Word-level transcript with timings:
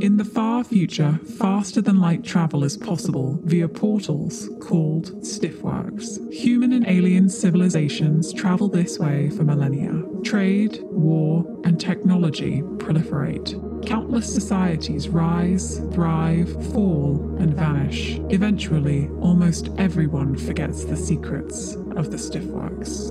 In 0.00 0.16
the 0.16 0.24
far 0.24 0.62
future, 0.62 1.18
faster 1.38 1.80
than 1.80 2.00
light 2.00 2.22
travel 2.22 2.62
is 2.62 2.76
possible 2.76 3.40
via 3.42 3.66
portals 3.66 4.48
called 4.60 5.10
stillworks. 5.22 6.32
Human 6.32 6.72
and 6.72 6.86
alien 6.86 7.28
civilizations 7.28 8.32
travel 8.32 8.68
this 8.68 9.00
way 9.00 9.28
for 9.30 9.42
millennia. 9.42 10.04
Trade, 10.22 10.78
war, 10.82 11.44
and 11.64 11.80
technology 11.80 12.62
proliferate. 12.76 13.86
Countless 13.86 14.32
societies 14.32 15.08
rise, 15.08 15.80
thrive, 15.92 16.48
fall, 16.72 17.36
and 17.40 17.54
vanish. 17.54 18.20
Eventually, 18.30 19.08
almost 19.20 19.70
everyone 19.78 20.36
forgets 20.36 20.84
the 20.84 20.96
secrets 20.96 21.74
of 21.96 22.12
the 22.12 22.18
stillworks. 22.18 23.10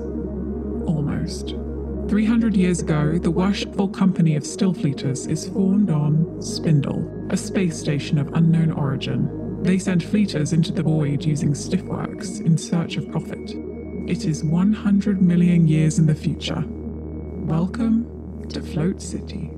Almost. 0.88 1.67
300 2.08 2.56
years 2.56 2.80
ago, 2.80 3.18
the 3.18 3.30
worshipful 3.30 3.86
company 3.86 4.34
of 4.34 4.42
Stillfleeters 4.42 5.28
is 5.28 5.46
formed 5.50 5.90
on 5.90 6.40
Spindle, 6.40 7.06
a 7.28 7.36
space 7.36 7.78
station 7.78 8.16
of 8.16 8.32
unknown 8.32 8.72
origin. 8.72 9.62
They 9.62 9.78
send 9.78 10.02
fleeters 10.02 10.54
into 10.54 10.72
the 10.72 10.82
void 10.82 11.22
using 11.22 11.52
stillworks 11.52 12.40
in 12.40 12.56
search 12.56 12.96
of 12.96 13.10
profit. 13.10 13.50
It 14.08 14.24
is 14.24 14.42
100 14.42 15.20
million 15.20 15.68
years 15.68 15.98
in 15.98 16.06
the 16.06 16.14
future. 16.14 16.64
Welcome 16.66 18.48
to 18.48 18.62
Float 18.62 19.02
City. 19.02 19.50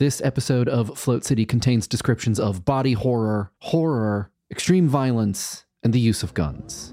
This 0.00 0.20
episode 0.20 0.68
of 0.68 0.98
Float 0.98 1.24
City 1.24 1.46
contains 1.46 1.86
descriptions 1.86 2.40
of 2.40 2.64
body 2.64 2.94
horror, 2.94 3.52
horror, 3.60 4.32
extreme 4.50 4.88
violence, 4.88 5.64
and 5.84 5.92
the 5.92 6.00
use 6.00 6.24
of 6.24 6.34
guns. 6.34 6.92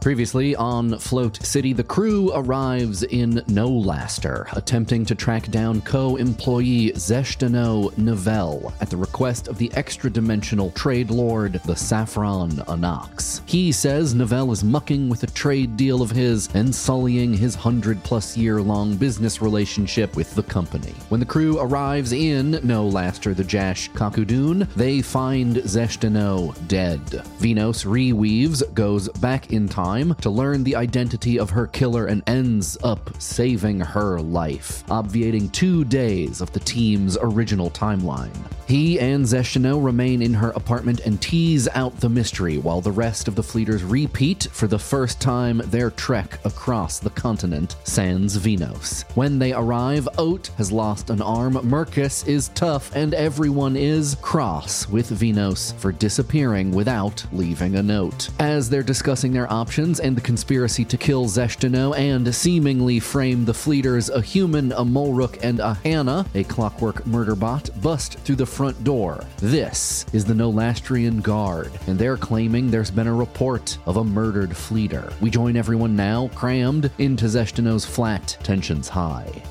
Previously 0.00 0.56
on 0.56 0.98
Float 0.98 1.44
City, 1.44 1.74
the 1.74 1.84
crew 1.84 2.32
arrives 2.32 3.02
in 3.02 3.42
No 3.48 3.68
Laster, 3.68 4.46
attempting 4.52 5.04
to 5.04 5.14
track 5.14 5.50
down 5.50 5.82
co 5.82 6.16
employee 6.16 6.92
Zeshtino 6.92 7.92
Novell 7.96 8.72
at 8.80 8.88
the 8.88 8.96
request 8.96 9.46
of 9.46 9.58
the 9.58 9.70
extra 9.74 10.08
dimensional 10.08 10.70
trade 10.70 11.10
lord, 11.10 11.60
the 11.66 11.76
Saffron 11.76 12.52
Anax. 12.66 13.42
He 13.44 13.72
says 13.72 14.14
Novell 14.14 14.50
is 14.54 14.64
mucking 14.64 15.10
with 15.10 15.22
a 15.22 15.26
trade 15.26 15.76
deal 15.76 16.00
of 16.00 16.10
his 16.10 16.48
and 16.54 16.74
sullying 16.74 17.34
his 17.34 17.54
hundred 17.54 18.02
plus 18.02 18.38
year 18.38 18.62
long 18.62 18.96
business 18.96 19.42
relationship 19.42 20.16
with 20.16 20.34
the 20.34 20.42
company. 20.44 20.94
When 21.10 21.20
the 21.20 21.26
crew 21.26 21.58
arrives 21.60 22.12
in 22.12 22.52
No 22.62 22.86
Laster, 22.86 23.34
the 23.34 23.44
Jash 23.44 23.90
Kakudun, 23.90 24.66
they 24.76 25.02
find 25.02 25.56
Zeshtino 25.56 26.54
dead. 26.68 27.02
Venos 27.38 27.84
reweaves, 27.84 28.62
goes 28.72 29.10
back 29.10 29.52
in 29.52 29.68
time 29.68 29.89
to 29.90 30.30
learn 30.30 30.62
the 30.64 30.76
identity 30.76 31.38
of 31.38 31.50
her 31.50 31.66
killer 31.66 32.06
and 32.06 32.22
ends 32.26 32.78
up 32.84 33.10
saving 33.20 33.80
her 33.80 34.20
life, 34.20 34.84
obviating 34.90 35.48
two 35.50 35.84
days 35.84 36.40
of 36.40 36.52
the 36.52 36.60
team's 36.60 37.18
original 37.20 37.70
timeline. 37.70 38.30
He 38.66 39.00
and 39.00 39.24
Zeshino 39.24 39.84
remain 39.84 40.22
in 40.22 40.32
her 40.32 40.50
apartment 40.50 41.00
and 41.00 41.20
tease 41.20 41.66
out 41.74 41.98
the 41.98 42.08
mystery 42.08 42.58
while 42.58 42.80
the 42.80 42.92
rest 42.92 43.26
of 43.26 43.34
the 43.34 43.42
fleeters 43.42 43.82
repeat 43.82 44.46
for 44.52 44.68
the 44.68 44.78
first 44.78 45.20
time 45.20 45.60
their 45.66 45.90
trek 45.90 46.38
across 46.44 47.00
the 47.00 47.10
continent 47.10 47.74
sans 47.82 48.38
Venos. 48.38 49.02
When 49.16 49.40
they 49.40 49.52
arrive, 49.52 50.08
Oat 50.18 50.52
has 50.56 50.70
lost 50.70 51.10
an 51.10 51.20
arm, 51.20 51.54
Mercus 51.54 52.24
is 52.28 52.50
tough, 52.50 52.94
and 52.94 53.12
everyone 53.12 53.74
is 53.74 54.16
cross 54.22 54.88
with 54.88 55.10
Venos 55.10 55.74
for 55.74 55.90
disappearing 55.90 56.70
without 56.70 57.24
leaving 57.32 57.74
a 57.74 57.82
note. 57.82 58.28
As 58.38 58.70
they're 58.70 58.84
discussing 58.84 59.32
their 59.32 59.52
options 59.52 59.79
and 59.80 60.14
the 60.14 60.20
conspiracy 60.20 60.84
to 60.84 60.98
kill 60.98 61.24
Zeshtino 61.24 61.96
and 61.96 62.34
seemingly 62.34 63.00
frame 63.00 63.46
the 63.46 63.54
fleeters, 63.54 64.10
a 64.10 64.20
human, 64.20 64.72
a 64.72 64.84
Molruk, 64.84 65.42
and 65.42 65.58
a 65.58 65.72
Hannah, 65.74 66.26
a 66.34 66.44
clockwork 66.44 67.06
murder 67.06 67.34
bot, 67.34 67.70
bust 67.80 68.18
through 68.18 68.36
the 68.36 68.44
front 68.44 68.84
door. 68.84 69.24
This 69.38 70.04
is 70.12 70.26
the 70.26 70.34
Nolastrian 70.34 71.22
Guard, 71.22 71.72
and 71.86 71.98
they're 71.98 72.18
claiming 72.18 72.70
there's 72.70 72.90
been 72.90 73.06
a 73.06 73.14
report 73.14 73.78
of 73.86 73.96
a 73.96 74.04
murdered 74.04 74.54
fleeter. 74.54 75.10
We 75.22 75.30
join 75.30 75.56
everyone 75.56 75.96
now, 75.96 76.28
crammed 76.34 76.90
into 76.98 77.24
Zeshtino's 77.24 77.86
flat, 77.86 78.36
tensions 78.42 78.88
high. 78.88 79.42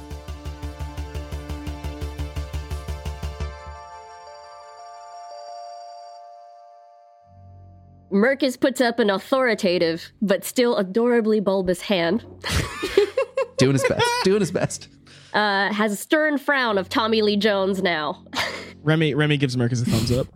Mercus 8.11 8.59
puts 8.59 8.81
up 8.81 8.99
an 8.99 9.09
authoritative 9.09 10.11
but 10.21 10.43
still 10.43 10.75
adorably 10.77 11.39
bulbous 11.39 11.81
hand. 11.81 12.25
doing 13.57 13.73
his 13.73 13.85
best. 13.87 14.05
Doing 14.23 14.39
his 14.39 14.51
best. 14.51 14.87
Uh, 15.33 15.71
has 15.71 15.91
a 15.91 15.95
stern 15.95 16.37
frown 16.37 16.77
of 16.77 16.89
Tommy 16.89 17.21
Lee 17.21 17.37
Jones 17.37 17.83
now. 17.83 18.23
Remy 18.83 19.13
Remy 19.13 19.37
gives 19.37 19.55
Mercus 19.55 19.81
a 19.81 19.89
thumbs 19.89 20.11
up. 20.11 20.27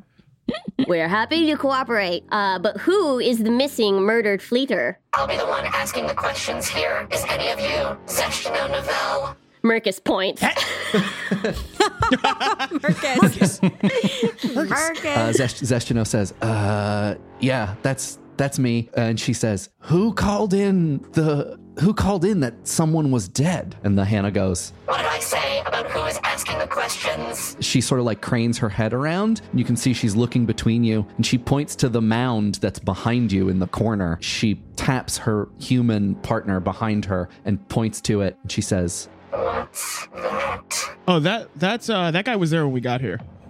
We're 0.88 1.08
happy 1.08 1.46
to 1.48 1.58
cooperate. 1.58 2.26
Uh, 2.32 2.60
but 2.60 2.78
who 2.78 3.20
is 3.20 3.40
the 3.40 3.50
missing 3.50 4.02
murdered 4.02 4.42
fleeter? 4.42 5.00
I'll 5.14 5.28
be 5.28 5.38
the 5.38 5.46
one 5.46 5.66
asking 5.66 6.08
the 6.08 6.14
questions 6.14 6.68
here. 6.68 7.08
Is 7.12 7.24
any 7.30 7.50
of 7.50 7.60
you 7.60 7.98
Zeshtino 8.06 8.70
Novell? 8.70 9.36
Mercus 9.64 10.04
points. 10.04 10.42
Mercus. 12.82 13.60
Mercus. 14.54 15.06
Uh, 15.06 15.32
Zesh- 15.34 16.08
says, 16.08 16.32
uh, 16.42 17.16
yeah, 17.40 17.76
that's 17.82 18.20
that's 18.36 18.60
me. 18.60 18.90
And 18.96 19.20
she 19.20 19.34
says, 19.34 19.70
who 19.80 20.14
called 20.14 20.54
in 20.54 21.00
the 21.14 21.60
who 21.80 21.94
called 21.94 22.26
in 22.26 22.40
that 22.42 22.68
someone 22.68 23.10
was 23.12 23.28
dead? 23.28 23.76
And 23.84 23.98
the 23.98 24.06
Hannah 24.06 24.32
goes, 24.32 24.74
What 24.86 24.98
did 24.98 25.08
I 25.08 25.20
say 25.20 25.62
about 25.66 25.90
who 25.90 26.04
is 26.04 26.20
asking 26.24 26.60
the 26.60 26.68
questions? 26.68 27.56
she 27.60 27.82
sort 27.82 28.00
of 28.00 28.06
like 28.06 28.22
cranes 28.22 28.58
her 28.60 28.70
head 28.70 28.94
around. 28.94 29.42
And 29.52 29.60
you 29.60 29.66
can 29.66 29.76
see 29.76 29.94
she's 29.94 30.16
looking 30.16 30.46
between 30.46 30.84
you, 30.84 31.06
and 31.16 31.26
she 31.26 31.38
points 31.38 31.76
to 31.78 31.90
the 31.90 32.02
mound 32.02 32.56
that's 32.56 32.80
behind 32.80 33.32
you 33.32 33.50
in 33.50 33.60
the 33.60 33.68
corner. 33.68 34.18
She 34.22 34.56
taps 34.76 35.18
her 35.18 35.48
human 35.60 36.16
partner 36.16 36.60
behind 36.60 37.06
her 37.06 37.30
and 37.46 37.66
points 37.70 38.02
to 38.02 38.22
it. 38.22 38.38
And 38.44 38.52
she 38.52 38.62
says, 38.62 39.08
What's 39.08 39.08
that? 39.08 39.23
Oh, 41.08 41.20
that 41.20 41.50
that's 41.56 41.90
uh 41.90 42.12
that 42.12 42.26
guy 42.26 42.36
was 42.36 42.50
there 42.52 42.64
when 42.66 42.74
we 42.74 42.82
got 42.82 43.02
here. 43.02 43.20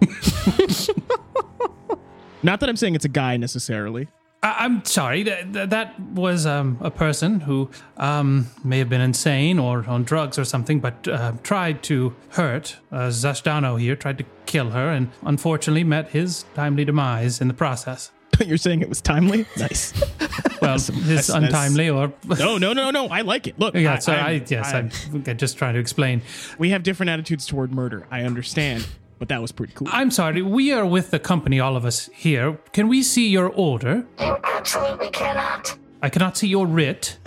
Not 2.42 2.60
that 2.60 2.68
I'm 2.68 2.76
saying 2.76 2.94
it's 2.94 3.04
a 3.06 3.08
guy 3.10 3.36
necessarily. 3.38 4.08
I- 4.42 4.56
I'm 4.64 4.84
sorry. 4.84 5.22
That, 5.22 5.52
that- 5.54 5.70
that 5.70 5.98
was 6.00 6.44
um, 6.46 6.76
a 6.80 6.90
person 6.90 7.40
who 7.40 7.70
um, 7.96 8.48
may 8.62 8.78
have 8.78 8.90
been 8.90 9.00
insane 9.00 9.58
or 9.58 9.84
on 9.88 10.04
drugs 10.04 10.38
or 10.38 10.44
something, 10.44 10.78
but 10.80 11.08
uh, 11.08 11.32
tried 11.42 11.82
to 11.84 12.14
hurt 12.30 12.76
uh, 12.92 13.08
Zashdano 13.08 13.80
here, 13.80 13.96
tried 13.96 14.18
to 14.18 14.24
kill 14.44 14.70
her, 14.70 14.90
and 14.90 15.10
unfortunately 15.22 15.84
met 15.84 16.10
his 16.10 16.44
timely 16.54 16.84
demise 16.84 17.40
in 17.40 17.48
the 17.48 17.54
process. 17.54 18.10
You're 18.46 18.56
saying 18.58 18.82
it 18.82 18.88
was 18.88 19.00
timely? 19.00 19.46
Nice. 19.56 19.92
Well, 20.62 20.76
it's 20.76 20.86
that's- 20.88 21.28
untimely 21.28 21.90
or. 21.90 22.10
no, 22.38 22.56
no, 22.56 22.72
no, 22.72 22.90
no. 22.90 23.08
I 23.08 23.20
like 23.20 23.46
it. 23.46 23.58
Look, 23.58 23.74
Yeah, 23.74 23.94
I, 23.94 23.98
so 23.98 24.12
I, 24.14 24.16
I- 24.30 24.42
yes, 24.46 24.72
I- 24.72 24.78
I'm, 24.78 24.90
I'm 25.26 25.36
just 25.36 25.58
trying 25.58 25.74
to 25.74 25.80
explain. 25.80 26.22
we 26.58 26.70
have 26.70 26.82
different 26.82 27.10
attitudes 27.10 27.44
toward 27.46 27.70
murder. 27.70 28.06
I 28.10 28.22
understand, 28.22 28.86
but 29.18 29.28
that 29.28 29.42
was 29.42 29.52
pretty 29.52 29.74
cool. 29.74 29.88
I'm 29.90 30.10
sorry, 30.10 30.40
we 30.40 30.72
are 30.72 30.86
with 30.86 31.10
the 31.10 31.18
company, 31.18 31.60
all 31.60 31.76
of 31.76 31.84
us 31.84 32.08
here. 32.14 32.58
Can 32.72 32.88
we 32.88 33.02
see 33.02 33.28
your 33.28 33.48
order? 33.50 34.06
You 34.18 34.38
absolutely 34.42 35.10
cannot. 35.10 35.76
I 36.02 36.08
cannot 36.08 36.38
see 36.38 36.48
your 36.48 36.66
writ. 36.66 37.18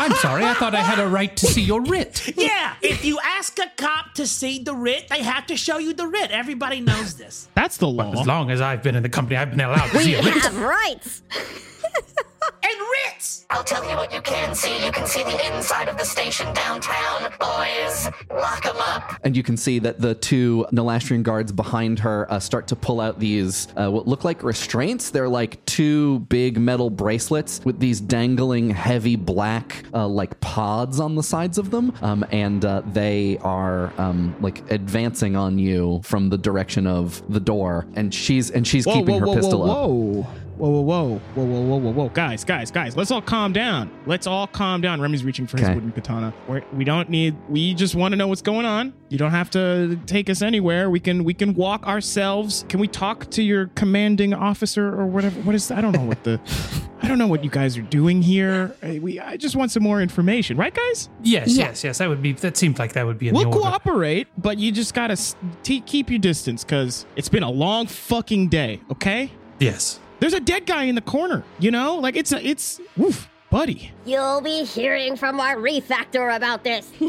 I'm 0.00 0.14
sorry, 0.16 0.44
I 0.44 0.54
thought 0.54 0.74
I 0.74 0.80
had 0.80 0.98
a 0.98 1.06
right 1.06 1.36
to 1.36 1.46
see 1.46 1.62
your 1.62 1.82
writ. 1.82 2.32
Yeah, 2.40 2.74
if 2.80 3.04
you 3.04 3.18
ask 3.22 3.58
a 3.58 3.70
cop 3.76 4.14
to 4.14 4.26
see 4.26 4.62
the 4.62 4.74
writ, 4.74 5.08
they 5.10 5.22
have 5.22 5.46
to 5.48 5.56
show 5.56 5.76
you 5.78 5.92
the 5.92 6.06
writ. 6.06 6.30
Everybody 6.30 6.80
knows 6.80 7.14
this. 7.14 7.48
That's 7.54 7.76
the 7.76 7.86
law. 7.88 8.18
As 8.18 8.26
long 8.26 8.50
as 8.50 8.60
I've 8.62 8.82
been 8.82 8.96
in 8.96 9.02
the 9.02 9.10
company, 9.10 9.36
I've 9.36 9.50
been 9.50 9.60
allowed 9.60 9.90
to 9.90 9.98
We 9.98 10.04
see 10.04 10.14
a 10.14 10.22
writ. 10.22 10.34
We 10.34 10.40
have 10.40 10.58
rights. 10.58 11.22
And 12.62 12.78
Ritz! 13.12 13.46
I'll 13.50 13.64
tell 13.64 13.82
you 13.88 13.96
what 13.96 14.12
you 14.12 14.20
can 14.22 14.54
see. 14.54 14.84
You 14.84 14.92
can 14.92 15.06
see 15.06 15.22
the 15.22 15.54
inside 15.54 15.88
of 15.88 15.98
the 15.98 16.04
station 16.04 16.52
downtown. 16.54 17.30
Boys, 17.38 18.08
lock 18.30 18.64
'em 18.66 18.76
up. 18.78 19.12
and 19.24 19.36
you 19.36 19.42
can 19.42 19.56
see 19.56 19.78
that 19.80 20.00
the 20.00 20.14
two 20.14 20.66
Nolastrian 20.72 21.22
guards 21.22 21.52
behind 21.52 21.98
her 22.00 22.30
uh, 22.30 22.38
start 22.38 22.66
to 22.68 22.76
pull 22.76 23.00
out 23.00 23.18
these 23.18 23.68
uh, 23.76 23.90
what 23.90 24.06
look 24.06 24.24
like 24.24 24.42
restraints. 24.42 25.10
They're 25.10 25.28
like 25.28 25.64
two 25.66 26.20
big 26.20 26.58
metal 26.58 26.90
bracelets 26.90 27.60
with 27.64 27.78
these 27.80 28.00
dangling, 28.00 28.70
heavy 28.70 29.16
black 29.16 29.84
uh, 29.92 30.06
like 30.06 30.38
pods 30.40 31.00
on 31.00 31.14
the 31.14 31.22
sides 31.22 31.58
of 31.58 31.70
them, 31.70 31.92
um, 32.02 32.24
and 32.30 32.64
uh, 32.64 32.82
they 32.92 33.38
are 33.42 33.92
um, 33.98 34.34
like 34.40 34.70
advancing 34.70 35.34
on 35.36 35.58
you 35.58 36.00
from 36.04 36.28
the 36.30 36.38
direction 36.38 36.86
of 36.86 37.22
the 37.32 37.40
door. 37.40 37.86
And 37.94 38.14
she's 38.14 38.50
and 38.50 38.66
she's 38.66 38.86
whoa, 38.86 38.94
keeping 38.94 39.14
whoa, 39.14 39.20
her 39.20 39.26
whoa, 39.26 39.34
pistol 39.34 39.60
whoa, 39.66 40.20
up. 40.22 40.36
Whoa. 40.68 40.80
whoa, 40.80 40.80
whoa, 40.80 41.20
whoa, 41.34 41.44
whoa, 41.44 41.44
whoa, 41.44 41.60
whoa, 41.62 41.76
whoa, 41.78 41.90
whoa, 41.92 42.08
guys, 42.10 42.44
guys, 42.44 42.70
guys, 42.70 42.96
let's 42.96 43.10
all 43.10 43.22
calm 43.22 43.52
down. 43.52 43.90
Let's 44.06 44.26
all 44.26 44.46
calm 44.46 44.80
down. 44.80 45.00
Remy's 45.00 45.24
reaching 45.24 45.46
for 45.46 45.56
his 45.58 45.66
Okay. 45.66 45.74
wooden 45.74 45.92
katana. 45.92 46.32
We're, 46.48 46.62
we 46.74 46.84
don't 46.84 47.08
need. 47.08 47.36
We 47.48 47.74
just 47.74 47.94
want 47.94 48.12
to 48.12 48.16
know 48.16 48.28
what's 48.28 48.42
going 48.42 48.66
on. 48.66 48.92
You 49.08 49.18
don't 49.18 49.30
have 49.32 49.50
to 49.50 49.98
take 50.06 50.30
us 50.30 50.42
anywhere. 50.42 50.88
We 50.90 51.00
can 51.00 51.24
we 51.24 51.34
can 51.34 51.54
walk 51.54 51.86
ourselves. 51.86 52.64
Can 52.68 52.78
we 52.80 52.86
talk 52.88 53.28
to 53.30 53.42
your 53.42 53.66
commanding 53.74 54.32
officer 54.34 54.86
or 54.88 55.06
whatever? 55.06 55.40
What 55.42 55.54
is? 55.54 55.70
I 55.70 55.80
don't 55.80 55.92
know 55.92 56.04
what 56.04 56.22
the. 56.24 56.40
I 57.02 57.08
don't 57.08 57.16
know 57.16 57.26
what 57.28 57.42
you 57.42 57.48
guys 57.48 57.78
are 57.78 57.82
doing 57.82 58.20
here. 58.20 58.76
I, 58.82 58.98
we 58.98 59.18
I 59.18 59.38
just 59.38 59.56
want 59.56 59.70
some 59.70 59.82
more 59.82 60.02
information, 60.02 60.58
right, 60.58 60.72
guys? 60.74 61.08
Yes, 61.22 61.48
Yeah. 61.56 61.64
yes, 61.68 61.82
yes. 61.82 61.98
That 61.98 62.10
would 62.10 62.20
be. 62.20 62.34
That 62.34 62.56
seemed 62.58 62.78
like 62.78 62.92
that 62.92 63.06
would 63.06 63.18
be 63.18 63.28
in 63.28 63.34
We'll 63.34 63.44
the 63.44 63.48
order. 63.56 63.60
cooperate, 63.60 64.28
but 64.36 64.58
you 64.58 64.70
just 64.70 64.92
gotta 64.92 65.12
s- 65.12 65.34
t- 65.62 65.80
keep 65.80 66.10
your 66.10 66.18
distance 66.18 66.62
because 66.62 67.06
it's 67.16 67.30
been 67.30 67.42
a 67.42 67.50
long 67.50 67.86
fucking 67.86 68.48
day. 68.48 68.80
Okay. 68.92 69.30
Yes. 69.58 69.98
There's 70.20 70.34
a 70.34 70.40
dead 70.40 70.66
guy 70.66 70.84
in 70.84 70.94
the 70.94 71.00
corner. 71.00 71.42
You 71.58 71.70
know, 71.70 71.96
like 71.96 72.16
it's 72.16 72.32
a 72.32 72.46
it's. 72.46 72.80
woof, 72.96 73.28
buddy. 73.50 73.90
You'll 74.04 74.42
be 74.42 74.64
hearing 74.64 75.16
from 75.16 75.40
our 75.40 75.56
refactor 75.56 76.34
about 76.34 76.62
this. 76.62 76.90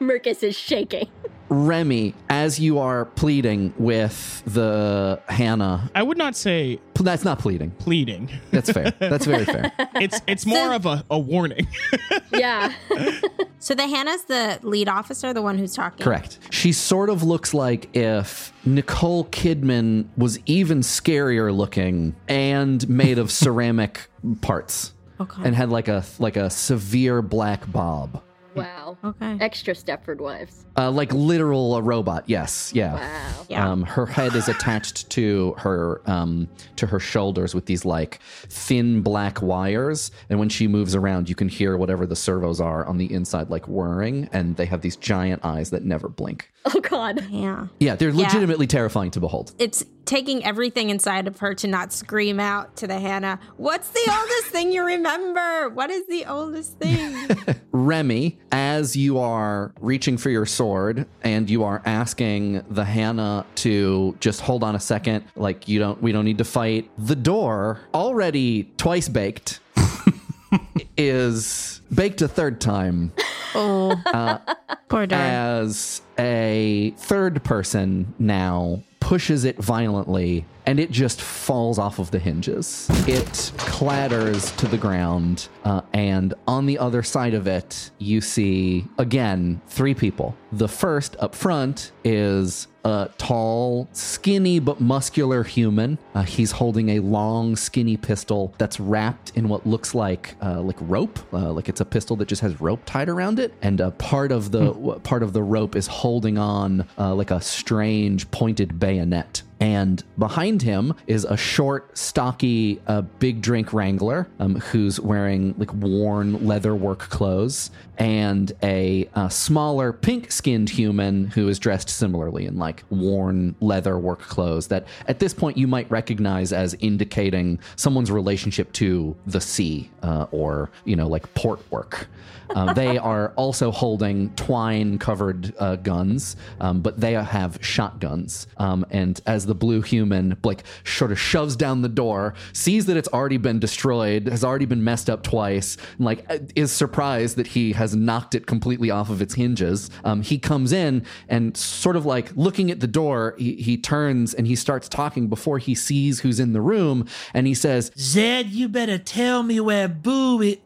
Mercus 0.00 0.42
is 0.42 0.56
shaking. 0.56 1.08
Remy, 1.52 2.14
as 2.30 2.58
you 2.58 2.78
are 2.78 3.04
pleading 3.04 3.74
with 3.78 4.42
the 4.46 5.20
Hannah, 5.28 5.90
I 5.94 6.02
would 6.02 6.16
not 6.16 6.34
say 6.34 6.80
pl- 6.94 7.04
that's 7.04 7.24
not 7.24 7.38
pleading. 7.38 7.70
pleading. 7.72 8.30
That's 8.50 8.72
fair. 8.72 8.92
That's 8.98 9.26
very 9.26 9.44
fair. 9.44 9.70
It's 9.96 10.20
it's 10.26 10.46
more 10.46 10.72
of 10.72 10.86
a, 10.86 11.04
a 11.10 11.18
warning. 11.18 11.66
Yeah. 12.32 12.72
So 13.58 13.76
the 13.76 13.86
Hannah's 13.86 14.24
the 14.24 14.58
lead 14.62 14.88
officer, 14.88 15.32
the 15.32 15.40
one 15.40 15.56
who's 15.56 15.72
talking. 15.76 16.02
Correct. 16.02 16.40
She 16.50 16.72
sort 16.72 17.10
of 17.10 17.22
looks 17.22 17.54
like 17.54 17.94
if 17.94 18.52
Nicole 18.66 19.26
Kidman 19.26 20.06
was 20.16 20.40
even 20.46 20.80
scarier 20.80 21.54
looking 21.56 22.16
and 22.26 22.88
made 22.88 23.18
of 23.18 23.30
ceramic 23.30 24.08
parts 24.40 24.94
oh, 25.20 25.22
Okay. 25.24 25.42
and 25.44 25.54
had 25.54 25.70
like 25.70 25.86
a 25.86 26.02
like 26.18 26.36
a 26.36 26.50
severe 26.50 27.22
black 27.22 27.70
bob. 27.70 28.20
Wow. 28.54 28.98
Okay. 29.04 29.36
Extra 29.40 29.74
Stepford 29.74 30.18
wives. 30.18 30.66
Uh, 30.76 30.90
like 30.90 31.12
literal 31.12 31.76
a 31.76 31.82
robot. 31.82 32.24
Yes. 32.26 32.72
Yeah. 32.74 32.94
Wow. 32.94 33.46
Yeah. 33.48 33.70
Um, 33.70 33.82
her 33.82 34.06
head 34.06 34.34
is 34.34 34.48
attached 34.48 35.10
to 35.10 35.54
her 35.58 36.00
um, 36.06 36.48
to 36.76 36.86
her 36.86 36.98
shoulders 37.00 37.54
with 37.54 37.66
these 37.66 37.84
like 37.84 38.20
thin 38.48 39.02
black 39.02 39.42
wires, 39.42 40.10
and 40.30 40.38
when 40.38 40.48
she 40.48 40.66
moves 40.68 40.94
around, 40.94 41.28
you 41.28 41.34
can 41.34 41.48
hear 41.48 41.76
whatever 41.76 42.06
the 42.06 42.16
servos 42.16 42.60
are 42.60 42.84
on 42.86 42.96
the 42.98 43.12
inside 43.12 43.50
like 43.50 43.66
whirring, 43.68 44.28
and 44.32 44.56
they 44.56 44.66
have 44.66 44.80
these 44.80 44.96
giant 44.96 45.44
eyes 45.44 45.70
that 45.70 45.84
never 45.84 46.08
blink. 46.08 46.50
Oh 46.64 46.80
God. 46.80 47.26
yeah. 47.30 47.66
Yeah, 47.80 47.96
they're 47.96 48.10
Yeah. 48.10 48.26
legitimately 48.26 48.66
terrifying 48.68 49.10
to 49.12 49.20
behold. 49.20 49.52
It's 49.58 49.84
taking 50.04 50.44
everything 50.44 50.90
inside 50.90 51.26
of 51.28 51.38
her 51.40 51.54
to 51.54 51.66
not 51.66 51.92
scream 51.92 52.38
out 52.40 52.76
to 52.76 52.86
the 52.86 52.98
Hannah, 52.98 53.38
What's 53.56 53.90
the 53.90 54.00
oldest 54.10 54.46
thing 54.48 54.72
you 54.72 54.84
remember? 54.84 55.68
What 55.70 55.90
is 55.90 56.06
the 56.08 56.24
oldest 56.26 56.78
thing? 56.78 57.16
Remy, 57.72 58.38
as 58.52 58.94
you 58.94 59.18
are 59.18 59.72
reaching 59.80 60.16
for 60.18 60.30
your 60.30 60.46
sword 60.46 61.06
and 61.22 61.48
you 61.50 61.64
are 61.64 61.82
asking 61.84 62.62
the 62.70 62.84
Hannah 62.84 63.44
to 63.56 64.16
just 64.20 64.42
hold 64.42 64.62
on 64.62 64.76
a 64.76 64.80
second, 64.80 65.24
like 65.34 65.66
you 65.66 65.78
don't, 65.78 66.00
we 66.02 66.12
don't 66.12 66.24
need 66.24 66.38
to 66.38 66.44
fight. 66.44 66.90
The 66.98 67.16
door, 67.16 67.80
already 67.94 68.70
twice 68.76 69.08
baked, 69.08 69.60
is 70.96 71.80
baked 71.92 72.20
a 72.22 72.28
third 72.28 72.60
time 72.60 73.12
oh. 73.54 74.00
Uh, 74.06 74.38
Poor 74.88 75.06
darn. 75.06 75.22
as 75.22 76.02
a 76.18 76.94
third 76.98 77.42
person 77.44 78.14
now 78.18 78.82
pushes 79.00 79.44
it 79.44 79.56
violently 79.58 80.44
and 80.66 80.78
it 80.78 80.90
just 80.90 81.20
falls 81.20 81.78
off 81.78 81.98
of 81.98 82.10
the 82.10 82.18
hinges. 82.18 82.88
It 83.08 83.52
clatters 83.56 84.52
to 84.52 84.66
the 84.68 84.78
ground, 84.78 85.48
uh, 85.64 85.82
and 85.92 86.34
on 86.46 86.66
the 86.66 86.78
other 86.78 87.02
side 87.02 87.34
of 87.34 87.46
it, 87.46 87.90
you 87.98 88.20
see 88.20 88.86
again 88.98 89.60
three 89.68 89.94
people. 89.94 90.36
The 90.52 90.68
first 90.68 91.16
up 91.18 91.34
front 91.34 91.92
is 92.04 92.68
a 92.84 93.08
tall, 93.16 93.88
skinny 93.92 94.58
but 94.58 94.80
muscular 94.80 95.44
human. 95.44 95.98
Uh, 96.14 96.22
he's 96.22 96.50
holding 96.50 96.90
a 96.90 96.98
long, 97.00 97.56
skinny 97.56 97.96
pistol 97.96 98.54
that's 98.58 98.80
wrapped 98.80 99.32
in 99.36 99.48
what 99.48 99.66
looks 99.66 99.94
like 99.94 100.34
uh, 100.42 100.60
like 100.60 100.76
rope, 100.80 101.18
uh, 101.32 101.52
like 101.52 101.68
it's 101.68 101.80
a 101.80 101.84
pistol 101.84 102.16
that 102.16 102.28
just 102.28 102.42
has 102.42 102.60
rope 102.60 102.80
tied 102.84 103.08
around 103.08 103.38
it, 103.38 103.54
and 103.62 103.80
a 103.80 103.90
part 103.92 104.32
of 104.32 104.50
the 104.50 104.72
w- 104.72 104.98
part 105.00 105.22
of 105.22 105.32
the 105.32 105.42
rope 105.42 105.76
is 105.76 105.86
holding 105.86 106.38
on 106.38 106.86
uh, 106.98 107.14
like 107.14 107.30
a 107.30 107.40
strange 107.40 108.30
pointed 108.30 108.78
bayonet. 108.78 109.42
And 109.62 110.02
behind 110.18 110.60
him 110.60 110.92
is 111.06 111.24
a 111.24 111.36
short, 111.36 111.96
stocky, 111.96 112.80
uh, 112.88 113.02
big 113.20 113.40
drink 113.40 113.72
wrangler 113.72 114.28
um, 114.40 114.56
who's 114.56 114.98
wearing 114.98 115.54
like 115.56 115.72
worn 115.72 116.44
leather 116.48 116.74
work 116.74 116.98
clothes, 116.98 117.70
and 117.98 118.52
a, 118.62 119.08
uh 119.14 119.28
smaller, 119.28 119.92
pink 119.92 120.30
skinned 120.32 120.70
human 120.70 121.26
who 121.26 121.48
is 121.48 121.58
dressed 121.58 121.88
similarly 121.88 122.46
in 122.46 122.58
like 122.58 122.84
worn 122.90 123.54
leather 123.60 123.98
work 123.98 124.20
clothes 124.20 124.68
that 124.68 124.86
at 125.06 125.18
this 125.18 125.34
point 125.34 125.56
you 125.56 125.66
might 125.66 125.90
recognize 125.90 126.52
as 126.52 126.74
indicating 126.80 127.58
someone's 127.76 128.10
relationship 128.10 128.72
to 128.72 129.16
the 129.26 129.40
sea 129.40 129.90
uh, 130.02 130.26
or, 130.30 130.70
you 130.84 130.96
know, 130.96 131.06
like 131.06 131.32
port 131.34 131.60
work. 131.70 132.08
Uh, 132.54 132.72
they 132.74 132.98
are 133.12 133.32
also 133.36 133.70
holding 133.70 134.34
twine 134.34 134.98
covered 134.98 135.54
uh, 135.58 135.76
guns, 135.76 136.36
um, 136.60 136.80
but 136.80 137.00
they 137.00 137.12
have 137.12 137.58
shotguns. 137.60 138.46
Um, 138.58 138.84
and 138.90 139.20
as 139.26 139.46
the 139.46 139.54
blue 139.54 139.80
human, 139.82 140.36
like, 140.42 140.64
sort 140.84 141.12
of 141.12 141.18
shoves 141.18 141.56
down 141.56 141.82
the 141.82 141.88
door, 141.88 142.34
sees 142.52 142.86
that 142.86 142.96
it's 142.96 143.08
already 143.08 143.36
been 143.36 143.58
destroyed, 143.58 144.26
has 144.28 144.44
already 144.44 144.66
been 144.66 144.84
messed 144.84 145.08
up 145.08 145.22
twice, 145.22 145.76
and, 145.96 146.04
like, 146.04 146.26
is 146.54 146.70
surprised 146.70 147.36
that 147.36 147.46
he 147.46 147.72
has 147.72 147.91
knocked 147.94 148.34
it 148.34 148.46
completely 148.46 148.90
off 148.90 149.10
of 149.10 149.22
its 149.22 149.34
hinges. 149.34 149.90
Um, 150.04 150.22
he 150.22 150.38
comes 150.38 150.72
in 150.72 151.04
and, 151.28 151.56
sort 151.56 151.96
of 151.96 152.06
like 152.06 152.30
looking 152.36 152.70
at 152.70 152.80
the 152.80 152.86
door, 152.86 153.34
he, 153.38 153.54
he 153.56 153.76
turns 153.76 154.34
and 154.34 154.46
he 154.46 154.56
starts 154.56 154.88
talking 154.88 155.28
before 155.28 155.58
he 155.58 155.74
sees 155.74 156.20
who's 156.20 156.40
in 156.40 156.52
the 156.52 156.60
room. 156.60 157.06
And 157.34 157.46
he 157.46 157.54
says, 157.54 157.90
Zed, 157.96 158.46
you 158.48 158.68
better 158.68 158.98
tell 158.98 159.42
me 159.42 159.60
where 159.60 159.88
Boo 159.88 160.40
is. 160.40 160.58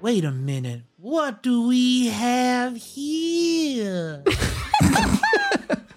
Wait 0.00 0.24
a 0.24 0.30
minute. 0.30 0.82
What 0.96 1.42
do 1.42 1.66
we 1.66 2.06
have 2.06 2.76
here? 2.76 4.22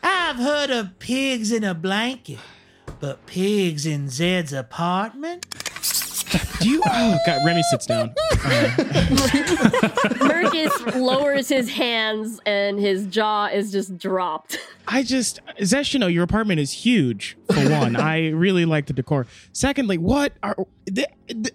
I've 0.03 0.37
heard 0.37 0.71
of 0.71 0.97
pigs 0.97 1.51
in 1.51 1.63
a 1.63 1.73
blanket, 1.73 2.39
but 2.99 3.25
pigs 3.25 3.85
in 3.85 4.09
Zed's 4.09 4.53
apartment? 4.53 5.45
Do 6.59 6.69
you? 6.69 6.81
Oh 6.85 7.17
God, 7.25 7.45
Remy 7.45 7.63
sits 7.63 7.85
down. 7.85 8.13
Mercus 10.21 10.95
lowers 10.95 11.49
his 11.49 11.69
hands 11.69 12.39
and 12.45 12.79
his 12.79 13.05
jaw 13.07 13.47
is 13.47 13.71
just 13.71 13.97
dropped. 13.97 14.59
I 14.87 15.03
just, 15.03 15.39
Zeshino, 15.59 16.11
your 16.11 16.23
apartment 16.23 16.59
is 16.59 16.71
huge. 16.71 17.37
For 17.51 17.69
one, 17.69 17.95
I 17.95 18.29
really 18.29 18.65
like 18.65 18.87
the 18.87 18.93
decor. 18.93 19.27
Secondly, 19.53 19.97
what 19.97 20.33
are? 20.41 20.55
The, 20.85 21.07
the, 21.27 21.51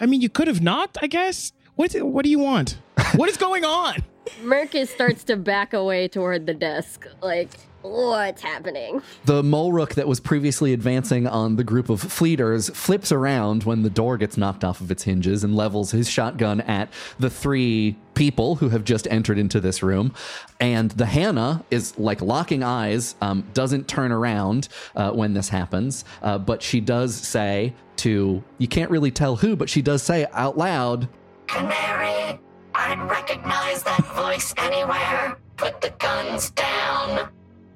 I 0.00 0.06
mean, 0.06 0.20
you 0.20 0.28
could 0.28 0.48
have 0.48 0.60
not. 0.60 0.96
I 1.00 1.06
guess. 1.06 1.52
What? 1.76 1.92
What 1.94 2.24
do 2.24 2.30
you 2.30 2.38
want? 2.40 2.78
What 3.14 3.28
is 3.28 3.36
going 3.36 3.64
on? 3.64 4.02
Mercus 4.42 4.88
starts 4.88 5.24
to 5.24 5.36
back 5.36 5.72
away 5.72 6.08
toward 6.08 6.46
the 6.46 6.54
desk. 6.54 7.06
Like, 7.22 7.50
what's 7.82 8.42
happening? 8.42 9.02
The 9.24 9.42
Mulrook 9.42 9.94
that 9.94 10.08
was 10.08 10.20
previously 10.20 10.72
advancing 10.72 11.26
on 11.26 11.56
the 11.56 11.64
group 11.64 11.88
of 11.88 12.00
fleeters 12.00 12.70
flips 12.70 13.12
around 13.12 13.64
when 13.64 13.82
the 13.82 13.90
door 13.90 14.16
gets 14.16 14.36
knocked 14.36 14.64
off 14.64 14.80
of 14.80 14.90
its 14.90 15.04
hinges 15.04 15.44
and 15.44 15.54
levels 15.54 15.90
his 15.90 16.08
shotgun 16.08 16.60
at 16.62 16.88
the 17.18 17.30
three 17.30 17.96
people 18.14 18.56
who 18.56 18.68
have 18.70 18.84
just 18.84 19.06
entered 19.10 19.38
into 19.38 19.60
this 19.60 19.82
room. 19.82 20.12
And 20.58 20.90
the 20.92 21.06
Hannah 21.06 21.64
is 21.70 21.96
like 21.98 22.20
locking 22.20 22.62
eyes, 22.62 23.14
um, 23.20 23.46
doesn't 23.54 23.86
turn 23.86 24.10
around 24.10 24.68
uh, 24.96 25.12
when 25.12 25.34
this 25.34 25.48
happens, 25.48 26.04
uh, 26.22 26.38
but 26.38 26.62
she 26.62 26.80
does 26.80 27.14
say 27.14 27.74
to, 27.98 28.42
you 28.58 28.68
can't 28.68 28.90
really 28.90 29.10
tell 29.10 29.36
who, 29.36 29.54
but 29.56 29.70
she 29.70 29.82
does 29.82 30.02
say 30.02 30.26
out 30.32 30.58
loud, 30.58 31.08
Canary, 31.46 32.38
I'd 32.80 33.10
recognize 33.10 33.82
that 33.82 34.06
voice 34.14 34.54
anywhere. 34.56 35.36
Put 35.56 35.80
the 35.80 35.90
guns 35.98 36.50
down. 36.50 37.28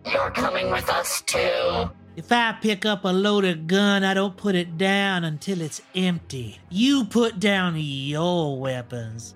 You're 0.07 0.31
coming 0.31 0.71
with 0.71 0.89
us 0.89 1.23
too. 1.23 1.91
If 2.15 2.31
I 2.31 2.57
pick 2.63 2.87
up 2.87 3.05
a 3.05 3.09
loaded 3.09 3.67
gun, 3.67 4.05
I 4.05 4.15
don't 4.15 4.37
put 4.37 4.55
it 4.55 4.79
down 4.79 5.25
until 5.25 5.61
it's 5.61 5.83
empty. 5.97 6.61
You 6.71 7.05
put 7.05 7.41
down 7.41 7.75
your 7.77 8.61
weapons. 8.61 9.35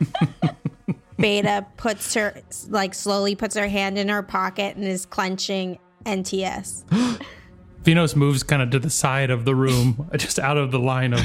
Beta 1.18 1.64
puts 1.76 2.14
her, 2.14 2.42
like, 2.68 2.92
slowly 2.92 3.36
puts 3.36 3.56
her 3.56 3.68
hand 3.68 3.98
in 3.98 4.08
her 4.08 4.24
pocket 4.24 4.76
and 4.76 4.84
is 4.84 5.06
clenching 5.06 5.78
NTS. 6.04 6.84
Venos 7.84 8.16
moves 8.16 8.42
kind 8.42 8.60
of 8.60 8.70
to 8.70 8.80
the 8.80 8.90
side 8.90 9.30
of 9.30 9.44
the 9.44 9.54
room, 9.54 10.10
just 10.16 10.40
out 10.40 10.56
of 10.56 10.72
the 10.72 10.80
line 10.80 11.12
of 11.12 11.22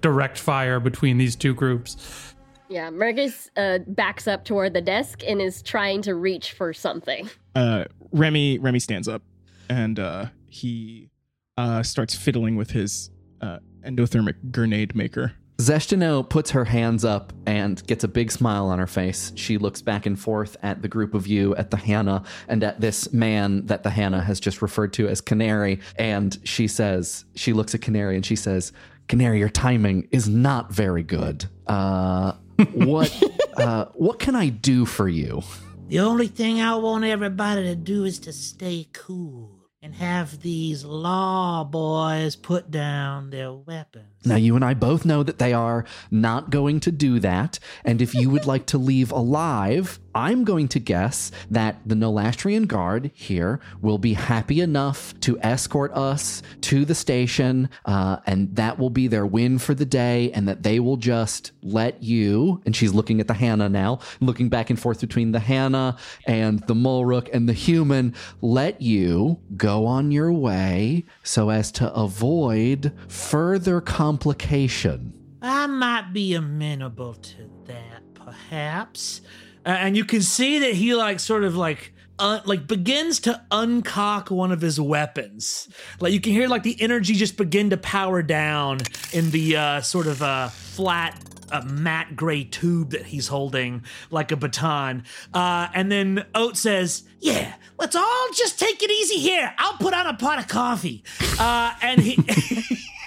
direct 0.00 0.36
fire 0.36 0.80
between 0.80 1.18
these 1.18 1.36
two 1.36 1.54
groups. 1.54 2.29
Yeah, 2.70 2.88
Mercus 2.90 3.50
uh, 3.56 3.80
backs 3.84 4.28
up 4.28 4.44
toward 4.44 4.74
the 4.74 4.80
desk 4.80 5.22
and 5.26 5.42
is 5.42 5.60
trying 5.60 6.02
to 6.02 6.14
reach 6.14 6.52
for 6.52 6.72
something. 6.72 7.28
Uh, 7.56 7.86
Remy, 8.12 8.60
Remy 8.60 8.78
stands 8.78 9.08
up, 9.08 9.22
and 9.68 9.98
uh, 9.98 10.26
he 10.46 11.10
uh, 11.58 11.82
starts 11.82 12.14
fiddling 12.14 12.54
with 12.54 12.70
his 12.70 13.10
uh, 13.40 13.58
endothermic 13.84 14.52
grenade 14.52 14.94
maker. 14.94 15.32
Zeshtino 15.58 16.26
puts 16.26 16.52
her 16.52 16.64
hands 16.64 17.04
up 17.04 17.32
and 17.44 17.84
gets 17.86 18.04
a 18.04 18.08
big 18.08 18.30
smile 18.30 18.66
on 18.66 18.78
her 18.78 18.86
face. 18.86 19.32
She 19.34 19.58
looks 19.58 19.82
back 19.82 20.06
and 20.06 20.18
forth 20.18 20.56
at 20.62 20.80
the 20.80 20.88
group 20.88 21.12
of 21.12 21.26
you, 21.26 21.54
at 21.56 21.72
the 21.72 21.76
Hannah, 21.76 22.22
and 22.48 22.62
at 22.62 22.80
this 22.80 23.12
man 23.12 23.66
that 23.66 23.82
the 23.82 23.90
Hannah 23.90 24.22
has 24.22 24.38
just 24.40 24.62
referred 24.62 24.92
to 24.94 25.08
as 25.08 25.20
Canary. 25.20 25.80
And 25.96 26.38
she 26.44 26.66
says, 26.66 27.24
she 27.34 27.52
looks 27.52 27.74
at 27.74 27.82
Canary 27.82 28.14
and 28.14 28.24
she 28.24 28.36
says, 28.36 28.72
Canary, 29.08 29.40
your 29.40 29.48
timing 29.48 30.08
is 30.12 30.28
not 30.28 30.72
very 30.72 31.02
good. 31.02 31.44
Uh, 31.66 32.32
what, 32.72 33.22
uh, 33.56 33.86
what 33.94 34.18
can 34.18 34.34
I 34.34 34.48
do 34.48 34.84
for 34.84 35.08
you? 35.08 35.42
The 35.88 36.00
only 36.00 36.28
thing 36.28 36.60
I 36.60 36.76
want 36.76 37.04
everybody 37.04 37.64
to 37.64 37.74
do 37.74 38.04
is 38.04 38.18
to 38.20 38.32
stay 38.32 38.88
cool 38.92 39.60
and 39.82 39.94
have 39.94 40.42
these 40.42 40.84
law 40.84 41.64
boys 41.64 42.36
put 42.36 42.70
down 42.70 43.30
their 43.30 43.52
weapons. 43.52 44.04
Now, 44.26 44.36
you 44.36 44.54
and 44.54 44.64
I 44.64 44.74
both 44.74 45.06
know 45.06 45.22
that 45.22 45.38
they 45.38 45.54
are 45.54 45.86
not 46.10 46.50
going 46.50 46.80
to 46.80 46.92
do 46.92 47.18
that. 47.20 47.58
And 47.84 48.02
if 48.02 48.14
you 48.14 48.28
would 48.28 48.44
like 48.44 48.66
to 48.66 48.78
leave 48.78 49.10
alive, 49.10 49.98
I'm 50.14 50.44
going 50.44 50.68
to 50.68 50.80
guess 50.80 51.30
that 51.50 51.80
the 51.86 51.94
Nolastrian 51.94 52.66
guard 52.66 53.10
here 53.14 53.60
will 53.80 53.98
be 53.98 54.14
happy 54.14 54.60
enough 54.60 55.18
to 55.20 55.38
escort 55.40 55.92
us 55.92 56.42
to 56.62 56.84
the 56.84 56.94
station, 56.94 57.68
uh, 57.84 58.18
and 58.26 58.54
that 58.56 58.78
will 58.78 58.90
be 58.90 59.06
their 59.06 59.26
win 59.26 59.58
for 59.58 59.74
the 59.74 59.84
day, 59.84 60.32
and 60.32 60.48
that 60.48 60.62
they 60.62 60.80
will 60.80 60.96
just 60.96 61.52
let 61.62 62.02
you, 62.02 62.60
and 62.66 62.74
she's 62.74 62.92
looking 62.92 63.20
at 63.20 63.28
the 63.28 63.34
Hannah 63.34 63.68
now, 63.68 64.00
looking 64.20 64.48
back 64.48 64.70
and 64.70 64.78
forth 64.78 65.00
between 65.00 65.32
the 65.32 65.40
Hannah 65.40 65.96
and 66.26 66.60
the 66.66 66.74
Mulrook 66.74 67.28
and 67.32 67.48
the 67.48 67.52
human, 67.52 68.14
let 68.40 68.80
you 68.80 69.38
go 69.56 69.86
on 69.86 70.10
your 70.10 70.32
way 70.32 71.04
so 71.22 71.50
as 71.50 71.70
to 71.72 71.92
avoid 71.92 72.92
further 73.08 73.80
complication. 73.80 75.12
I 75.42 75.66
might 75.66 76.12
be 76.12 76.34
amenable 76.34 77.14
to 77.14 77.50
that, 77.66 78.14
perhaps. 78.14 79.22
Uh, 79.64 79.70
and 79.70 79.96
you 79.96 80.04
can 80.04 80.22
see 80.22 80.58
that 80.60 80.74
he 80.74 80.94
like 80.94 81.20
sort 81.20 81.44
of 81.44 81.56
like 81.56 81.92
uh, 82.18 82.40
like 82.44 82.66
begins 82.66 83.18
to 83.20 83.42
uncock 83.50 84.30
one 84.30 84.52
of 84.52 84.60
his 84.60 84.78
weapons. 84.80 85.68
Like 86.00 86.12
you 86.12 86.20
can 86.20 86.32
hear 86.32 86.48
like 86.48 86.62
the 86.62 86.80
energy 86.80 87.14
just 87.14 87.36
begin 87.36 87.70
to 87.70 87.76
power 87.76 88.22
down 88.22 88.80
in 89.12 89.30
the 89.30 89.56
uh, 89.56 89.80
sort 89.80 90.06
of 90.06 90.22
uh, 90.22 90.48
flat. 90.48 91.18
A 91.52 91.64
matte 91.64 92.14
gray 92.14 92.44
tube 92.44 92.90
that 92.90 93.06
he's 93.06 93.26
holding 93.26 93.84
like 94.12 94.30
a 94.30 94.36
baton. 94.36 95.02
Uh, 95.34 95.66
and 95.74 95.90
then 95.90 96.24
Oat 96.32 96.56
says, 96.56 97.02
Yeah, 97.18 97.52
let's 97.76 97.96
all 97.96 98.26
just 98.36 98.60
take 98.60 98.80
it 98.84 98.88
easy 98.88 99.16
here. 99.18 99.52
I'll 99.58 99.76
put 99.78 99.92
on 99.92 100.06
a 100.06 100.14
pot 100.14 100.38
of 100.38 100.46
coffee. 100.46 101.02
Uh, 101.40 101.74
and 101.82 102.00
he. 102.00 102.16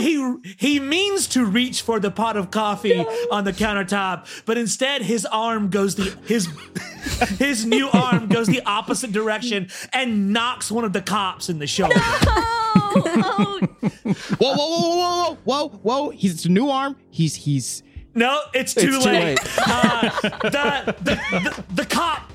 he 0.00 0.14
he 0.14 0.54
he 0.58 0.80
means 0.80 1.26
to 1.28 1.44
reach 1.44 1.82
for 1.82 2.00
the 2.00 2.10
pot 2.10 2.36
of 2.36 2.50
coffee 2.50 3.04
on 3.30 3.44
the 3.44 3.52
countertop, 3.52 4.26
but 4.46 4.56
instead 4.58 5.02
his 5.02 5.24
arm 5.26 5.68
goes 5.70 5.94
the 5.94 6.16
his 6.26 6.48
his 7.38 7.64
new 7.66 7.88
arm 7.90 8.28
goes 8.28 8.46
the 8.46 8.62
opposite 8.66 9.12
direction 9.12 9.68
and 9.92 10.32
knocks 10.32 10.70
one 10.70 10.84
of 10.84 10.92
the 10.92 11.02
cops 11.02 11.48
in 11.48 11.58
the 11.58 11.66
shoulder. 11.66 11.94
Oh, 11.96 13.60
Whoa, 14.38 14.54
whoa, 14.54 14.56
whoa, 14.56 14.96
whoa, 14.96 15.36
whoa, 15.44 15.68
whoa, 15.68 15.68
whoa! 15.82 16.10
He's 16.10 16.34
it's 16.34 16.44
a 16.44 16.48
new 16.48 16.68
arm. 16.68 16.96
He's 17.10 17.34
he's. 17.34 17.82
No, 18.14 18.40
it's 18.54 18.74
too 18.74 18.88
It's 18.94 19.04
too 19.04 19.10
late. 19.10 19.38
late. 19.38 19.38
Uh, 19.66 20.10
the, 20.42 20.94
the, 21.02 21.14
the 21.40 21.64
the 21.74 21.84
cop, 21.86 22.30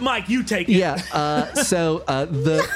Mike, 0.00 0.28
you 0.28 0.42
take 0.42 0.68
it. 0.68 0.72
Yeah. 0.72 1.00
Uh, 1.12 1.52
so 1.54 2.02
uh, 2.08 2.24
the 2.24 2.66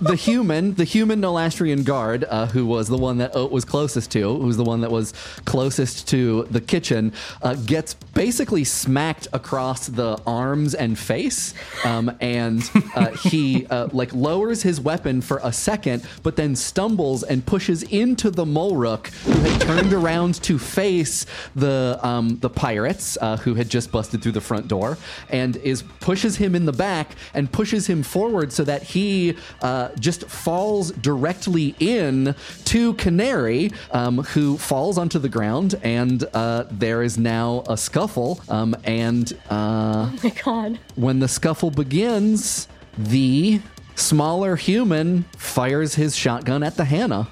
the 0.00 0.14
human, 0.14 0.74
the 0.74 0.84
human 0.84 1.20
Nolastrian 1.20 1.84
guard, 1.84 2.24
uh, 2.24 2.46
who 2.46 2.66
was 2.66 2.88
the 2.88 2.96
one 2.96 3.18
that 3.18 3.34
Oat 3.34 3.50
was 3.50 3.64
closest 3.64 4.10
to, 4.12 4.20
who 4.20 4.46
was 4.46 4.56
the 4.56 4.64
one 4.64 4.80
that 4.80 4.90
was 4.90 5.12
closest 5.44 6.08
to 6.08 6.44
the 6.44 6.60
kitchen, 6.60 7.12
uh, 7.42 7.54
gets 7.54 7.94
basically 7.94 8.64
smacked 8.64 9.28
across 9.32 9.86
the 9.86 10.20
arms 10.26 10.74
and 10.74 10.98
face, 10.98 11.54
um, 11.84 12.10
and 12.20 12.70
uh, 12.94 13.10
he 13.10 13.66
uh, 13.66 13.88
like 13.92 14.12
lowers 14.12 14.62
his 14.62 14.80
weapon 14.80 15.20
for 15.20 15.40
a 15.42 15.52
second, 15.52 16.06
but 16.22 16.36
then 16.36 16.54
stumbles 16.54 17.22
and 17.22 17.44
pushes 17.44 17.82
into 17.84 18.30
the 18.30 18.44
Mulrook, 18.44 19.08
who 19.08 19.32
had 19.32 19.60
turned 19.60 19.92
around 19.92 20.34
to 20.42 20.58
face 20.58 21.26
the 21.54 21.98
um, 22.02 22.38
the 22.38 22.50
pirates, 22.50 23.18
uh, 23.20 23.36
who 23.38 23.54
had 23.54 23.68
just 23.68 23.90
busted 23.90 24.22
through 24.22 24.32
the 24.32 24.40
front 24.40 24.68
door, 24.68 24.98
and 25.30 25.56
is 25.56 25.82
pushes 26.00 26.36
him 26.36 26.54
in 26.54 26.64
the 26.66 26.72
back 26.72 27.12
and 27.34 27.50
pushes 27.50 27.86
him 27.86 28.02
forward 28.02 28.52
so 28.52 28.64
that 28.64 28.82
he 28.82 29.36
uh, 29.62 29.87
just 29.98 30.24
falls 30.24 30.90
directly 30.92 31.74
in 31.78 32.34
to 32.66 32.94
Canary, 32.94 33.72
um, 33.92 34.18
who 34.18 34.56
falls 34.58 34.98
onto 34.98 35.18
the 35.18 35.28
ground, 35.28 35.74
and 35.82 36.24
uh, 36.34 36.64
there 36.70 37.02
is 37.02 37.18
now 37.18 37.64
a 37.68 37.76
scuffle. 37.76 38.40
Um, 38.48 38.76
and 38.84 39.32
uh, 39.50 40.10
my 40.22 40.32
God. 40.44 40.78
when 40.96 41.18
the 41.20 41.28
scuffle 41.28 41.70
begins, 41.70 42.68
the 42.96 43.60
smaller 43.94 44.56
human 44.56 45.24
fires 45.36 45.94
his 45.94 46.16
shotgun 46.16 46.62
at 46.62 46.76
the 46.76 46.84
Hannah. 46.84 47.28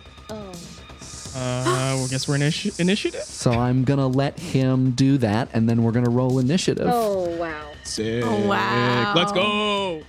Uh, 1.38 1.92
well, 1.96 2.08
guess 2.08 2.26
we're 2.26 2.36
initi- 2.36 2.80
initiative. 2.80 3.22
So 3.22 3.50
I'm 3.50 3.84
gonna 3.84 4.06
let 4.06 4.38
him 4.40 4.92
do 4.92 5.18
that, 5.18 5.50
and 5.52 5.68
then 5.68 5.82
we're 5.82 5.92
gonna 5.92 6.08
roll 6.08 6.38
initiative. 6.38 6.88
Oh, 6.90 7.28
wow. 7.36 7.72
Sick. 7.84 8.25
wow. 8.25 9.12
Let's 9.14 9.32
go. 9.32 10.02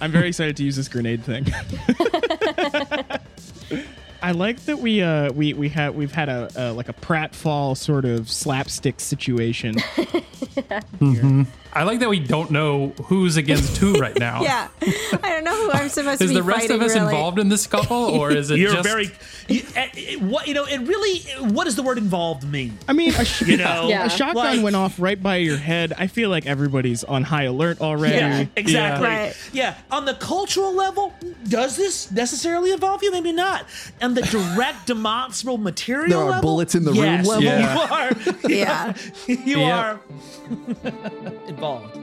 I'm 0.00 0.10
very 0.10 0.28
excited 0.28 0.56
to 0.58 0.64
use 0.64 0.76
this 0.76 0.88
grenade 0.88 1.22
thing. 1.24 1.46
I 4.22 4.30
like 4.32 4.60
that 4.64 4.78
we 4.78 5.02
uh 5.02 5.30
we 5.32 5.52
we 5.52 5.68
have 5.70 5.94
we've 5.94 6.12
had 6.12 6.30
a, 6.30 6.48
a 6.56 6.72
like 6.72 6.88
a 6.88 6.94
pratfall 6.94 7.76
sort 7.76 8.06
of 8.06 8.30
slapstick 8.30 9.00
situation. 9.00 9.74
I 11.74 11.82
like 11.82 12.00
that 12.00 12.08
we 12.08 12.20
don't 12.20 12.50
know 12.50 12.88
who's 13.04 13.36
against 13.36 13.76
who 13.78 13.92
right 14.00 14.18
now. 14.18 14.42
Yeah. 14.42 14.68
I 15.22 15.28
don't 15.30 15.44
know 15.44 15.54
who 15.64 15.70
I'm 15.72 15.88
supposed 15.88 16.20
to 16.20 16.26
be. 16.28 16.32
Is 16.32 16.36
the 16.36 16.42
rest 16.42 16.60
fighting, 16.62 16.76
of 16.76 16.82
us 16.82 16.94
really. 16.94 17.06
involved 17.06 17.38
in 17.38 17.48
this 17.48 17.62
scuffle, 17.62 17.96
or 17.96 18.30
is 18.30 18.50
it 18.50 18.58
You're 18.60 18.72
just 18.74 18.88
very. 18.88 19.10
You, 19.48 19.62
eh, 19.76 20.16
what 20.16 20.46
you 20.48 20.54
know? 20.54 20.64
It 20.64 20.78
really. 20.78 21.20
What 21.52 21.64
does 21.64 21.76
the 21.76 21.82
word 21.82 21.98
involved 21.98 22.44
mean? 22.44 22.78
I 22.88 22.92
mean, 22.92 23.12
a, 23.14 23.24
sh- 23.24 23.42
You 23.46 23.56
know, 23.58 23.88
Yeah. 23.88 24.06
a 24.06 24.10
shotgun 24.10 24.34
like- 24.56 24.62
went 24.62 24.76
off 24.76 24.98
right 24.98 25.20
by 25.22 25.36
your 25.36 25.56
head. 25.58 25.92
I 25.98 26.06
feel 26.06 26.30
like 26.30 26.46
everybody's 26.46 27.04
on 27.04 27.24
high 27.24 27.44
alert 27.44 27.80
already. 27.80 28.16
Yeah, 28.16 28.46
exactly. 28.56 29.08
Yeah. 29.08 29.24
Right. 29.26 29.36
Yeah, 29.52 29.74
on 29.90 30.04
the 30.04 30.14
cultural 30.14 30.72
level, 30.74 31.12
does 31.48 31.76
this 31.76 32.10
necessarily 32.10 32.72
involve 32.72 33.02
you? 33.02 33.10
Maybe 33.12 33.32
not. 33.32 33.66
And 34.00 34.16
the 34.16 34.22
direct 34.22 34.86
demonstrable 34.86 35.58
material 35.58 36.08
There 36.08 36.18
are 36.18 36.30
level, 36.30 36.50
bullets 36.50 36.74
in 36.74 36.84
the 36.84 36.92
room 36.92 37.04
yes, 37.04 37.26
level? 37.26 37.44
You 37.44 37.50
are. 37.50 38.48
Yeah. 38.48 38.94
you 39.26 39.58
Yep. 39.58 39.72
are 39.74 40.00
involved. 41.64 41.98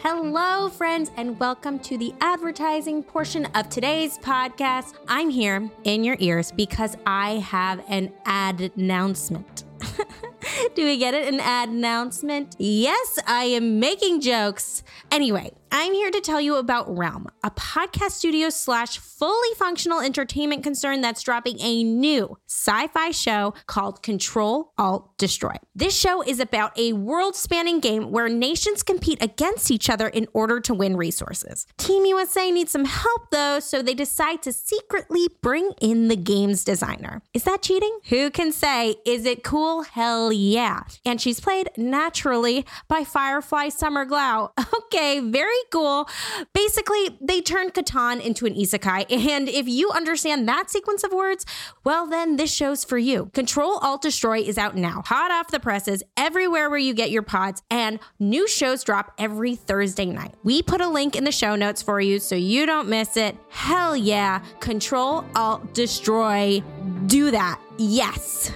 Hello, 0.00 0.70
friends, 0.70 1.10
and 1.16 1.38
welcome 1.38 1.78
to 1.80 1.98
the 1.98 2.14
advertising 2.20 3.02
portion 3.02 3.46
of 3.54 3.68
today's 3.68 4.16
podcast. 4.18 4.94
I'm 5.06 5.28
here 5.28 5.70
in 5.84 6.02
your 6.02 6.16
ears 6.18 6.50
because 6.50 6.96
I 7.04 7.32
have 7.38 7.84
an 7.88 8.12
ad 8.24 8.72
announcement. 8.76 9.64
Do 10.74 10.84
we 10.84 10.96
get 10.98 11.14
it? 11.14 11.32
An 11.32 11.40
ad 11.40 11.68
announcement? 11.68 12.56
Yes, 12.58 13.18
I 13.26 13.44
am 13.44 13.80
making 13.80 14.20
jokes. 14.20 14.82
Anyway, 15.10 15.52
I'm 15.70 15.92
here 15.92 16.10
to 16.10 16.20
tell 16.20 16.40
you 16.40 16.56
about 16.56 16.94
Realm, 16.96 17.26
a 17.42 17.50
podcast 17.50 18.12
studio 18.12 18.48
slash 18.48 18.98
fully 18.98 19.54
functional 19.56 20.00
entertainment 20.00 20.62
concern 20.62 21.02
that's 21.02 21.22
dropping 21.22 21.60
a 21.60 21.84
new 21.84 22.38
sci 22.46 22.86
fi 22.88 23.10
show 23.10 23.52
called 23.66 24.02
Control 24.02 24.72
Alt 24.78 25.16
Destroy. 25.18 25.56
This 25.74 25.98
show 25.98 26.22
is 26.22 26.40
about 26.40 26.78
a 26.78 26.94
world 26.94 27.36
spanning 27.36 27.80
game 27.80 28.10
where 28.10 28.28
nations 28.28 28.82
compete 28.82 29.22
against 29.22 29.70
each 29.70 29.90
other 29.90 30.08
in 30.08 30.26
order 30.32 30.58
to 30.60 30.72
win 30.72 30.96
resources. 30.96 31.66
Team 31.76 32.06
USA 32.06 32.50
needs 32.50 32.72
some 32.72 32.86
help 32.86 33.30
though, 33.30 33.60
so 33.60 33.82
they 33.82 33.94
decide 33.94 34.42
to 34.42 34.52
secretly 34.52 35.28
bring 35.42 35.72
in 35.80 36.08
the 36.08 36.16
game's 36.16 36.64
designer. 36.64 37.20
Is 37.34 37.44
that 37.44 37.62
cheating? 37.62 37.98
Who 38.08 38.30
can 38.30 38.52
say? 38.52 38.96
Is 39.04 39.26
it 39.26 39.44
cool? 39.44 39.82
Hell 39.82 40.27
yeah. 40.32 40.82
And 41.04 41.20
she's 41.20 41.40
played 41.40 41.70
naturally 41.76 42.64
by 42.88 43.04
Firefly 43.04 43.68
Summer 43.70 44.06
Glau. 44.06 44.50
Okay, 44.88 45.20
very 45.20 45.52
cool. 45.70 46.08
Basically, 46.54 47.18
they 47.20 47.42
turned 47.42 47.74
Catan 47.74 48.24
into 48.24 48.46
an 48.46 48.54
isekai, 48.54 49.04
and 49.10 49.46
if 49.46 49.68
you 49.68 49.90
understand 49.90 50.48
that 50.48 50.70
sequence 50.70 51.04
of 51.04 51.12
words, 51.12 51.44
well, 51.84 52.06
then 52.06 52.36
this 52.36 52.52
show's 52.52 52.84
for 52.84 52.96
you. 52.96 53.30
Control 53.34 53.78
Alt 53.78 54.00
Destroy 54.00 54.38
is 54.38 54.56
out 54.56 54.76
now, 54.76 55.02
hot 55.04 55.30
off 55.30 55.50
the 55.50 55.60
presses, 55.60 56.02
everywhere 56.16 56.70
where 56.70 56.78
you 56.78 56.94
get 56.94 57.10
your 57.10 57.22
pods, 57.22 57.62
and 57.70 57.98
new 58.18 58.48
shows 58.48 58.82
drop 58.82 59.12
every 59.18 59.54
Thursday 59.54 60.06
night. 60.06 60.34
We 60.42 60.62
put 60.62 60.80
a 60.80 60.88
link 60.88 61.14
in 61.14 61.24
the 61.24 61.32
show 61.32 61.54
notes 61.54 61.82
for 61.82 62.00
you 62.00 62.18
so 62.18 62.34
you 62.34 62.64
don't 62.64 62.88
miss 62.88 63.16
it. 63.16 63.36
Hell 63.50 63.96
yeah. 63.96 64.40
Control 64.60 65.24
Alt 65.34 65.74
Destroy. 65.74 66.62
Do 67.06 67.30
that. 67.30 67.60
Yes. 67.76 68.50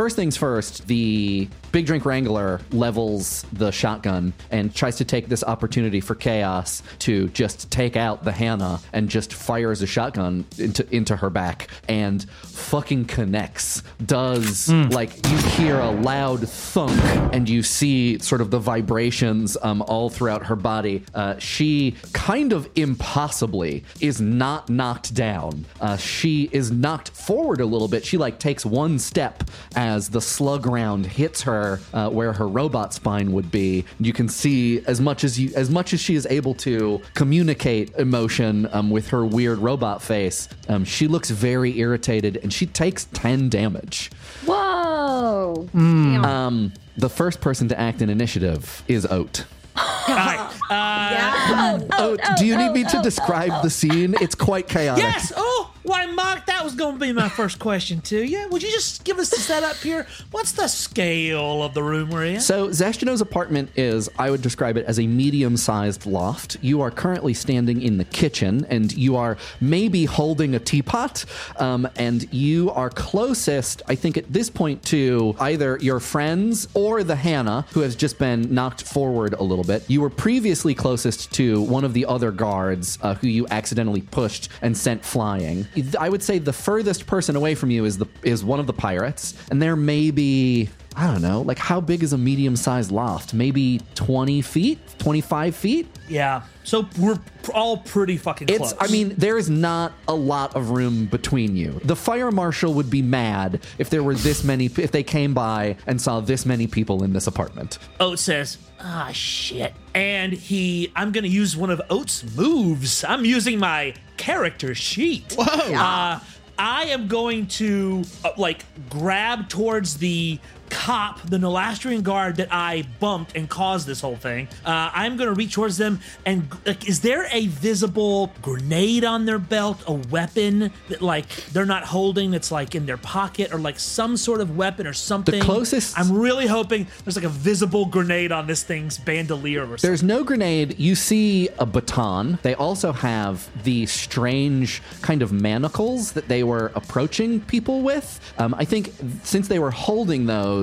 First 0.00 0.16
things 0.16 0.34
first, 0.34 0.86
the 0.86 1.46
Big 1.72 1.86
Drink 1.86 2.04
Wrangler 2.04 2.60
levels 2.72 3.44
the 3.52 3.70
shotgun 3.70 4.32
and 4.50 4.74
tries 4.74 4.96
to 4.96 5.04
take 5.04 5.28
this 5.28 5.44
opportunity 5.44 6.00
for 6.00 6.16
chaos 6.16 6.82
to 7.00 7.28
just 7.28 7.70
take 7.70 7.96
out 7.96 8.24
the 8.24 8.32
Hannah 8.32 8.80
and 8.92 9.08
just 9.08 9.32
fires 9.32 9.80
a 9.80 9.86
shotgun 9.86 10.44
into 10.58 10.86
into 10.94 11.16
her 11.16 11.30
back 11.30 11.68
and 11.88 12.28
fucking 12.30 13.04
connects. 13.04 13.82
Does 14.04 14.68
like 14.68 15.24
you 15.28 15.36
hear 15.36 15.78
a 15.78 15.90
loud 15.90 16.48
thunk 16.48 17.00
and 17.32 17.48
you 17.48 17.62
see 17.62 18.18
sort 18.18 18.40
of 18.40 18.50
the 18.50 18.58
vibrations 18.58 19.56
um, 19.62 19.82
all 19.82 20.10
throughout 20.10 20.46
her 20.46 20.56
body. 20.56 21.04
Uh, 21.14 21.38
she 21.38 21.94
kind 22.12 22.52
of 22.52 22.68
impossibly 22.74 23.84
is 24.00 24.20
not 24.20 24.68
knocked 24.68 25.14
down. 25.14 25.64
Uh, 25.80 25.96
she 25.96 26.48
is 26.52 26.72
knocked 26.72 27.10
forward 27.10 27.60
a 27.60 27.66
little 27.66 27.88
bit. 27.88 28.04
She 28.04 28.16
like 28.16 28.38
takes 28.40 28.66
one 28.66 28.98
step 28.98 29.44
as 29.76 30.08
the 30.08 30.20
slug 30.20 30.66
round 30.66 31.06
hits 31.06 31.42
her 31.42 31.59
uh, 31.92 32.08
where 32.10 32.32
her 32.32 32.46
robot 32.46 32.92
spine 32.94 33.32
would 33.32 33.50
be. 33.50 33.84
You 33.98 34.12
can 34.12 34.28
see 34.28 34.84
as 34.86 35.00
much 35.00 35.24
as 35.24 35.38
you 35.38 35.52
as 35.54 35.70
much 35.70 35.92
as 35.92 36.00
she 36.00 36.14
is 36.14 36.26
able 36.30 36.54
to 36.56 37.00
communicate 37.14 37.94
emotion 37.96 38.68
um, 38.72 38.90
with 38.90 39.08
her 39.08 39.24
weird 39.24 39.58
robot 39.58 40.02
face. 40.02 40.48
Um, 40.68 40.84
she 40.84 41.06
looks 41.08 41.30
very 41.30 41.78
irritated 41.78 42.38
and 42.42 42.52
she 42.52 42.66
takes 42.66 43.04
ten 43.06 43.48
damage. 43.48 44.10
Whoa! 44.46 45.68
Um, 45.74 46.72
the 46.96 47.08
first 47.10 47.40
person 47.40 47.68
to 47.68 47.78
act 47.78 48.02
in 48.02 48.10
initiative 48.10 48.82
is 48.88 49.06
Oat. 49.06 49.44
All 49.76 50.14
right. 50.16 50.50
Uh, 50.70 51.80
Oat, 51.98 52.20
do 52.38 52.46
you 52.46 52.56
need 52.56 52.72
me 52.72 52.84
to 52.84 53.00
describe 53.02 53.62
the 53.62 53.70
scene? 53.70 54.14
It's 54.20 54.34
quite 54.34 54.68
chaotic. 54.68 55.02
Yes. 55.02 55.32
Oh, 55.36 55.72
why, 55.82 56.06
Mark? 56.06 56.46
That 56.46 56.64
was 56.64 56.74
going 56.74 56.94
to 56.94 57.00
be 57.00 57.12
my 57.12 57.28
first 57.28 57.58
question 57.58 58.00
to 58.02 58.22
you. 58.22 58.48
Would 58.48 58.62
you 58.62 58.70
just 58.70 59.04
give 59.04 59.18
us 59.18 59.30
the 59.30 59.36
setup 59.36 59.76
here? 59.76 60.06
What's 60.30 60.52
the 60.52 60.68
scale 60.68 61.62
of 61.62 61.74
the 61.74 61.82
room 61.82 62.10
we're 62.10 62.24
in? 62.26 62.40
So 62.40 62.68
Zashtino's 62.68 63.20
apartment 63.20 63.70
is, 63.76 64.08
I 64.18 64.30
would 64.30 64.42
describe 64.42 64.76
it 64.76 64.86
as 64.86 64.98
a 64.98 65.06
medium-sized 65.06 66.06
loft. 66.06 66.56
You 66.60 66.80
are 66.82 66.90
currently 66.90 67.34
standing 67.34 67.82
in 67.82 67.98
the 67.98 68.04
kitchen, 68.04 68.66
and 68.68 68.92
you 68.92 69.16
are 69.16 69.36
maybe 69.60 70.04
holding 70.04 70.54
a 70.54 70.58
teapot, 70.58 71.24
um, 71.56 71.88
and 71.96 72.32
you 72.32 72.70
are 72.70 72.90
closest, 72.90 73.82
I 73.88 73.94
think, 73.94 74.16
at 74.16 74.32
this 74.32 74.50
point 74.50 74.82
to 74.84 75.34
either 75.40 75.78
your 75.80 76.00
friends 76.00 76.68
or 76.74 77.02
the 77.02 77.16
Hannah, 77.16 77.66
who 77.72 77.80
has 77.80 77.96
just 77.96 78.18
been 78.18 78.52
knocked 78.54 78.82
forward 78.82 79.34
a 79.34 79.42
little 79.42 79.64
bit. 79.64 79.84
You 79.88 80.00
were 80.00 80.10
previously 80.10 80.74
closest 80.74 81.32
to 81.32 81.62
one 81.62 81.84
of 81.84 81.94
the 81.94 82.06
other 82.06 82.30
guards 82.30 82.98
uh, 83.02 83.14
who 83.14 83.28
you 83.28 83.46
accidentally 83.50 84.02
pushed 84.02 84.48
and 84.62 84.76
sent 84.76 85.04
flying. 85.04 85.66
I 85.98 86.08
would 86.08 86.22
say 86.22 86.38
the 86.38 86.52
furthest 86.52 87.06
person 87.06 87.36
away 87.36 87.54
from 87.54 87.70
you 87.70 87.84
is 87.84 87.98
the 87.98 88.06
is 88.22 88.44
one 88.44 88.60
of 88.60 88.66
the 88.66 88.72
pirates, 88.72 89.34
and 89.50 89.60
there 89.60 89.76
may 89.76 90.10
be 90.10 90.68
I 90.96 91.06
don't 91.06 91.22
know, 91.22 91.42
like 91.42 91.58
how 91.58 91.80
big 91.80 92.02
is 92.02 92.12
a 92.12 92.18
medium 92.18 92.56
sized 92.56 92.90
loft? 92.90 93.32
Maybe 93.32 93.80
20 93.94 94.42
feet, 94.42 94.78
25 94.98 95.54
feet? 95.54 95.88
yeah. 96.08 96.42
So 96.62 96.86
we're 96.98 97.18
all 97.54 97.78
pretty 97.78 98.16
fucking 98.16 98.48
It's, 98.48 98.58
close. 98.58 98.74
I 98.78 98.86
mean, 98.92 99.14
there 99.16 99.38
is 99.38 99.50
not 99.50 99.92
a 100.06 100.14
lot 100.14 100.54
of 100.54 100.70
room 100.70 101.06
between 101.06 101.56
you. 101.56 101.80
The 101.84 101.96
fire 101.96 102.30
marshal 102.30 102.74
would 102.74 102.90
be 102.90 103.02
mad 103.02 103.60
if 103.78 103.90
there 103.90 104.02
were 104.04 104.14
this 104.14 104.44
many, 104.44 104.66
if 104.66 104.92
they 104.92 105.02
came 105.02 105.34
by 105.34 105.76
and 105.86 106.00
saw 106.00 106.20
this 106.20 106.46
many 106.46 106.66
people 106.68 107.02
in 107.02 107.12
this 107.12 107.26
apartment. 107.26 107.78
Oat 107.98 108.18
says, 108.20 108.58
ah, 108.80 109.10
shit. 109.12 109.72
And 109.94 110.32
he, 110.32 110.92
I'm 110.94 111.10
going 111.10 111.24
to 111.24 111.30
use 111.30 111.56
one 111.56 111.70
of 111.70 111.80
Oat's 111.90 112.22
moves. 112.36 113.02
I'm 113.02 113.24
using 113.24 113.58
my 113.58 113.94
character 114.16 114.74
sheet. 114.74 115.34
Whoa. 115.36 115.74
Uh, 115.74 116.20
I 116.58 116.84
am 116.84 117.08
going 117.08 117.46
to, 117.46 118.04
uh, 118.22 118.32
like, 118.36 118.64
grab 118.90 119.48
towards 119.48 119.96
the 119.96 120.38
cop, 120.70 121.20
the 121.22 121.36
Nolastrian 121.36 122.02
guard 122.02 122.36
that 122.36 122.48
I 122.50 122.84
bumped 123.00 123.36
and 123.36 123.48
caused 123.48 123.86
this 123.86 124.00
whole 124.00 124.16
thing. 124.16 124.48
Uh, 124.64 124.90
I'm 124.94 125.16
going 125.16 125.28
to 125.28 125.34
reach 125.34 125.54
towards 125.54 125.76
them 125.76 126.00
and, 126.24 126.48
like, 126.64 126.88
is 126.88 127.00
there 127.00 127.28
a 127.32 127.46
visible 127.48 128.32
grenade 128.40 129.04
on 129.04 129.26
their 129.26 129.38
belt, 129.38 129.82
a 129.86 129.92
weapon 129.92 130.72
that, 130.88 131.02
like, 131.02 131.28
they're 131.52 131.66
not 131.66 131.84
holding 131.84 132.30
that's, 132.30 132.50
like, 132.52 132.74
in 132.74 132.86
their 132.86 132.96
pocket 132.96 133.52
or, 133.52 133.58
like, 133.58 133.78
some 133.78 134.16
sort 134.16 134.40
of 134.40 134.56
weapon 134.56 134.86
or 134.86 134.92
something? 134.92 135.38
The 135.38 135.44
closest- 135.44 135.98
I'm 135.98 136.12
really 136.12 136.46
hoping 136.46 136.86
there's, 137.04 137.16
like, 137.16 137.24
a 137.24 137.28
visible 137.28 137.86
grenade 137.86 138.32
on 138.32 138.46
this 138.46 138.62
thing's 138.62 138.96
bandolier 138.98 139.62
or 139.62 139.76
something. 139.78 139.88
There's 139.90 140.02
no 140.02 140.22
grenade. 140.24 140.78
You 140.78 140.94
see 140.94 141.48
a 141.58 141.66
baton. 141.66 142.38
They 142.42 142.54
also 142.54 142.92
have 142.92 143.48
the 143.64 143.86
strange 143.86 144.82
kind 145.02 145.22
of 145.22 145.32
manacles 145.32 146.12
that 146.12 146.28
they 146.28 146.44
were 146.44 146.70
approaching 146.74 147.40
people 147.40 147.82
with. 147.82 148.20
Um, 148.38 148.54
I 148.56 148.64
think 148.64 148.92
since 149.24 149.48
they 149.48 149.58
were 149.58 149.72
holding 149.72 150.26
those 150.26 150.59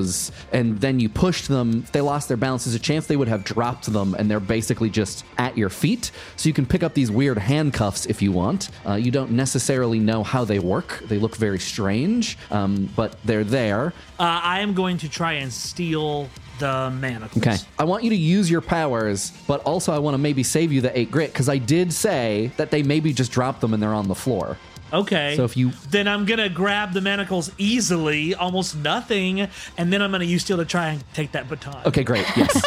and 0.52 0.80
then 0.80 1.00
you 1.00 1.10
pushed 1.10 1.48
them, 1.48 1.84
if 1.84 1.92
they 1.92 2.02
lost 2.02 2.28
their 2.28 2.38
balance. 2.38 2.66
There's 2.66 2.76
a 2.76 2.80
chance 2.80 3.08
they 3.08 3.16
would 3.16 3.28
have 3.28 3.44
dropped 3.44 3.92
them 3.92 4.16
and 4.16 4.30
they're 4.30 4.40
basically 4.40 4.90
just 4.90 5.26
at 5.38 5.58
your 5.58 5.70
feet. 5.70 6.12
So 6.36 6.50
you 6.50 6.54
can 6.54 6.66
pick 6.66 6.84
up 6.84 6.94
these 6.94 7.12
weird 7.12 7.38
handcuffs 7.38 8.06
if 8.06 8.22
you 8.22 8.32
want. 8.32 8.70
Uh, 8.86 8.94
you 8.94 9.12
don't 9.12 9.32
necessarily 9.32 10.00
know 10.00 10.24
how 10.24 10.46
they 10.46 10.60
work. 10.60 11.04
They 11.06 11.20
look 11.20 11.36
very 11.36 11.60
strange, 11.60 12.38
um, 12.52 12.90
but 12.96 13.16
they're 13.26 13.44
there. 13.44 13.94
Uh, 14.20 14.42
I 14.44 14.62
am 14.62 14.74
going 14.74 14.98
to 15.00 15.10
try 15.10 15.34
and 15.34 15.52
steal 15.52 16.30
the 16.60 16.90
manacles. 16.90 17.46
Okay. 17.46 17.58
I 17.78 17.84
want 17.84 18.04
you 18.04 18.10
to 18.10 18.16
use 18.16 18.50
your 18.50 18.62
powers, 18.62 19.32
but 19.48 19.62
also 19.62 19.94
I 19.94 20.00
want 20.00 20.16
to 20.16 20.18
maybe 20.18 20.44
save 20.44 20.72
you 20.72 20.82
the 20.82 20.98
eight 20.98 21.12
grit 21.12 21.32
because 21.32 21.50
I 21.50 21.58
did 21.58 21.94
say 21.94 22.52
that 22.58 22.72
they 22.72 22.84
maybe 22.84 23.14
just 23.14 23.32
drop 23.32 23.60
them 23.60 23.74
and 23.74 23.82
they're 23.82 23.94
on 23.94 24.08
the 24.08 24.16
floor. 24.16 24.58
Okay. 24.94 25.36
So 25.36 25.44
if 25.44 25.58
you- 25.58 25.72
then 25.90 26.08
I'm 26.08 26.26
gonna 26.26 26.50
grab 26.50 26.94
the 26.94 27.02
manacles 27.02 27.52
easily, 27.58 28.34
almost 28.36 28.76
nothing, 28.76 29.48
and 29.78 29.92
then 29.92 30.02
I'm 30.02 30.12
gonna 30.12 30.24
use 30.26 30.44
steel 30.44 30.58
to 30.58 30.66
try 30.66 30.90
and 30.90 31.04
take 31.14 31.32
that 31.34 31.50
baton. 31.50 31.82
Okay, 31.86 32.04
great. 32.04 32.26
Yes. 32.36 32.62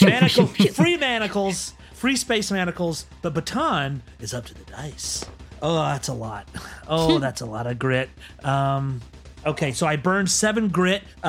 Manacle, 0.02 0.46
free 0.46 0.96
manacles, 0.96 1.74
free 1.92 2.16
space 2.16 2.50
manacles. 2.50 3.06
The 3.22 3.30
baton 3.30 4.02
is 4.20 4.34
up 4.34 4.44
to 4.46 4.54
the 4.54 4.64
dice. 4.64 5.24
Oh, 5.62 5.74
that's 5.76 6.08
a 6.08 6.14
lot. 6.14 6.48
Oh, 6.86 7.18
that's 7.26 7.40
a 7.40 7.46
lot 7.46 7.66
of 7.66 7.78
grit. 7.78 8.10
Um, 8.44 9.00
okay, 9.44 9.72
so 9.72 9.86
I 9.86 9.96
burned 9.96 10.30
seven 10.30 10.68
grit, 10.68 11.02
uh, 11.24 11.26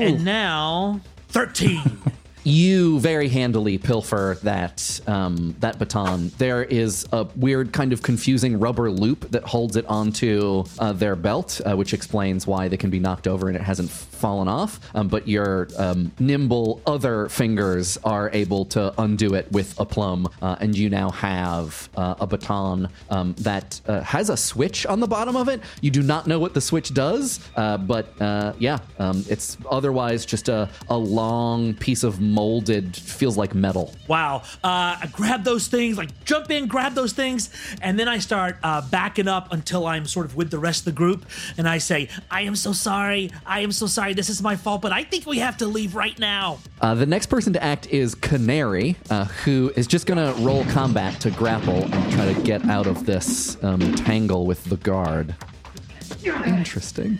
and 0.00 0.24
now 0.24 1.00
thirteen. 1.28 2.00
You 2.46 3.00
very 3.00 3.28
handily 3.28 3.76
pilfer 3.76 4.38
that 4.44 5.00
um, 5.08 5.56
that 5.58 5.78
baton. 5.80 6.30
There 6.38 6.62
is 6.62 7.06
a 7.12 7.24
weird 7.34 7.72
kind 7.72 7.92
of 7.92 8.02
confusing 8.02 8.60
rubber 8.60 8.88
loop 8.90 9.32
that 9.32 9.42
holds 9.42 9.74
it 9.74 9.84
onto 9.86 10.64
uh, 10.78 10.92
their 10.92 11.16
belt, 11.16 11.60
uh, 11.66 11.74
which 11.74 11.92
explains 11.92 12.46
why 12.46 12.68
they 12.68 12.76
can 12.76 12.90
be 12.90 13.00
knocked 13.00 13.26
over 13.26 13.48
and 13.48 13.56
it 13.56 13.62
hasn't 13.62 13.90
fallen 14.16 14.48
off. 14.48 14.80
Um, 14.94 15.08
but 15.08 15.28
your 15.28 15.68
um, 15.76 16.12
nimble 16.18 16.80
other 16.86 17.28
fingers 17.28 17.98
are 18.04 18.30
able 18.32 18.64
to 18.66 18.92
undo 18.98 19.34
it 19.34 19.50
with 19.52 19.78
aplomb, 19.78 20.28
uh, 20.42 20.56
and 20.60 20.76
you 20.76 20.90
now 20.90 21.10
have 21.10 21.88
uh, 21.96 22.14
a 22.20 22.26
baton 22.26 22.88
um, 23.10 23.34
that 23.38 23.80
uh, 23.86 24.00
has 24.00 24.30
a 24.30 24.36
switch 24.36 24.86
on 24.86 25.00
the 25.00 25.06
bottom 25.06 25.36
of 25.36 25.48
it. 25.48 25.60
You 25.80 25.90
do 25.90 26.02
not 26.02 26.26
know 26.26 26.38
what 26.38 26.54
the 26.54 26.60
switch 26.60 26.94
does, 26.94 27.40
uh, 27.56 27.78
but 27.78 28.20
uh, 28.20 28.52
yeah, 28.58 28.78
um, 28.98 29.24
it's 29.28 29.56
otherwise 29.70 30.26
just 30.26 30.48
a, 30.48 30.68
a 30.88 30.96
long 30.96 31.74
piece 31.74 32.02
of 32.02 32.20
molded, 32.20 32.96
feels 32.96 33.36
like 33.36 33.54
metal. 33.54 33.92
Wow. 34.08 34.42
Uh, 34.64 34.96
I 35.02 35.08
grab 35.12 35.44
those 35.44 35.68
things, 35.68 35.98
like 35.98 36.24
jump 36.24 36.50
in, 36.50 36.66
grab 36.66 36.94
those 36.94 37.12
things, 37.12 37.50
and 37.82 37.98
then 37.98 38.08
I 38.08 38.18
start 38.18 38.60
backing 38.90 39.28
up 39.28 39.52
until 39.52 39.86
I'm 39.86 40.06
sort 40.06 40.26
of 40.26 40.36
with 40.36 40.50
the 40.50 40.58
rest 40.58 40.80
of 40.80 40.84
the 40.86 40.92
group. 40.92 41.26
And 41.58 41.68
I 41.68 41.78
say, 41.78 42.08
I 42.30 42.42
am 42.42 42.56
so 42.56 42.72
sorry. 42.72 43.30
I 43.44 43.60
am 43.60 43.72
so 43.72 43.86
sorry. 43.86 44.05
This 44.14 44.28
is 44.28 44.42
my 44.42 44.56
fault, 44.56 44.82
but 44.82 44.92
I 44.92 45.04
think 45.04 45.26
we 45.26 45.38
have 45.38 45.56
to 45.58 45.66
leave 45.66 45.94
right 45.94 46.18
now. 46.18 46.58
Uh, 46.80 46.94
the 46.94 47.06
next 47.06 47.26
person 47.26 47.52
to 47.54 47.62
act 47.62 47.86
is 47.88 48.14
Canary, 48.14 48.96
uh, 49.10 49.24
who 49.24 49.72
is 49.76 49.86
just 49.86 50.06
going 50.06 50.18
to 50.18 50.40
roll 50.42 50.64
combat 50.66 51.20
to 51.20 51.30
grapple 51.30 51.84
and 51.84 52.12
try 52.12 52.32
to 52.32 52.40
get 52.42 52.64
out 52.66 52.86
of 52.86 53.06
this 53.06 53.62
um, 53.64 53.94
tangle 53.94 54.46
with 54.46 54.62
the 54.64 54.76
guard. 54.76 55.34
Interesting. 56.24 57.18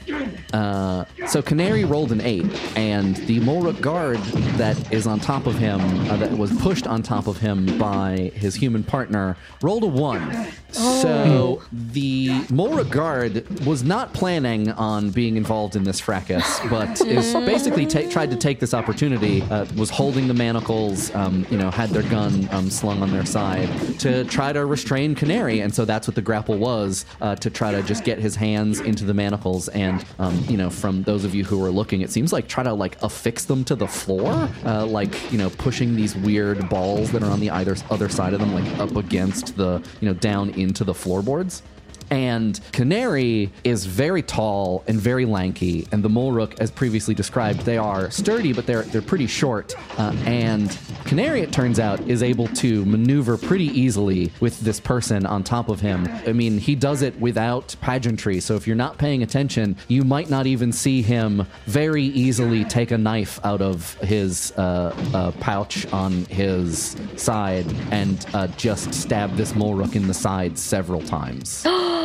Uh, 0.53 1.05
so 1.27 1.43
Canary 1.43 1.85
rolled 1.85 2.13
an 2.13 2.21
eight, 2.21 2.47
and 2.77 3.17
the 3.17 3.41
Molruk 3.41 3.81
guard 3.81 4.19
that 4.59 4.93
is 4.93 5.07
on 5.07 5.21
top 5.21 5.47
of 5.47 5.57
him, 5.59 5.81
uh, 6.11 6.17
that 6.17 6.33
was 6.37 6.53
pushed 6.61 6.87
on 6.87 7.03
top 7.03 7.27
of 7.27 7.39
him 7.39 7.79
by 7.79 8.33
his 8.35 8.55
human 8.55 8.83
partner, 8.83 9.37
rolled 9.63 9.85
a 9.85 9.87
one. 9.87 10.47
So 10.71 11.63
the 11.73 12.29
Molruk 12.49 12.91
guard 12.91 13.49
was 13.67 13.83
not 13.83 14.13
planning 14.13 14.71
on 14.73 15.11
being 15.11 15.37
involved 15.37 15.77
in 15.77 15.85
this 15.85 16.01
fracas, 16.01 16.61
but 16.69 17.01
is 17.03 17.33
basically 17.47 17.87
ta- 17.87 18.09
tried 18.11 18.31
to 18.31 18.37
take 18.37 18.61
this 18.61 18.75
opportunity. 18.75 19.43
Uh, 19.43 19.67
was 19.77 19.91
holding 19.91 20.29
the 20.29 20.35
manacles, 20.35 21.15
um, 21.15 21.47
you 21.51 21.57
know, 21.57 21.71
had 21.71 21.91
their 21.91 22.03
gun 22.05 22.49
um, 22.53 22.69
slung 22.71 23.03
on 23.03 23.11
their 23.11 23.25
side 23.25 23.69
to 24.01 24.25
try 24.25 24.53
to 24.53 24.67
restrain 24.67 25.15
Canary, 25.15 25.61
and 25.61 25.75
so 25.75 25.85
that's 25.85 26.07
what 26.07 26.15
the 26.15 26.23
grapple 26.23 26.59
was 26.59 27.05
uh, 27.21 27.35
to 27.37 27.51
try 27.51 27.73
to 27.73 27.83
just 27.83 28.05
get 28.05 28.19
his 28.19 28.37
hands 28.37 28.76
into 28.81 29.05
the 29.05 29.15
manacles. 29.15 29.69
And 29.69 30.05
um, 30.19 30.43
you 30.49 30.57
know, 30.57 30.71
from 30.71 31.03
those 31.03 31.25
of 31.25 31.35
you 31.35 31.45
who 31.45 31.65
are 31.65 31.71
looking, 31.71 32.01
it 32.01 32.11
seems 32.11 32.33
like 32.33 32.49
try 32.49 32.63
to 32.63 32.73
like 32.73 33.01
affix 33.03 33.45
them 33.45 33.65
to 33.65 33.77
the 33.77 33.87
floor, 33.87 34.49
uh, 34.65 34.87
like 34.87 35.33
you 35.33 35.39
know, 35.39 35.51
pushing 35.51 35.97
these 35.97 36.15
weird 36.17 36.69
balls 36.69 37.13
that 37.13 37.23
are 37.23 37.31
on 37.31 37.41
the 37.41 37.51
either 37.51 37.77
other 37.91 38.09
side 38.09 38.35
of 38.35 38.41
them, 38.41 38.55
like 38.55 38.79
up 38.79 38.97
against 38.97 39.57
the 39.57 39.83
you 40.01 40.09
know 40.09 40.15
down 40.15 40.51
into 40.51 40.85
the 40.85 40.95
floorboards. 40.95 41.63
And 42.11 42.61
Canary 42.73 43.51
is 43.65 43.87
very 43.87 44.23
tall 44.23 44.85
and 44.87 45.01
very 45.01 45.25
lanky, 45.25 45.87
and 45.93 46.03
the 46.03 46.09
Molrook, 46.09 46.59
as 46.61 46.71
previously 46.71 47.15
described, 47.15 47.61
they 47.61 47.79
are 47.79 48.11
sturdy, 48.11 48.53
but 48.53 48.67
they're 48.67 48.83
they're 48.83 49.03
pretty 49.03 49.27
short. 49.27 49.75
Uh, 49.99 50.15
and 50.25 50.79
Canary, 51.05 51.41
it 51.41 51.53
turns 51.53 51.79
out, 51.79 52.01
is 52.09 52.23
able 52.23 52.49
to 52.49 52.85
maneuver 52.85 53.37
pretty 53.37 53.67
easily 53.67 54.33
with 54.41 54.61
this 54.61 54.81
person 54.81 55.27
on 55.27 55.43
top 55.43 55.69
of 55.69 55.81
him. 55.81 56.09
I 56.27 56.33
mean, 56.33 56.59
he 56.59 56.75
does 56.75 57.03
it 57.03 57.19
without 57.21 57.75
pageantry, 57.81 58.41
so 58.41 58.55
if 58.55 58.67
you're 58.67 58.77
not 58.77 58.99
paying 58.99 59.23
attention, 59.23 59.77
you 59.89 60.05
might 60.05 60.31
not 60.31 60.47
even 60.47 60.73
see 60.73 61.03
him 61.03 61.47
very 61.67 62.05
easily 62.05 62.65
take 62.65 62.91
a 62.91 62.99
knife 62.99 63.41
out 63.45 63.63
of 63.63 63.95
his 63.95 64.53
uh, 64.57 64.95
uh, 65.15 65.33
pouch 65.41 65.91
on 65.93 66.25
his 66.27 66.97
side 67.17 67.67
and 67.91 68.27
uh, 68.35 68.47
just 68.49 68.95
stab 68.95 69.35
this 69.37 69.53
Molrook 69.53 69.95
in 69.97 70.07
the 70.07 70.15
side 70.15 70.59
several 70.59 71.03
times. 71.03 71.65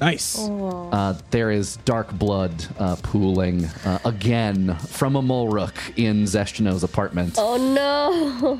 Nice. 0.00 0.36
Uh, 0.38 1.16
there 1.30 1.52
is 1.52 1.76
dark 1.84 2.12
blood 2.12 2.66
uh, 2.78 2.96
pooling 3.02 3.66
uh, 3.84 4.00
again 4.04 4.76
from 4.78 5.14
a 5.14 5.22
Molrook 5.22 5.76
in 5.96 6.24
Zeshtino's 6.24 6.82
apartment. 6.82 7.36
Oh 7.38 7.56
no! 7.56 8.56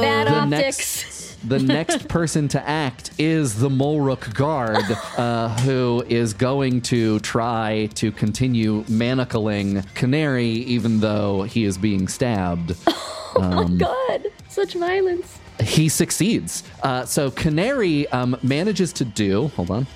Bad 0.00 0.26
the 0.26 0.34
optics. 0.34 0.50
next 0.50 1.26
the 1.48 1.58
next 1.60 2.08
person 2.08 2.48
to 2.48 2.68
act 2.68 3.10
is 3.18 3.60
the 3.60 3.68
Molrook 3.68 4.34
guard, 4.34 4.84
uh, 5.16 5.56
who 5.60 6.04
is 6.08 6.34
going 6.34 6.80
to 6.82 7.20
try 7.20 7.88
to 7.94 8.10
continue 8.10 8.82
manacling 8.84 9.86
Canary, 9.94 10.48
even 10.48 11.00
though 11.00 11.42
he 11.44 11.64
is 11.64 11.78
being 11.78 12.08
stabbed. 12.08 12.74
Oh 13.38 13.68
god, 13.68 14.28
such 14.48 14.72
violence. 14.72 15.38
He 15.60 15.90
succeeds. 15.90 16.62
Uh, 16.82 17.04
so 17.04 17.30
Canary 17.30 18.08
um, 18.08 18.38
manages 18.42 18.94
to 18.94 19.04
do. 19.04 19.48
Hold 19.48 19.70
on. 19.70 19.86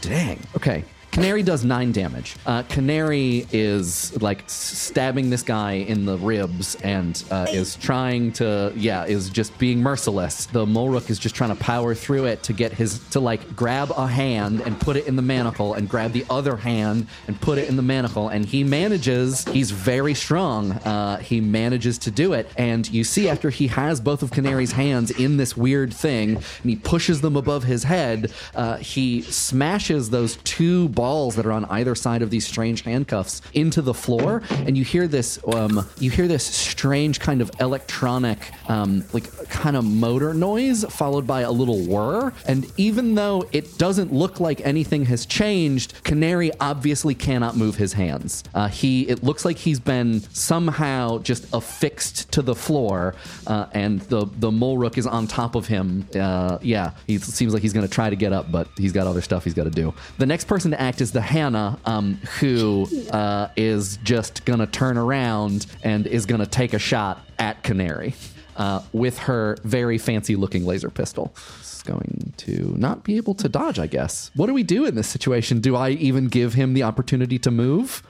Dang. 0.00 0.38
Okay. 0.56 0.84
Canary 1.14 1.44
does 1.44 1.64
nine 1.64 1.92
damage. 1.92 2.34
Uh, 2.44 2.64
Canary 2.64 3.46
is 3.52 4.20
like 4.20 4.42
stabbing 4.48 5.30
this 5.30 5.44
guy 5.44 5.74
in 5.74 6.06
the 6.06 6.18
ribs 6.18 6.74
and 6.82 7.22
uh, 7.30 7.46
is 7.50 7.76
trying 7.76 8.32
to, 8.32 8.72
yeah, 8.74 9.04
is 9.04 9.30
just 9.30 9.56
being 9.56 9.80
merciless. 9.80 10.46
The 10.46 10.66
Molrook 10.66 11.10
is 11.10 11.20
just 11.20 11.36
trying 11.36 11.50
to 11.50 11.62
power 11.62 11.94
through 11.94 12.24
it 12.24 12.42
to 12.42 12.52
get 12.52 12.72
his, 12.72 12.98
to 13.10 13.20
like 13.20 13.54
grab 13.54 13.92
a 13.96 14.08
hand 14.08 14.60
and 14.62 14.78
put 14.80 14.96
it 14.96 15.06
in 15.06 15.14
the 15.14 15.22
manacle 15.22 15.74
and 15.74 15.88
grab 15.88 16.10
the 16.10 16.26
other 16.28 16.56
hand 16.56 17.06
and 17.28 17.40
put 17.40 17.58
it 17.58 17.68
in 17.68 17.76
the 17.76 17.82
manacle. 17.82 18.28
And 18.28 18.44
he 18.44 18.64
manages, 18.64 19.44
he's 19.44 19.70
very 19.70 20.14
strong. 20.14 20.72
Uh, 20.72 21.18
he 21.18 21.40
manages 21.40 21.96
to 21.98 22.10
do 22.10 22.32
it. 22.32 22.50
And 22.58 22.90
you 22.90 23.04
see, 23.04 23.28
after 23.28 23.50
he 23.50 23.68
has 23.68 24.00
both 24.00 24.24
of 24.24 24.32
Canary's 24.32 24.72
hands 24.72 25.12
in 25.12 25.36
this 25.36 25.56
weird 25.56 25.94
thing 25.94 26.38
and 26.38 26.70
he 26.70 26.74
pushes 26.74 27.20
them 27.20 27.36
above 27.36 27.62
his 27.62 27.84
head, 27.84 28.32
uh, 28.56 28.78
he 28.78 29.22
smashes 29.22 30.10
those 30.10 30.38
two 30.42 30.88
balls 31.04 31.36
that 31.36 31.44
are 31.44 31.52
on 31.52 31.64
either 31.66 31.94
side 31.94 32.22
of 32.22 32.30
these 32.30 32.46
strange 32.46 32.80
handcuffs 32.82 33.42
into 33.52 33.82
the 33.82 33.92
floor. 34.04 34.42
And 34.66 34.72
you 34.78 34.84
hear 34.84 35.06
this, 35.06 35.38
um, 35.46 35.86
you 35.98 36.10
hear 36.10 36.26
this 36.26 36.44
strange 36.44 37.20
kind 37.20 37.40
of 37.42 37.50
electronic, 37.60 38.38
um, 38.70 39.04
like 39.12 39.26
kind 39.48 39.76
of 39.76 39.84
motor 39.84 40.32
noise 40.32 40.84
followed 41.00 41.26
by 41.26 41.40
a 41.42 41.52
little 41.60 41.80
whir. 41.92 42.32
And 42.46 42.60
even 42.78 43.14
though 43.14 43.38
it 43.52 43.76
doesn't 43.76 44.12
look 44.12 44.40
like 44.40 44.58
anything 44.74 45.04
has 45.06 45.26
changed, 45.26 45.88
Canary 46.04 46.50
obviously 46.58 47.14
cannot 47.14 47.54
move 47.54 47.76
his 47.76 47.92
hands. 47.92 48.42
Uh, 48.54 48.68
he, 48.68 49.02
it 49.08 49.22
looks 49.22 49.44
like 49.44 49.58
he's 49.58 49.80
been 49.80 50.20
somehow 50.32 51.18
just 51.18 51.44
affixed 51.52 52.32
to 52.32 52.40
the 52.42 52.54
floor, 52.54 53.14
uh, 53.46 53.66
and 53.72 54.00
the 54.12 54.24
the 54.38 54.50
Molrook 54.50 54.96
is 54.96 55.06
on 55.06 55.26
top 55.26 55.54
of 55.54 55.66
him. 55.66 56.06
Uh, 56.14 56.58
yeah, 56.62 56.92
he 57.06 57.18
seems 57.18 57.52
like 57.52 57.62
he's 57.62 57.72
going 57.72 57.86
to 57.86 57.92
try 57.92 58.08
to 58.08 58.16
get 58.16 58.32
up, 58.32 58.50
but 58.50 58.68
he's 58.76 58.92
got 58.92 59.06
other 59.06 59.22
stuff 59.22 59.44
he's 59.44 59.54
got 59.54 59.64
to 59.64 59.70
do. 59.82 59.92
The 60.18 60.26
next 60.26 60.46
person 60.46 60.70
to 60.70 60.80
act 60.80 60.93
is 61.00 61.12
the 61.12 61.20
Hannah, 61.20 61.78
um, 61.84 62.14
who 62.40 62.86
uh, 63.10 63.48
is 63.56 63.98
just 63.98 64.44
going 64.44 64.60
to 64.60 64.66
turn 64.66 64.96
around 64.98 65.66
and 65.82 66.06
is 66.06 66.26
going 66.26 66.40
to 66.40 66.46
take 66.46 66.74
a 66.74 66.78
shot 66.78 67.24
at 67.38 67.62
Canary 67.62 68.14
uh, 68.56 68.82
with 68.92 69.18
her 69.18 69.56
very 69.64 69.98
fancy 69.98 70.36
looking 70.36 70.64
laser 70.64 70.90
pistol. 70.90 71.34
It's 71.60 71.82
going 71.82 72.32
to 72.38 72.74
not 72.76 73.04
be 73.04 73.16
able 73.16 73.34
to 73.34 73.48
dodge, 73.48 73.78
I 73.78 73.86
guess. 73.86 74.30
What 74.34 74.46
do 74.46 74.54
we 74.54 74.62
do 74.62 74.84
in 74.86 74.94
this 74.94 75.08
situation? 75.08 75.60
Do 75.60 75.76
I 75.76 75.90
even 75.90 76.28
give 76.28 76.54
him 76.54 76.74
the 76.74 76.82
opportunity 76.82 77.38
to 77.40 77.50
move? 77.50 78.02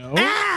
Ow! 0.00 0.42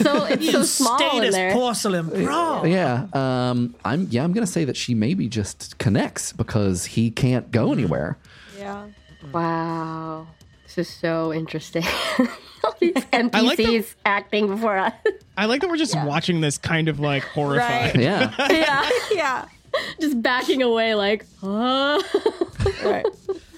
So 0.00 0.24
it's 0.26 0.50
so 0.50 0.58
you 0.58 0.64
small 0.64 0.94
in 0.94 0.98
status 0.98 1.34
there. 1.34 1.52
porcelain 1.52 2.08
bro. 2.08 2.64
Yeah, 2.64 3.06
um, 3.12 3.74
I'm. 3.84 4.06
Yeah, 4.10 4.22
I'm 4.22 4.32
gonna 4.32 4.46
say 4.46 4.64
that 4.64 4.76
she 4.76 4.94
maybe 4.94 5.28
just 5.28 5.76
connects 5.78 6.32
because 6.32 6.84
he 6.84 7.10
can't 7.10 7.50
go 7.50 7.72
anywhere. 7.72 8.16
Yeah. 8.58 8.86
Wow, 9.32 10.28
this 10.74 10.88
is 10.88 10.94
so 10.94 11.32
interesting. 11.32 11.84
All 12.64 12.74
these 12.78 12.94
NPCs 12.94 13.30
I 13.34 13.40
like 13.40 13.56
the- 13.56 13.84
acting 14.04 14.46
before 14.48 14.76
us. 14.76 14.92
I 15.36 15.46
like 15.46 15.62
that 15.62 15.70
we're 15.70 15.76
just 15.76 15.96
watching 16.04 16.40
this 16.40 16.58
kind 16.58 16.88
of 16.88 17.00
like 17.00 17.22
horrified. 17.24 17.98
Yeah, 18.00 18.34
yeah, 18.50 18.90
Yeah. 19.12 19.44
just 20.00 20.20
backing 20.20 20.62
away, 20.62 20.94
like, 20.94 21.24
huh? 21.40 22.00
Right. 22.84 23.06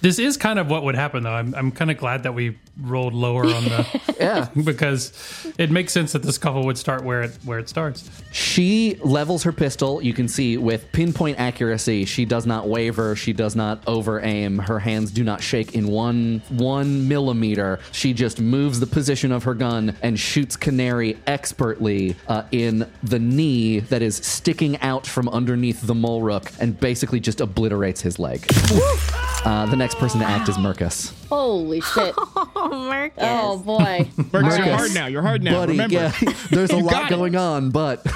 This 0.03 0.19
is 0.19 0.37
kind 0.37 0.59
of 0.59 0.69
what 0.69 0.83
would 0.83 0.97
happen, 0.97 1.23
though. 1.23 1.33
I'm, 1.33 1.55
I'm 1.55 1.71
kind 1.71 1.91
of 1.91 1.97
glad 1.97 2.25
that 2.25 2.35
we 2.35 2.59
rolled 2.81 3.15
lower 3.15 3.45
on 3.45 3.65
the 3.65 4.01
yeah. 4.21 4.49
because 4.65 5.13
it 5.59 5.71
makes 5.71 5.93
sense 5.93 6.13
that 6.13 6.23
the 6.23 6.33
scuffle 6.33 6.65
would 6.65 6.79
start 6.79 7.05
where 7.05 7.23
it 7.23 7.39
where 7.45 7.59
it 7.59 7.69
starts. 7.69 8.11
She 8.33 8.97
levels 9.05 9.43
her 9.45 9.53
pistol. 9.53 10.03
You 10.03 10.13
can 10.13 10.27
see 10.27 10.57
with 10.57 10.91
pinpoint 10.91 11.39
accuracy. 11.39 12.05
She 12.05 12.25
does 12.25 12.47
not 12.47 12.69
waver. 12.69 13.15
She 13.15 13.33
does 13.33 13.55
not 13.55 13.83
over 13.87 14.21
aim. 14.21 14.59
Her 14.59 14.79
hands 14.81 15.13
do 15.13 15.23
not 15.23 15.41
shake 15.41 15.75
in 15.75 15.87
one 15.87 16.43
one 16.49 17.07
millimeter. 17.07 17.79
She 17.93 18.13
just 18.13 18.41
moves 18.41 18.81
the 18.81 18.87
position 18.87 19.31
of 19.31 19.45
her 19.45 19.55
gun 19.55 19.97
and 20.03 20.19
shoots 20.19 20.57
Canary 20.57 21.19
expertly 21.29 22.17
uh, 22.27 22.43
in 22.51 22.91
the 23.05 23.19
knee 23.19 23.81
that 23.81 24.03
is 24.03 24.17
sticking 24.17 24.81
out 24.81 25.07
from 25.07 25.29
underneath 25.29 25.81
the 25.87 25.95
mole 25.95 26.23
rook 26.23 26.51
and 26.59 26.79
basically 26.81 27.21
just 27.21 27.41
obliterates 27.41 28.01
his 28.01 28.19
leg. 28.19 28.45
Uh, 29.45 29.67
the 29.67 29.77
next 29.77 29.92
person 29.95 30.21
to 30.21 30.27
act 30.27 30.49
is 30.49 30.57
Mercus. 30.57 31.13
Holy 31.29 31.81
shit! 31.81 32.15
Oh, 32.55 32.69
Marcus. 32.89 33.25
Oh 33.27 33.59
boy. 33.59 34.09
Marcus, 34.33 34.59
you're 34.59 34.77
hard 34.77 34.95
now. 34.95 35.07
You're 35.07 35.23
hard 35.23 35.43
now. 35.43 35.53
Buddy, 35.61 35.73
Remember. 35.73 35.95
yeah, 35.95 36.13
there's 36.51 36.71
a 36.71 36.77
lot 36.77 37.07
it. 37.07 37.11
going 37.11 37.35
on, 37.35 37.71
but 37.71 38.07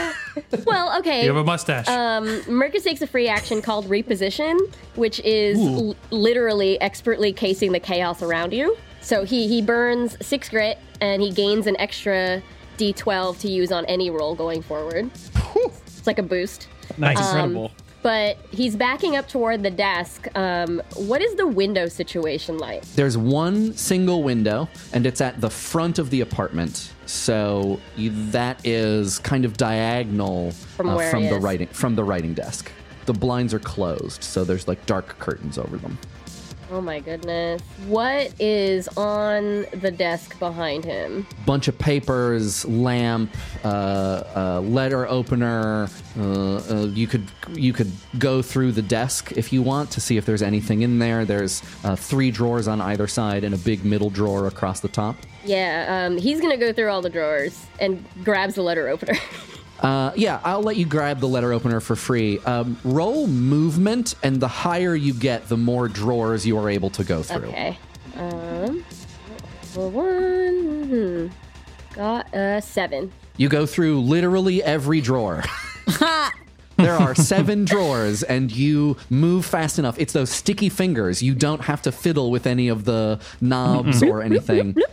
Well, 0.64 0.96
okay. 1.00 1.22
You 1.22 1.28
have 1.28 1.36
a 1.36 1.44
mustache. 1.44 1.88
Um, 1.88 2.26
Mercus 2.42 2.84
takes 2.84 3.02
a 3.02 3.06
free 3.06 3.26
action 3.28 3.60
called 3.62 3.86
Reposition, 3.86 4.56
which 4.94 5.18
is 5.20 5.58
l- 5.58 5.96
literally 6.10 6.80
expertly 6.80 7.32
casing 7.32 7.72
the 7.72 7.80
chaos 7.80 8.22
around 8.22 8.52
you. 8.52 8.76
So 9.00 9.24
he, 9.24 9.48
he 9.48 9.62
burns 9.62 10.16
six 10.24 10.48
grit 10.48 10.78
and 11.00 11.20
he 11.22 11.32
gains 11.32 11.66
an 11.66 11.76
extra 11.78 12.42
d12 12.78 13.40
to 13.40 13.48
use 13.50 13.72
on 13.72 13.84
any 13.86 14.10
roll 14.10 14.34
going 14.34 14.62
forward. 14.62 15.10
It's 15.14 16.06
like 16.06 16.18
a 16.18 16.22
boost. 16.22 16.68
Nice. 16.98 17.18
Um, 17.18 17.24
Incredible. 17.52 17.72
But 18.06 18.38
he's 18.52 18.76
backing 18.76 19.16
up 19.16 19.26
toward 19.26 19.64
the 19.64 19.70
desk. 19.70 20.28
Um, 20.36 20.80
what 20.94 21.20
is 21.20 21.34
the 21.34 21.48
window 21.48 21.88
situation 21.88 22.56
like? 22.56 22.84
There's 22.94 23.18
one 23.18 23.72
single 23.72 24.22
window, 24.22 24.68
and 24.92 25.04
it's 25.06 25.20
at 25.20 25.40
the 25.40 25.50
front 25.50 25.98
of 25.98 26.10
the 26.10 26.20
apartment. 26.20 26.92
So 27.06 27.80
you, 27.96 28.10
that 28.30 28.64
is 28.64 29.18
kind 29.18 29.44
of 29.44 29.56
diagonal 29.56 30.52
From 30.52 30.90
uh, 30.90 31.10
from 31.10 31.24
the 31.24 31.34
is. 31.34 31.42
writing 31.42 31.66
from 31.66 31.96
the 31.96 32.04
writing 32.04 32.32
desk. 32.32 32.70
The 33.06 33.12
blinds 33.12 33.52
are 33.52 33.58
closed, 33.58 34.22
so 34.22 34.44
there's 34.44 34.68
like 34.68 34.86
dark 34.86 35.18
curtains 35.18 35.58
over 35.58 35.76
them. 35.76 35.98
Oh 36.70 36.80
my 36.80 36.98
goodness. 36.98 37.62
What 37.86 38.34
is 38.40 38.88
on 38.96 39.66
the 39.72 39.90
desk 39.90 40.38
behind 40.38 40.84
him? 40.84 41.26
Bunch 41.44 41.68
of 41.68 41.78
papers, 41.78 42.64
lamp, 42.64 43.34
uh, 43.64 44.24
uh, 44.34 44.60
letter 44.62 45.06
opener. 45.06 45.88
Uh, 46.18 46.56
uh, 46.56 46.86
you 46.92 47.06
could 47.06 47.30
you 47.52 47.72
could 47.72 47.92
go 48.18 48.42
through 48.42 48.72
the 48.72 48.82
desk 48.82 49.32
if 49.32 49.52
you 49.52 49.62
want 49.62 49.90
to 49.92 50.00
see 50.00 50.16
if 50.16 50.26
there's 50.26 50.42
anything 50.42 50.82
in 50.82 50.98
there. 50.98 51.24
There's 51.24 51.62
uh, 51.84 51.94
three 51.94 52.32
drawers 52.32 52.66
on 52.66 52.80
either 52.80 53.06
side 53.06 53.44
and 53.44 53.54
a 53.54 53.58
big 53.58 53.84
middle 53.84 54.10
drawer 54.10 54.46
across 54.48 54.80
the 54.80 54.88
top. 54.88 55.16
Yeah, 55.44 56.06
um, 56.06 56.16
he's 56.16 56.40
gonna 56.40 56.56
go 56.56 56.72
through 56.72 56.90
all 56.90 57.02
the 57.02 57.10
drawers 57.10 57.66
and 57.78 58.04
grabs 58.24 58.56
the 58.56 58.62
letter 58.62 58.88
opener. 58.88 59.18
Uh, 59.80 60.12
yeah, 60.16 60.40
I'll 60.44 60.62
let 60.62 60.76
you 60.76 60.86
grab 60.86 61.20
the 61.20 61.28
letter 61.28 61.52
opener 61.52 61.80
for 61.80 61.96
free. 61.96 62.38
Um, 62.40 62.78
roll 62.84 63.26
movement, 63.26 64.14
and 64.22 64.40
the 64.40 64.48
higher 64.48 64.94
you 64.94 65.12
get, 65.12 65.48
the 65.48 65.56
more 65.56 65.88
drawers 65.88 66.46
you 66.46 66.58
are 66.58 66.70
able 66.70 66.90
to 66.90 67.04
go 67.04 67.22
through. 67.22 67.48
okay. 67.48 67.78
Um, 68.16 68.84
for 69.62 69.88
one, 69.90 70.84
hmm, 70.88 71.94
got 71.94 72.34
a 72.34 72.62
seven. 72.62 73.12
You 73.36 73.48
go 73.50 73.66
through 73.66 74.00
literally 74.00 74.62
every 74.62 75.02
drawer. 75.02 75.44
there 76.76 76.94
are 76.94 77.14
seven 77.14 77.66
drawers, 77.66 78.22
and 78.22 78.50
you 78.50 78.96
move 79.10 79.44
fast 79.44 79.78
enough. 79.78 79.98
It's 79.98 80.14
those 80.14 80.30
sticky 80.30 80.70
fingers. 80.70 81.22
You 81.22 81.34
don't 81.34 81.60
have 81.62 81.82
to 81.82 81.92
fiddle 81.92 82.30
with 82.30 82.46
any 82.46 82.68
of 82.68 82.84
the 82.84 83.20
knobs 83.42 84.02
or 84.02 84.22
anything. 84.22 84.76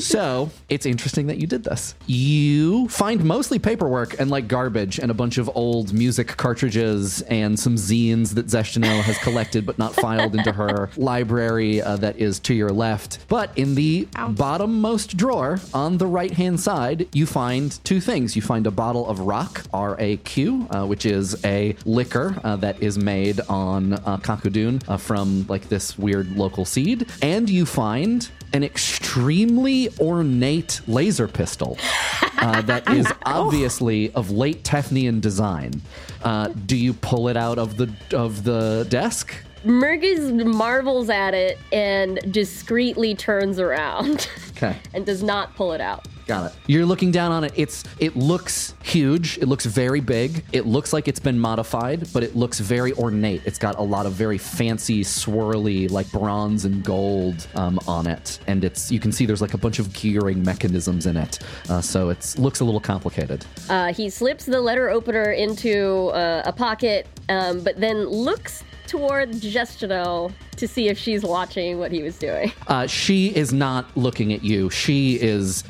so 0.00 0.50
it's 0.68 0.86
interesting 0.86 1.26
that 1.28 1.38
you 1.38 1.46
did 1.46 1.64
this. 1.64 1.94
You 2.06 2.88
find 2.88 3.24
mostly 3.24 3.58
paperwork 3.58 4.18
and 4.20 4.30
like 4.30 4.48
garbage 4.48 4.98
and 4.98 5.10
a 5.10 5.14
bunch 5.14 5.38
of 5.38 5.50
old 5.54 5.92
music 5.92 6.28
cartridges 6.28 7.22
and 7.22 7.58
some 7.58 7.76
zines 7.76 8.34
that 8.34 8.46
Zeshtino 8.46 9.00
has 9.02 9.18
collected 9.18 9.66
but 9.66 9.78
not 9.78 9.94
filed 9.94 10.34
into 10.34 10.52
her 10.52 10.90
library 10.96 11.80
uh, 11.80 11.96
that 11.96 12.16
is 12.16 12.38
to 12.40 12.54
your 12.54 12.70
left. 12.70 13.26
But 13.28 13.50
in 13.56 13.74
the 13.74 14.06
bottommost 14.12 15.16
drawer 15.16 15.60
on 15.72 15.98
the 15.98 16.06
right 16.06 16.32
hand 16.32 16.60
side, 16.60 17.08
you 17.12 17.26
find 17.26 17.82
two 17.84 18.00
things. 18.00 18.36
You 18.36 18.42
find 18.42 18.66
a 18.66 18.70
bottle 18.70 19.06
of 19.08 19.18
Raq, 19.18 19.66
R 19.72 19.96
A 19.98 20.16
Q, 20.18 20.66
uh, 20.70 20.86
which 20.86 21.06
is 21.06 21.44
a 21.44 21.76
liquor 21.84 22.36
uh, 22.44 22.56
that 22.56 22.82
is 22.82 22.98
made 22.98 23.40
on 23.48 23.94
uh, 23.94 24.18
Kakudun 24.18 24.82
uh, 24.88 24.96
from 24.96 25.46
like 25.48 25.68
this 25.68 25.98
weird 25.98 26.36
local 26.36 26.64
seed. 26.64 27.06
And 27.22 27.48
you 27.48 27.66
find 27.66 28.28
an 28.52 28.64
extremely 28.64 29.85
ornate 30.00 30.80
laser 30.86 31.28
pistol 31.28 31.78
uh, 32.38 32.62
that 32.62 32.88
is 32.92 33.06
obviously 33.24 34.12
of 34.12 34.30
late 34.30 34.62
Tefnian 34.62 35.20
design. 35.20 35.80
Uh, 36.22 36.48
do 36.66 36.76
you 36.76 36.92
pull 36.92 37.28
it 37.28 37.36
out 37.36 37.58
of 37.58 37.76
the 37.76 37.92
of 38.12 38.44
the 38.44 38.86
desk? 38.88 39.34
Mercus 39.64 40.44
marvels 40.54 41.10
at 41.10 41.34
it 41.34 41.58
and 41.72 42.20
discreetly 42.32 43.14
turns 43.16 43.58
around 43.58 44.28
Okay. 44.56 44.76
and 44.94 45.04
does 45.04 45.22
not 45.22 45.54
pull 45.56 45.72
it 45.72 45.80
out. 45.80 46.06
Got 46.26 46.50
it. 46.50 46.58
You're 46.66 46.86
looking 46.86 47.12
down 47.12 47.30
on 47.30 47.44
it. 47.44 47.52
It's 47.54 47.84
it 48.00 48.16
looks 48.16 48.74
huge. 48.82 49.38
It 49.38 49.46
looks 49.46 49.64
very 49.64 50.00
big. 50.00 50.44
It 50.52 50.66
looks 50.66 50.92
like 50.92 51.06
it's 51.06 51.20
been 51.20 51.38
modified, 51.38 52.08
but 52.12 52.24
it 52.24 52.34
looks 52.34 52.58
very 52.58 52.92
ornate. 52.94 53.42
It's 53.44 53.58
got 53.58 53.78
a 53.78 53.82
lot 53.82 54.06
of 54.06 54.12
very 54.14 54.36
fancy, 54.36 55.04
swirly, 55.04 55.88
like 55.88 56.10
bronze 56.10 56.64
and 56.64 56.84
gold 56.84 57.46
um, 57.54 57.78
on 57.86 58.08
it, 58.08 58.40
and 58.48 58.64
it's 58.64 58.90
you 58.90 58.98
can 58.98 59.12
see 59.12 59.24
there's 59.24 59.42
like 59.42 59.54
a 59.54 59.58
bunch 59.58 59.78
of 59.78 59.92
gearing 59.92 60.42
mechanisms 60.42 61.06
in 61.06 61.16
it. 61.16 61.38
Uh, 61.68 61.80
so 61.80 62.08
it 62.08 62.34
looks 62.38 62.58
a 62.58 62.64
little 62.64 62.80
complicated. 62.80 63.46
Uh, 63.68 63.92
he 63.92 64.10
slips 64.10 64.46
the 64.46 64.60
letter 64.60 64.88
opener 64.88 65.30
into 65.30 66.08
uh, 66.08 66.42
a 66.44 66.52
pocket, 66.52 67.06
um, 67.28 67.60
but 67.60 67.78
then 67.78 68.04
looks 68.04 68.64
toward 68.86 69.30
Justino 69.32 70.32
to 70.56 70.68
see 70.68 70.88
if 70.88 70.96
she's 70.96 71.22
watching 71.22 71.78
what 71.78 71.92
he 71.92 72.02
was 72.02 72.18
doing. 72.18 72.52
Uh, 72.68 72.86
she 72.86 73.34
is 73.34 73.52
not 73.52 73.94
looking 73.96 74.32
at 74.32 74.42
you. 74.42 74.70
She 74.70 75.20
is 75.20 75.62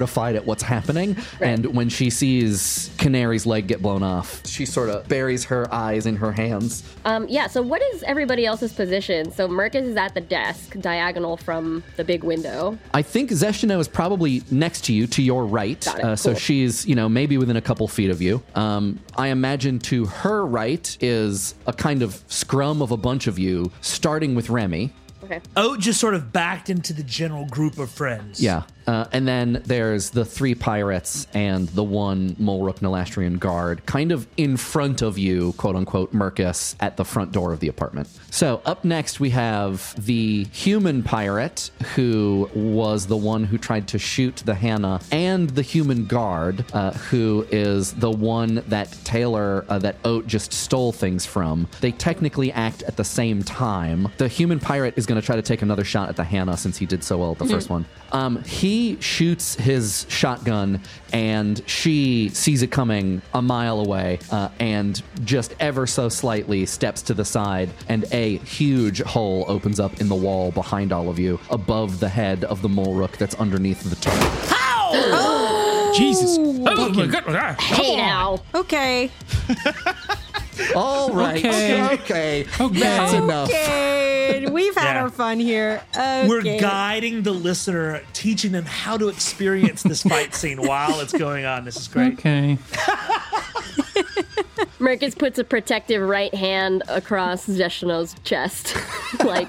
mortified 0.00 0.34
at 0.34 0.46
what's 0.46 0.62
happening. 0.62 1.14
And 1.40 1.76
when 1.76 1.90
she 1.90 2.08
sees 2.08 2.90
Canary's 2.96 3.44
leg 3.44 3.66
get 3.66 3.82
blown 3.82 4.02
off, 4.02 4.46
she 4.46 4.64
sort 4.64 4.88
of 4.88 5.06
buries 5.08 5.44
her 5.44 5.72
eyes 5.72 6.06
in 6.06 6.16
her 6.16 6.32
hands. 6.32 6.82
Um, 7.04 7.26
yeah, 7.28 7.46
so 7.48 7.60
what 7.60 7.82
is 7.92 8.02
everybody 8.04 8.46
else's 8.46 8.72
position? 8.72 9.30
So 9.30 9.46
Mercus 9.46 9.82
is 9.82 9.96
at 9.96 10.14
the 10.14 10.22
desk, 10.22 10.78
diagonal 10.80 11.36
from 11.36 11.82
the 11.96 12.04
big 12.04 12.24
window. 12.24 12.78
I 12.94 13.02
think 13.02 13.30
Zeshtino 13.30 13.78
is 13.78 13.88
probably 13.88 14.42
next 14.50 14.84
to 14.86 14.94
you, 14.94 15.06
to 15.08 15.22
your 15.22 15.44
right. 15.44 15.84
Got 15.84 15.98
it. 15.98 16.04
Uh, 16.04 16.16
so 16.16 16.34
she's, 16.34 16.86
you 16.86 16.94
know, 16.94 17.08
maybe 17.08 17.36
within 17.36 17.56
a 17.56 17.62
couple 17.62 17.86
feet 17.86 18.08
of 18.08 18.22
you. 18.22 18.42
Um, 18.54 19.00
I 19.18 19.28
imagine 19.28 19.80
to 19.80 20.06
her 20.06 20.46
right 20.46 20.96
is 21.02 21.54
a 21.66 21.74
kind 21.74 22.02
of 22.02 22.22
scrum 22.28 22.80
of 22.80 22.90
a 22.90 22.96
bunch 22.96 23.26
of 23.26 23.38
you, 23.38 23.70
starting 23.82 24.34
with 24.34 24.48
Remy. 24.48 24.94
Okay. 25.22 25.40
Oat 25.56 25.78
just 25.78 26.00
sort 26.00 26.14
of 26.14 26.32
backed 26.32 26.70
into 26.70 26.92
the 26.92 27.02
general 27.02 27.44
group 27.46 27.78
of 27.78 27.90
friends. 27.90 28.42
Yeah. 28.42 28.62
Uh, 28.90 29.06
and 29.12 29.28
then 29.28 29.62
there's 29.66 30.10
the 30.10 30.24
three 30.24 30.52
pirates 30.52 31.28
and 31.32 31.68
the 31.68 31.84
one 31.84 32.34
Mulrook 32.40 32.80
Nalastrian 32.80 33.38
guard 33.38 33.86
kind 33.86 34.10
of 34.10 34.26
in 34.36 34.56
front 34.56 35.00
of 35.00 35.16
you, 35.16 35.52
quote 35.52 35.76
unquote, 35.76 36.12
Mercus, 36.12 36.74
at 36.80 36.96
the 36.96 37.04
front 37.04 37.30
door 37.30 37.52
of 37.52 37.60
the 37.60 37.68
apartment. 37.68 38.08
So 38.32 38.60
up 38.64 38.84
next, 38.84 39.20
we 39.20 39.30
have 39.30 39.94
the 40.04 40.42
human 40.46 41.04
pirate 41.04 41.70
who 41.94 42.50
was 42.52 43.06
the 43.06 43.16
one 43.16 43.44
who 43.44 43.58
tried 43.58 43.86
to 43.88 43.98
shoot 44.00 44.42
the 44.44 44.56
Hannah, 44.56 45.00
and 45.12 45.50
the 45.50 45.62
human 45.62 46.06
guard 46.06 46.64
uh, 46.72 46.90
who 46.90 47.46
is 47.52 47.92
the 47.92 48.10
one 48.10 48.56
that 48.66 48.90
Taylor, 49.04 49.64
uh, 49.68 49.78
that 49.78 49.96
Oat 50.04 50.26
just 50.26 50.52
stole 50.52 50.90
things 50.90 51.24
from. 51.24 51.68
They 51.80 51.92
technically 51.92 52.50
act 52.50 52.82
at 52.82 52.96
the 52.96 53.04
same 53.04 53.44
time. 53.44 54.08
The 54.16 54.26
human 54.26 54.58
pirate 54.58 54.94
is 54.96 55.06
going 55.06 55.20
to 55.20 55.24
try 55.24 55.36
to 55.36 55.42
take 55.42 55.62
another 55.62 55.84
shot 55.84 56.08
at 56.08 56.16
the 56.16 56.24
Hannah 56.24 56.56
since 56.56 56.76
he 56.76 56.86
did 56.86 57.04
so 57.04 57.18
well 57.18 57.32
at 57.32 57.38
the 57.38 57.46
first 57.46 57.70
one. 57.70 57.86
Um, 58.10 58.42
he 58.42 58.79
shoots 59.00 59.54
his 59.54 60.06
shotgun, 60.08 60.80
and 61.12 61.62
she 61.66 62.30
sees 62.30 62.62
it 62.62 62.70
coming 62.70 63.22
a 63.34 63.42
mile 63.42 63.80
away, 63.80 64.18
uh, 64.30 64.48
and 64.58 65.02
just 65.24 65.54
ever 65.60 65.86
so 65.86 66.08
slightly 66.08 66.66
steps 66.66 67.02
to 67.02 67.14
the 67.14 67.24
side, 67.24 67.70
and 67.88 68.04
a 68.12 68.38
huge 68.38 69.00
hole 69.02 69.44
opens 69.48 69.78
up 69.80 70.00
in 70.00 70.08
the 70.08 70.14
wall 70.14 70.50
behind 70.50 70.92
all 70.92 71.08
of 71.08 71.18
you, 71.18 71.38
above 71.50 72.00
the 72.00 72.08
head 72.08 72.44
of 72.44 72.62
the 72.62 72.68
mole 72.68 72.94
rook 72.94 73.16
that's 73.16 73.34
underneath 73.36 73.82
the 73.82 73.96
turret. 73.96 74.60
Jesus. 75.94 76.36
Oh 76.38 76.88
my 76.94 77.06
god. 77.06 77.60
Hey 77.60 77.96
now. 77.96 78.38
Okay. 78.54 79.10
All 80.74 81.12
right, 81.12 81.38
Okay. 81.38 81.82
okay, 81.94 82.46
Okay. 82.60 82.80
that's 82.80 83.12
enough. 83.14 83.48
Okay. 83.48 84.46
We've 84.50 84.74
had 84.74 84.94
Yeah. 84.94 85.02
our 85.02 85.10
fun 85.10 85.38
here. 85.40 85.82
Okay. 85.94 86.26
We're 86.28 86.42
guiding 86.60 87.22
the 87.22 87.32
listener, 87.32 88.02
teaching 88.12 88.52
them 88.52 88.64
how 88.64 88.96
to 88.96 89.08
experience 89.08 89.82
this 89.82 90.02
fight 90.02 90.34
scene 90.34 90.60
while 90.62 91.00
it's 91.00 91.12
going 91.12 91.44
on. 91.44 91.64
This 91.64 91.76
is 91.76 91.88
great. 91.88 92.12
Okay. 92.14 92.58
Mercus 94.78 95.16
puts 95.16 95.38
a 95.38 95.44
protective 95.44 96.00
right 96.06 96.34
hand 96.34 96.82
across 96.88 97.46
Zeshino's 97.46 98.14
chest. 98.24 98.74
like, 99.24 99.48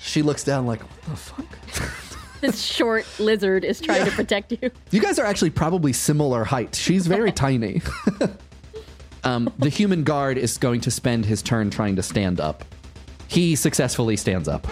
She 0.00 0.22
looks 0.22 0.42
down 0.44 0.66
like, 0.66 0.80
what 0.80 1.02
the 1.04 1.16
fuck? 1.16 2.40
this 2.40 2.60
short 2.60 3.06
lizard 3.20 3.64
is 3.64 3.80
trying 3.80 4.04
to 4.04 4.10
protect 4.10 4.50
you. 4.52 4.70
You 4.90 5.00
guys 5.00 5.18
are 5.20 5.24
actually 5.26 5.50
probably 5.50 5.92
similar 5.92 6.42
height. 6.44 6.74
She's 6.74 7.06
very 7.06 7.30
tiny. 7.46 7.82
Um, 9.24 9.52
the 9.58 9.68
human 9.68 10.04
guard 10.04 10.38
is 10.38 10.58
going 10.58 10.80
to 10.82 10.90
spend 10.90 11.26
his 11.26 11.42
turn 11.42 11.70
trying 11.70 11.96
to 11.96 12.02
stand 12.02 12.40
up. 12.40 12.64
He 13.28 13.56
successfully 13.56 14.16
stands 14.16 14.48
up. 14.48 14.66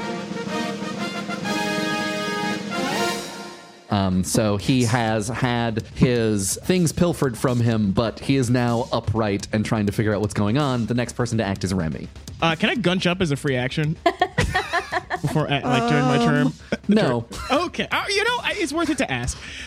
Um, 3.90 4.22
so 4.24 4.56
he 4.56 4.84
has 4.84 5.28
had 5.28 5.82
his 5.94 6.56
things 6.64 6.92
pilfered 6.92 7.36
from 7.36 7.58
him, 7.60 7.90
but 7.92 8.20
he 8.20 8.36
is 8.36 8.48
now 8.48 8.88
upright 8.92 9.48
and 9.52 9.64
trying 9.66 9.86
to 9.86 9.92
figure 9.92 10.14
out 10.14 10.20
what's 10.20 10.34
going 10.34 10.58
on. 10.58 10.86
The 10.86 10.94
next 10.94 11.14
person 11.14 11.38
to 11.38 11.44
act 11.44 11.64
is 11.64 11.74
Remy. 11.74 12.08
Uh, 12.40 12.54
can 12.56 12.70
I 12.70 12.74
gunch 12.76 13.06
up 13.06 13.20
as 13.20 13.30
a 13.32 13.36
free 13.36 13.56
action 13.56 13.96
before, 15.22 15.50
uh, 15.50 15.60
like 15.62 15.88
during 15.90 16.04
my 16.06 16.18
term? 16.18 16.52
No, 16.88 17.26
Okay. 17.50 17.86
Uh, 17.90 18.04
you 18.08 18.24
know, 18.24 18.36
I- 18.42 18.54
it's 18.56 18.72
worth 18.72 18.90
it 18.90 18.98
to 18.98 19.10
ask. 19.10 19.36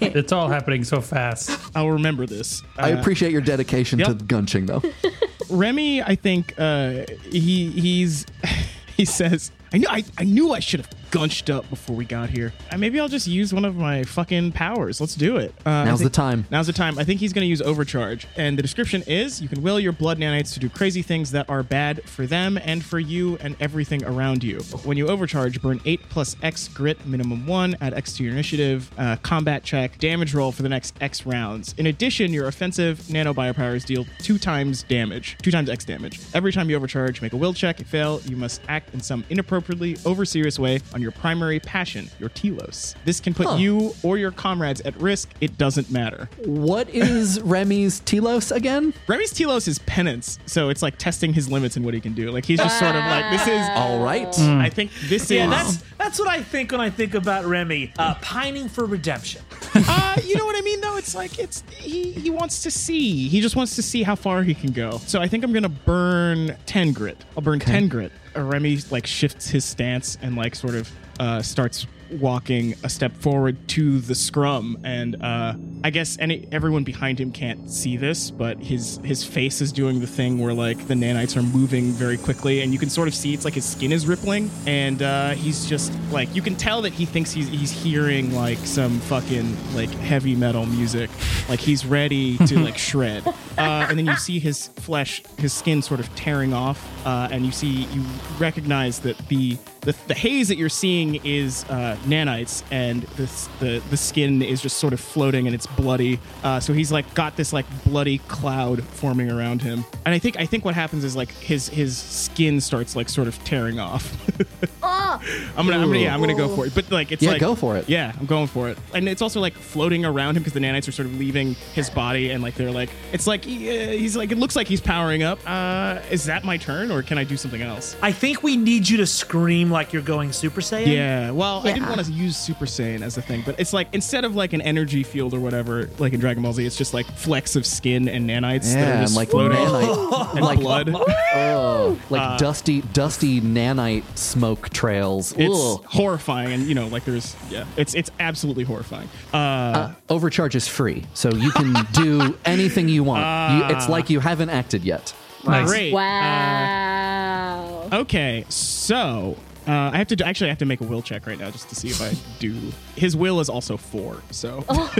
It's 0.00 0.32
all 0.32 0.48
happening 0.48 0.84
so 0.84 1.00
fast. 1.00 1.50
I'll 1.76 1.90
remember 1.90 2.26
this. 2.26 2.62
I 2.78 2.92
Uh, 2.92 3.00
appreciate 3.00 3.32
your 3.32 3.40
dedication 3.40 3.98
to 3.98 4.06
yep. 4.12 4.26
gunching, 4.26 4.66
though. 4.66 4.82
Remy, 5.50 6.02
I 6.02 6.14
think 6.14 6.54
uh, 6.58 7.04
he 7.30 7.70
he's 7.70 8.26
he 8.96 9.04
says, 9.04 9.50
I 9.72 9.78
knew 9.78 9.86
I, 9.90 10.04
I 10.18 10.24
knew 10.24 10.52
I 10.52 10.60
should 10.60 10.80
have 10.80 10.90
gunched 11.14 11.48
up 11.48 11.68
before 11.70 11.94
we 11.94 12.04
got 12.04 12.28
here. 12.28 12.52
Uh, 12.70 12.76
maybe 12.76 12.98
I'll 12.98 13.08
just 13.08 13.26
use 13.28 13.54
one 13.54 13.64
of 13.64 13.76
my 13.76 14.02
fucking 14.02 14.52
powers. 14.52 15.00
Let's 15.00 15.14
do 15.14 15.36
it. 15.36 15.54
Uh, 15.64 15.84
Now's 15.84 16.00
think- 16.00 16.10
the 16.10 16.16
time. 16.16 16.46
Now's 16.50 16.66
the 16.66 16.72
time. 16.72 16.98
I 16.98 17.04
think 17.04 17.20
he's 17.20 17.32
going 17.32 17.44
to 17.44 17.48
use 17.48 17.62
overcharge. 17.62 18.26
And 18.36 18.58
the 18.58 18.62
description 18.62 19.02
is 19.06 19.40
you 19.40 19.48
can 19.48 19.62
will 19.62 19.78
your 19.78 19.92
blood 19.92 20.18
nanites 20.18 20.52
to 20.54 20.60
do 20.60 20.68
crazy 20.68 21.02
things 21.02 21.30
that 21.30 21.48
are 21.48 21.62
bad 21.62 22.02
for 22.08 22.26
them 22.26 22.58
and 22.62 22.84
for 22.84 22.98
you 22.98 23.38
and 23.40 23.56
everything 23.60 24.04
around 24.04 24.42
you. 24.42 24.58
When 24.82 24.96
you 24.96 25.08
overcharge, 25.08 25.62
burn 25.62 25.80
8 25.84 26.00
plus 26.08 26.36
X 26.42 26.66
grit, 26.68 27.06
minimum 27.06 27.46
1, 27.46 27.76
add 27.80 27.94
X 27.94 28.16
to 28.16 28.24
your 28.24 28.32
initiative, 28.32 28.90
uh, 28.98 29.16
combat 29.22 29.62
check, 29.62 29.96
damage 29.98 30.34
roll 30.34 30.50
for 30.50 30.62
the 30.64 30.68
next 30.68 30.96
X 31.00 31.24
rounds. 31.24 31.74
In 31.78 31.86
addition, 31.86 32.32
your 32.32 32.48
offensive 32.48 33.08
nano 33.08 33.32
biopowers 33.32 33.86
deal 33.86 34.04
2 34.18 34.36
times 34.36 34.82
damage, 34.82 35.36
2 35.42 35.52
times 35.52 35.70
X 35.70 35.84
damage. 35.84 36.20
Every 36.34 36.52
time 36.52 36.68
you 36.68 36.74
overcharge, 36.76 37.22
make 37.22 37.32
a 37.32 37.36
will 37.36 37.54
check. 37.54 37.80
If 37.80 37.86
fail, 37.86 38.20
you 38.26 38.36
must 38.36 38.60
act 38.68 38.92
in 38.92 39.00
some 39.00 39.24
inappropriately 39.30 39.96
over 40.04 40.24
serious 40.24 40.58
way 40.58 40.80
on 40.92 41.03
your 41.04 41.12
primary 41.12 41.60
passion, 41.60 42.08
your 42.18 42.30
telos. 42.30 42.96
This 43.04 43.20
can 43.20 43.32
put 43.34 43.58
you 43.60 43.94
or 44.02 44.18
your 44.18 44.32
comrades 44.32 44.80
at 44.80 45.00
risk. 45.00 45.30
It 45.40 45.56
doesn't 45.58 45.90
matter. 45.92 46.28
what 46.44 46.88
is 46.88 47.40
Remy's 47.42 48.00
telos 48.00 48.50
again? 48.50 48.92
Remy's 49.06 49.32
telos 49.32 49.68
is 49.68 49.78
penance, 49.80 50.38
so 50.46 50.70
it's 50.70 50.82
like 50.82 50.98
testing 50.98 51.32
his 51.32 51.48
limits 51.50 51.76
and 51.76 51.84
what 51.84 51.94
he 51.94 52.00
can 52.00 52.14
do. 52.14 52.30
Like 52.32 52.44
he's 52.44 52.58
just 52.58 52.78
sort 52.78 52.96
of 52.96 53.04
like 53.04 53.30
this 53.30 53.46
is. 53.46 53.68
All 53.74 54.02
right. 54.02 54.26
I 54.38 54.70
think 54.70 54.90
this 55.08 55.30
Yeah, 55.30 55.44
is. 55.44 55.50
that's 55.78 55.90
that's 55.98 56.18
what 56.18 56.28
I 56.28 56.42
think 56.42 56.72
when 56.72 56.80
I 56.80 56.90
think 56.90 57.14
about 57.14 57.44
Remy, 57.44 57.92
uh, 57.98 58.14
pining 58.22 58.68
for 58.68 58.86
redemption. 58.86 59.42
uh, 59.74 60.16
you 60.24 60.36
know 60.36 60.46
what 60.46 60.56
I 60.56 60.62
mean, 60.62 60.80
though. 60.80 60.96
It's 60.96 61.14
like 61.14 61.38
it's 61.38 61.62
he 61.76 62.12
he 62.12 62.30
wants 62.30 62.62
to 62.62 62.70
see. 62.70 63.28
He 63.28 63.40
just 63.42 63.56
wants 63.56 63.76
to 63.76 63.82
see 63.82 64.02
how 64.02 64.14
far 64.14 64.42
he 64.42 64.54
can 64.54 64.72
go. 64.72 64.98
So 65.06 65.20
I 65.20 65.28
think 65.28 65.44
I'm 65.44 65.52
gonna 65.52 65.68
burn 65.68 66.56
ten 66.66 66.92
grit. 66.92 67.24
I'll 67.36 67.42
burn 67.42 67.58
ten 67.60 67.88
grit. 67.88 68.10
Remy 68.42 68.78
like 68.90 69.06
shifts 69.06 69.48
his 69.48 69.64
stance 69.64 70.18
and 70.22 70.36
like 70.36 70.54
sort 70.54 70.74
of 70.74 70.90
uh, 71.18 71.42
starts 71.42 71.86
walking 72.20 72.74
a 72.84 72.88
step 72.88 73.14
forward 73.16 73.56
to 73.68 74.00
the 74.00 74.14
scrum, 74.14 74.78
and 74.84 75.20
uh, 75.22 75.54
I 75.82 75.90
guess 75.90 76.16
any 76.18 76.46
everyone 76.52 76.84
behind 76.84 77.18
him 77.18 77.32
can't 77.32 77.70
see 77.70 77.96
this, 77.96 78.30
but 78.30 78.58
his 78.58 79.00
his 79.04 79.24
face 79.24 79.60
is 79.60 79.72
doing 79.72 80.00
the 80.00 80.06
thing 80.06 80.38
where 80.38 80.54
like 80.54 80.86
the 80.86 80.94
nanites 80.94 81.36
are 81.36 81.42
moving 81.42 81.92
very 81.92 82.16
quickly, 82.16 82.62
and 82.62 82.72
you 82.72 82.78
can 82.78 82.90
sort 82.90 83.08
of 83.08 83.14
see 83.14 83.34
it's 83.34 83.44
like 83.44 83.54
his 83.54 83.64
skin 83.64 83.92
is 83.92 84.06
rippling, 84.06 84.50
and 84.66 85.02
uh, 85.02 85.30
he's 85.30 85.66
just 85.66 85.92
like 86.10 86.34
you 86.34 86.42
can 86.42 86.56
tell 86.56 86.82
that 86.82 86.92
he 86.92 87.04
thinks 87.04 87.32
he's 87.32 87.48
he's 87.48 87.70
hearing 87.70 88.34
like 88.34 88.58
some 88.58 88.98
fucking 89.00 89.56
like 89.74 89.90
heavy 89.90 90.34
metal 90.34 90.66
music, 90.66 91.10
like 91.48 91.60
he's 91.60 91.84
ready 91.84 92.38
to 92.38 92.58
like 92.58 92.78
shred, 92.90 93.26
uh, 93.26 93.86
and 93.88 93.98
then 93.98 94.06
you 94.06 94.16
see 94.16 94.38
his 94.38 94.68
flesh, 94.68 95.22
his 95.38 95.52
skin 95.52 95.82
sort 95.82 96.00
of 96.00 96.14
tearing 96.14 96.52
off, 96.52 96.84
uh, 97.06 97.28
and 97.30 97.44
you 97.44 97.52
see 97.52 97.84
you 97.92 98.04
recognize 98.38 99.00
that 99.00 99.16
the 99.28 99.56
the, 99.84 99.94
the 100.06 100.14
haze 100.14 100.48
that 100.48 100.56
you're 100.56 100.68
seeing 100.68 101.03
is 101.24 101.64
uh, 101.68 101.96
nanites, 102.06 102.62
and 102.70 103.02
this, 103.18 103.48
the 103.60 103.82
the 103.90 103.96
skin 103.96 104.42
is 104.42 104.60
just 104.62 104.78
sort 104.78 104.92
of 104.92 105.00
floating 105.00 105.46
and 105.46 105.54
it's 105.54 105.66
bloody. 105.66 106.18
Uh, 106.42 106.58
so 106.60 106.72
he's 106.72 106.90
like 106.90 107.12
got 107.14 107.36
this 107.36 107.52
like 107.52 107.66
bloody 107.84 108.18
cloud 108.28 108.82
forming 108.84 109.30
around 109.30 109.60
him, 109.62 109.84
and 110.06 110.14
I 110.14 110.18
think 110.18 110.38
I 110.38 110.46
think 110.46 110.64
what 110.64 110.74
happens 110.74 111.04
is 111.04 111.14
like 111.16 111.30
his 111.32 111.68
his 111.68 111.96
skin 111.96 112.60
starts 112.60 112.96
like 112.96 113.08
sort 113.08 113.28
of 113.28 113.42
tearing 113.44 113.78
off. 113.78 114.04
Oh, 114.86 115.18
I'm 115.56 115.66
gonna, 115.66 115.78
I'm 115.78 115.86
gonna, 115.88 115.98
yeah, 116.00 116.12
I'm 116.14 116.20
gonna 116.20 116.34
go 116.34 116.54
for 116.54 116.66
it. 116.66 116.74
But 116.74 116.90
like, 116.90 117.10
it's 117.10 117.22
Yeah, 117.22 117.30
like, 117.32 117.40
go 117.40 117.54
for 117.54 117.76
it. 117.78 117.88
Yeah, 117.88 118.12
I'm 118.18 118.26
going 118.26 118.46
for 118.48 118.68
it. 118.68 118.76
And 118.92 119.08
it's 119.08 119.22
also 119.22 119.40
like 119.40 119.54
floating 119.54 120.04
around 120.04 120.36
him 120.36 120.42
because 120.42 120.52
the 120.52 120.60
nanites 120.60 120.86
are 120.88 120.92
sort 120.92 121.06
of 121.06 121.18
leaving 121.18 121.54
his 121.72 121.88
body, 121.88 122.30
and 122.30 122.42
like 122.42 122.54
they're 122.54 122.70
like, 122.70 122.90
it's 123.12 123.26
like 123.26 123.44
he- 123.44 123.96
he's 123.98 124.14
like, 124.16 124.30
it 124.30 124.38
looks 124.38 124.56
like 124.56 124.66
he's 124.68 124.80
powering 124.82 125.22
up. 125.22 125.38
Uh, 125.46 126.00
is 126.10 126.24
that 126.26 126.44
my 126.44 126.58
turn, 126.58 126.90
or 126.90 127.02
can 127.02 127.16
I 127.16 127.24
do 127.24 127.36
something 127.36 127.62
else? 127.62 127.96
I 128.02 128.12
think 128.12 128.42
we 128.42 128.56
need 128.56 128.86
you 128.88 128.98
to 128.98 129.06
scream 129.06 129.70
like 129.70 129.92
you're 129.94 130.02
going 130.02 130.32
Super 130.32 130.60
Saiyan. 130.60 130.86
Yeah. 130.94 131.30
Well, 131.30 131.60
I 131.66 131.72
didn't 131.72 131.88
want 131.88 132.04
to 132.04 132.12
use 132.12 132.36
Super 132.36 132.64
Saiyan 132.66 133.02
as 133.02 133.16
a 133.18 133.22
thing, 133.22 133.42
but 133.44 133.58
it's 133.58 133.72
like 133.72 133.88
instead 133.92 134.24
of 134.24 134.34
like 134.36 134.52
an 134.52 134.60
energy 134.62 135.02
field 135.02 135.34
or 135.34 135.40
whatever, 135.40 135.88
like 135.98 136.12
in 136.12 136.20
Dragon 136.20 136.42
Ball 136.42 136.52
Z, 136.52 136.64
it's 136.64 136.76
just 136.76 136.94
like 136.94 137.06
flecks 137.06 137.56
of 137.56 137.66
skin 137.66 138.08
and 138.08 138.28
nanites 138.28 138.72
that 138.72 138.78
Yeah, 138.80 138.88
are 138.90 138.92
and 138.94 139.02
just 139.02 139.16
like 139.16 139.30
floating 139.30 139.56
nanite, 139.58 140.30
and 140.36 140.40
like 140.44 140.58
blood. 140.60 140.90
oh, 141.34 141.98
like 142.10 142.38
dusty, 142.38 142.80
dusty 142.92 143.40
nanite 143.40 144.04
smoke 144.16 144.70
trails. 144.70 145.32
It's 145.36 145.54
Ugh. 145.54 145.84
horrifying, 145.86 146.52
and 146.52 146.62
you 146.64 146.74
know, 146.74 146.86
like 146.88 147.04
there's 147.04 147.34
yeah, 147.50 147.64
it's 147.76 147.94
it's 147.94 148.10
absolutely 148.20 148.64
horrifying. 148.64 149.08
Uh, 149.32 149.36
Uh, 149.74 149.92
overcharge 150.08 150.54
is 150.54 150.68
free, 150.68 151.04
so 151.14 151.30
you 151.34 151.50
can 151.52 151.74
do 151.92 152.36
anything 152.44 152.88
you 152.88 153.02
want. 153.04 153.22
you, 153.70 153.76
it's 153.76 153.88
like 153.88 154.08
you 154.10 154.20
haven't 154.20 154.50
acted 154.50 154.84
yet. 154.84 155.14
Nice. 155.44 155.68
great. 155.68 155.92
Uh, 155.92 155.96
wow. 155.96 157.88
Okay, 157.92 158.44
so 158.48 159.36
uh, 159.66 159.90
I 159.92 159.96
have 159.96 160.08
to 160.08 160.16
do, 160.16 160.24
actually 160.24 160.48
I 160.48 160.50
have 160.50 160.58
to 160.58 160.66
make 160.66 160.80
a 160.80 160.84
will 160.84 161.02
check 161.02 161.26
right 161.26 161.38
now 161.38 161.50
just 161.50 161.68
to 161.70 161.74
see 161.74 161.88
if 161.88 162.00
I 162.02 162.12
do. 162.38 162.54
His 162.96 163.16
will 163.16 163.40
is 163.40 163.48
also 163.48 163.76
four, 163.76 164.22
so 164.30 164.64
Oh, 164.68 164.92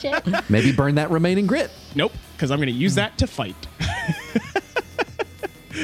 Shit. 0.00 0.50
Maybe 0.50 0.72
burn 0.72 0.96
that 0.96 1.10
remaining 1.10 1.46
grit. 1.46 1.70
nope, 1.94 2.12
because 2.36 2.50
I'm 2.50 2.58
going 2.58 2.68
to 2.68 2.72
use 2.72 2.94
that 2.96 3.18
to 3.18 3.26
fight. 3.26 3.54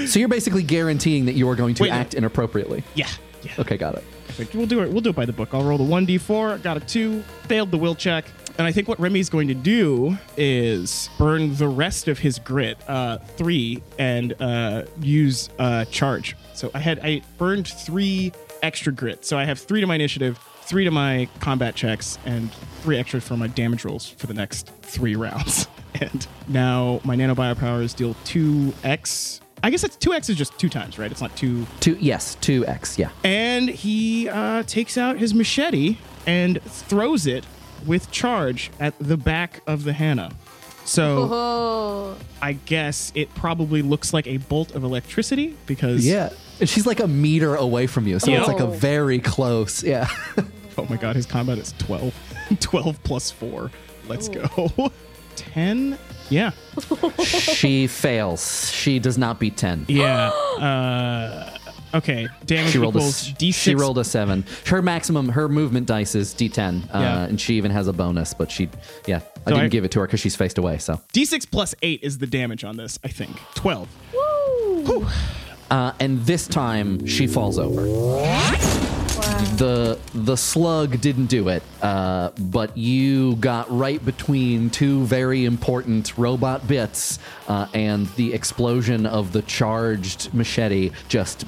So 0.09 0.19
you're 0.19 0.29
basically 0.29 0.63
guaranteeing 0.65 1.27
that 1.27 1.35
you 1.35 1.49
are 1.49 1.55
going 1.55 1.75
to 1.77 1.85
Wait, 1.85 1.89
no. 1.91 1.95
act 1.95 2.15
inappropriately. 2.15 2.83
Yeah, 2.95 3.09
yeah. 3.43 3.53
Okay, 3.59 3.77
got 3.77 3.95
it. 3.95 4.05
Perfect. 4.27 4.55
We'll 4.55 4.67
do 4.67 4.83
it. 4.83 4.91
We'll 4.91 5.01
do 5.01 5.11
it 5.11 5.17
by 5.17 5.25
the 5.25 5.33
book. 5.33 5.51
I'll 5.55 5.63
roll 5.65 5.79
the 5.79 5.85
one 5.85 6.07
d4. 6.07 6.63
Got 6.63 6.77
a 6.77 6.81
two. 6.81 7.23
Failed 7.49 7.71
the 7.71 7.79
will 7.79 7.95
check. 7.95 8.27
And 8.59 8.67
I 8.67 8.73
think 8.73 8.89
what 8.89 8.99
Remy's 9.01 9.31
going 9.31 9.49
to 9.49 9.55
do 9.55 10.19
is 10.37 11.09
burn 11.19 11.55
the 11.57 11.69
rest 11.69 12.09
of 12.09 12.19
his 12.19 12.39
grit, 12.41 12.79
uh, 12.89 13.19
three, 13.37 13.83
and 13.99 14.35
uh, 14.41 14.83
use 15.01 15.51
uh, 15.59 15.85
charge. 15.87 16.37
So 16.57 16.71
I 16.75 16.79
had 16.81 17.01
I 17.03 17.23
burned 17.39 17.69
three 17.69 18.33
extra 18.63 18.93
grit. 18.93 19.25
So 19.25 19.37
I 19.39 19.45
have 19.45 19.59
three 19.59 19.81
to 19.81 19.87
my 19.87 19.95
initiative, 19.95 20.39
three 20.63 20.85
to 20.85 20.91
my 20.91 21.29
combat 21.41 21.75
checks, 21.75 22.19
and 22.25 22.53
three 22.83 22.97
extra 22.99 23.21
for 23.21 23.37
my 23.37 23.47
damage 23.47 23.85
rolls 23.85 24.09
for 24.09 24.27
the 24.27 24.35
next 24.35 24.69
three 24.83 25.15
rounds. 25.27 25.69
And 26.01 26.27
now 26.49 27.01
my 27.05 27.17
nanobio 27.17 27.57
powers 27.59 27.95
deal 27.95 28.15
two 28.25 28.73
x. 28.85 29.41
I 29.63 29.71
guess 29.71 29.85
it's 29.85 29.97
two 29.97 30.13
x 30.13 30.29
is 30.29 30.37
just 30.37 30.59
two 30.59 30.69
times, 30.69 30.99
right? 30.99 31.11
It's 31.11 31.21
not 31.23 31.35
two 31.37 31.67
Two, 31.81 31.97
yes, 32.01 32.37
two 32.41 32.67
X. 32.67 32.99
Yeah. 32.99 33.09
and 33.25 33.69
he 33.69 34.29
uh, 34.29 34.63
takes 34.65 34.99
out 34.99 35.19
his 35.19 35.33
machete 35.35 35.97
and 36.27 36.61
throws 36.63 37.27
it 37.27 37.45
with 37.87 38.11
charge 38.11 38.71
at 38.81 38.95
the 38.99 39.17
back 39.17 39.63
of 39.67 39.85
the 39.85 39.93
Hannah. 39.95 40.31
So 40.85 41.29
Oh. 41.33 42.17
I 42.43 42.53
guess 42.53 43.11
it 43.15 43.35
probably 43.35 43.81
looks 43.83 44.13
like 44.13 44.27
a 44.27 44.37
bolt 44.37 44.75
of 44.75 44.85
electricity 44.85 45.57
because 45.67 46.07
Yeah. 46.07 46.31
And 46.61 46.69
she's 46.69 46.87
like 46.87 47.01
a 47.01 47.07
meter 47.09 47.55
away 47.55 47.87
from 47.87 48.07
you, 48.07 48.19
so 48.19 48.31
it's 48.33 48.49
like 48.49 48.61
a 48.61 48.65
Oh. 48.67 48.71
very 48.71 49.19
close. 49.19 49.83
Yeah. 49.83 50.09
oh 50.79 50.87
my 50.89 50.97
god, 50.97 51.17
his 51.17 51.27
combat 51.27 51.59
is 51.59 51.75
12. 51.79 52.15
12 52.61 53.03
plus 53.03 53.31
4. 53.31 53.71
Let's 54.09 54.29
go. 54.29 54.91
10? 55.37 55.99
Yeah. 56.31 56.53
she 57.23 57.87
fails. 57.87 58.71
She 58.73 58.99
does 58.99 59.17
not 59.19 59.39
beat 59.39 59.57
ten. 59.57 59.85
Yeah. 59.89 60.29
Uh, 60.31 61.57
okay. 61.95 62.27
Damage 62.47 62.73
She 62.73 62.79
rolled 62.79 62.97
a 62.97 62.99
equals 62.99 63.29
s- 63.29 63.33
D6. 63.35 63.55
she 63.55 63.75
rolled 63.75 63.99
a 63.99 64.05
seven. 64.05 64.45
Her 64.67 64.81
maximum, 64.83 65.29
her 65.29 65.49
movement 65.49 65.87
dice 65.87 66.15
is 66.17 66.35
D10, 66.35 66.85
uh, 66.85 66.99
Yeah. 66.99 67.25
and 67.27 67.41
she 67.41 67.55
even 67.57 67.71
has 67.71 67.87
a 67.87 67.93
bonus. 67.93 68.33
But 68.35 68.51
she, 68.51 68.69
yeah, 69.07 69.19
I 69.19 69.21
So 69.21 69.57
didn't 69.57 69.59
I- 69.65 69.69
give 69.69 69.85
it 69.85 69.91
to 69.93 70.01
her 70.01 70.07
because 70.07 70.21
she's 70.21 70.35
faced 70.37 70.59
away. 70.59 70.79
So, 70.79 71.01
D6 71.13 71.49
plus 71.51 71.75
8 71.83 72.01
is 72.03 72.19
the 72.19 72.27
damage 72.27 72.65
on 72.65 72.77
this, 72.77 72.99
I 73.05 73.09
think. 73.09 73.37
12. 73.55 73.89
Uh, 75.71 75.93
and 76.01 76.21
this 76.27 76.47
time 76.47 77.07
she 77.07 77.27
falls 77.27 77.59
over. 77.59 77.83
The 79.57 79.99
the 80.15 80.37
slug 80.37 81.01
didn't 81.01 81.27
do 81.27 81.49
it, 81.49 81.63
uh, 81.83 82.31
but 82.39 82.77
you 82.77 83.37
got 83.37 83.67
right 83.71 84.03
between 84.05 84.71
two 84.71 85.05
very 85.05 85.45
important 85.45 86.17
robot 86.17 86.67
bits, 86.67 87.19
uh, 87.49 87.67
and 87.75 88.07
the 88.17 88.33
explosion 88.35 89.05
of 89.07 89.33
the 89.33 89.43
charged 89.43 90.33
machete 90.33 90.91
just, 91.09 91.45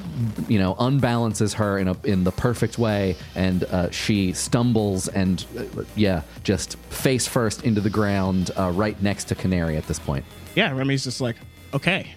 you 0.48 0.58
know, 0.58 0.74
unbalances 0.74 1.54
her 1.54 1.78
in 1.78 1.88
a 1.88 1.96
in 2.04 2.24
the 2.24 2.32
perfect 2.32 2.78
way, 2.78 3.16
and 3.34 3.64
uh, 3.64 3.90
she 3.90 4.32
stumbles 4.32 5.08
and, 5.08 5.44
uh, 5.56 5.82
yeah, 5.94 6.22
just 6.44 6.76
face 6.90 7.26
first 7.28 7.64
into 7.64 7.80
the 7.80 7.90
ground, 7.90 8.50
uh, 8.58 8.70
right 8.74 9.00
next 9.02 9.24
to 9.24 9.34
Canary 9.34 9.76
at 9.76 9.86
this 9.86 9.98
point. 9.98 10.24
yeah, 10.54 10.72
Remy's 10.72 11.04
just 11.04 11.20
like, 11.20 11.36
okay, 11.74 12.14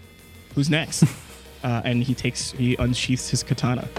who's 0.56 0.70
next? 0.70 1.04
uh, 1.64 1.82
and 1.84 2.04
he 2.04 2.14
takes, 2.14 2.52
he 2.52 2.76
unsheaths 2.78 3.30
his 3.30 3.44
katana. 3.44 3.88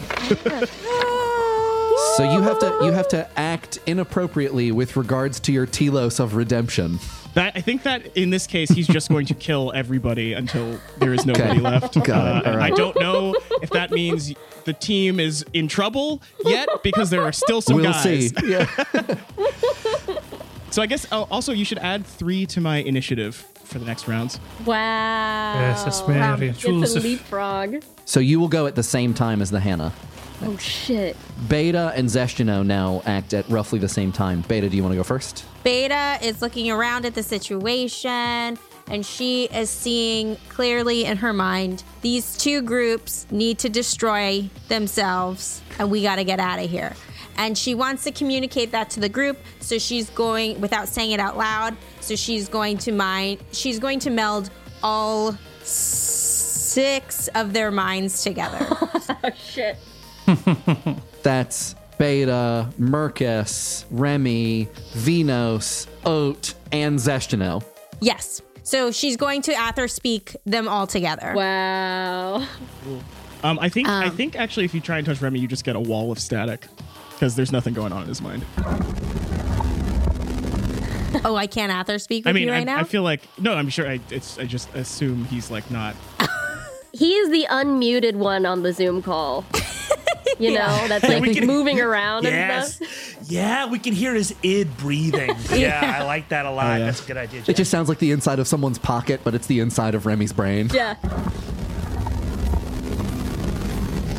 So 2.16 2.30
you 2.30 2.42
have 2.42 2.58
to 2.58 2.78
you 2.82 2.92
have 2.92 3.08
to 3.08 3.28
act 3.38 3.78
inappropriately 3.86 4.70
with 4.72 4.96
regards 4.96 5.40
to 5.40 5.52
your 5.52 5.66
telos 5.66 6.20
of 6.20 6.34
redemption. 6.34 6.98
That 7.34 7.52
I 7.56 7.60
think 7.62 7.84
that 7.84 8.14
in 8.16 8.28
this 8.30 8.46
case, 8.46 8.68
he's 8.68 8.86
just 8.86 9.08
going 9.08 9.24
to 9.26 9.34
kill 9.34 9.72
everybody 9.74 10.34
until 10.34 10.78
there 10.98 11.14
is 11.14 11.24
nobody 11.24 11.52
Okay. 11.52 11.60
left. 11.60 11.96
Uh, 11.96 12.42
and 12.44 12.60
I 12.62 12.70
don't 12.70 12.98
know 12.98 13.34
if 13.62 13.70
that 13.70 13.90
means 13.92 14.34
the 14.64 14.74
team 14.74 15.20
is 15.20 15.44
in 15.54 15.68
trouble 15.68 16.20
yet 16.44 16.68
because 16.82 17.08
there 17.08 17.22
are 17.22 17.32
still 17.32 17.60
some 17.62 17.76
we'll 17.76 17.92
guys. 17.92 18.02
see. 18.02 18.30
Yeah. 18.44 18.66
So 20.70 20.82
I 20.82 20.86
guess 20.86 21.06
oh, 21.12 21.28
also 21.30 21.52
you 21.52 21.64
should 21.64 21.78
add 21.78 22.04
three 22.06 22.46
to 22.46 22.60
my 22.60 22.78
initiative 22.78 23.46
for 23.72 23.78
the 23.78 23.84
next 23.86 24.06
rounds. 24.06 24.38
Wow. 24.64 25.54
Yes, 25.54 25.82
that's 25.84 26.00
very 26.02 26.48
It's 26.50 26.60
true. 26.60 26.82
a 26.84 26.86
leapfrog. 27.00 27.82
So 28.04 28.20
you 28.20 28.38
will 28.38 28.48
go 28.48 28.66
at 28.66 28.74
the 28.74 28.82
same 28.82 29.14
time 29.14 29.40
as 29.42 29.50
the 29.50 29.60
Hannah. 29.60 29.92
Oh 30.44 30.56
shit. 30.56 31.16
Beta 31.48 31.92
and 31.94 32.08
Zeshtino 32.08 32.64
now 32.66 33.00
act 33.06 33.32
at 33.32 33.48
roughly 33.48 33.78
the 33.78 33.88
same 33.88 34.12
time. 34.12 34.42
Beta, 34.42 34.68
do 34.68 34.76
you 34.76 34.82
want 34.82 34.92
to 34.92 34.96
go 34.96 35.04
first? 35.04 35.44
Beta 35.62 36.18
is 36.20 36.42
looking 36.42 36.70
around 36.70 37.06
at 37.06 37.14
the 37.14 37.22
situation 37.22 38.58
and 38.88 39.06
she 39.06 39.44
is 39.44 39.70
seeing 39.70 40.36
clearly 40.48 41.04
in 41.04 41.16
her 41.18 41.32
mind 41.32 41.84
these 42.02 42.36
two 42.36 42.60
groups 42.60 43.26
need 43.30 43.58
to 43.60 43.68
destroy 43.68 44.50
themselves 44.68 45.62
and 45.78 45.90
we 45.90 46.02
got 46.02 46.16
to 46.16 46.24
get 46.24 46.40
out 46.40 46.58
of 46.58 46.68
here. 46.68 46.94
And 47.36 47.56
she 47.56 47.74
wants 47.74 48.04
to 48.04 48.12
communicate 48.12 48.70
that 48.72 48.90
to 48.90 49.00
the 49.00 49.08
group, 49.08 49.38
so 49.60 49.78
she's 49.78 50.10
going 50.10 50.60
without 50.60 50.86
saying 50.88 51.12
it 51.12 51.20
out 51.20 51.36
loud. 51.36 51.76
So 52.00 52.14
she's 52.14 52.48
going 52.48 52.78
to 52.78 52.92
mind 52.92 53.40
she's 53.52 53.78
going 53.78 53.98
to 54.00 54.10
meld 54.10 54.50
all 54.82 55.36
six 55.62 57.28
of 57.34 57.52
their 57.52 57.70
minds 57.70 58.22
together. 58.22 58.66
Oh 59.24 59.30
shit. 59.36 59.76
That's 61.22 61.74
Beta, 61.98 62.68
Mercus, 62.80 63.84
Remy, 63.90 64.66
Venos, 64.94 65.86
Oat, 66.04 66.54
and 66.72 66.98
Zeshtino. 66.98 67.62
yes. 68.00 68.42
So 68.64 68.90
she's 68.92 69.16
going 69.16 69.42
to 69.42 69.52
Ather 69.54 69.88
speak 69.88 70.36
them 70.46 70.68
all 70.68 70.86
together. 70.86 71.32
Wow. 71.36 72.46
Um, 73.42 73.58
I 73.58 73.68
think 73.68 73.88
I 73.88 74.08
think 74.08 74.36
actually 74.36 74.64
if 74.64 74.72
you 74.74 74.80
try 74.80 74.98
and 74.98 75.06
touch 75.06 75.20
Remy, 75.20 75.40
you 75.40 75.48
just 75.48 75.64
get 75.64 75.74
a 75.74 75.80
wall 75.80 76.12
of 76.12 76.18
static 76.20 76.66
because 77.22 77.36
there's 77.36 77.52
nothing 77.52 77.72
going 77.72 77.92
on 77.92 78.02
in 78.02 78.08
his 78.08 78.20
mind. 78.20 78.44
Oh, 81.24 81.36
I 81.36 81.46
can't 81.46 81.70
Ather 81.70 82.00
speak 82.00 82.24
with 82.24 82.30
I 82.30 82.32
mean, 82.32 82.48
you 82.48 82.50
right 82.50 82.62
I, 82.62 82.64
now. 82.64 82.78
I 82.78 82.82
feel 82.84 83.02
like 83.04 83.20
no, 83.38 83.54
I'm 83.54 83.68
sure. 83.68 83.86
I 83.86 84.00
it's 84.10 84.38
I 84.38 84.44
just 84.44 84.74
assume 84.74 85.26
he's 85.26 85.50
like 85.52 85.70
not. 85.70 85.94
He 86.94 87.14
is 87.14 87.30
the 87.30 87.46
unmuted 87.48 88.16
one 88.16 88.44
on 88.44 88.62
the 88.62 88.72
Zoom 88.72 89.02
call. 89.02 89.44
you 90.40 90.52
know, 90.52 90.88
that's 90.88 91.06
like 91.08 91.22
can- 91.32 91.46
moving 91.46 91.80
around 91.80 92.26
and 92.26 92.34
Yes. 92.34 92.76
stuff. 92.76 93.30
Yeah, 93.30 93.70
we 93.70 93.78
can 93.78 93.92
hear 93.94 94.14
his 94.14 94.34
id 94.42 94.76
breathing. 94.78 95.36
Yeah, 95.54 95.98
I 96.00 96.04
like 96.04 96.30
that 96.30 96.44
a 96.44 96.50
lot. 96.50 96.66
Oh, 96.66 96.76
yeah. 96.78 96.84
That's 96.86 97.04
a 97.04 97.06
good 97.06 97.16
idea. 97.18 97.44
It 97.46 97.56
just 97.56 97.70
sounds 97.70 97.88
like 97.88 97.98
the 97.98 98.10
inside 98.10 98.40
of 98.40 98.48
someone's 98.48 98.78
pocket, 98.78 99.20
but 99.22 99.34
it's 99.34 99.46
the 99.46 99.60
inside 99.60 99.94
of 99.94 100.06
Remy's 100.06 100.32
brain. 100.32 100.70
Yeah. 100.74 100.96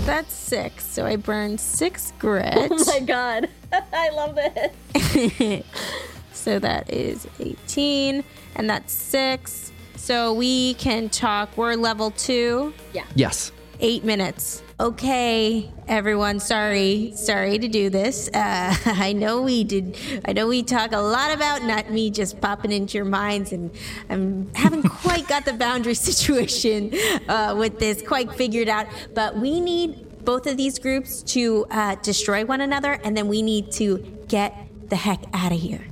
That's 0.06 0.34
six. 0.34 0.86
So 0.86 1.06
I 1.06 1.16
burned 1.16 1.60
six 1.62 2.12
grit. 2.20 2.54
Oh 2.58 2.84
my 2.86 3.00
god. 3.00 3.50
I 3.94 4.10
love 4.10 4.36
this. 4.36 5.64
so 6.34 6.60
that 6.60 6.92
is 6.92 7.26
18. 7.40 8.24
And 8.56 8.70
that's 8.70 8.92
six. 8.92 9.72
So 9.96 10.34
we 10.34 10.74
can 10.76 11.08
talk. 11.08 11.56
We're 11.58 11.76
level 11.76 12.12
two. 12.12 12.74
Yeah. 12.94 13.06
Yes. 13.16 13.54
Eight 13.80 14.04
minutes. 14.04 14.62
Okay, 14.84 15.72
everyone. 15.88 16.42
Sorry, 16.42 17.14
sorry 17.16 17.58
to 17.58 17.70
do 17.70 17.90
this. 17.90 18.28
Uh, 18.34 18.76
I 18.86 19.14
know 19.14 19.42
we 19.42 19.64
did. 19.64 19.98
I 20.26 20.34
know 20.34 20.46
we 20.50 20.62
talk 20.62 20.92
a 20.92 21.00
lot 21.00 21.34
about 21.34 21.64
not 21.64 21.90
me 21.90 22.12
just 22.12 22.42
popping 22.42 22.74
into 22.74 22.98
your 22.98 23.06
minds, 23.06 23.54
and 23.54 23.72
I 24.10 24.60
haven't 24.60 24.84
quite 24.90 25.26
got 25.30 25.46
the 25.46 25.54
boundary 25.54 25.94
situation 26.10 26.92
uh, 27.30 27.56
with 27.58 27.80
this 27.80 28.02
quite 28.02 28.34
figured 28.34 28.68
out. 28.68 28.88
But 29.16 29.38
we 29.38 29.62
need 29.62 30.26
both 30.26 30.48
of 30.48 30.58
these 30.58 30.80
groups 30.80 31.24
to 31.32 31.66
uh, 31.72 31.96
destroy 32.04 32.44
one 32.44 32.60
another, 32.60 33.00
and 33.06 33.16
then 33.16 33.30
we 33.30 33.42
need 33.42 33.72
to 33.80 34.00
get 34.28 34.54
the 34.90 34.98
heck 34.98 35.24
out 35.34 35.54
of 35.54 35.62
here. 35.62 35.88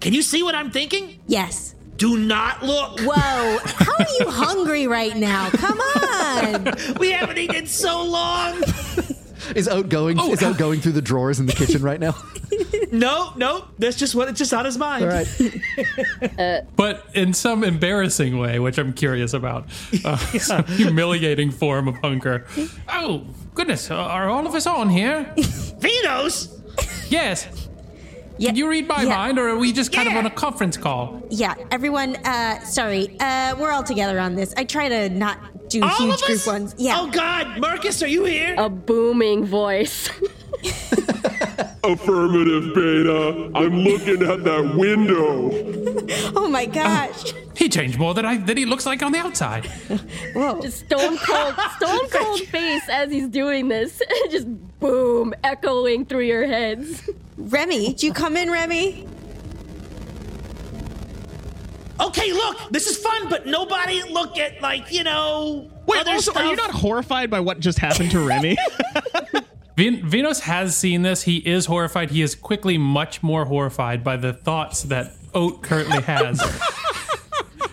Can 0.00 0.12
you 0.12 0.20
see 0.20 0.42
what 0.42 0.54
I'm 0.54 0.70
thinking? 0.70 1.20
Yes. 1.26 1.74
Do 1.96 2.18
not 2.18 2.62
look. 2.62 3.00
Whoa! 3.00 3.58
How 3.64 3.92
are 3.94 4.06
you 4.20 4.28
hungry 4.30 4.86
right 4.86 5.16
now? 5.16 5.50
Come 5.50 5.80
on. 5.80 6.74
We 6.98 7.10
haven't 7.12 7.38
eaten 7.38 7.56
in 7.56 7.66
so 7.66 8.04
long. 8.04 8.62
Is 9.54 9.68
Oat 9.68 9.88
going? 9.88 10.18
is 10.18 10.42
Oat 10.42 10.58
going 10.58 10.80
through 10.80 10.92
the 10.92 11.02
drawers 11.02 11.38
in 11.38 11.46
the 11.46 11.52
kitchen 11.52 11.80
right 11.82 12.00
now? 12.00 12.16
no, 12.90 13.32
no. 13.36 13.64
That's 13.78 13.96
just 13.96 14.14
what 14.16 14.28
it's 14.28 14.38
just 14.38 14.52
on 14.52 14.64
his 14.64 14.76
mind. 14.76 15.04
All 15.04 15.10
right. 15.10 16.64
but 16.74 17.06
in 17.14 17.32
some 17.32 17.62
embarrassing 17.62 18.38
way, 18.38 18.58
which 18.58 18.76
I'm 18.76 18.92
curious 18.92 19.34
about. 19.34 19.66
Uh, 20.04 20.16
some 20.16 20.64
humiliating 20.64 21.52
form 21.52 21.86
of 21.86 21.94
hunger. 21.98 22.44
Oh, 22.88 23.24
goodness. 23.54 23.88
Are 23.90 24.28
all 24.28 24.46
of 24.48 24.54
us 24.54 24.66
on 24.66 24.90
here? 24.90 25.32
Vinos. 25.36 26.52
Yes. 27.08 27.65
Yeah, 28.38 28.50
Can 28.50 28.56
you 28.56 28.68
read 28.68 28.86
my 28.86 29.02
yeah. 29.02 29.08
mind, 29.08 29.38
or 29.38 29.48
are 29.48 29.56
we 29.56 29.72
just 29.72 29.92
kind 29.92 30.08
of 30.08 30.14
on 30.14 30.26
a 30.26 30.30
conference 30.30 30.76
call? 30.76 31.22
Yeah, 31.30 31.54
everyone, 31.70 32.16
uh, 32.16 32.60
sorry. 32.60 33.16
Uh, 33.18 33.56
we're 33.58 33.72
all 33.72 33.82
together 33.82 34.18
on 34.18 34.34
this. 34.34 34.52
I 34.56 34.64
try 34.64 34.88
to 34.88 35.08
not 35.08 35.65
do 35.68 35.82
All 35.82 35.88
huge 35.90 36.14
of 36.14 36.20
group 36.22 36.38
us? 36.38 36.46
ones. 36.46 36.74
Yeah. 36.78 36.98
Oh 37.00 37.08
God, 37.10 37.46
Mercus, 37.58 38.02
are 38.02 38.06
you 38.08 38.24
here? 38.24 38.54
A 38.58 38.68
booming 38.68 39.44
voice. 39.44 40.08
Affirmative, 41.84 42.74
Beta. 42.74 43.50
I'm 43.54 43.78
looking 43.80 44.22
at 44.22 44.44
that 44.44 44.74
window. 44.76 45.74
Oh 46.36 46.48
my 46.48 46.66
gosh. 46.66 47.32
Uh, 47.32 47.36
he 47.56 47.68
changed 47.68 47.98
more 47.98 48.14
than 48.14 48.24
I 48.24 48.36
than 48.36 48.56
he 48.56 48.64
looks 48.64 48.86
like 48.86 49.02
on 49.02 49.10
the 49.12 49.18
outside. 49.18 49.66
Whoa. 50.34 50.60
Just 50.60 50.84
stone 50.86 51.16
cold, 51.18 51.54
stone 51.76 52.08
cold 52.10 52.40
face 52.42 52.88
as 52.88 53.10
he's 53.10 53.26
doing 53.28 53.68
this. 53.68 54.00
Just 54.30 54.46
boom, 54.78 55.34
echoing 55.42 56.04
through 56.06 56.24
your 56.26 56.46
heads. 56.46 57.08
Remy, 57.36 57.88
did 57.88 58.02
you 58.04 58.12
come 58.12 58.36
in, 58.36 58.50
Remy? 58.50 59.06
Okay, 62.00 62.32
look, 62.32 62.58
this 62.70 62.86
is 62.86 62.98
fun, 62.98 63.28
but 63.28 63.46
nobody 63.46 64.02
look 64.02 64.38
at 64.38 64.60
like 64.60 64.92
you 64.92 65.04
know. 65.04 65.70
Wait, 65.86 66.00
other 66.00 66.12
also, 66.12 66.32
are 66.32 66.44
you 66.44 66.56
not 66.56 66.70
horrified 66.70 67.30
by 67.30 67.40
what 67.40 67.60
just 67.60 67.78
happened 67.78 68.10
to 68.10 68.20
Remy? 68.20 68.56
Vin- 69.76 70.02
Vinos 70.08 70.40
has 70.40 70.76
seen 70.76 71.02
this. 71.02 71.22
He 71.22 71.36
is 71.38 71.66
horrified. 71.66 72.10
He 72.10 72.22
is 72.22 72.34
quickly 72.34 72.78
much 72.78 73.22
more 73.22 73.44
horrified 73.44 74.02
by 74.02 74.16
the 74.16 74.32
thoughts 74.32 74.84
that 74.84 75.12
Oat 75.34 75.62
currently 75.62 76.00
has 76.02 76.40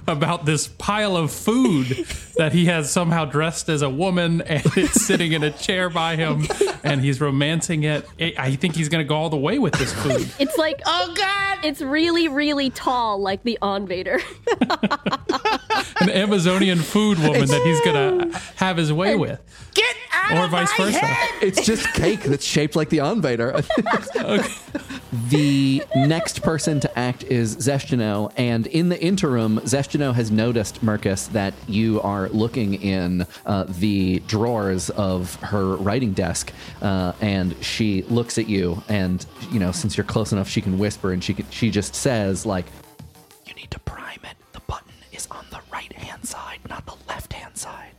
about 0.08 0.46
this 0.46 0.68
pile 0.68 1.16
of 1.16 1.32
food 1.32 2.06
that 2.38 2.54
he 2.54 2.66
has 2.66 2.92
somehow 2.92 3.26
dressed 3.26 3.70
as 3.70 3.82
a 3.82 3.90
woman 3.90 4.42
and 4.42 4.64
it's 4.76 5.06
sitting 5.06 5.32
in 5.34 5.44
a 5.44 5.52
chair 5.52 5.90
by 5.90 6.16
him 6.16 6.48
and 6.84 7.02
he's 7.02 7.22
romancing 7.22 7.84
it. 7.84 8.08
I 8.20 8.56
think 8.56 8.76
he's 8.76 8.90
going 8.90 9.04
to 9.04 9.08
go 9.08 9.16
all 9.16 9.30
the 9.30 9.38
way 9.38 9.60
with 9.60 9.74
this 9.74 9.94
food. 9.94 10.30
It's 10.40 10.58
like, 10.58 10.82
Oh 10.86 11.14
God! 11.16 11.60
it's 11.64 11.82
really, 11.82 12.28
really 12.28 12.70
tall, 12.70 13.20
like 13.20 13.44
the 13.44 13.58
Invader. 13.62 14.20
An 16.00 16.10
Amazonian 16.10 16.80
food 16.80 17.18
woman 17.20 17.46
that 17.48 17.62
he's 17.64 17.82
going 17.82 18.32
to 18.32 18.38
have 18.56 18.78
his 18.78 18.92
way 18.92 19.16
with. 19.16 19.40
Get 19.74 19.96
out 20.14 20.32
Or 20.38 20.46
of 20.46 20.52
vice 20.52 20.70
my 20.78 20.86
versa. 20.86 21.00
head! 21.00 21.44
It's 21.44 21.66
just 21.66 21.88
cake 21.94 22.22
that's 22.24 22.46
shaped 22.46 22.76
like 22.76 22.90
the 22.90 23.00
Invader. 23.00 23.62
The 25.30 25.84
next 25.96 26.42
person 26.42 26.80
to 26.80 27.00
act 27.00 27.24
is 27.24 27.56
Zeshtino, 27.58 28.34
and 28.36 28.66
in 28.66 28.90
the 28.90 29.00
interim, 29.00 29.60
Zeshtino 29.60 30.12
has 30.16 30.32
noticed, 30.32 30.84
Mercus, 30.84 31.32
that 31.34 31.54
you 31.68 32.02
are 32.02 32.30
looking 32.30 32.74
in 32.82 33.28
uh, 33.46 33.66
the 33.68 34.20
drawers 34.22 34.90
of 34.92 35.36
her 35.36 35.76
writing 35.76 36.14
desk, 36.14 36.52
uh, 36.82 37.14
and 37.22 37.56
she 37.64 38.02
looks 38.04 38.40
at 38.40 38.50
you, 38.50 38.82
and 38.90 39.24
you 39.52 39.60
know, 39.60 39.72
since 39.72 39.96
you're 39.98 40.04
close 40.04 40.32
enough, 40.32 40.50
she 40.50 40.62
can 40.62 40.80
whisper, 40.80 41.12
and 41.12 41.24
she 41.24 41.36
can, 41.36 41.46
she 41.52 41.70
just 41.70 41.94
says 41.94 42.44
like, 42.44 42.66
"You 43.46 43.54
need 43.54 43.70
to 43.70 43.80
prime 43.82 44.20
it. 44.24 44.36
The 44.54 44.62
button 44.62 44.94
is 45.12 45.28
on 45.30 45.46
the 45.52 45.60
right 45.92 46.04
hand 46.04 46.26
side, 46.28 46.60
not 46.70 46.86
the 46.86 46.96
left 47.08 47.34
hand 47.34 47.58
side." 47.58 47.90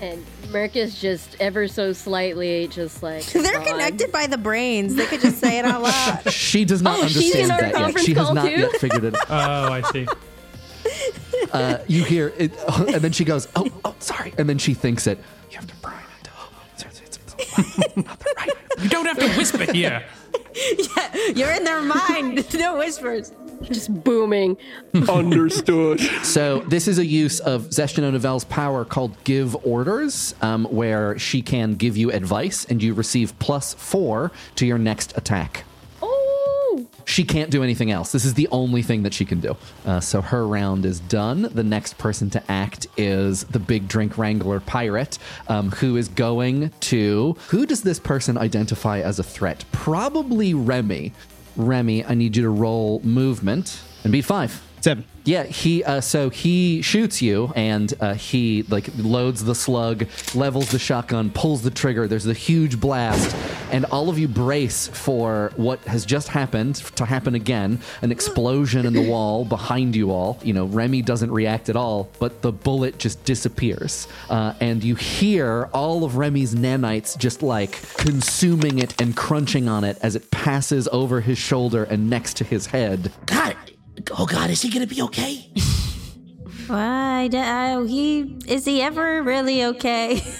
And 0.00 0.24
Mercus 0.48 0.98
just 1.00 1.36
ever 1.38 1.68
so 1.68 1.92
slightly, 1.92 2.66
just 2.68 3.02
like 3.02 3.24
They're 3.32 3.42
"God." 3.58 3.66
connected 3.66 4.10
by 4.12 4.26
the 4.26 4.38
brains. 4.38 4.94
They 4.96 5.06
could 5.06 5.20
just 5.20 5.38
say 5.38 5.58
it 5.58 5.64
out 5.64 5.82
loud. 5.82 6.22
She 6.32 6.64
does 6.64 6.82
not 6.82 6.98
Oh, 6.98 7.06
she's 7.08 7.34
in 7.36 7.50
understand 7.50 7.74
our 7.76 7.82
that 7.84 7.94
yet. 7.96 8.04
She 8.04 8.14
has 8.14 8.32
not 8.32 8.44
too? 8.46 8.50
yet 8.60 8.72
figured 8.76 9.04
it. 9.04 9.14
out. 9.14 9.26
Oh, 9.30 9.72
I 9.72 9.82
see. 9.92 10.06
uh, 11.52 11.78
you 11.86 12.02
hear 12.04 12.32
it, 12.36 12.52
and 12.68 12.94
then 12.96 13.12
she 13.12 13.24
goes, 13.24 13.46
"Oh, 13.54 13.68
oh, 13.84 13.94
sorry," 14.00 14.32
and 14.38 14.48
then 14.48 14.58
she 14.58 14.74
thinks 14.74 15.06
it. 15.06 15.18
You 15.50 15.56
have 15.58 15.66
to 15.68 15.76
prime 15.76 16.02
it. 16.22 16.28
Oh, 16.36 16.50
it's- 16.76 17.00
it's- 17.00 17.18
it's 17.38 17.96
not 17.96 18.18
the 18.18 18.34
right. 18.36 18.50
You 18.82 18.88
don't 18.88 19.06
have 19.06 19.18
to 19.18 19.28
whisper 19.38 19.70
here. 19.72 20.04
You're 21.34 21.52
in 21.52 21.64
their 21.64 21.80
mind. 21.82 22.52
No 22.54 22.76
whispers. 22.76 23.32
Just 23.62 24.02
booming. 24.04 24.56
Understood. 25.08 26.00
So 26.22 26.60
this 26.60 26.88
is 26.88 26.98
a 26.98 27.04
use 27.04 27.40
of 27.40 27.62
Zeshtino 27.68 28.10
Novelle's 28.12 28.44
power 28.44 28.84
called 28.84 29.12
Give 29.24 29.54
Orders, 29.66 30.34
um, 30.40 30.64
where 30.66 31.18
she 31.18 31.42
can 31.42 31.74
give 31.74 31.96
you 31.96 32.10
advice, 32.10 32.64
and 32.64 32.82
you 32.82 32.94
receive 32.94 33.38
plus 33.38 33.74
four 33.74 34.30
to 34.56 34.64
your 34.66 34.78
next 34.78 35.16
attack. 35.18 35.64
Oh, 36.00 36.86
She 37.04 37.24
can't 37.24 37.50
do 37.50 37.62
anything 37.62 37.90
else. 37.90 38.12
This 38.12 38.24
is 38.24 38.34
the 38.34 38.48
only 38.50 38.82
thing 38.82 39.02
that 39.02 39.12
she 39.12 39.24
can 39.24 39.40
do. 39.40 39.56
Uh, 39.84 40.00
so 40.00 40.22
her 40.22 40.46
round 40.46 40.86
is 40.86 41.00
done. 41.00 41.42
The 41.52 41.64
next 41.64 41.98
person 41.98 42.30
to 42.30 42.42
act 42.50 42.86
is 42.96 43.44
the 43.44 43.58
Big 43.58 43.88
Drink 43.88 44.16
Wrangler 44.16 44.60
Pirate, 44.60 45.18
um, 45.48 45.70
who 45.72 45.96
is 45.96 46.08
going 46.08 46.70
to. 46.80 47.36
Who 47.48 47.66
does 47.66 47.82
this 47.82 47.98
person 47.98 48.38
identify 48.38 49.00
as 49.00 49.18
a 49.18 49.24
threat? 49.24 49.64
Probably 49.72 50.54
Remy. 50.54 51.12
Remy, 51.56 52.04
I 52.04 52.14
need 52.14 52.36
you 52.36 52.42
to 52.42 52.50
roll 52.50 53.00
movement 53.00 53.80
and 54.04 54.12
beat 54.12 54.24
five. 54.24 54.62
Seven. 54.82 55.04
Yeah, 55.24 55.44
he 55.44 55.84
uh, 55.84 56.00
so 56.00 56.28
he 56.28 56.82
shoots 56.82 57.22
you 57.22 57.52
and 57.54 57.94
uh, 58.00 58.14
he 58.14 58.64
like 58.64 58.88
loads 58.98 59.44
the 59.44 59.54
slug, 59.54 60.08
levels 60.34 60.72
the 60.72 60.80
shotgun, 60.80 61.30
pulls 61.30 61.62
the 61.62 61.70
trigger. 61.70 62.08
There's 62.08 62.26
a 62.26 62.34
huge 62.34 62.80
blast, 62.80 63.32
and 63.70 63.84
all 63.84 64.08
of 64.08 64.18
you 64.18 64.26
brace 64.26 64.88
for 64.88 65.52
what 65.54 65.78
has 65.84 66.04
just 66.04 66.26
happened 66.26 66.74
to 66.96 67.04
happen 67.04 67.36
again. 67.36 67.78
An 68.02 68.10
explosion 68.10 68.84
in 68.84 68.92
the 68.92 69.08
wall 69.08 69.44
behind 69.44 69.94
you 69.94 70.10
all. 70.10 70.40
You 70.42 70.54
know, 70.54 70.64
Remy 70.64 71.02
doesn't 71.02 71.30
react 71.30 71.68
at 71.68 71.76
all, 71.76 72.10
but 72.18 72.42
the 72.42 72.50
bullet 72.50 72.98
just 72.98 73.24
disappears, 73.24 74.08
uh, 74.30 74.54
and 74.60 74.82
you 74.82 74.96
hear 74.96 75.70
all 75.72 76.02
of 76.02 76.16
Remy's 76.16 76.56
nanites 76.56 77.16
just 77.16 77.40
like 77.40 77.80
consuming 77.98 78.80
it 78.80 79.00
and 79.00 79.16
crunching 79.16 79.68
on 79.68 79.84
it 79.84 79.98
as 80.02 80.16
it 80.16 80.32
passes 80.32 80.88
over 80.88 81.20
his 81.20 81.38
shoulder 81.38 81.84
and 81.84 82.10
next 82.10 82.36
to 82.38 82.44
his 82.44 82.66
head. 82.66 83.12
God, 83.26 83.56
oh 84.18 84.26
God, 84.26 84.50
is 84.50 84.62
he 84.62 84.70
gonna 84.70 84.86
be 84.86 85.02
okay? 85.02 85.50
Why? 86.66 87.28
d- 87.28 87.38
uh, 87.38 87.82
he 87.84 88.38
is 88.46 88.64
he 88.64 88.82
ever 88.82 89.22
really 89.22 89.64
okay? 89.64 90.22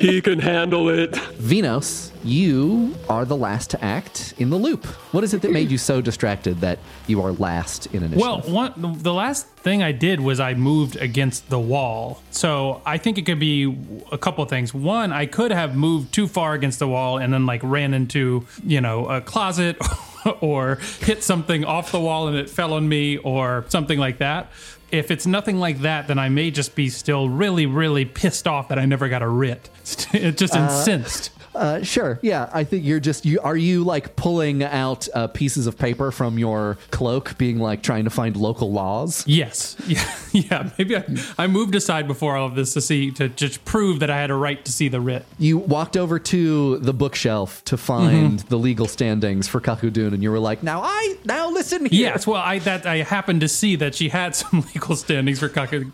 He 0.00 0.22
can 0.22 0.38
handle 0.38 0.88
it. 0.88 1.12
Vinos, 1.12 2.10
you 2.24 2.96
are 3.10 3.26
the 3.26 3.36
last 3.36 3.68
to 3.72 3.84
act 3.84 4.32
in 4.38 4.48
the 4.48 4.56
loop. 4.56 4.86
What 5.12 5.24
is 5.24 5.34
it 5.34 5.42
that 5.42 5.50
made 5.52 5.70
you 5.70 5.76
so 5.76 6.00
distracted 6.00 6.62
that 6.62 6.78
you 7.06 7.20
are 7.20 7.32
last 7.32 7.84
in 7.88 8.02
initiative? 8.02 8.18
Well, 8.22 8.40
one 8.40 8.72
the 9.02 9.12
last 9.12 9.46
thing 9.46 9.82
I 9.82 9.92
did 9.92 10.20
was 10.20 10.40
I 10.40 10.54
moved 10.54 10.96
against 10.96 11.50
the 11.50 11.58
wall. 11.58 12.22
So 12.30 12.80
I 12.86 12.96
think 12.96 13.18
it 13.18 13.26
could 13.26 13.38
be 13.38 13.76
a 14.10 14.16
couple 14.16 14.42
things. 14.46 14.72
One, 14.72 15.12
I 15.12 15.26
could 15.26 15.50
have 15.52 15.76
moved 15.76 16.14
too 16.14 16.26
far 16.26 16.54
against 16.54 16.78
the 16.78 16.88
wall 16.88 17.18
and 17.18 17.30
then 17.30 17.44
like 17.44 17.60
ran 17.62 17.92
into, 17.92 18.46
you 18.64 18.80
know, 18.80 19.04
a 19.06 19.20
closet 19.20 19.76
or 20.40 20.76
hit 21.00 21.22
something 21.22 21.64
off 21.64 21.92
the 21.92 22.00
wall 22.00 22.28
and 22.28 22.36
it 22.36 22.50
fell 22.50 22.72
on 22.74 22.88
me 22.88 23.18
or 23.18 23.64
something 23.68 23.98
like 23.98 24.18
that. 24.18 24.50
If 24.90 25.10
it's 25.10 25.26
nothing 25.26 25.58
like 25.58 25.80
that, 25.80 26.08
then 26.08 26.18
I 26.18 26.28
may 26.28 26.50
just 26.50 26.74
be 26.74 26.88
still 26.88 27.28
really, 27.28 27.66
really 27.66 28.04
pissed 28.04 28.48
off 28.48 28.68
that 28.68 28.78
I 28.78 28.86
never 28.86 29.08
got 29.08 29.22
a 29.22 29.28
writ. 29.28 29.70
just 29.84 30.56
uh, 30.56 30.58
incensed. 30.58 31.30
Uh, 31.54 31.82
sure. 31.82 32.18
Yeah, 32.22 32.48
I 32.52 32.64
think 32.64 32.84
you're 32.84 33.00
just. 33.00 33.24
You 33.26 33.40
are 33.40 33.56
you 33.56 33.84
like 33.84 34.16
pulling 34.16 34.62
out 34.62 35.08
uh, 35.14 35.26
pieces 35.28 35.66
of 35.66 35.78
paper 35.78 36.10
from 36.10 36.38
your 36.38 36.78
cloak, 36.90 37.36
being 37.38 37.58
like 37.58 37.82
trying 37.82 38.04
to 38.04 38.10
find 38.10 38.36
local 38.36 38.72
laws. 38.72 39.24
Yes. 39.26 39.76
Yeah. 39.90 40.04
Yeah. 40.32 40.70
Maybe 40.78 40.96
I, 40.96 41.04
I 41.36 41.46
moved 41.48 41.74
aside 41.74 42.06
before 42.06 42.36
all 42.36 42.46
of 42.46 42.54
this 42.54 42.74
to 42.74 42.80
see 42.80 43.10
to 43.12 43.28
just 43.28 43.64
prove 43.64 43.98
that 43.98 44.08
I 44.10 44.16
had 44.16 44.30
a 44.30 44.34
right 44.34 44.64
to 44.64 44.70
see 44.70 44.86
the 44.86 45.00
writ. 45.00 45.26
You 45.38 45.58
walked 45.58 45.96
over 45.96 46.20
to 46.20 46.78
the 46.78 46.94
bookshelf 46.94 47.64
to 47.64 47.76
find 47.76 48.38
the 48.38 48.56
legal 48.56 48.86
standings 48.86 49.48
for 49.48 49.60
Kakudun, 49.60 50.14
and 50.14 50.22
you 50.22 50.30
were 50.30 50.38
like, 50.38 50.62
"Now 50.62 50.82
I 50.84 51.16
now 51.24 51.50
listen 51.50 51.86
here." 51.86 52.00
Yes. 52.00 52.26
Well, 52.28 52.40
I 52.40 52.60
that 52.60 52.86
I 52.86 52.98
happened 52.98 53.40
to 53.40 53.48
see 53.48 53.74
that 53.76 53.96
she 53.96 54.08
had 54.08 54.36
some 54.36 54.60
legal 54.74 54.94
standings 54.94 55.40
for 55.40 55.48
Kaka- 55.48 55.90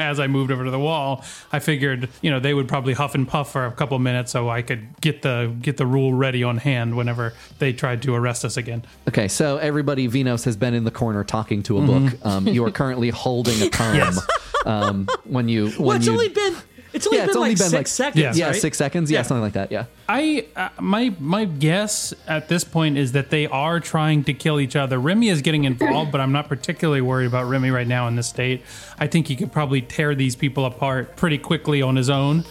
as 0.00 0.20
I 0.20 0.26
moved 0.26 0.50
over 0.50 0.64
to 0.64 0.70
the 0.72 0.78
wall. 0.80 1.24
I 1.52 1.60
figured, 1.60 2.08
you 2.20 2.30
know, 2.30 2.40
they 2.40 2.54
would 2.54 2.66
probably 2.66 2.94
huff 2.94 3.14
and 3.14 3.28
puff 3.28 3.52
for 3.52 3.66
a 3.66 3.72
couple 3.72 3.98
minutes 4.00 4.32
so 4.32 4.48
I 4.48 4.62
could 4.64 5.00
get 5.00 5.22
the 5.22 5.54
get 5.62 5.76
the 5.76 5.86
rule 5.86 6.12
ready 6.12 6.42
on 6.42 6.56
hand 6.58 6.96
whenever 6.96 7.32
they 7.60 7.72
tried 7.72 8.02
to 8.02 8.14
arrest 8.14 8.44
us 8.44 8.56
again. 8.56 8.84
Okay, 9.08 9.28
so 9.28 9.58
everybody, 9.58 10.08
Vinos 10.08 10.44
has 10.44 10.56
been 10.56 10.74
in 10.74 10.82
the 10.82 10.90
corner 10.90 11.22
talking 11.22 11.62
to 11.64 11.78
a 11.78 11.82
book. 11.86 12.12
Um, 12.26 12.48
you 12.48 12.64
are 12.64 12.70
currently 12.72 13.10
holding 13.10 13.62
a 13.62 13.70
tome. 13.70 13.94
Yes. 13.96 14.26
Um, 14.66 15.06
when 15.24 15.48
you 15.48 15.70
when 15.70 15.86
Well, 15.86 15.96
it's 15.96 16.06
you 16.06 16.12
only 16.12 16.28
been 16.30 16.56
it's 16.94 17.06
only 17.06 17.18
Yeah, 17.18 17.24
been 17.24 17.28
it's 17.30 17.36
only 17.36 17.48
like 17.50 17.58
been, 17.58 17.68
six 17.70 17.74
like- 17.74 17.86
seconds. 18.14 18.38
yeah 18.38 18.46
right? 18.46 18.56
six 18.56 18.78
seconds 18.78 19.10
yeah, 19.10 19.18
Yeah. 19.18 19.22
something 19.22 19.42
like 19.42 19.52
that 19.54 19.70
yeah. 19.72 19.84
I 20.08 20.46
uh, 20.54 20.68
my 20.80 21.14
my 21.18 21.44
guess 21.46 22.12
at 22.28 22.48
this 22.48 22.62
point 22.62 22.98
is 22.98 23.12
that 23.12 23.30
they 23.30 23.46
are 23.46 23.80
trying 23.80 24.22
to 24.24 24.34
kill 24.34 24.60
each 24.60 24.76
other. 24.76 24.98
Remy 24.98 25.28
is 25.30 25.40
getting 25.40 25.64
involved, 25.64 26.12
but 26.12 26.20
I'm 26.20 26.30
not 26.32 26.46
particularly 26.48 27.00
worried 27.00 27.24
about 27.26 27.48
Remy 27.48 27.70
right 27.70 27.86
now 27.86 28.06
in 28.08 28.14
this 28.16 28.26
state. 28.28 28.62
I 28.98 29.06
think 29.06 29.28
he 29.28 29.34
could 29.36 29.50
probably 29.50 29.80
tear 29.80 30.14
these 30.14 30.36
people 30.36 30.66
apart 30.66 31.16
pretty 31.16 31.38
quickly 31.38 31.80
on 31.80 31.96
his 31.96 32.10
own, 32.10 32.44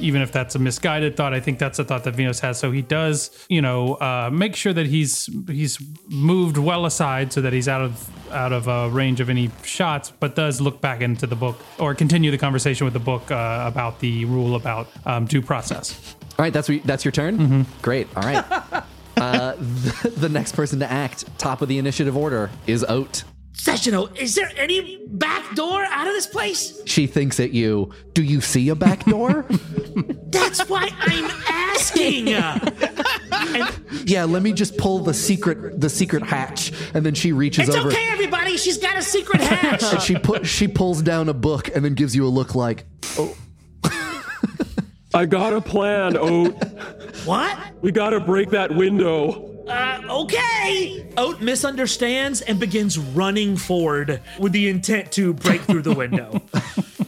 even 0.00 0.22
if 0.22 0.32
that's 0.32 0.54
a 0.54 0.58
misguided 0.58 1.14
thought. 1.14 1.34
I 1.34 1.40
think 1.40 1.58
that's 1.58 1.78
a 1.78 1.84
thought 1.84 2.04
that 2.04 2.14
Venus 2.16 2.40
has. 2.40 2.58
So 2.58 2.70
he 2.72 2.80
does, 2.80 3.30
you 3.50 3.60
know, 3.60 3.94
uh, 3.96 4.30
make 4.32 4.56
sure 4.56 4.72
that 4.72 4.86
he's 4.86 5.28
he's 5.46 5.78
moved 6.08 6.56
well 6.56 6.86
aside 6.86 7.34
so 7.34 7.42
that 7.42 7.52
he's 7.52 7.68
out 7.68 7.82
of 7.82 8.08
out 8.32 8.52
of 8.52 8.66
uh, 8.66 8.88
range 8.90 9.20
of 9.20 9.28
any 9.28 9.50
shots, 9.62 10.10
but 10.20 10.34
does 10.34 10.58
look 10.60 10.80
back 10.80 11.02
into 11.02 11.26
the 11.26 11.36
book 11.36 11.60
or 11.78 11.94
continue 11.94 12.30
the 12.30 12.38
conversation 12.38 12.86
with 12.86 12.94
the 12.94 12.98
book 12.98 13.30
uh, 13.30 13.34
about 13.84 14.00
the 14.00 14.24
rule 14.24 14.56
about 14.56 14.88
um, 15.04 15.26
due 15.26 15.42
process. 15.42 16.16
All 16.38 16.44
right, 16.44 16.52
that's 16.52 16.68
what- 16.68 16.82
that's 16.84 17.04
your 17.04 17.12
turn. 17.12 17.38
Mm-hmm. 17.38 17.62
Great. 17.82 18.08
All 18.16 18.22
right. 18.22 18.44
uh, 19.18 19.54
the, 19.56 20.12
the 20.16 20.28
next 20.28 20.52
person 20.52 20.80
to 20.80 20.90
act, 20.90 21.26
top 21.38 21.60
of 21.62 21.68
the 21.68 21.78
initiative 21.78 22.16
order, 22.16 22.50
is 22.66 22.84
Oat. 22.88 23.24
Sessional, 23.52 24.08
is 24.18 24.34
there 24.34 24.50
any 24.56 24.98
back 25.06 25.54
door 25.54 25.84
out 25.84 26.08
of 26.08 26.12
this 26.12 26.26
place? 26.26 26.80
She 26.86 27.06
thinks 27.06 27.38
at 27.38 27.52
you. 27.52 27.92
Do 28.12 28.22
you 28.24 28.40
see 28.40 28.68
a 28.68 28.74
back 28.74 29.04
door? 29.04 29.46
That's 30.26 30.68
why 30.68 30.90
I'm 30.98 31.24
asking. 31.48 32.26
yeah. 32.26 34.24
Let 34.24 34.42
me 34.42 34.52
just 34.52 34.76
pull 34.76 34.98
the 35.00 35.14
secret 35.14 35.80
the 35.80 35.88
secret 35.88 36.24
hatch, 36.24 36.72
and 36.94 37.06
then 37.06 37.14
she 37.14 37.30
reaches 37.32 37.68
it's 37.68 37.76
over. 37.76 37.90
okay, 37.90 38.08
everybody. 38.10 38.56
She's 38.56 38.78
got 38.78 38.98
a 38.98 39.02
secret 39.02 39.40
hatch. 39.40 39.84
And 39.84 40.02
she 40.02 40.16
put 40.16 40.46
she 40.46 40.66
pulls 40.66 41.00
down 41.00 41.28
a 41.28 41.34
book 41.34 41.70
and 41.74 41.84
then 41.84 41.94
gives 41.94 42.16
you 42.16 42.26
a 42.26 42.28
look 42.28 42.56
like, 42.56 42.84
oh, 43.18 43.36
I 45.14 45.26
got 45.26 45.52
a 45.52 45.60
plan, 45.60 46.16
Oat. 46.16 46.54
what? 47.24 47.56
We 47.82 47.92
gotta 47.92 48.18
break 48.20 48.50
that 48.50 48.74
window. 48.74 49.50
Uh, 49.68 50.00
okay. 50.10 51.06
Oat 51.16 51.40
misunderstands 51.40 52.40
and 52.42 52.58
begins 52.60 52.98
running 52.98 53.56
forward 53.56 54.20
with 54.38 54.52
the 54.52 54.68
intent 54.68 55.12
to 55.12 55.32
break 55.32 55.62
through 55.62 55.82
the 55.82 55.94
window. 55.94 56.42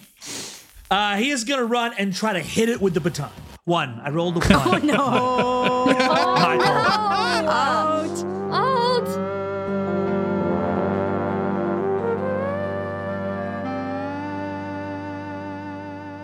uh, 0.90 1.16
he 1.16 1.30
is 1.30 1.44
gonna 1.44 1.64
run 1.64 1.92
and 1.98 2.14
try 2.14 2.32
to 2.32 2.40
hit 2.40 2.68
it 2.68 2.80
with 2.80 2.94
the 2.94 3.00
baton. 3.00 3.30
One. 3.64 4.00
I 4.04 4.10
rolled 4.10 4.36
a 4.36 4.56
one. 4.56 4.86
No. 4.86 5.86
My 5.86 6.56
fault. 6.58 6.68
Out! 6.68 7.44
Out! 7.46 7.95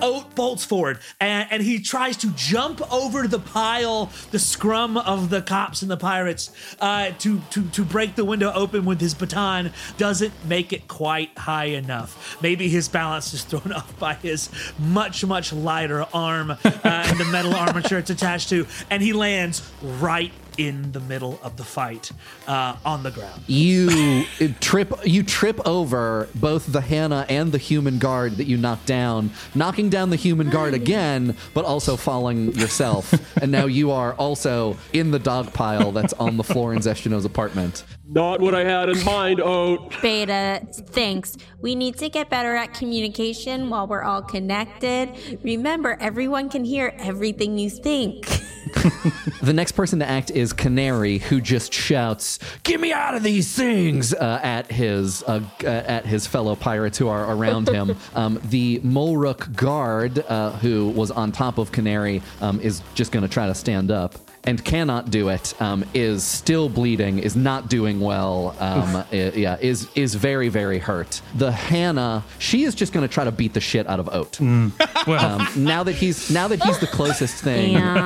Oat 0.03 0.35
bolts 0.35 0.65
forward 0.65 0.99
and, 1.21 1.49
and 1.51 1.63
he 1.63 1.79
tries 1.79 2.17
to 2.19 2.31
jump 2.33 2.81
over 2.93 3.27
the 3.27 3.39
pile, 3.39 4.11
the 4.31 4.39
scrum 4.39 4.97
of 4.97 5.31
the 5.31 5.41
cops 5.41 5.81
and 5.83 5.91
the 5.91 5.97
pirates, 5.97 6.51
uh, 6.81 7.13
to, 7.19 7.41
to, 7.51 7.63
to 7.71 7.85
break 7.85 8.17
the 8.17 8.25
window 8.25 8.53
open 8.53 8.85
with 8.85 9.01
his 9.01 9.15
baton. 9.15 9.73
Doesn't 9.97 10.33
make 10.45 10.73
it 10.73 10.89
quite 10.89 11.37
high 11.39 11.67
enough. 11.67 12.37
Maybe 12.43 12.69
his 12.69 12.89
balance 12.89 13.33
is 13.33 13.45
thrown 13.45 13.73
off 13.77 13.99
by 13.99 14.15
his 14.15 14.51
much, 14.79 15.25
much 15.25 15.53
lighter 15.53 16.05
arm 16.13 16.51
uh, 16.51 16.59
and 16.85 17.19
the 17.19 17.25
metal 17.27 17.55
armature 17.63 17.99
it's 17.99 18.11
attached 18.11 18.49
to, 18.51 18.67
and 18.91 19.03
he 19.03 19.13
lands 19.13 19.71
right 19.83 20.33
in 20.59 20.93
the 20.93 21.01
middle 21.01 21.39
of 21.43 21.57
the 21.57 21.65
fight 21.65 22.11
uh, 22.47 22.77
on 22.85 23.03
the 23.03 23.11
ground. 23.11 23.43
you 23.47 24.25
trip 24.61 24.93
you 25.05 25.23
trip 25.23 25.61
over 25.67 26.29
both 26.35 26.73
the 26.73 26.81
Hannah 26.81 27.27
and 27.29 27.53
the 27.53 27.59
human 27.59 27.99
guard 27.99 28.37
that 28.37 28.45
you 28.45 28.57
knocked 28.57 28.87
down, 28.87 29.31
knocking 29.55 29.89
down 29.89 30.11
the 30.11 30.17
human 30.17 30.51
guard 30.51 30.75
again, 30.75 31.37
but 31.55 31.65
also 31.65 31.97
falling 31.97 32.53
yourself. 32.55 33.13
and 33.43 33.51
now 33.51 33.67
you 33.67 33.91
are 33.91 34.15
also 34.15 34.77
in 34.93 35.11
the 35.11 35.19
dog 35.19 35.53
pile 35.53 35.93
that's 35.93 36.13
on 36.15 36.37
the 36.37 36.45
floor 36.45 36.73
in 36.73 36.81
Zeshtino's 36.81 37.25
apartment. 37.25 37.85
Not 38.09 38.41
what 38.41 38.55
I 38.55 38.65
had 38.65 38.91
in 38.91 39.03
mind, 39.05 39.41
Oat. 39.41 39.95
Beta, 40.03 40.67
thanks. 40.71 41.37
We 41.63 41.75
need 41.75 41.97
to 41.99 42.11
get 42.11 42.29
better 42.29 42.55
at 42.55 42.75
communication 42.75 43.71
while 43.71 43.87
we're 43.87 44.03
all 44.03 44.21
connected. 44.21 45.41
Remember, 45.43 45.97
everyone 45.99 46.51
can 46.51 46.65
hear 46.65 46.93
everything 46.99 47.57
you 47.57 47.71
think. 47.71 48.27
The 49.43 49.53
next 49.53 49.73
person 49.73 49.99
to 49.99 50.09
act 50.09 50.31
is 50.31 50.53
Canary, 50.53 51.19
who 51.19 51.41
just 51.41 51.73
shouts, 51.73 52.39
"Get 52.63 52.81
me 52.81 52.93
out 52.93 53.15
of 53.15 53.23
these 53.23 53.53
things!" 53.55 54.15
Uh, 54.15 54.41
at 54.43 54.71
his 54.71 55.23
uh, 55.25 55.43
uh, 55.65 55.67
at 55.67 56.07
his 56.07 56.27
fellow 56.27 56.55
pirates 56.55 56.97
who 56.99 57.09
are 57.09 57.33
around 57.35 57.69
him. 57.69 57.97
Um, 58.15 58.41
the 58.45 58.79
Molruk 58.81 59.55
guard, 59.57 60.19
uh, 60.29 60.53
who 60.59 60.89
was 60.89 61.11
on 61.11 61.33
top 61.33 61.59
of 61.59 61.73
Canary, 61.73 62.21
um, 62.41 62.61
is 62.61 62.83
just 62.95 63.11
going 63.11 63.23
to 63.23 63.29
try 63.29 63.47
to 63.47 63.55
stand 63.55 63.91
up. 63.91 64.15
And 64.45 64.65
cannot 64.65 65.11
do 65.11 65.29
it. 65.29 65.55
Um, 65.63 65.85
is 65.95 66.25
still 66.25 66.69
bleeding. 66.69 67.21
Is 67.21 67.37
not 67.37 67.69
doing 67.69 68.01
well. 68.01 68.57
Um, 68.59 68.97
i- 69.13 69.33
yeah, 69.37 69.57
is 69.61 69.87
is 69.95 70.17
very 70.17 70.49
very 70.49 70.79
hurt. 70.81 71.21
The 71.37 71.53
Hannah, 71.53 72.25
she 72.41 72.65
is 72.65 72.75
just 72.75 72.93
going 72.93 73.07
to 73.07 73.13
try 73.15 73.23
to 73.23 73.31
beat 73.31 73.55
the 73.55 73.61
shit 73.61 73.87
out 73.89 74.01
of 74.01 74.09
Oat. 74.13 74.41
Well, 74.41 75.41
Um, 75.41 75.47
now 75.57 75.85
that 75.85 75.93
he's 75.95 76.29
now 76.31 76.49
that 76.49 76.61
he's 76.61 76.79
the 76.79 76.89
closest 76.89 77.37
thing. 77.45 77.75
Damn. 77.75 77.97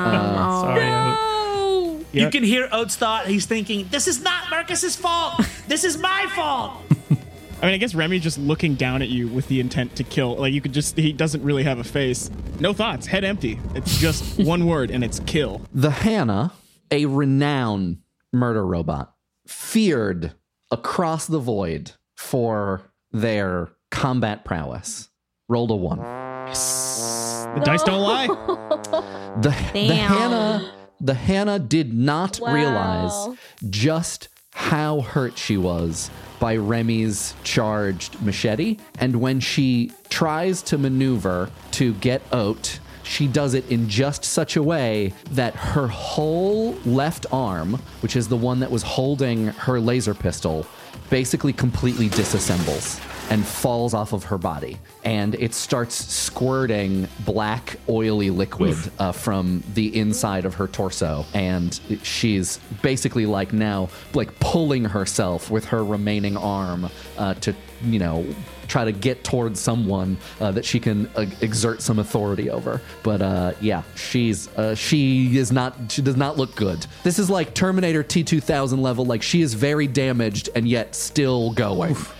sorry. 0.60 0.84
Oat. 0.84 2.04
You 2.12 2.28
can 2.30 2.44
hear 2.44 2.68
Oat's 2.70 2.96
thought. 2.96 3.26
He's 3.26 3.46
thinking, 3.46 3.88
"This 3.90 4.06
is 4.06 4.22
not 4.22 4.50
Mercus's 4.50 4.94
fault. 4.94 5.40
this 5.68 5.84
is 5.84 5.96
my 5.96 6.26
fault." 6.34 6.72
I 7.62 7.66
mean, 7.66 7.74
I 7.74 7.78
guess 7.78 7.94
Remy's 7.94 8.22
just 8.22 8.38
looking 8.38 8.74
down 8.74 9.00
at 9.02 9.08
you 9.08 9.28
with 9.28 9.48
the 9.48 9.60
intent 9.60 9.96
to 9.96 10.04
kill. 10.04 10.36
Like 10.36 10.52
you 10.52 10.60
could 10.60 10.74
just, 10.74 10.96
he 10.96 11.12
doesn't 11.12 11.42
really 11.42 11.62
have 11.64 11.78
a 11.78 11.84
face. 11.84 12.30
No 12.60 12.72
thoughts, 12.74 13.06
head 13.06 13.24
empty. 13.24 13.58
It's 13.74 13.98
just 13.98 14.38
one 14.44 14.66
word 14.66 14.90
and 14.90 15.02
it's 15.02 15.20
kill. 15.20 15.62
The 15.72 15.90
Hannah, 15.90 16.52
a 16.90 17.06
renowned 17.06 17.98
murder 18.32 18.64
robot, 18.66 19.14
feared 19.46 20.34
across 20.70 21.26
the 21.26 21.38
void 21.38 21.92
for 22.16 22.82
their 23.10 23.70
combat 23.90 24.44
prowess. 24.44 25.08
Rolled 25.48 25.70
a 25.70 25.76
one. 25.76 25.98
The 25.98 27.62
dice 27.64 27.82
don't 27.84 28.02
lie. 28.02 28.26
The, 28.26 29.40
the 29.40 29.50
Hannah, 29.94 30.72
the 31.00 31.14
Hannah 31.14 31.58
did 31.58 31.94
not 31.94 32.38
Wow. 32.40 32.52
realize 32.52 33.38
just 33.70 34.28
how 34.56 35.02
hurt 35.02 35.36
she 35.36 35.58
was 35.58 36.10
by 36.40 36.56
Remy's 36.56 37.34
charged 37.44 38.20
machete. 38.22 38.78
And 38.98 39.20
when 39.20 39.38
she 39.38 39.92
tries 40.08 40.62
to 40.62 40.78
maneuver 40.78 41.50
to 41.72 41.92
get 41.94 42.22
out, 42.32 42.80
she 43.02 43.28
does 43.28 43.52
it 43.52 43.70
in 43.70 43.86
just 43.88 44.24
such 44.24 44.56
a 44.56 44.62
way 44.62 45.12
that 45.32 45.54
her 45.54 45.86
whole 45.86 46.72
left 46.86 47.26
arm, 47.30 47.74
which 48.00 48.16
is 48.16 48.28
the 48.28 48.36
one 48.36 48.58
that 48.60 48.70
was 48.70 48.82
holding 48.82 49.48
her 49.48 49.78
laser 49.78 50.14
pistol, 50.14 50.66
basically 51.10 51.52
completely 51.52 52.08
disassembles 52.08 53.00
and 53.30 53.44
falls 53.44 53.94
off 53.94 54.12
of 54.12 54.24
her 54.24 54.38
body. 54.38 54.78
And 55.04 55.34
it 55.34 55.54
starts 55.54 55.94
squirting 55.94 57.08
black, 57.20 57.76
oily 57.88 58.30
liquid 58.30 58.76
uh, 58.98 59.12
from 59.12 59.62
the 59.74 59.98
inside 59.98 60.44
of 60.44 60.54
her 60.54 60.66
torso. 60.68 61.24
And 61.34 61.78
she's 62.02 62.58
basically 62.82 63.26
like 63.26 63.52
now, 63.52 63.88
like 64.14 64.38
pulling 64.40 64.84
herself 64.84 65.50
with 65.50 65.64
her 65.66 65.84
remaining 65.84 66.36
arm 66.36 66.88
uh, 67.18 67.34
to, 67.34 67.54
you 67.84 67.98
know, 67.98 68.26
try 68.68 68.84
to 68.84 68.92
get 68.92 69.24
towards 69.24 69.60
someone 69.60 70.16
uh, 70.40 70.50
that 70.52 70.64
she 70.64 70.80
can 70.80 71.06
uh, 71.16 71.26
exert 71.40 71.82
some 71.82 71.98
authority 71.98 72.50
over. 72.50 72.80
But 73.02 73.22
uh, 73.22 73.52
yeah, 73.60 73.82
she's 73.94 74.48
uh, 74.56 74.74
she 74.74 75.36
is 75.36 75.52
not 75.52 75.74
she 75.88 76.02
does 76.02 76.16
not 76.16 76.36
look 76.36 76.54
good. 76.56 76.86
This 77.02 77.18
is 77.18 77.30
like 77.30 77.54
Terminator 77.54 78.02
T2000 78.02 78.78
level. 78.80 79.04
Like 79.04 79.22
she 79.22 79.42
is 79.42 79.54
very 79.54 79.86
damaged 79.86 80.48
and 80.54 80.68
yet 80.68 80.94
still 80.94 81.52
going. 81.52 81.92
It's 81.92 82.15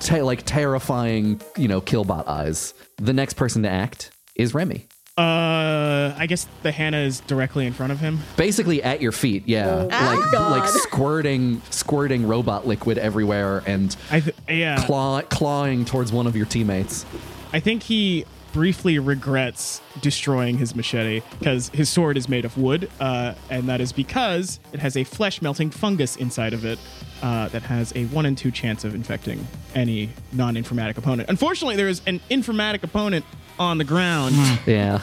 te- 0.00 0.22
like 0.22 0.42
terrifying, 0.44 1.40
you 1.56 1.68
know, 1.68 1.80
killbot 1.80 2.26
eyes. 2.26 2.74
The 2.96 3.12
next 3.12 3.34
person 3.34 3.62
to 3.62 3.68
act 3.68 4.10
is 4.34 4.54
Remy. 4.54 4.86
Uh, 5.18 6.14
I 6.18 6.26
guess 6.28 6.46
the 6.62 6.70
Hannah 6.70 6.98
is 6.98 7.20
directly 7.20 7.64
in 7.66 7.72
front 7.72 7.90
of 7.90 8.00
him. 8.00 8.18
Basically 8.36 8.82
at 8.82 9.00
your 9.00 9.12
feet, 9.12 9.44
yeah, 9.46 9.84
like 9.84 10.30
God. 10.30 10.50
like 10.50 10.68
squirting 10.68 11.62
squirting 11.70 12.26
robot 12.26 12.66
liquid 12.66 12.98
everywhere 12.98 13.62
and 13.66 13.96
I 14.10 14.20
th- 14.20 14.36
yeah. 14.46 14.84
claw, 14.84 15.22
clawing 15.22 15.86
towards 15.86 16.12
one 16.12 16.26
of 16.26 16.36
your 16.36 16.44
teammates. 16.44 17.06
I 17.54 17.60
think 17.60 17.82
he 17.82 18.26
briefly 18.56 18.98
regrets 18.98 19.82
destroying 20.00 20.56
his 20.56 20.74
machete 20.74 21.20
because 21.38 21.68
his 21.74 21.90
sword 21.90 22.16
is 22.16 22.26
made 22.26 22.46
of 22.46 22.56
wood, 22.56 22.90
uh, 23.00 23.34
and 23.50 23.68
that 23.68 23.82
is 23.82 23.92
because 23.92 24.60
it 24.72 24.80
has 24.80 24.96
a 24.96 25.04
flesh 25.04 25.42
melting 25.42 25.68
fungus 25.68 26.16
inside 26.16 26.54
of 26.54 26.64
it 26.64 26.78
uh, 27.20 27.48
that 27.48 27.60
has 27.60 27.92
a 27.94 28.06
one 28.06 28.24
in 28.24 28.34
two 28.34 28.50
chance 28.50 28.82
of 28.82 28.94
infecting 28.94 29.46
any 29.74 30.08
non 30.32 30.54
informatic 30.54 30.96
opponent. 30.96 31.28
Unfortunately, 31.28 31.76
there 31.76 31.86
is 31.86 32.00
an 32.06 32.18
informatic 32.30 32.82
opponent 32.82 33.26
on 33.58 33.76
the 33.76 33.84
ground. 33.84 34.34
Yeah. 34.66 35.00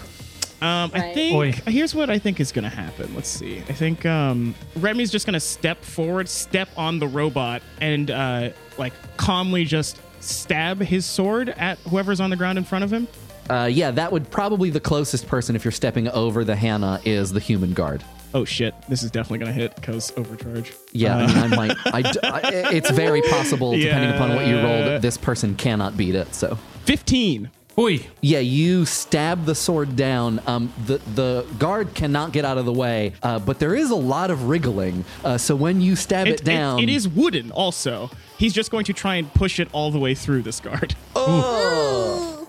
Um, 0.59 0.89
I 0.95 1.13
think 1.13 1.35
Oi. 1.35 1.51
here's 1.71 1.93
what 1.93 2.09
I 2.09 2.17
think 2.17 2.39
is 2.39 2.51
going 2.51 2.63
to 2.63 2.75
happen. 2.75 3.13
Let's 3.13 3.29
see. 3.29 3.59
I 3.59 3.73
think 3.73 4.03
um, 4.07 4.55
Remy's 4.77 5.11
just 5.11 5.27
going 5.27 5.35
to 5.35 5.39
step 5.39 5.83
forward, 5.83 6.27
step 6.27 6.69
on 6.75 6.97
the 6.97 7.07
robot, 7.07 7.61
and 7.79 8.09
uh, 8.09 8.49
like 8.79 8.93
calmly 9.17 9.63
just 9.63 9.99
stab 10.21 10.79
his 10.81 11.05
sword 11.05 11.49
at 11.49 11.77
whoever's 11.79 12.19
on 12.19 12.31
the 12.31 12.35
ground 12.35 12.57
in 12.57 12.63
front 12.63 12.83
of 12.83 12.91
him. 12.91 13.07
Uh, 13.49 13.69
yeah, 13.71 13.91
that 13.91 14.11
would 14.11 14.29
probably 14.31 14.69
the 14.69 14.79
closest 14.79 15.27
person 15.27 15.55
if 15.55 15.63
you're 15.65 15.71
stepping 15.71 16.07
over 16.09 16.43
the 16.43 16.55
Hannah 16.55 16.99
is 17.05 17.31
the 17.31 17.39
human 17.39 17.73
guard. 17.73 18.03
Oh 18.35 18.45
shit! 18.45 18.73
This 18.89 19.03
is 19.03 19.11
definitely 19.11 19.39
going 19.45 19.53
to 19.55 19.61
hit 19.61 19.75
because 19.75 20.11
overcharge. 20.17 20.73
Yeah, 20.91 21.17
Uh, 21.17 21.19
I, 21.27 21.27
mean, 21.27 21.37
I 21.37 21.55
might. 21.55 21.77
I 21.85 22.01
d 22.01 22.19
I 22.23 22.39
it's 22.73 22.89
very 22.89 23.21
possible, 23.21 23.73
depending 23.77 24.09
upon 24.11 24.33
what 24.35 24.47
you 24.47 24.59
rolled, 24.59 25.01
this 25.03 25.17
person 25.17 25.55
cannot 25.55 25.95
beat 25.97 26.15
it. 26.15 26.33
So, 26.33 26.57
fifteen. 26.85 27.51
Oi. 27.75 28.05
yeah, 28.21 28.37
you 28.37 28.85
stab 28.85 29.45
the 29.45 29.55
sword 29.55 29.95
down. 29.95 30.39
Um, 30.45 30.71
the 30.85 30.99
the 31.15 31.45
guard 31.57 31.95
cannot 31.95 32.31
get 32.31 32.45
out 32.45 32.57
of 32.59 32.65
the 32.65 32.73
way, 32.73 33.13
uh, 33.23 33.39
but 33.39 33.57
there 33.59 33.75
is 33.75 33.89
a 33.89 33.95
lot 33.95 34.29
of 34.31 34.47
wriggling. 34.47 35.05
Uh, 35.23 35.37
so 35.39 35.55
when 35.55 35.81
you 35.81 35.95
stab 35.95 36.27
it, 36.27 36.41
It, 36.41 36.43
down, 36.43 36.79
it 36.81 36.89
is 36.89 37.07
wooden. 37.07 37.51
Also, 37.51 38.11
he's 38.37 38.53
just 38.53 38.69
going 38.71 38.85
to 38.85 38.93
try 38.93 39.15
and 39.15 39.31
push 39.33 39.59
it 39.59 39.67
all 39.73 39.89
the 39.91 39.97
way 39.99 40.13
through 40.15 40.43
this 40.43 40.59
guard. 40.59 40.95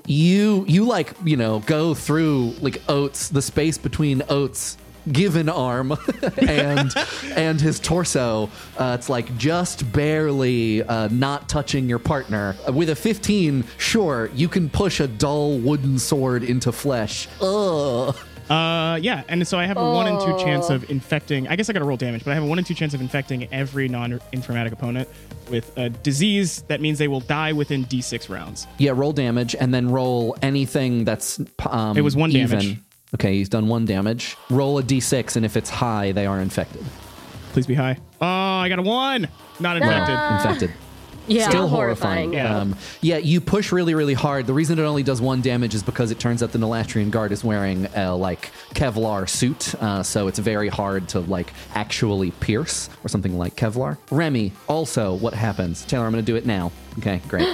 you 0.06 0.64
you 0.68 0.84
like 0.84 1.12
you 1.24 1.36
know 1.36 1.60
go 1.60 1.94
through 1.94 2.54
like 2.60 2.82
oats 2.88 3.28
the 3.28 3.40
space 3.40 3.78
between 3.78 4.22
oats 4.28 4.76
given 5.12 5.48
arm 5.48 5.92
and 6.38 6.92
and 7.34 7.60
his 7.60 7.78
torso. 7.78 8.50
Uh, 8.78 8.96
it's 8.98 9.08
like 9.08 9.36
just 9.36 9.90
barely 9.92 10.82
uh, 10.82 11.08
not 11.08 11.48
touching 11.48 11.88
your 11.88 11.98
partner. 11.98 12.56
Uh, 12.66 12.72
with 12.72 12.90
a 12.90 12.96
15 12.96 13.64
sure 13.78 14.30
you 14.34 14.48
can 14.48 14.68
push 14.68 15.00
a 15.00 15.06
dull 15.06 15.58
wooden 15.58 15.98
sword 15.98 16.42
into 16.42 16.72
flesh. 16.72 17.28
Ugh. 17.40 18.16
Uh, 18.50 18.96
yeah, 19.00 19.22
and 19.28 19.46
so 19.48 19.58
I 19.58 19.64
have 19.66 19.76
a 19.78 19.92
one 19.92 20.06
in 20.06 20.18
two 20.20 20.38
chance 20.44 20.68
of 20.70 20.90
infecting. 20.90 21.48
I 21.48 21.56
guess 21.56 21.70
I 21.70 21.72
got 21.72 21.78
to 21.78 21.84
roll 21.86 21.96
damage, 21.96 22.24
but 22.24 22.32
I 22.32 22.34
have 22.34 22.42
a 22.42 22.46
one 22.46 22.58
in 22.58 22.64
two 22.64 22.74
chance 22.74 22.92
of 22.94 23.00
infecting 23.00 23.48
every 23.52 23.88
non-informatic 23.88 24.72
opponent 24.72 25.08
with 25.50 25.76
a 25.78 25.88
disease. 25.88 26.62
That 26.68 26.80
means 26.80 26.98
they 26.98 27.08
will 27.08 27.20
die 27.20 27.52
within 27.52 27.84
D6 27.86 28.28
rounds. 28.28 28.66
yeah 28.78 28.92
roll 28.94 29.12
damage 29.12 29.54
and 29.58 29.72
then 29.72 29.90
roll 29.90 30.36
anything 30.42 31.04
that's 31.04 31.40
um, 31.70 31.96
It 31.96 32.02
was 32.02 32.16
one 32.16 32.30
even. 32.32 32.58
damage. 32.58 32.78
okay 33.14 33.34
he's 33.36 33.48
done 33.48 33.68
one 33.68 33.84
damage 33.84 34.36
roll 34.50 34.78
a 34.78 34.82
d6 34.82 35.36
and 35.36 35.44
if 35.44 35.56
it's 35.56 35.70
high 35.70 36.12
they 36.12 36.26
are 36.26 36.40
infected 36.40 36.84
Please 37.52 37.66
be 37.68 37.74
high. 37.74 37.96
Oh, 38.20 38.26
I 38.26 38.68
got 38.68 38.80
a 38.80 38.82
one. 38.82 39.28
Not 39.60 39.76
infected. 39.76 40.16
infected 40.32 40.70
Yeah. 41.26 41.48
Still 41.48 41.68
horrifying, 41.68 42.32
horrifying. 42.32 42.32
yeah. 42.32 42.58
Um, 42.58 42.76
yeah, 43.00 43.18
you 43.18 43.40
push 43.40 43.72
really, 43.72 43.94
really 43.94 44.14
hard. 44.14 44.46
The 44.46 44.52
reason 44.52 44.78
it 44.78 44.82
only 44.82 45.02
does 45.02 45.20
one 45.20 45.40
damage 45.40 45.74
is 45.74 45.82
because 45.82 46.10
it 46.10 46.18
turns 46.18 46.42
out 46.42 46.52
the 46.52 46.58
Nalastrian 46.58 47.10
guard 47.10 47.32
is 47.32 47.42
wearing 47.44 47.86
a 47.94 48.14
like 48.14 48.50
Kevlar 48.74 49.28
suit, 49.28 49.74
uh, 49.82 50.02
so 50.02 50.28
it's 50.28 50.38
very 50.38 50.68
hard 50.68 51.08
to 51.10 51.20
like 51.20 51.52
actually 51.74 52.30
pierce 52.32 52.90
or 53.04 53.08
something 53.08 53.38
like 53.38 53.56
Kevlar. 53.56 53.98
Remy, 54.10 54.52
also, 54.68 55.14
what 55.14 55.34
happens? 55.34 55.84
Taylor, 55.84 56.06
I'm 56.06 56.12
going 56.12 56.24
to 56.24 56.30
do 56.32 56.36
it 56.36 56.46
now. 56.46 56.72
Okay, 56.98 57.20
great. 57.28 57.48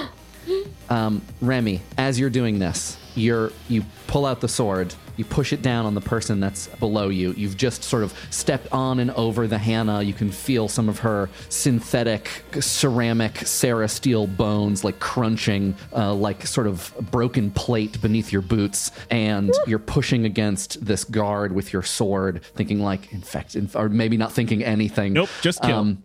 um, 0.89 1.21
Remy, 1.41 1.81
as 1.97 2.19
you're 2.19 2.29
doing 2.29 2.59
this, 2.59 2.97
you're 3.15 3.51
you 3.67 3.83
pull 4.07 4.25
out 4.25 4.41
the 4.41 4.47
sword. 4.47 4.93
You 5.21 5.25
push 5.25 5.53
it 5.53 5.61
down 5.61 5.85
on 5.85 5.93
the 5.93 6.01
person 6.01 6.39
that's 6.39 6.65
below 6.79 7.09
you. 7.09 7.33
You've 7.33 7.55
just 7.55 7.83
sort 7.83 8.01
of 8.01 8.11
stepped 8.31 8.67
on 8.71 8.99
and 8.99 9.11
over 9.11 9.45
the 9.45 9.59
Hannah. 9.59 10.01
You 10.01 10.13
can 10.13 10.31
feel 10.31 10.67
some 10.67 10.89
of 10.89 10.97
her 10.97 11.29
synthetic 11.47 12.27
ceramic 12.59 13.37
Sarah 13.37 13.87
steel 13.87 14.25
bones 14.25 14.83
like 14.83 14.99
crunching, 14.99 15.75
uh, 15.95 16.15
like 16.15 16.47
sort 16.47 16.65
of 16.65 16.91
broken 17.11 17.51
plate 17.51 18.01
beneath 18.01 18.31
your 18.31 18.41
boots. 18.41 18.91
And 19.11 19.53
you're 19.67 19.77
pushing 19.77 20.25
against 20.25 20.83
this 20.83 21.03
guard 21.03 21.51
with 21.51 21.71
your 21.71 21.83
sword, 21.83 22.43
thinking 22.55 22.79
like, 22.79 23.13
in 23.13 23.21
fact, 23.21 23.55
in, 23.55 23.69
or 23.75 23.89
maybe 23.89 24.17
not 24.17 24.31
thinking 24.31 24.63
anything. 24.63 25.13
Nope, 25.13 25.29
just 25.43 25.61
kill. 25.61 25.77
Um, 25.77 26.03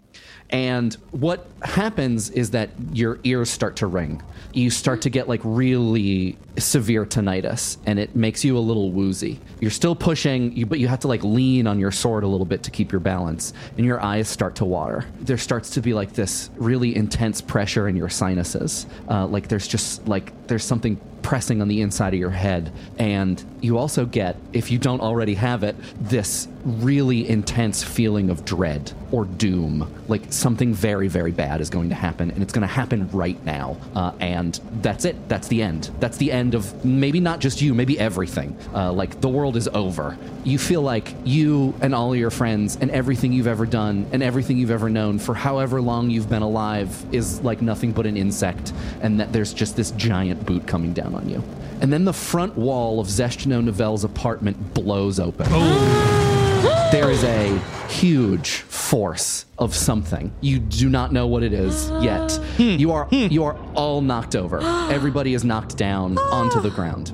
and 0.50 0.92
what 1.10 1.46
happens 1.62 2.28
is 2.28 2.50
that 2.50 2.68
your 2.92 3.18
ears 3.24 3.48
start 3.48 3.76
to 3.76 3.86
ring. 3.86 4.22
You 4.56 4.70
start 4.70 5.02
to 5.02 5.10
get 5.10 5.28
like 5.28 5.42
really 5.44 6.38
severe 6.56 7.04
tinnitus, 7.04 7.76
and 7.84 7.98
it 7.98 8.16
makes 8.16 8.42
you 8.42 8.56
a 8.56 8.58
little 8.58 8.90
woozy. 8.90 9.38
You're 9.60 9.70
still 9.70 9.94
pushing, 9.94 10.56
you, 10.56 10.64
but 10.64 10.78
you 10.78 10.88
have 10.88 11.00
to 11.00 11.08
like 11.08 11.22
lean 11.22 11.66
on 11.66 11.78
your 11.78 11.92
sword 11.92 12.24
a 12.24 12.26
little 12.26 12.46
bit 12.46 12.62
to 12.62 12.70
keep 12.70 12.90
your 12.90 13.02
balance, 13.02 13.52
and 13.76 13.84
your 13.84 14.02
eyes 14.02 14.30
start 14.30 14.54
to 14.56 14.64
water. 14.64 15.04
There 15.20 15.36
starts 15.36 15.68
to 15.70 15.82
be 15.82 15.92
like 15.92 16.14
this 16.14 16.48
really 16.56 16.96
intense 16.96 17.42
pressure 17.42 17.86
in 17.86 17.96
your 17.96 18.08
sinuses. 18.08 18.86
Uh, 19.10 19.26
like 19.26 19.48
there's 19.48 19.68
just 19.68 20.08
like 20.08 20.32
there's 20.46 20.64
something 20.64 20.98
pressing 21.26 21.60
on 21.60 21.66
the 21.66 21.80
inside 21.80 22.14
of 22.14 22.20
your 22.20 22.30
head. 22.30 22.70
And 23.00 23.44
you 23.60 23.78
also 23.78 24.06
get, 24.06 24.36
if 24.52 24.70
you 24.70 24.78
don't 24.78 25.00
already 25.00 25.34
have 25.34 25.64
it, 25.64 25.74
this 26.00 26.46
really 26.64 27.28
intense 27.28 27.82
feeling 27.82 28.30
of 28.30 28.44
dread 28.44 28.92
or 29.10 29.24
doom. 29.24 29.92
Like 30.06 30.32
something 30.32 30.72
very, 30.72 31.08
very 31.08 31.32
bad 31.32 31.60
is 31.60 31.68
going 31.68 31.88
to 31.88 31.96
happen, 31.96 32.30
and 32.30 32.44
it's 32.44 32.52
going 32.52 32.66
to 32.66 32.72
happen 32.72 33.10
right 33.10 33.44
now. 33.44 33.76
Uh, 33.96 34.12
and 34.20 34.60
that's 34.82 35.04
it. 35.04 35.16
That's 35.28 35.48
the 35.48 35.62
end. 35.62 35.90
That's 35.98 36.16
the 36.16 36.30
end 36.30 36.54
of 36.54 36.84
maybe 36.84 37.18
not 37.18 37.40
just 37.40 37.60
you, 37.60 37.74
maybe 37.74 37.98
everything. 37.98 38.56
Uh, 38.72 38.92
like 38.92 39.20
the 39.20 39.28
world 39.28 39.56
is 39.56 39.66
over. 39.68 40.16
You 40.44 40.58
feel 40.58 40.82
like 40.82 41.12
you 41.24 41.74
and 41.80 41.92
all 41.92 42.14
your 42.14 42.30
friends 42.30 42.78
and 42.80 42.88
everything 42.92 43.32
you've 43.32 43.48
ever 43.48 43.66
done 43.66 44.06
and 44.12 44.22
everything 44.22 44.58
you've 44.58 44.70
ever 44.70 44.88
known 44.88 45.18
for 45.18 45.34
however 45.34 45.80
long 45.80 46.08
you've 46.08 46.30
been 46.30 46.42
alive 46.42 47.04
is 47.12 47.40
like 47.40 47.60
nothing 47.62 47.90
but 47.90 48.06
an 48.06 48.16
insect, 48.16 48.72
and 49.00 49.18
that 49.18 49.32
there's 49.32 49.52
just 49.52 49.74
this 49.74 49.90
giant 49.92 50.46
boot 50.46 50.68
coming 50.68 50.92
down 50.92 51.15
on 51.16 51.28
you. 51.28 51.42
And 51.80 51.92
then 51.92 52.04
the 52.04 52.12
front 52.12 52.56
wall 52.56 53.00
of 53.00 53.06
Zeshtino 53.08 53.62
Novelle's 53.62 54.04
apartment 54.04 54.74
blows 54.74 55.20
open. 55.20 55.46
Oh. 55.50 56.22
There 56.92 57.10
is 57.10 57.24
a 57.24 57.58
huge 57.88 58.58
force 58.60 59.44
of 59.58 59.74
something. 59.74 60.32
You 60.40 60.60
do 60.60 60.88
not 60.88 61.12
know 61.12 61.26
what 61.26 61.42
it 61.42 61.52
is 61.52 61.90
yet. 62.00 62.32
Hmm. 62.56 62.76
You 62.76 62.92
are 62.92 63.06
hmm. 63.06 63.26
you 63.28 63.44
are 63.44 63.56
all 63.74 64.00
knocked 64.00 64.36
over. 64.36 64.60
Everybody 64.90 65.34
is 65.34 65.44
knocked 65.44 65.76
down 65.76 66.16
onto 66.18 66.60
the 66.60 66.70
ground. 66.70 67.12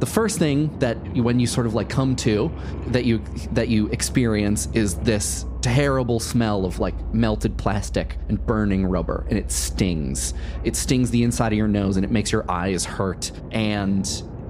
The 0.00 0.06
first 0.06 0.38
thing 0.38 0.76
that 0.80 0.98
you, 1.16 1.22
when 1.22 1.40
you 1.40 1.46
sort 1.46 1.66
of 1.66 1.74
like 1.74 1.88
come 1.88 2.16
to 2.16 2.52
that 2.88 3.04
you 3.04 3.22
that 3.52 3.68
you 3.68 3.88
experience 3.88 4.68
is 4.74 4.96
this 4.96 5.46
terrible 5.64 6.20
smell 6.20 6.66
of 6.66 6.78
like 6.78 6.94
melted 7.14 7.56
plastic 7.56 8.18
and 8.28 8.44
burning 8.44 8.84
rubber 8.84 9.24
and 9.30 9.38
it 9.38 9.50
stings. 9.50 10.34
It 10.62 10.76
stings 10.76 11.10
the 11.10 11.22
inside 11.22 11.52
of 11.52 11.58
your 11.58 11.68
nose 11.68 11.96
and 11.96 12.04
it 12.04 12.10
makes 12.10 12.30
your 12.30 12.44
eyes 12.50 12.84
hurt 12.84 13.32
and 13.50 14.06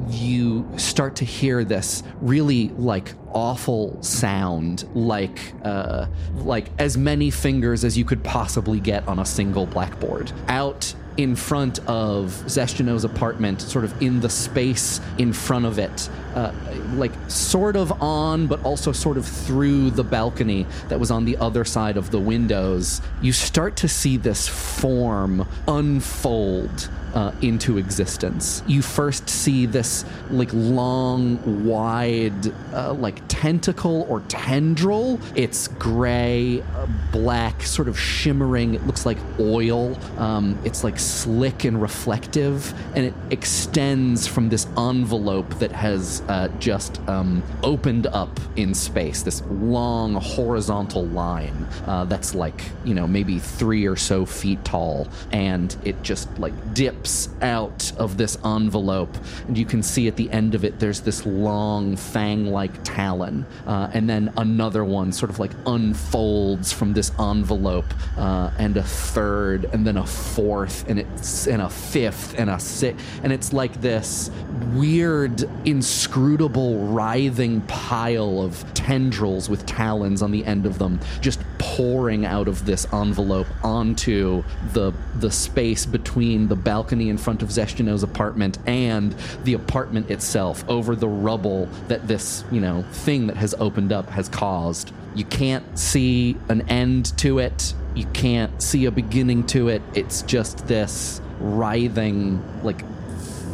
you 0.08 0.68
start 0.76 1.14
to 1.16 1.24
hear 1.24 1.62
this 1.62 2.02
really 2.20 2.68
like 2.70 3.14
awful 3.32 4.02
sound 4.02 4.84
like 4.94 5.54
uh 5.64 6.06
like 6.38 6.68
as 6.78 6.98
many 6.98 7.30
fingers 7.30 7.84
as 7.84 7.96
you 7.96 8.04
could 8.04 8.22
possibly 8.24 8.80
get 8.80 9.06
on 9.06 9.20
a 9.20 9.24
single 9.24 9.66
blackboard 9.66 10.30
out 10.48 10.94
in 11.16 11.36
front 11.36 11.78
of 11.86 12.30
Zeshtino's 12.46 13.04
apartment, 13.04 13.60
sort 13.60 13.84
of 13.84 14.02
in 14.02 14.20
the 14.20 14.28
space 14.28 15.00
in 15.18 15.32
front 15.32 15.64
of 15.64 15.78
it, 15.78 16.08
uh, 16.34 16.52
like 16.94 17.12
sort 17.28 17.76
of 17.76 18.02
on, 18.02 18.46
but 18.46 18.62
also 18.64 18.92
sort 18.92 19.16
of 19.16 19.26
through 19.26 19.90
the 19.90 20.04
balcony 20.04 20.66
that 20.88 20.98
was 20.98 21.10
on 21.10 21.24
the 21.24 21.36
other 21.36 21.64
side 21.64 21.96
of 21.96 22.10
the 22.10 22.18
windows, 22.18 23.00
you 23.22 23.32
start 23.32 23.76
to 23.76 23.88
see 23.88 24.16
this 24.16 24.48
form 24.48 25.46
unfold 25.68 26.88
uh, 27.14 27.32
into 27.42 27.78
existence. 27.78 28.62
You 28.66 28.82
first 28.82 29.28
see 29.28 29.66
this 29.66 30.04
like 30.30 30.50
long, 30.52 31.64
wide, 31.66 32.52
uh, 32.72 32.92
like 32.94 33.22
tentacle 33.28 34.06
or 34.08 34.20
tendril. 34.22 35.20
It's 35.34 35.68
gray, 35.68 36.62
uh, 36.74 36.86
black, 37.12 37.62
sort 37.62 37.88
of 37.88 37.98
shimmering. 37.98 38.74
It 38.74 38.86
looks 38.86 39.06
like 39.06 39.18
oil. 39.38 39.96
Um, 40.18 40.58
it's 40.64 40.82
like 40.82 40.98
slick 40.98 41.64
and 41.64 41.80
reflective, 41.80 42.74
and 42.96 43.06
it 43.06 43.14
extends 43.30 44.26
from 44.26 44.48
this 44.48 44.66
envelope 44.76 45.48
that 45.60 45.72
has 45.72 46.22
uh, 46.28 46.48
just 46.58 47.00
um, 47.08 47.42
opened 47.62 48.06
up 48.08 48.40
in 48.56 48.74
space. 48.74 49.22
This 49.22 49.42
long 49.48 50.14
horizontal 50.14 51.06
line 51.06 51.66
uh, 51.86 52.04
that's 52.04 52.34
like 52.34 52.64
you 52.84 52.94
know 52.94 53.06
maybe 53.06 53.38
three 53.38 53.86
or 53.86 53.96
so 53.96 54.26
feet 54.26 54.64
tall, 54.64 55.06
and 55.30 55.76
it 55.84 56.02
just 56.02 56.28
like 56.38 56.52
dips 56.74 57.03
out 57.42 57.92
of 57.98 58.16
this 58.16 58.38
envelope, 58.44 59.16
and 59.46 59.56
you 59.56 59.64
can 59.64 59.82
see 59.82 60.08
at 60.08 60.16
the 60.16 60.30
end 60.30 60.54
of 60.54 60.64
it 60.64 60.78
there's 60.78 61.00
this 61.00 61.26
long 61.26 61.96
fang-like 61.96 62.72
talon, 62.84 63.46
uh, 63.66 63.90
and 63.92 64.08
then 64.08 64.32
another 64.36 64.84
one 64.84 65.12
sort 65.12 65.30
of 65.30 65.38
like 65.38 65.52
unfolds 65.66 66.72
from 66.72 66.92
this 66.92 67.10
envelope, 67.18 67.92
uh, 68.16 68.50
and 68.58 68.76
a 68.76 68.82
third, 68.82 69.66
and 69.72 69.86
then 69.86 69.96
a 69.96 70.06
fourth, 70.06 70.88
and 70.88 70.98
it's 70.98 71.46
and 71.46 71.62
a 71.62 71.68
fifth, 71.68 72.38
and 72.38 72.48
a 72.50 72.58
sixth, 72.58 73.04
and 73.22 73.32
it's 73.32 73.52
like 73.52 73.80
this 73.80 74.30
weird, 74.72 75.44
inscrutable, 75.64 76.86
writhing 76.86 77.60
pile 77.62 78.40
of 78.40 78.64
tendrils 78.74 79.48
with 79.48 79.64
talons 79.66 80.22
on 80.22 80.30
the 80.30 80.44
end 80.44 80.66
of 80.66 80.78
them, 80.78 81.00
just 81.20 81.40
pouring 81.58 82.24
out 82.26 82.46
of 82.46 82.66
this 82.66 82.86
envelope 82.92 83.46
onto 83.62 84.42
the 84.72 84.92
the 85.20 85.30
space 85.30 85.86
between 85.86 86.48
the 86.48 86.56
balcony 86.56 86.93
in 87.00 87.18
front 87.18 87.42
of 87.42 87.48
Zeshtino's 87.48 88.02
apartment 88.02 88.58
and 88.66 89.12
the 89.44 89.54
apartment 89.54 90.10
itself 90.10 90.64
over 90.68 90.96
the 90.96 91.08
rubble 91.08 91.68
that 91.88 92.06
this, 92.08 92.44
you 92.50 92.60
know, 92.60 92.82
thing 92.92 93.26
that 93.26 93.36
has 93.36 93.54
opened 93.58 93.92
up 93.92 94.08
has 94.10 94.28
caused. 94.28 94.92
You 95.14 95.24
can't 95.24 95.78
see 95.78 96.36
an 96.48 96.62
end 96.68 97.16
to 97.18 97.38
it. 97.38 97.74
You 97.94 98.06
can't 98.06 98.60
see 98.62 98.86
a 98.86 98.90
beginning 98.90 99.46
to 99.48 99.68
it. 99.68 99.82
It's 99.94 100.22
just 100.22 100.66
this 100.66 101.20
writhing, 101.38 102.42
like 102.62 102.82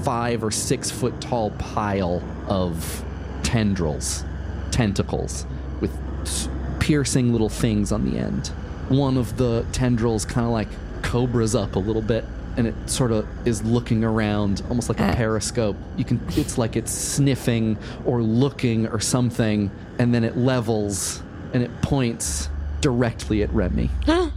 five 0.03 0.43
or 0.43 0.51
six 0.51 0.91
foot 0.91 1.21
tall 1.21 1.51
pile 1.53 2.23
of 2.49 3.05
tendrils, 3.43 4.25
tentacles, 4.71 5.45
with 5.81 5.91
piercing 6.81 7.33
little 7.33 7.49
things 7.49 7.93
on 7.93 8.11
the 8.11 8.19
end. 8.19 8.49
One 8.89 9.17
of 9.17 9.37
the 9.37 9.67
tendrils 9.73 10.25
kind 10.25 10.47
of 10.47 10.53
like 10.53 10.69
cobras 11.03 11.55
up 11.55 11.77
a 11.77 11.79
little 11.79 12.03
bit. 12.03 12.25
And 12.61 12.69
it 12.69 12.75
sort 12.91 13.11
of 13.11 13.27
is 13.49 13.63
looking 13.63 14.05
around, 14.05 14.63
almost 14.69 14.91
like 14.91 15.01
a 15.01 15.15
periscope. 15.15 15.77
You 15.97 16.05
can, 16.05 16.21
it's 16.37 16.59
like 16.59 16.77
it's 16.77 16.93
sniffing 16.93 17.79
or 18.05 18.21
looking 18.23 18.87
or 18.87 19.01
something, 19.01 19.71
and 19.99 20.13
then 20.15 20.25
it 20.25 20.37
levels 20.37 21.23
and 21.55 21.63
it 21.63 21.71
points 21.81 22.51
directly 22.83 23.43
at 23.43 23.51
Remy. 23.55 23.89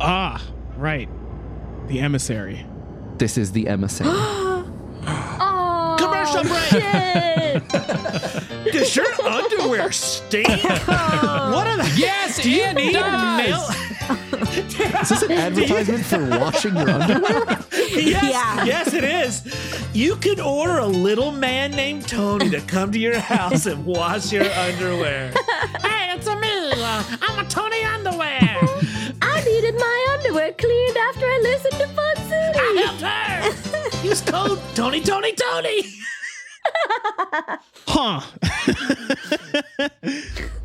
Ah, 0.00 0.42
right. 0.76 1.08
The 1.88 2.00
emissary. 2.00 2.66
This 3.18 3.36
is 3.38 3.52
the 3.52 3.68
emissary. 3.68 4.10
Oh, 5.06 5.96
Commercial 5.98 6.42
break. 6.44 6.82
shit. 6.82 7.68
Does 8.72 8.96
your 8.96 9.06
underwear 9.22 9.92
stink? 9.92 10.48
what 10.48 11.66
are 11.66 11.76
the 11.76 11.92
Yes, 11.96 12.42
Do 12.42 12.50
you 12.50 12.72
need 12.72 12.94
does. 12.94 13.38
mail? 13.38 13.68
Is 14.10 15.08
this 15.08 15.22
an 15.22 15.32
advertisement 15.46 16.04
for 16.04 16.28
washing 16.38 16.76
your 16.76 16.90
underwear? 16.90 17.58
Yes, 17.72 18.22
Yeah. 18.24 18.64
yes, 18.64 18.92
it 18.94 19.04
is. 19.04 19.42
You 19.94 20.16
can 20.16 20.40
order 20.40 20.78
a 20.78 20.86
little 20.86 21.30
man 21.32 21.70
named 21.72 22.06
Tony 22.08 22.50
to 22.50 22.60
come 22.60 22.92
to 22.92 22.98
your 22.98 23.18
house 23.18 23.66
and 23.66 23.84
wash 23.86 24.32
your 24.32 24.44
underwear. 24.50 25.32
Hey, 25.82 26.12
it's 26.14 26.26
a 26.26 26.36
me. 26.40 26.48
Uh, 26.76 27.02
I'm 27.22 27.44
a 27.44 27.48
Tony 27.48 27.82
Underwear. 27.84 28.40
I 29.22 29.42
needed 29.44 29.74
my 29.76 30.06
underwear 30.18 30.52
cleaned 30.52 30.96
after 30.96 31.24
I 31.26 31.38
listened 31.42 31.80
to 31.80 31.88
Fun 31.88 32.16
City. 32.28 32.82
Help 32.82 33.00
her! 33.00 34.06
Use 34.06 34.20
code 34.20 34.58
Tony 34.74 35.00
Tony 35.00 35.32
Tony. 35.34 35.82
Huh. 37.86 38.20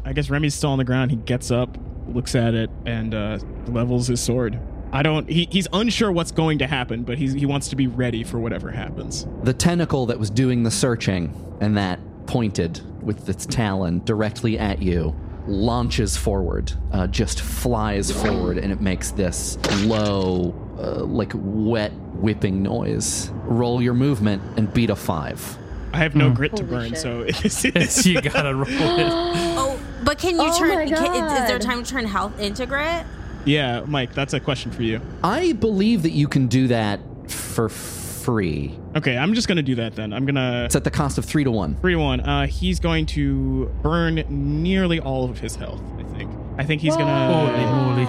I 0.06 0.14
guess 0.14 0.30
Remy's 0.30 0.56
still 0.56 0.72
on 0.72 0.78
the 0.78 0.84
ground. 0.84 1.12
He 1.12 1.18
gets 1.18 1.52
up, 1.52 1.78
looks 2.14 2.36
at 2.36 2.54
it, 2.54 2.70
and 2.86 3.14
uh, 3.14 3.40
levels 3.68 4.08
his 4.08 4.22
sword. 4.22 4.60
I 4.92 5.04
don't. 5.04 5.30
He, 5.30 5.48
he's 5.52 5.68
unsure 5.72 6.12
what's 6.12 6.32
going 6.32 6.60
to 6.60 6.68
happen, 6.68 7.04
but 7.04 7.18
he's, 7.18 7.34
he 7.34 7.46
wants 7.46 7.70
to 7.70 7.76
be 7.76 7.88
ready 7.88 8.24
for 8.24 8.40
whatever 8.40 8.72
happens. 8.72 9.28
The 9.44 9.54
tentacle 9.54 10.08
that 10.08 10.20
was 10.20 10.30
doing 10.30 10.64
the 10.64 10.72
searching 10.72 11.34
and 11.62 11.78
that 11.78 12.00
pointed 12.26 12.82
with 13.04 13.30
its 13.30 13.46
talon 13.46 14.04
directly 14.06 14.58
at 14.58 14.82
you 14.82 15.16
launches 15.48 16.16
forward, 16.16 16.72
uh, 16.92 17.08
just 17.08 17.42
flies 17.42 18.12
forward, 18.12 18.58
and 18.58 18.72
it 18.72 18.82
makes 18.82 19.12
this 19.12 19.58
low, 19.84 20.54
uh, 20.78 21.04
like 21.06 21.32
wet 21.36 21.92
whipping 22.14 22.62
noise. 22.62 23.32
Roll 23.46 23.82
your 23.82 23.94
movement 23.94 24.42
and 24.58 24.72
beat 24.74 24.90
a 24.90 24.96
five. 24.96 25.58
I 25.94 25.98
have 25.98 26.16
no 26.16 26.30
grit 26.32 26.56
to 26.58 26.64
Holy 26.66 26.76
burn, 26.76 26.90
shit. 26.92 27.00
so 27.00 27.22
it's, 27.28 27.64
Yes, 27.66 28.06
you 28.08 28.22
gotta 28.22 28.54
roll 28.56 28.66
it. 28.68 29.08
Oh, 29.62 29.80
but 30.04 30.18
can 30.18 30.36
you 30.36 30.42
Oh 30.44 30.58
turn? 30.60 30.88
Can, 30.90 31.26
is, 31.26 31.42
is 31.42 31.48
there 31.48 31.60
time 31.60 31.84
to 31.84 31.90
turn 31.90 32.06
health 32.06 32.40
into 32.40 32.66
grit? 32.66 33.06
yeah, 33.46 33.82
Mike. 33.88 34.14
That's 34.14 34.34
a 34.34 34.40
question 34.40 34.72
for 34.72 34.84
you. 34.84 35.02
I 35.24 35.54
believe 35.54 36.04
that 36.04 36.12
you 36.12 36.28
can 36.28 36.48
do 36.48 36.68
that 36.68 37.00
for 37.30 37.70
free. 37.70 38.78
Okay, 38.96 39.18
I'm 39.18 39.34
just 39.34 39.48
gonna 39.48 39.62
do 39.64 39.76
that 39.76 39.96
then. 39.96 40.14
I'm 40.14 40.26
gonna 40.26 40.64
It's 40.66 40.76
at 40.76 40.84
the 40.84 40.92
cost 40.92 41.18
of 41.18 41.26
three 41.26 41.44
to 41.44 41.52
one. 41.52 41.76
three 41.78 41.94
to 41.94 42.00
one. 42.00 42.20
Uh, 42.22 42.46
he's 42.48 42.80
going 42.80 43.06
to 43.08 43.66
burn 43.82 44.24
nearly 44.30 45.00
all 45.00 45.30
of 45.30 45.40
his 45.40 45.56
health. 45.56 45.82
I 45.98 46.04
think. 46.16 46.32
I 46.58 46.64
think 46.64 46.82
he's 46.82 46.94
Holy 46.96 47.06
gonna. 47.06 47.72
moly. 47.72 48.06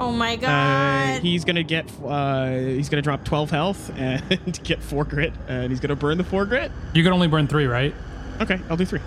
Oh 0.00 0.10
my 0.12 0.34
Uh, 0.34 0.36
god! 0.36 1.22
he's 1.22 1.44
gonna 1.44 1.62
get. 1.62 1.86
Uh, 2.04 2.50
he's 2.52 2.88
gonna 2.88 3.02
drop 3.02 3.24
12 3.24 3.50
health 3.50 3.90
and 3.96 4.60
get 4.64 4.82
four 4.82 5.04
grit, 5.04 5.32
and 5.46 5.70
he's 5.70 5.78
gonna 5.80 5.94
burn 5.96 6.16
the 6.18 6.24
four 6.24 6.46
grit. 6.46 6.72
You 6.94 7.02
can 7.04 7.12
only 7.12 7.28
burn 7.28 7.46
three, 7.46 7.66
right? 7.66 7.94
Okay, 8.40 8.58
I'll 8.70 8.76
do 8.76 8.84
three. 8.86 9.00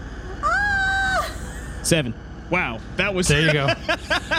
Seven. 1.82 2.14
Wow, 2.50 2.80
that 2.98 3.14
was. 3.14 3.28
There 3.28 3.41
you 3.41 3.52
go. 3.52 3.68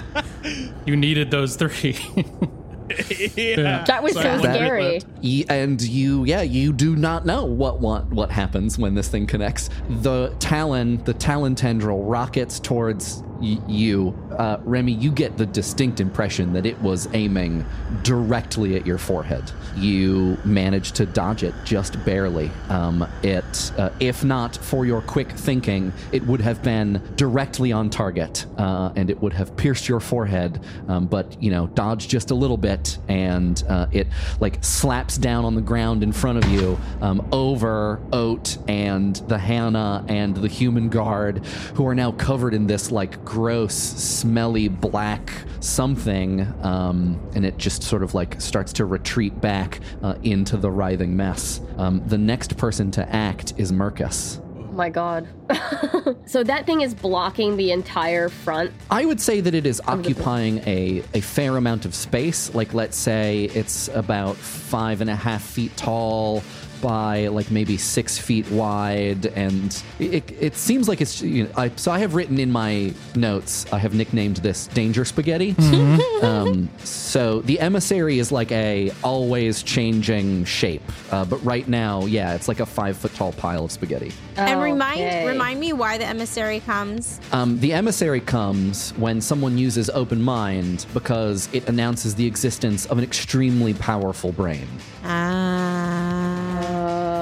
you 0.86 0.96
needed 0.96 1.30
those 1.30 1.56
three. 1.56 1.96
yeah. 3.36 3.82
That 3.84 4.02
was 4.02 4.12
so 4.12 4.20
Sorry, 4.22 4.38
one 4.38 4.42
minute 4.42 4.56
scary. 4.56 5.00
left. 5.40 5.50
And 5.50 5.82
you 5.82 6.24
yeah 6.24 6.42
you 6.42 6.72
do 6.72 6.94
not 6.96 7.26
know 7.26 7.44
what 7.44 7.80
what 7.80 8.06
what 8.10 8.30
happens 8.30 8.78
when 8.78 8.94
this 8.94 9.08
thing 9.08 9.26
connects 9.26 9.70
the 9.88 10.34
talon 10.38 11.02
the 11.04 11.14
talon 11.14 11.54
tendril 11.54 12.04
rockets 12.04 12.60
towards 12.60 13.22
y- 13.40 13.60
you 13.66 14.16
uh, 14.32 14.58
remy 14.64 14.92
you 14.92 15.10
get 15.10 15.36
the 15.36 15.46
distinct 15.46 16.00
impression 16.00 16.52
that 16.52 16.66
it 16.66 16.80
was 16.80 17.08
aiming 17.14 17.64
directly 18.02 18.76
at 18.76 18.86
your 18.86 18.98
forehead. 18.98 19.50
You 19.76 20.38
manage 20.44 20.92
to 20.92 21.06
dodge 21.06 21.42
it 21.42 21.54
just 21.64 22.02
barely. 22.04 22.50
Um, 22.68 23.06
it 23.22 23.72
uh, 23.78 23.90
if 24.00 24.24
not 24.24 24.56
for 24.56 24.86
your 24.86 25.02
quick 25.02 25.30
thinking 25.30 25.92
it 26.12 26.24
would 26.26 26.40
have 26.40 26.62
been 26.62 27.00
directly 27.16 27.72
on 27.72 27.90
target 27.90 28.46
uh, 28.58 28.92
and 28.96 29.10
it 29.10 29.20
would 29.20 29.32
have 29.32 29.56
pierced 29.56 29.88
your 29.88 30.00
forehead 30.00 30.60
um, 30.88 31.06
but 31.06 31.40
you 31.42 31.50
know 31.50 31.66
dodge 31.68 32.08
just 32.08 32.30
a 32.30 32.34
little 32.34 32.56
bit 32.56 32.98
and 33.08 33.64
uh, 33.68 33.86
it 33.92 34.06
like 34.40 34.62
slaps 34.64 35.16
down 35.18 35.44
on 35.44 35.54
the 35.54 35.60
ground 35.60 36.02
in 36.02 36.12
front 36.12 36.38
of 36.38 36.50
you 36.50 36.78
um, 37.00 37.26
over 37.32 38.00
oat 38.12 38.58
and 38.68 39.16
the 39.28 39.38
hannah 39.38 40.04
and 40.08 40.36
the 40.36 40.48
human 40.48 40.88
guard 40.88 41.44
who 41.74 41.86
are 41.86 41.94
now 41.94 42.12
covered 42.12 42.54
in 42.54 42.66
this 42.66 42.90
like 42.90 43.23
gross 43.24 43.74
smelly 43.74 44.68
black 44.68 45.32
something 45.60 46.40
um, 46.62 47.20
and 47.34 47.44
it 47.46 47.56
just 47.56 47.82
sort 47.82 48.02
of 48.02 48.14
like 48.14 48.40
starts 48.40 48.72
to 48.72 48.84
retreat 48.84 49.40
back 49.40 49.80
uh, 50.02 50.14
into 50.22 50.56
the 50.56 50.70
writhing 50.70 51.16
mess 51.16 51.60
um, 51.78 52.02
the 52.06 52.18
next 52.18 52.56
person 52.56 52.90
to 52.90 53.08
act 53.14 53.54
is 53.56 53.72
mercus 53.72 54.40
Oh 54.74 54.76
my 54.76 54.90
god. 54.90 55.28
so 56.26 56.42
that 56.42 56.66
thing 56.66 56.80
is 56.80 56.94
blocking 56.94 57.56
the 57.56 57.70
entire 57.70 58.28
front. 58.28 58.72
I 58.90 59.04
would 59.04 59.20
say 59.20 59.40
that 59.40 59.54
it 59.54 59.66
is 59.66 59.80
occupying 59.86 60.58
a, 60.66 61.04
a 61.14 61.20
fair 61.20 61.56
amount 61.56 61.84
of 61.84 61.94
space. 61.94 62.52
Like, 62.56 62.74
let's 62.74 62.96
say 62.96 63.44
it's 63.54 63.86
about 63.86 64.34
five 64.34 65.00
and 65.00 65.08
a 65.08 65.14
half 65.14 65.44
feet 65.44 65.76
tall 65.76 66.42
by 66.84 67.28
like 67.28 67.50
maybe 67.50 67.78
six 67.78 68.18
feet 68.18 68.48
wide, 68.50 69.24
and 69.26 69.82
it, 69.98 70.30
it 70.30 70.54
seems 70.54 70.86
like 70.86 71.00
it's. 71.00 71.22
You 71.22 71.44
know, 71.44 71.50
I, 71.56 71.70
so 71.76 71.90
I 71.90 71.98
have 71.98 72.14
written 72.14 72.38
in 72.38 72.52
my 72.52 72.92
notes. 73.16 73.64
I 73.72 73.78
have 73.78 73.94
nicknamed 73.94 74.36
this 74.36 74.66
Danger 74.68 75.06
Spaghetti. 75.06 75.56
um, 76.22 76.68
so 76.84 77.40
the 77.40 77.58
emissary 77.58 78.18
is 78.18 78.30
like 78.30 78.52
a 78.52 78.92
always 79.02 79.62
changing 79.62 80.44
shape, 80.44 80.82
uh, 81.10 81.24
but 81.24 81.42
right 81.42 81.66
now, 81.66 82.04
yeah, 82.04 82.34
it's 82.34 82.48
like 82.48 82.60
a 82.60 82.66
five 82.66 82.98
foot 82.98 83.14
tall 83.14 83.32
pile 83.32 83.64
of 83.64 83.72
spaghetti. 83.72 84.12
and 84.36 84.60
remind 84.60 85.26
remind 85.26 85.58
me 85.58 85.72
why 85.72 85.96
the 85.96 86.04
emissary 86.04 86.60
comes. 86.60 87.18
Um, 87.32 87.58
the 87.60 87.72
emissary 87.72 88.20
comes 88.20 88.90
when 88.98 89.22
someone 89.22 89.56
uses 89.56 89.88
open 89.90 90.20
mind 90.20 90.84
because 90.92 91.48
it 91.54 91.66
announces 91.66 92.14
the 92.14 92.26
existence 92.26 92.84
of 92.86 92.98
an 92.98 93.04
extremely 93.04 93.72
powerful 93.72 94.32
brain. 94.32 94.68
Ah. 95.02 95.33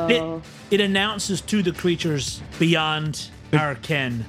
Did, 0.09 0.43
it 0.71 0.81
announces 0.81 1.41
to 1.43 1.63
the 1.63 1.73
creatures 1.73 2.41
beyond 2.59 3.29
our 3.53 3.75
ken 3.77 4.25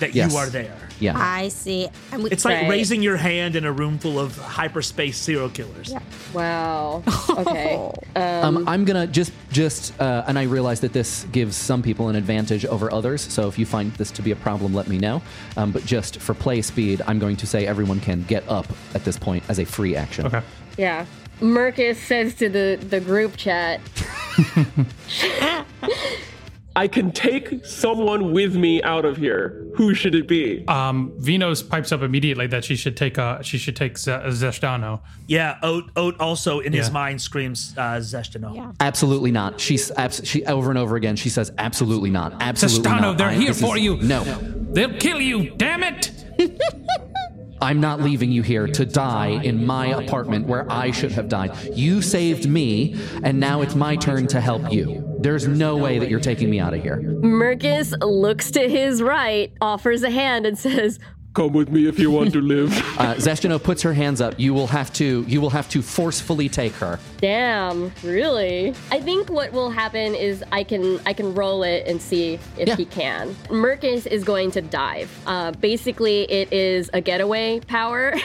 that 0.00 0.14
Yes. 0.14 0.30
you 0.32 0.38
are 0.38 0.46
there. 0.48 0.76
Yeah. 1.00 1.14
I 1.16 1.48
see. 1.48 1.88
And 2.12 2.22
we, 2.22 2.30
It's 2.30 2.44
like 2.44 2.62
Right. 2.62 2.70
raising 2.70 3.02
your 3.02 3.16
hand 3.16 3.54
in 3.56 3.64
a 3.66 3.72
room 3.72 3.98
full 3.98 4.18
of 4.18 4.36
hyperspace 4.38 5.16
serial 5.18 5.48
killers. 5.50 5.92
Wow. 6.32 7.02
Okay. 7.36 7.92
Um, 8.16 8.66
I'm 8.66 8.84
gonna 8.86 9.06
just 9.06 9.30
just 9.52 9.98
uh, 10.00 10.24
and 10.26 10.38
I 10.38 10.44
realize 10.44 10.80
that 10.80 10.92
this 10.94 11.24
gives 11.32 11.54
some 11.56 11.82
people 11.82 12.08
an 12.08 12.16
advantage 12.16 12.64
over 12.64 12.90
others. 12.92 13.20
So 13.20 13.46
if 13.48 13.58
you 13.58 13.66
find 13.66 13.92
this 13.94 14.10
to 14.12 14.22
be 14.22 14.30
a 14.30 14.36
problem, 14.36 14.72
let 14.74 14.88
me 14.88 14.96
know. 14.98 15.20
Um, 15.56 15.70
but 15.70 15.84
just 15.84 16.18
for 16.18 16.32
play 16.34 16.62
speed, 16.62 17.02
I'm 17.06 17.18
going 17.18 17.36
to 17.36 17.46
say 17.46 17.66
everyone 17.66 18.00
can 18.00 18.22
get 18.22 18.46
up 18.48 18.66
at 18.94 19.04
this 19.04 19.18
point 19.18 19.44
as 19.48 19.58
a 19.58 19.64
free 19.66 19.96
action. 19.96 20.26
Okay. 20.26 20.40
Yeah. 20.78 21.04
Mercus 21.40 21.96
says 21.96 22.34
to 22.36 22.48
the, 22.48 22.78
the 22.88 23.00
group 23.00 23.36
chat, 23.36 23.80
I 26.74 26.88
can 26.88 27.10
take 27.10 27.64
someone 27.64 28.32
with 28.32 28.54
me 28.54 28.82
out 28.82 29.06
of 29.06 29.16
here. 29.16 29.66
Who 29.76 29.94
should 29.94 30.14
it 30.14 30.28
be? 30.28 30.62
Um, 30.68 31.10
Venus 31.16 31.62
pipes 31.62 31.90
up 31.90 32.02
immediately 32.02 32.46
that 32.48 32.64
she 32.64 32.76
should 32.76 32.98
take 32.98 33.16
uh 33.18 33.40
she 33.40 33.56
should 33.56 33.76
take 33.76 33.96
Z- 33.96 34.10
Zeshtino. 34.10 35.00
Yeah, 35.26 35.56
Oat, 35.62 35.90
Oat 35.96 36.20
also 36.20 36.60
in 36.60 36.74
his 36.74 36.88
Yeah. 36.88 36.92
mind 36.92 37.22
screams 37.22 37.72
uh, 37.78 37.96
Zeshtino. 37.96 38.54
Yeah. 38.54 38.72
Absolutely 38.80 39.30
not. 39.30 39.58
She's 39.58 39.90
abs- 39.92 40.20
she 40.28 40.44
over 40.44 40.68
and 40.68 40.78
over 40.78 40.96
again. 40.96 41.16
She 41.16 41.30
says 41.30 41.50
absolutely 41.56 42.10
not. 42.10 42.34
Absolutely 42.42 42.90
Zeshtino, 42.90 43.00
not. 43.00 43.18
they're 43.18 43.28
I- 43.28 43.34
here 43.34 43.48
this 43.48 43.56
is- 43.56 43.62
for 43.62 43.78
you. 43.78 43.96
No, 44.02 44.22
They'll 44.24 44.98
kill 44.98 45.20
you. 45.22 45.54
Damn 45.56 45.82
it! 45.82 46.12
I'm 47.60 47.80
not 47.80 48.00
leaving 48.00 48.30
you 48.30 48.42
here 48.42 48.66
to 48.66 48.84
die 48.84 49.40
in 49.42 49.64
my 49.64 49.86
apartment 49.88 50.46
where 50.46 50.70
I 50.70 50.90
should 50.90 51.12
have 51.12 51.28
died. 51.28 51.56
You 51.74 52.02
saved 52.02 52.48
me, 52.48 52.96
and 53.22 53.40
now 53.40 53.62
it's 53.62 53.74
my 53.74 53.96
turn 53.96 54.26
to 54.28 54.40
help 54.40 54.72
you. 54.72 55.16
There's 55.20 55.48
no 55.48 55.76
way 55.76 55.98
that 55.98 56.10
you're 56.10 56.20
taking 56.20 56.50
me 56.50 56.60
out 56.60 56.74
of 56.74 56.82
here. 56.82 56.98
Mercus 56.98 57.94
looks 58.00 58.50
to 58.52 58.68
his 58.68 59.02
right, 59.02 59.52
offers 59.60 60.02
a 60.02 60.10
hand, 60.10 60.46
and 60.46 60.58
says, 60.58 60.98
Come 61.36 61.52
with 61.52 61.68
me 61.68 61.86
if 61.86 61.98
you 61.98 62.10
want 62.10 62.32
to 62.32 62.40
live. 62.40 62.72
Uh, 62.96 63.14
Zeshtino 63.16 63.62
puts 63.62 63.82
her 63.82 63.92
hands 63.92 64.22
up. 64.22 64.40
You 64.40 64.54
will 64.54 64.66
have 64.68 64.90
to. 64.94 65.22
You 65.28 65.42
will 65.42 65.50
have 65.50 65.68
to 65.68 65.82
forcefully 65.82 66.48
take 66.48 66.72
her. 66.76 66.98
Damn, 67.20 67.92
really? 68.02 68.74
I 68.90 69.00
think 69.00 69.28
what 69.28 69.52
will 69.52 69.68
happen 69.68 70.14
is 70.14 70.42
I 70.50 70.64
can 70.64 70.98
I 71.04 71.12
can 71.12 71.34
roll 71.34 71.62
it 71.62 71.86
and 71.86 72.00
see 72.00 72.38
if 72.56 72.68
Yeah. 72.68 72.76
he 72.76 72.86
can. 72.86 73.34
Mercus 73.50 74.06
is 74.06 74.24
going 74.24 74.50
to 74.52 74.62
dive. 74.62 75.10
Uh, 75.26 75.52
basically, 75.52 76.22
it 76.22 76.50
is 76.54 76.88
a 76.94 77.02
getaway 77.02 77.60
power. 77.60 78.14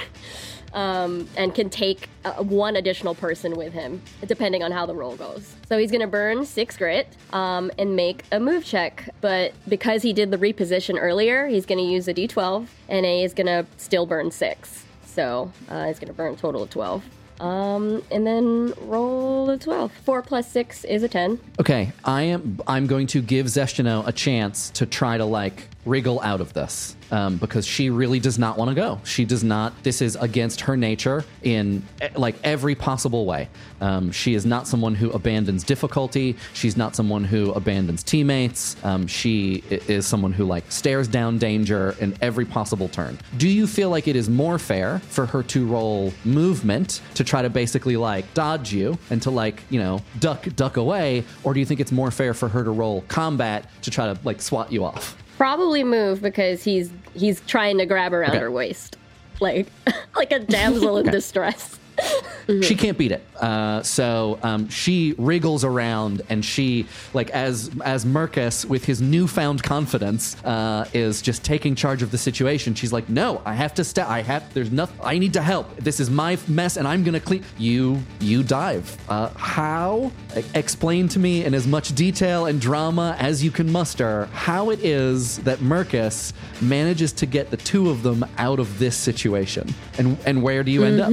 Um, 0.74 1.28
and 1.36 1.53
can 1.53 1.69
take 1.69 2.07
uh, 2.24 2.36
one 2.43 2.78
additional 2.78 3.13
person 3.13 3.57
with 3.57 3.74
him, 3.74 4.01
depending 4.26 4.63
on 4.63 4.72
how 4.72 4.86
the 4.86 4.95
roll 4.95 5.17
goes. 5.17 5.53
So 5.67 5.78
he's 5.78 5.91
gonna 5.91 6.07
burn 6.07 6.45
six 6.45 6.78
grit 6.78 7.09
um, 7.34 7.72
and 7.78 7.95
make 7.95 8.24
a 8.32 8.39
move 8.39 8.63
check. 8.63 9.09
But 9.19 9.53
because 9.67 10.01
he 10.01 10.13
did 10.13 10.32
the 10.32 10.38
reposition 10.38 10.97
earlier, 10.97 11.47
he's 11.47 11.65
gonna 11.65 11.82
use 11.82 12.07
a 12.07 12.13
d12, 12.13 12.67
and 12.88 13.05
A 13.05 13.24
is 13.24 13.34
gonna 13.34 13.65
still 13.76 14.05
burn 14.05 14.32
six. 14.32 14.86
So 15.05 15.51
uh, 15.67 15.88
he's 15.88 15.99
gonna 15.99 16.13
burn 16.13 16.36
a 16.36 16.38
total 16.38 16.63
of 16.63 16.69
12. 16.69 17.03
Um, 17.41 18.03
and 18.11 18.26
then 18.26 18.74
roll 18.82 19.49
a 19.49 19.57
12. 19.57 19.91
4 19.91 20.22
plus 20.22 20.49
6 20.51 20.84
is 20.86 21.01
a 21.01 21.09
10. 21.09 21.39
Okay, 21.59 21.91
I 22.05 22.24
am. 22.24 22.59
I'm 22.67 22.86
going 22.86 23.07
to 23.07 23.22
give 23.22 23.47
Zeshtino 23.47 24.07
a 24.07 24.11
chance 24.11 24.69
to 24.72 24.86
try 24.86 25.17
to 25.17 25.26
like 25.26 25.67
wriggle 25.86 26.21
out 26.21 26.41
of 26.41 26.53
this 26.53 26.95
um, 27.11 27.38
because 27.38 27.65
she 27.65 27.89
really 27.89 28.19
does 28.19 28.39
not 28.39 28.57
want 28.57 28.69
to 28.69 28.75
go. 28.75 28.99
She 29.03 29.25
does 29.25 29.43
not. 29.43 29.84
This 29.84 30.01
is 30.01 30.15
against 30.15 30.61
her 30.61 30.77
nature 30.77 31.25
in 31.43 31.84
eh, 31.99 32.09
like 32.15 32.36
every 32.43 32.75
possible 32.75 33.25
way. 33.25 33.49
Um, 33.82 34.11
she 34.11 34.34
is 34.34 34.45
not 34.45 34.67
someone 34.67 34.95
who 34.95 35.11
abandons 35.11 35.63
difficulty. 35.63 36.36
She's 36.53 36.77
not 36.77 36.95
someone 36.95 37.23
who 37.23 37.51
abandons 37.51 38.03
teammates. 38.03 38.75
Um, 38.84 39.07
she 39.07 39.63
is 39.69 40.05
someone 40.05 40.32
who 40.34 40.45
like 40.45 40.71
stares 40.71 41.07
down 41.07 41.38
danger 41.38 41.95
in 41.99 42.15
every 42.21 42.45
possible 42.45 42.88
turn. 42.88 43.17
Do 43.38 43.47
you 43.47 43.67
feel 43.67 43.89
like 43.89 44.07
it 44.07 44.15
is 44.15 44.29
more 44.29 44.57
fair 44.57 44.99
for 44.99 45.25
her 45.25 45.43
to 45.43 45.65
roll 45.65 46.13
movement 46.23 47.01
to 47.15 47.23
try 47.23 47.41
to 47.41 47.49
basically 47.49 47.97
like 47.97 48.32
dodge 48.34 48.73
you 48.73 48.97
and 49.09 49.21
to 49.23 49.32
like 49.32 49.63
you 49.69 49.79
know 49.79 50.01
duck 50.19 50.47
duck 50.55 50.77
away, 50.77 51.25
or 51.43 51.53
do 51.53 51.59
you 51.59 51.65
think 51.65 51.79
it's 51.79 51.91
more 51.91 52.11
fair 52.11 52.34
for 52.34 52.47
her 52.47 52.63
to 52.63 52.71
roll 52.71 53.01
combat 53.07 53.69
to 53.82 53.91
try 53.91 54.13
to 54.13 54.19
like 54.23 54.41
swat 54.41 54.71
you 54.71 54.86
off? 54.86 55.20
Probably 55.41 55.83
move 55.83 56.21
because 56.21 56.63
he's 56.63 56.91
he's 57.15 57.41
trying 57.41 57.79
to 57.79 57.87
grab 57.87 58.13
around 58.13 58.29
Okay. 58.29 58.39
her 58.41 58.51
waist. 58.51 58.95
Like 59.39 59.65
like 60.15 60.31
a 60.31 60.37
damsel 60.37 60.99
in 60.99 61.07
distress. 61.07 61.79
She 62.61 62.75
can't 62.75 62.97
beat 62.97 63.11
it. 63.11 63.25
Uh, 63.39 63.81
so 63.83 64.39
um, 64.43 64.69
she 64.69 65.15
wriggles 65.17 65.63
around, 65.63 66.21
and 66.29 66.43
she, 66.45 66.85
like 67.13 67.29
as 67.31 67.71
as 67.83 68.05
Mercus, 68.05 68.65
with 68.65 68.85
his 68.85 69.01
newfound 69.01 69.63
confidence, 69.63 70.35
uh, 70.43 70.85
is 70.93 71.21
just 71.21 71.43
taking 71.43 71.73
charge 71.75 72.01
of 72.03 72.11
the 72.11 72.17
situation. 72.17 72.75
She's 72.75 72.93
like, 72.93 73.09
"No, 73.09 73.41
I 73.45 73.53
have 73.55 73.73
to 73.75 73.83
step. 73.83 74.07
I 74.07 74.21
have. 74.21 74.53
There's 74.53 74.71
nothing. 74.71 74.99
I 75.03 75.17
need 75.17 75.33
to 75.33 75.41
help. 75.41 75.75
This 75.77 75.99
is 75.99 76.09
my 76.09 76.37
mess, 76.47 76.77
and 76.77 76.87
I'm 76.87 77.03
gonna 77.03 77.19
clean." 77.19 77.43
You 77.57 77.99
you 78.19 78.43
dive. 78.43 78.95
Uh, 79.09 79.29
how? 79.35 80.11
E- 80.37 80.43
explain 80.53 81.07
to 81.09 81.19
me 81.19 81.43
in 81.45 81.53
as 81.53 81.65
much 81.67 81.93
detail 81.95 82.45
and 82.45 82.61
drama 82.61 83.15
as 83.19 83.43
you 83.43 83.51
can 83.51 83.71
muster 83.71 84.25
how 84.33 84.69
it 84.69 84.79
is 84.83 85.37
that 85.39 85.59
Mercus 85.59 86.33
manages 86.61 87.11
to 87.13 87.25
get 87.25 87.49
the 87.49 87.57
two 87.57 87.89
of 87.89 88.03
them 88.03 88.25
out 88.37 88.59
of 88.59 88.79
this 88.79 88.95
situation, 88.95 89.73
and 89.97 90.17
and 90.25 90.43
where 90.43 90.63
do 90.63 90.71
you 90.71 90.83
end 90.83 91.01
up? 91.01 91.11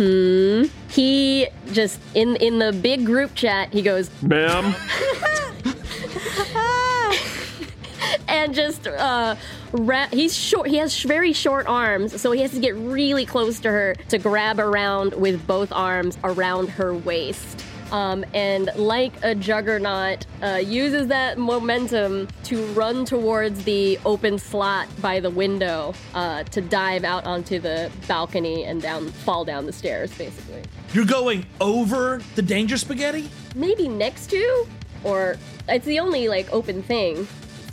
He 0.91 1.28
just 1.73 2.01
in 2.15 2.37
in 2.37 2.59
the 2.59 2.73
big 2.73 3.05
group 3.07 3.35
chat, 3.35 3.73
he 3.73 3.83
goes 3.83 4.11
Ma'am, 4.23 4.65
and 8.29 8.55
just 8.55 8.87
uh 8.87 9.35
ra- 9.73 10.07
he's 10.13 10.37
short 10.37 10.69
he 10.69 10.77
has 10.77 10.95
sh- 10.95 11.05
very 11.05 11.33
short 11.33 11.67
arms 11.67 12.21
so 12.21 12.31
he 12.33 12.43
has 12.43 12.51
to 12.53 12.61
get 12.61 12.75
really 12.77 13.25
close 13.27 13.59
to 13.61 13.71
her 13.71 13.95
to 14.09 14.19
grab 14.19 14.59
around 14.61 15.15
with 15.15 15.47
both 15.47 15.73
arms 15.73 16.19
around 16.25 16.69
her 16.69 16.95
waist 16.95 17.65
um, 17.93 18.25
and 18.35 18.71
like 18.77 19.13
a 19.23 19.35
juggernaut 19.35 20.27
uh, 20.43 20.57
uses 20.57 21.07
that 21.09 21.39
momentum 21.39 22.29
to 22.45 22.65
run 22.69 23.05
towards 23.05 23.65
the 23.65 23.99
open 24.05 24.39
slot 24.39 24.89
by 25.01 25.21
the 25.21 25.31
window 25.31 25.95
uh, 26.15 26.43
to 26.45 26.61
dive 26.61 27.05
out 27.05 27.25
onto 27.25 27.59
the 27.59 27.91
balcony 28.07 28.65
and 28.65 28.83
down 28.83 29.09
fall 29.09 29.45
down 29.45 29.67
the 29.67 29.73
stairs 29.73 30.17
basically 30.19 30.63
You're 30.93 31.05
going 31.07 31.47
over 31.61 32.21
the 32.35 32.43
danger 32.43 32.77
spaghetti? 32.77 33.29
maybe 33.55 33.89
next 33.89 34.29
to 34.31 34.67
or 35.05 35.37
it's 35.69 35.87
the 35.87 35.99
only 36.01 36.29
like 36.29 36.53
open 36.53 36.83
thing 36.83 37.27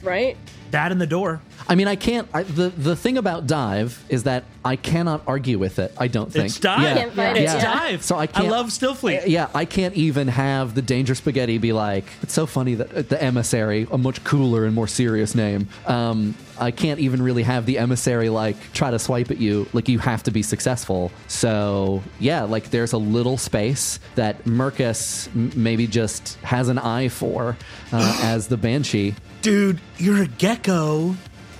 right 0.03 0.37
That 0.71 0.91
in 0.91 0.97
the 0.99 1.07
door. 1.07 1.41
I 1.67 1.75
mean, 1.75 1.87
I 1.87 1.95
can't. 1.95 2.27
I, 2.33 2.43
the 2.43 2.69
the 2.69 2.95
thing 2.95 3.17
about 3.17 3.47
dive 3.47 4.03
is 4.09 4.23
that 4.23 4.43
I 4.65 4.75
cannot 4.75 5.21
argue 5.27 5.59
with 5.59 5.77
it. 5.79 5.93
I 5.97 6.07
don't 6.07 6.31
think 6.31 6.45
It's 6.47 6.59
dive. 6.59 6.81
Yeah. 6.81 6.95
Can't 7.09 7.37
it, 7.37 7.41
It's 7.43 7.53
yeah. 7.53 7.61
dive. 7.61 8.03
So 8.03 8.15
I 8.15 8.23
I 8.23 8.27
can't- 8.27 8.47
I 8.47 8.49
love 8.49 8.67
Stillfleet. 8.67 9.27
Yeah, 9.27 9.47
I 9.53 9.65
can't 9.65 9.93
even 9.95 10.27
have 10.27 10.73
the 10.73 10.81
danger 10.81 11.13
spaghetti 11.15 11.59
be 11.59 11.71
like. 11.71 12.05
It's 12.23 12.33
so 12.33 12.47
funny 12.47 12.73
that 12.75 13.07
the 13.09 13.21
emissary, 13.21 13.87
a 13.91 13.97
much 13.99 14.23
cooler 14.23 14.65
and 14.65 14.73
more 14.73 14.87
serious 14.87 15.35
name. 15.35 15.67
Um, 15.85 16.33
I 16.59 16.71
can't 16.71 16.99
even 16.99 17.21
really 17.21 17.43
have 17.43 17.65
the 17.67 17.77
emissary 17.77 18.29
like 18.29 18.55
try 18.73 18.89
to 18.89 18.97
swipe 18.97 19.29
at 19.29 19.37
you. 19.37 19.67
Like 19.73 19.87
you 19.87 19.99
have 19.99 20.23
to 20.23 20.31
be 20.31 20.41
successful. 20.41 21.11
So 21.27 22.01
yeah, 22.19 22.43
like 22.43 22.71
there's 22.71 22.93
a 22.93 22.97
little 22.97 23.37
space 23.37 23.99
that 24.15 24.45
Mercus 24.45 25.27
m- 25.35 25.51
maybe 25.55 25.85
just 25.85 26.35
has 26.41 26.69
an 26.69 26.79
eye 26.79 27.09
for 27.09 27.55
uh, 27.91 28.19
as 28.23 28.47
the 28.47 28.57
banshee. 28.57 29.13
Dude, 29.43 29.79
you're 29.97 30.23
a 30.23 30.27
gecko. 30.27 31.15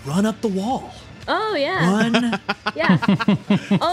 Run 0.08 0.26
up 0.26 0.42
the 0.42 0.48
wall. 0.48 0.92
Oh 1.28 1.56
yeah 1.56 1.92
Run. 1.92 2.40
yeah 2.76 2.98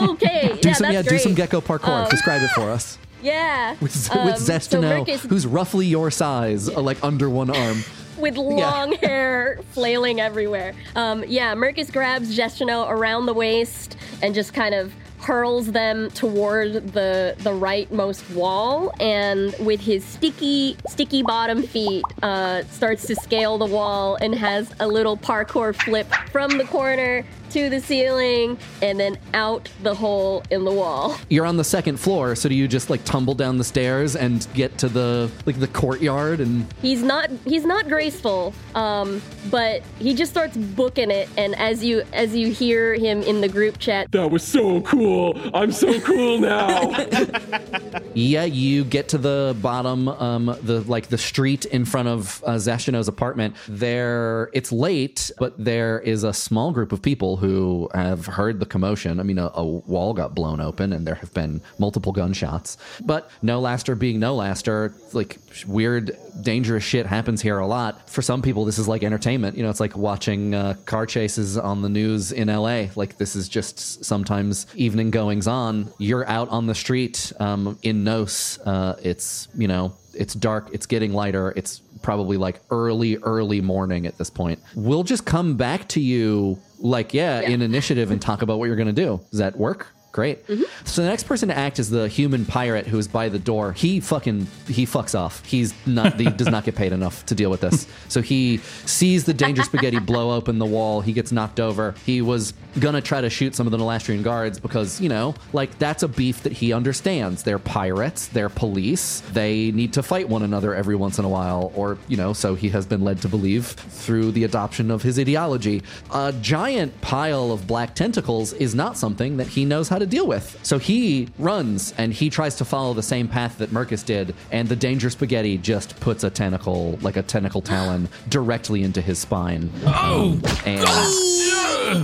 okay 0.02 0.58
Do 0.60 0.68
yeah 0.68 0.74
some 0.74 0.82
that's 0.92 0.92
yeah, 0.92 1.02
do 1.02 1.18
some 1.18 1.34
gecko 1.34 1.60
parkour. 1.60 1.88
Um, 2.04 2.08
Describe 2.10 2.42
it 2.42 2.50
for 2.50 2.70
us. 2.70 2.98
Yeah. 3.22 3.76
With, 3.80 4.10
Um, 4.10 4.24
with 4.26 4.38
so 4.38 4.52
Zeshtino, 4.52 5.08
who's 5.28 5.46
roughly 5.46 5.86
your 5.86 6.10
size, 6.10 6.68
uh, 6.68 6.80
like 6.80 6.98
under 7.04 7.30
one 7.30 7.50
arm. 7.50 7.84
with 8.18 8.36
long 8.36 8.92
hair 9.00 9.60
flailing 9.70 10.18
everywhere. 10.20 10.74
Um, 10.96 11.22
yeah, 11.28 11.54
Mercus 11.54 11.92
grabs 11.92 12.36
Zeshtino 12.36 12.84
around 12.90 13.26
the 13.26 13.32
waist 13.34 13.96
and 14.22 14.34
just 14.34 14.52
kind 14.54 14.74
of 14.74 14.92
hurls 15.22 15.70
them 15.70 16.10
toward 16.10 16.72
the 16.92 17.34
the 17.38 17.50
rightmost 17.50 18.34
wall 18.34 18.92
and 18.98 19.54
with 19.60 19.80
his 19.80 20.04
sticky 20.04 20.76
sticky 20.88 21.22
bottom 21.22 21.62
feet 21.62 22.04
uh, 22.22 22.64
starts 22.64 23.06
to 23.06 23.14
scale 23.14 23.56
the 23.56 23.66
wall 23.66 24.16
and 24.16 24.34
has 24.34 24.74
a 24.80 24.86
little 24.86 25.16
parkour 25.16 25.74
flip 25.74 26.12
from 26.32 26.50
the 26.58 26.64
corner 26.64 27.24
to 27.52 27.68
the 27.68 27.80
ceiling 27.80 28.58
and 28.80 28.98
then 28.98 29.18
out 29.34 29.68
the 29.82 29.94
hole 29.94 30.42
in 30.50 30.64
the 30.64 30.72
wall. 30.72 31.16
You're 31.28 31.46
on 31.46 31.56
the 31.56 31.64
second 31.64 31.98
floor, 31.98 32.34
so 32.34 32.48
do 32.48 32.54
you 32.54 32.66
just 32.68 32.90
like 32.90 33.04
tumble 33.04 33.34
down 33.34 33.58
the 33.58 33.64
stairs 33.64 34.16
and 34.16 34.46
get 34.54 34.78
to 34.78 34.88
the 34.88 35.30
like 35.46 35.58
the 35.58 35.68
courtyard 35.68 36.40
and 36.40 36.66
He's 36.80 37.02
not 37.02 37.30
he's 37.44 37.64
not 37.64 37.88
graceful, 37.88 38.54
um, 38.74 39.20
but 39.50 39.82
he 39.98 40.14
just 40.14 40.30
starts 40.32 40.56
booking 40.56 41.10
it. 41.10 41.28
And 41.36 41.54
as 41.56 41.84
you 41.84 42.02
as 42.12 42.34
you 42.34 42.50
hear 42.52 42.94
him 42.94 43.22
in 43.22 43.40
the 43.40 43.48
group 43.48 43.78
chat, 43.78 44.10
That 44.12 44.30
was 44.30 44.42
so 44.42 44.80
cool. 44.82 45.38
I'm 45.54 45.72
so 45.72 46.00
cool 46.00 46.38
now. 46.38 46.92
Yeah, 48.14 48.44
you 48.44 48.84
get 48.84 49.08
to 49.10 49.18
the 49.18 49.56
bottom, 49.62 50.06
um, 50.08 50.56
the 50.62 50.80
like 50.82 51.08
the 51.08 51.16
street 51.16 51.64
in 51.66 51.86
front 51.86 52.08
of 52.08 52.42
uh, 52.46 52.52
Zeshtino's 52.56 53.08
apartment. 53.08 53.56
There, 53.68 54.50
it's 54.52 54.70
late, 54.70 55.30
but 55.38 55.54
there 55.62 55.98
is 56.00 56.22
a 56.22 56.32
small 56.34 56.72
group 56.72 56.92
of 56.92 57.00
people 57.00 57.36
who 57.42 57.90
have 57.92 58.24
heard 58.24 58.60
the 58.60 58.66
commotion. 58.66 59.18
I 59.18 59.24
mean, 59.24 59.36
a, 59.36 59.50
a 59.54 59.64
wall 59.64 60.14
got 60.14 60.32
blown 60.32 60.60
open, 60.60 60.92
and 60.92 61.04
there 61.04 61.16
have 61.16 61.34
been 61.34 61.60
multiple 61.76 62.12
gunshots. 62.12 62.78
But 63.04 63.28
no 63.42 63.58
laster 63.58 63.96
being 63.96 64.20
no 64.20 64.36
laster, 64.36 64.94
like 65.12 65.38
weird, 65.66 66.16
dangerous 66.40 66.84
shit 66.84 67.04
happens 67.04 67.42
here 67.42 67.58
a 67.58 67.66
lot. 67.66 68.08
For 68.08 68.22
some 68.22 68.42
people, 68.42 68.64
this 68.64 68.78
is 68.78 68.86
like 68.86 69.02
entertainment. 69.02 69.56
You 69.56 69.64
know, 69.64 69.70
it's 69.70 69.80
like 69.80 69.96
watching 69.96 70.54
uh, 70.54 70.74
car 70.86 71.04
chases 71.04 71.58
on 71.58 71.82
the 71.82 71.88
news 71.88 72.30
in 72.30 72.46
LA. 72.46 72.84
Like 72.94 73.18
this 73.18 73.34
is 73.34 73.48
just 73.48 74.04
sometimes 74.04 74.68
evening 74.76 75.10
goings 75.10 75.48
on. 75.48 75.92
You're 75.98 76.28
out 76.28 76.48
on 76.50 76.68
the 76.68 76.76
street 76.76 77.32
um, 77.40 77.76
in 77.82 78.04
Nos. 78.04 78.60
Uh, 78.60 78.94
it's 79.02 79.48
you 79.56 79.66
know 79.66 79.96
it's 80.14 80.34
dark. 80.34 80.70
It's 80.72 80.86
getting 80.86 81.12
lighter. 81.12 81.52
It's 81.56 81.80
probably 82.02 82.36
like 82.36 82.60
early 82.70 83.16
early 83.18 83.60
morning 83.60 84.06
at 84.06 84.18
this 84.18 84.30
point. 84.30 84.60
We'll 84.74 85.04
just 85.04 85.24
come 85.24 85.56
back 85.56 85.88
to 85.90 86.00
you 86.00 86.58
like 86.78 87.14
yeah, 87.14 87.40
in 87.40 87.62
initiative 87.62 88.10
and 88.10 88.20
talk 88.20 88.42
about 88.42 88.58
what 88.58 88.66
you're 88.66 88.76
gonna 88.76 88.92
do. 88.92 89.20
Does 89.30 89.38
that 89.38 89.56
work? 89.56 89.88
Great. 90.12 90.46
Mm-hmm. 90.46 90.62
So 90.84 91.02
the 91.02 91.08
next 91.08 91.24
person 91.24 91.48
to 91.48 91.56
act 91.56 91.78
is 91.78 91.88
the 91.88 92.06
human 92.06 92.44
pirate 92.44 92.86
who 92.86 92.98
is 92.98 93.08
by 93.08 93.30
the 93.30 93.38
door. 93.38 93.72
He 93.72 93.98
fucking 93.98 94.46
he 94.68 94.84
fucks 94.84 95.18
off. 95.18 95.42
He's 95.46 95.72
not 95.86 96.20
he 96.20 96.26
does 96.26 96.48
not 96.48 96.64
get 96.64 96.74
paid 96.74 96.92
enough 96.92 97.24
to 97.26 97.34
deal 97.34 97.50
with 97.50 97.62
this. 97.62 97.86
So 98.08 98.20
he 98.20 98.58
sees 98.84 99.24
the 99.24 99.32
danger 99.32 99.62
spaghetti 99.62 99.98
blow 100.12 100.32
open 100.32 100.58
the 100.58 100.66
wall. 100.66 101.00
He 101.00 101.14
gets 101.14 101.32
knocked 101.32 101.60
over. 101.60 101.94
He 102.04 102.20
was 102.20 102.52
gonna 102.78 103.00
try 103.00 103.22
to 103.22 103.30
shoot 103.30 103.54
some 103.54 103.66
of 103.66 103.70
the 103.70 103.78
Nalastrian 103.78 104.22
guards 104.22 104.60
because 104.60 105.00
you 105.00 105.08
know 105.08 105.34
like 105.54 105.78
that's 105.78 106.02
a 106.02 106.08
beef 106.08 106.42
that 106.42 106.52
he 106.52 106.74
understands. 106.74 107.42
They're 107.42 107.58
pirates. 107.58 108.28
They're 108.28 108.50
police. 108.50 109.20
They 109.32 109.70
need 109.70 109.94
to 109.94 110.02
fight 110.02 110.28
one 110.28 110.42
another 110.42 110.74
every 110.74 110.94
once 110.94 111.18
in 111.18 111.24
a 111.24 111.28
while, 111.30 111.72
or 111.74 111.96
you 112.08 112.18
know. 112.18 112.34
So 112.34 112.54
he 112.54 112.68
has 112.68 112.84
been 112.84 113.00
led 113.00 113.22
to 113.22 113.28
believe 113.28 113.66
through 113.66 114.32
the 114.32 114.44
adoption 114.44 114.90
of 114.90 115.02
his 115.02 115.18
ideology. 115.18 115.82
A 116.12 116.34
giant 116.34 117.00
pile 117.00 117.50
of 117.50 117.66
black 117.66 117.94
tentacles 117.94 118.52
is 118.52 118.74
not 118.74 118.98
something 118.98 119.38
that 119.38 119.46
he 119.46 119.64
knows 119.64 119.88
how 119.88 119.98
to 119.98 120.01
deal 120.06 120.26
with. 120.26 120.58
So 120.62 120.78
he 120.78 121.28
runs 121.38 121.92
and 121.98 122.12
he 122.12 122.30
tries 122.30 122.56
to 122.56 122.64
follow 122.64 122.94
the 122.94 123.02
same 123.02 123.28
path 123.28 123.58
that 123.58 123.70
Mercus 123.70 124.04
did, 124.04 124.34
and 124.50 124.68
the 124.68 124.76
danger 124.76 125.10
spaghetti 125.10 125.58
just 125.58 125.98
puts 126.00 126.24
a 126.24 126.30
tentacle, 126.30 126.98
like 127.02 127.16
a 127.16 127.22
tentacle 127.22 127.60
talon, 127.62 128.08
directly 128.28 128.82
into 128.82 129.00
his 129.00 129.18
spine. 129.18 129.70
Oh, 129.86 130.40
and 130.66 130.86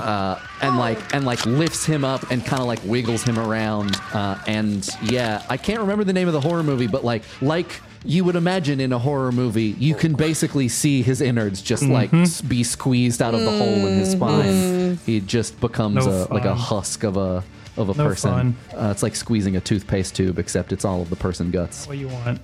uh, 0.03 0.39
and 0.61 0.79
like 0.79 1.15
and 1.15 1.25
like 1.25 1.45
lifts 1.47 1.85
him 1.85 2.05
up 2.05 2.31
and 2.31 2.45
kind 2.45 2.61
of 2.61 2.67
like 2.69 2.81
wiggles 2.85 3.23
him 3.23 3.39
around. 3.39 3.97
Uh, 4.13 4.39
and 4.47 4.89
yeah, 5.03 5.45
I 5.49 5.57
can't 5.57 5.81
remember 5.81 6.05
the 6.05 6.13
name 6.13 6.27
of 6.29 6.35
the 6.35 6.41
horror 6.41 6.63
movie, 6.63 6.87
but 6.87 7.05
like 7.05 7.23
like 7.41 7.81
you 8.05 8.25
would 8.25 8.37
imagine 8.37 8.81
in 8.81 8.93
a 8.93 8.99
horror 8.99 9.33
movie, 9.33 9.75
you 9.79 9.95
can 9.95 10.15
basically 10.15 10.69
see 10.69 11.03
his 11.03 11.21
innards 11.21 11.61
just 11.61 11.83
like 11.83 12.11
be 12.47 12.63
squeezed 12.63 13.21
out 13.21 13.35
of 13.35 13.41
the 13.41 13.51
hole 13.51 13.87
in 13.87 13.99
his 13.99 14.13
spine. 14.13 14.99
He 15.05 15.21
just 15.21 15.61
becomes 15.61 16.07
No 16.07 16.27
a 16.31 16.33
like 16.33 16.45
a 16.45 16.55
husk 16.55 17.03
of 17.03 17.17
a 17.17 17.43
of 17.79 17.89
a 17.89 17.95
No 17.95 18.09
person. 18.09 18.31
fun. 18.31 18.57
Uh, 18.77 18.91
it's 18.91 19.03
like 19.03 19.17
squeezing 19.17 19.57
a 19.57 19.61
toothpaste 19.61 20.15
tube, 20.15 20.39
except 20.39 20.73
it's 20.73 20.85
all 20.85 21.01
of 21.01 21.11
the 21.11 21.17
person 21.17 21.51
guts. 21.51 21.87
What 21.87 21.97
you 21.99 22.09
want? 22.09 22.41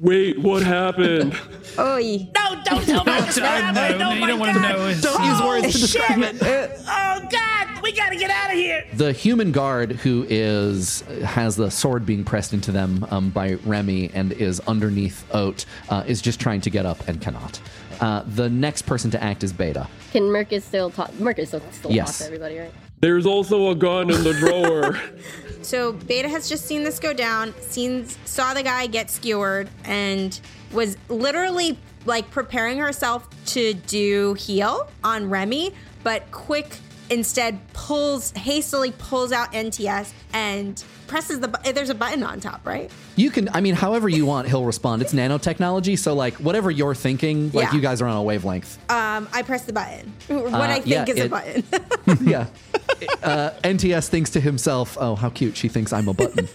Wait, 0.00 0.38
what 0.38 0.62
happened? 0.62 1.34
Oi. 1.78 2.28
No, 2.34 2.62
don't 2.64 2.84
tell 2.84 3.04
me 3.04 3.12
this. 3.20 3.36
no, 3.38 3.96
no, 3.98 4.12
you 4.14 4.26
don't 4.26 4.38
want 4.40 4.54
to 4.56 4.60
know. 4.62 4.86
It's- 4.88 5.00
Don't 5.00 5.24
use 5.24 5.40
words 5.40 5.72
to 5.74 5.80
describe 5.80 6.18
it. 6.22 6.36
Oh 6.42 7.28
God, 7.30 7.82
we 7.82 7.92
gotta 7.92 8.16
get 8.16 8.30
out 8.30 8.50
of 8.50 8.56
here. 8.56 8.84
the 8.94 9.12
human 9.12 9.52
guard 9.52 9.92
who 9.92 10.26
is 10.28 11.00
has 11.24 11.56
the 11.56 11.70
sword 11.70 12.04
being 12.04 12.24
pressed 12.24 12.52
into 12.52 12.72
them 12.72 13.06
um, 13.10 13.30
by 13.30 13.54
Remy 13.64 14.10
and 14.14 14.32
is 14.32 14.60
underneath 14.60 15.24
Oat 15.34 15.64
uh, 15.88 16.02
is 16.06 16.20
just 16.20 16.40
trying 16.40 16.60
to 16.62 16.70
get 16.70 16.84
up 16.86 17.06
and 17.08 17.20
cannot. 17.20 17.60
Uh, 18.00 18.24
the 18.26 18.48
next 18.50 18.82
person 18.82 19.10
to 19.12 19.22
act 19.22 19.44
is 19.44 19.52
Beta. 19.52 19.86
can 20.10 20.22
Mercus 20.24 20.62
still 20.62 20.90
talk? 20.90 21.10
Mercus 21.12 21.48
still, 21.48 21.62
still 21.70 21.90
Yes. 21.92 22.18
talk 22.18 22.18
to 22.18 22.24
everybody, 22.34 22.58
right? 22.58 22.72
There's 23.02 23.26
also 23.26 23.70
a 23.70 23.74
gun 23.74 24.10
in 24.10 24.22
the 24.24 24.32
drawer. 24.32 24.98
So 25.62 25.92
Beta 25.92 26.28
has 26.28 26.48
just 26.48 26.66
seen 26.66 26.82
this 26.82 26.98
go 26.98 27.12
down, 27.12 27.54
seen 27.60 28.04
saw 28.24 28.52
the 28.52 28.64
guy 28.64 28.88
get 28.88 29.08
skewered, 29.08 29.70
and 29.84 30.38
was 30.72 30.96
literally 31.08 31.78
like 32.04 32.28
preparing 32.32 32.78
herself 32.78 33.28
to 33.46 33.72
do 33.72 34.34
heal 34.34 34.88
on 35.04 35.30
Remy, 35.30 35.72
but 36.02 36.28
quick 36.32 36.78
instead 37.10 37.60
pulls 37.74 38.32
hastily 38.32 38.90
pulls 38.98 39.30
out 39.30 39.52
NTS 39.52 40.12
and 40.32 40.82
presses 41.12 41.40
the 41.40 41.48
bu- 41.48 41.72
there's 41.72 41.90
a 41.90 41.94
button 41.94 42.22
on 42.22 42.40
top, 42.40 42.64
right? 42.66 42.90
You 43.16 43.30
can, 43.30 43.50
I 43.52 43.60
mean, 43.60 43.74
however 43.74 44.08
you 44.08 44.24
want, 44.24 44.48
he'll 44.48 44.64
respond. 44.64 45.02
It's 45.02 45.12
nanotechnology, 45.12 45.98
so 45.98 46.14
like 46.14 46.34
whatever 46.36 46.70
you're 46.70 46.94
thinking, 46.94 47.50
like 47.52 47.66
Yeah. 47.68 47.74
you 47.74 47.80
guys 47.82 48.00
are 48.00 48.06
on 48.08 48.16
a 48.16 48.22
wavelength. 48.22 48.78
Um, 48.90 49.28
I 49.32 49.42
press 49.42 49.64
the 49.66 49.74
button. 49.74 50.10
What 50.28 50.54
Uh, 50.54 50.58
I 50.58 50.80
think 50.80 50.86
yeah, 50.86 51.04
is 51.06 51.20
a 51.20 51.28
button. 51.28 51.64
yeah. 52.26 52.46
Uh, 53.22 53.50
NTS 53.62 54.08
thinks 54.08 54.30
to 54.30 54.40
himself, 54.40 54.96
"Oh, 54.98 55.14
how 55.14 55.28
cute! 55.28 55.54
She 55.56 55.68
thinks 55.68 55.92
I'm 55.92 56.08
a 56.08 56.14
button." 56.14 56.48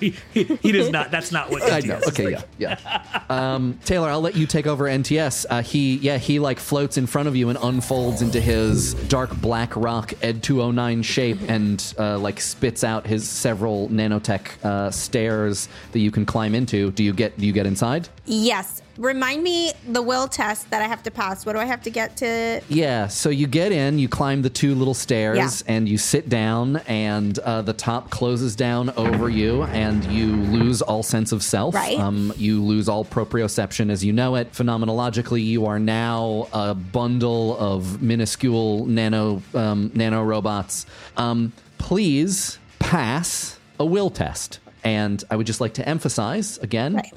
He, 0.00 0.14
he, 0.32 0.44
he 0.44 0.72
does 0.72 0.90
not. 0.90 1.10
That's 1.10 1.32
not 1.32 1.50
what. 1.50 1.62
I 1.62 1.80
NTS 1.80 1.86
know. 1.86 2.00
Okay, 2.08 2.34
like. 2.34 2.44
yeah, 2.58 2.78
yeah. 2.78 3.22
Um, 3.30 3.78
Taylor, 3.84 4.10
I'll 4.10 4.20
let 4.20 4.36
you 4.36 4.46
take 4.46 4.66
over 4.66 4.84
NTS. 4.84 5.46
Uh, 5.48 5.62
he, 5.62 5.96
yeah, 5.96 6.18
he 6.18 6.38
like 6.38 6.58
floats 6.58 6.98
in 6.98 7.06
front 7.06 7.28
of 7.28 7.36
you 7.36 7.48
and 7.48 7.58
unfolds 7.62 8.20
into 8.20 8.40
his 8.40 8.94
dark 8.94 9.34
black 9.40 9.74
rock 9.74 10.12
Ed 10.22 10.42
209 10.42 11.02
shape 11.02 11.38
and 11.48 11.94
uh, 11.98 12.18
like 12.18 12.40
spits 12.40 12.84
out 12.84 13.06
his 13.06 13.26
several 13.28 13.88
nanotech 13.88 14.62
uh, 14.64 14.90
stairs 14.90 15.68
that 15.92 16.00
you 16.00 16.10
can 16.10 16.26
climb 16.26 16.54
into. 16.54 16.90
Do 16.90 17.02
you 17.02 17.14
get? 17.14 17.38
Do 17.38 17.46
you 17.46 17.52
get 17.52 17.66
inside? 17.66 18.08
yes. 18.26 18.82
Remind 18.98 19.42
me 19.42 19.72
the 19.86 20.00
will 20.02 20.26
test 20.28 20.70
that 20.70 20.80
I 20.82 20.86
have 20.86 21.02
to 21.02 21.10
pass. 21.10 21.44
What 21.44 21.52
do 21.52 21.58
I 21.58 21.64
have 21.66 21.82
to 21.82 21.90
get 21.90 22.16
to? 22.18 22.62
Yeah, 22.68 23.08
so 23.08 23.28
you 23.28 23.46
get 23.46 23.72
in, 23.72 23.98
you 23.98 24.08
climb 24.08 24.42
the 24.42 24.50
two 24.50 24.74
little 24.74 24.94
stairs, 24.94 25.36
Yeah. 25.66 25.74
and 25.74 25.88
you 25.88 25.98
sit 25.98 26.28
down, 26.28 26.76
and 26.86 27.38
uh, 27.40 27.62
the 27.62 27.72
top 27.72 28.10
closes 28.10 28.56
down 28.56 28.90
over 28.96 29.28
you, 29.28 29.64
and 29.64 30.04
you 30.06 30.34
lose 30.36 30.80
all 30.82 31.02
sense 31.02 31.32
of 31.32 31.42
self. 31.42 31.74
Right. 31.74 31.98
Um, 31.98 32.32
you 32.36 32.62
lose 32.62 32.88
all 32.88 33.04
proprioception 33.04 33.90
as 33.90 34.04
you 34.04 34.12
know 34.12 34.34
it. 34.36 34.52
Phenomenologically, 34.52 35.44
you 35.44 35.66
are 35.66 35.78
now 35.78 36.48
a 36.52 36.74
bundle 36.74 37.56
of 37.58 38.00
minuscule 38.02 38.86
nano 38.86 39.42
um, 39.54 39.90
nano 39.94 40.22
robots. 40.22 40.86
Um, 41.16 41.52
please 41.78 42.58
pass 42.78 43.58
a 43.78 43.84
will 43.84 44.10
test, 44.10 44.58
and 44.84 45.22
I 45.30 45.36
would 45.36 45.46
just 45.46 45.60
like 45.60 45.74
to 45.74 45.86
emphasize 45.88 46.56
again, 46.58 46.94
Right. 46.94 47.12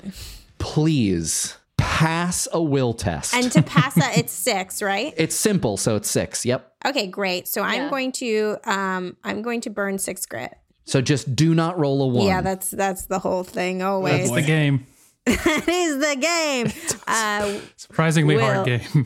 please 0.58 1.56
pass 1.80 2.48
a 2.52 2.62
will 2.62 2.94
test. 2.94 3.34
And 3.34 3.52
to 3.54 3.62
pass 3.64 3.96
that, 3.96 4.18
it's 4.18 4.32
six, 4.34 4.82
right? 4.82 5.14
It's 5.18 5.36
simple, 5.36 5.78
so 5.78 5.96
it's 5.96 6.10
six. 6.10 6.46
Yep. 6.46 6.72
Okay, 6.86 7.08
great. 7.08 7.48
So 7.48 7.62
I'm 7.62 7.84
Yeah. 7.84 7.90
going 7.90 8.12
to 8.14 8.58
um 8.66 9.18
I'm 9.24 9.42
going 9.42 9.62
to 9.62 9.70
burn 9.70 9.98
six 9.98 10.26
grit. 10.26 10.54
So 10.86 11.02
just 11.02 11.36
do 11.36 11.54
not 11.56 11.78
roll 11.80 12.02
a 12.02 12.08
one. 12.08 12.28
Yeah, 12.28 12.42
that's 12.42 12.70
that's 12.72 13.06
the 13.06 13.20
whole 13.20 13.44
thing 13.44 13.82
always. 13.82 14.30
That's 14.30 14.42
the 14.42 14.48
game. 14.48 14.86
that 15.26 15.68
is 15.68 15.98
the 16.00 16.16
game. 16.20 16.72
Uh, 17.12 17.60
Surprisingly 17.76 18.36
Will. 18.36 18.44
hard 18.46 18.66
game. 18.68 19.06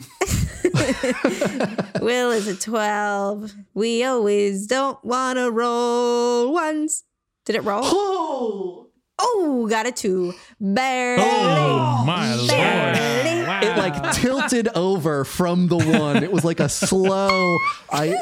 Will 2.02 2.32
is 2.32 2.46
a 2.48 2.54
twelve. 2.54 3.52
We 3.72 4.04
always 4.04 4.66
don't 4.66 5.02
want 5.04 5.38
to 5.38 5.50
roll 5.50 6.52
ones. 6.52 7.04
Did 7.46 7.56
it 7.56 7.64
roll? 7.64 7.80
Oh, 7.82 8.88
Oh, 9.18 9.66
got 9.68 9.86
a 9.86 9.92
two. 9.92 10.34
Barely. 10.60 11.22
Oh 11.22 12.04
my 12.06 12.34
lord! 12.34 12.48
Barely. 12.48 13.66
it 13.66 13.76
like 13.76 14.12
tilted 14.12 14.68
over 14.74 15.24
from 15.24 15.68
the 15.68 15.76
one. 15.76 16.22
It 16.22 16.32
was 16.32 16.44
like 16.44 16.60
a 16.60 16.68
slow. 16.68 17.58
I 17.90 18.16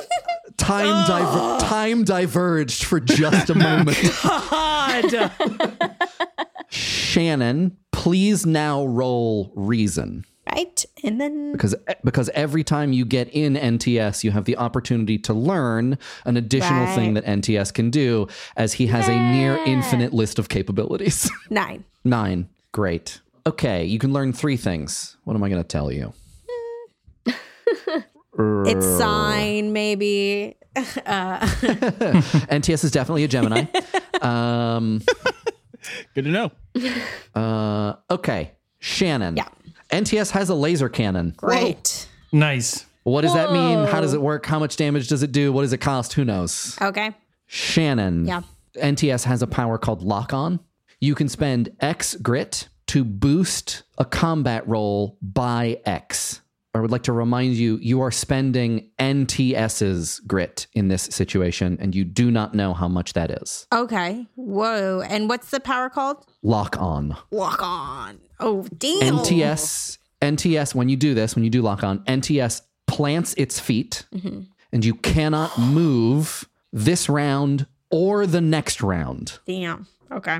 time 0.56 1.04
oh. 1.04 1.06
diver, 1.06 1.66
time 1.66 2.04
diverged 2.04 2.84
for 2.84 3.00
just 3.00 3.50
a 3.50 3.54
moment. 3.54 3.98
God. 4.22 5.32
Shannon, 6.68 7.76
please 7.90 8.46
now 8.46 8.84
roll 8.84 9.52
reason. 9.54 10.24
Right, 10.54 10.84
and 11.04 11.20
then 11.20 11.52
Because, 11.52 11.74
because 12.04 12.28
every 12.30 12.62
time 12.64 12.92
you 12.92 13.04
get 13.04 13.28
in 13.30 13.54
NTS, 13.54 14.22
you 14.24 14.30
have 14.32 14.44
the 14.44 14.56
opportunity 14.56 15.18
to 15.20 15.32
learn 15.34 15.98
an 16.24 16.36
additional 16.36 16.84
Right. 16.84 16.94
thing 16.94 17.14
that 17.14 17.24
NTS 17.24 17.72
can 17.72 17.90
do, 17.90 18.26
as 18.56 18.74
he 18.74 18.86
has 18.88 19.08
a 19.08 19.18
near 19.32 19.58
infinite 19.66 20.12
list 20.12 20.38
of 20.38 20.48
capabilities. 20.48 21.30
nine. 21.50 21.84
Nine. 22.04 22.48
Great. 22.72 23.20
Okay, 23.46 23.84
you 23.84 23.98
can 23.98 24.12
learn 24.12 24.32
three 24.32 24.56
things. 24.56 25.16
What 25.24 25.34
am 25.34 25.42
I 25.42 25.48
going 25.48 25.62
to 25.62 25.66
tell 25.68 25.90
you? 25.90 26.12
its 28.66 28.86
sign, 28.98 29.72
maybe. 29.72 30.56
Uh. 31.04 31.38
NTS 32.48 32.82
is 32.84 32.90
definitely 32.90 33.24
a 33.24 33.28
Gemini. 33.28 33.64
um, 34.22 35.02
Good 36.14 36.24
to 36.24 36.30
know. 36.30 36.50
uh, 37.34 37.96
okay, 38.10 38.52
Shannon. 38.78 39.36
Yeah. 39.36 39.48
NTS 39.92 40.30
has 40.32 40.48
a 40.48 40.54
laser 40.54 40.88
cannon. 40.88 41.34
Great. 41.36 42.08
Nice. 42.32 42.86
What 43.04 43.22
does 43.22 43.34
that 43.34 43.52
mean? 43.52 43.86
How 43.86 44.00
does 44.00 44.14
it 44.14 44.22
work? 44.22 44.46
How 44.46 44.58
much 44.58 44.76
damage 44.76 45.08
does 45.08 45.22
it 45.22 45.32
do? 45.32 45.52
What 45.52 45.62
does 45.62 45.72
it 45.72 45.78
cost? 45.78 46.12
Who 46.14 46.24
knows? 46.24 46.76
Okay. 46.80 47.12
Shannon. 47.46 48.26
Yeah. 48.26 48.42
NTS 48.76 49.24
has 49.24 49.42
a 49.42 49.46
power 49.46 49.76
called 49.78 50.02
Lock 50.02 50.32
On. 50.32 50.60
You 51.00 51.14
can 51.14 51.28
spend 51.28 51.70
X 51.80 52.14
grit 52.16 52.68
to 52.88 53.04
boost 53.04 53.82
a 53.98 54.04
combat 54.04 54.66
roll 54.68 55.18
by 55.20 55.80
X. 55.84 56.41
I 56.74 56.80
would 56.80 56.90
like 56.90 57.02
to 57.02 57.12
remind 57.12 57.54
you, 57.54 57.76
you 57.82 58.00
are 58.00 58.10
spending 58.10 58.90
NTS's 58.98 60.20
grit 60.20 60.66
in 60.72 60.88
this 60.88 61.02
situation, 61.02 61.76
and 61.80 61.94
you 61.94 62.04
do 62.04 62.30
not 62.30 62.54
know 62.54 62.72
how 62.72 62.88
much 62.88 63.12
that 63.12 63.30
is. 63.30 63.66
Okay. 63.72 64.26
Whoa. 64.36 65.02
And 65.02 65.28
what's 65.28 65.50
the 65.50 65.60
power 65.60 65.90
called? 65.90 66.24
Lock 66.42 66.80
on. 66.80 67.16
Lock 67.30 67.62
on. 67.62 68.20
Oh, 68.40 68.66
damn. 68.76 69.18
NTS, 69.18 69.98
NTS, 70.22 70.74
when 70.74 70.88
you 70.88 70.96
do 70.96 71.12
this, 71.12 71.34
when 71.34 71.44
you 71.44 71.50
do 71.50 71.60
lock 71.60 71.84
on, 71.84 71.98
NTS 72.04 72.62
plants 72.86 73.34
its 73.34 73.60
feet, 73.60 74.06
mm-hmm. 74.14 74.40
and 74.72 74.84
you 74.84 74.94
cannot 74.94 75.58
move 75.58 76.48
this 76.72 77.08
round 77.08 77.66
or 77.90 78.26
the 78.26 78.40
next 78.40 78.82
round. 78.82 79.40
Damn. 79.46 79.86
Okay. 80.10 80.38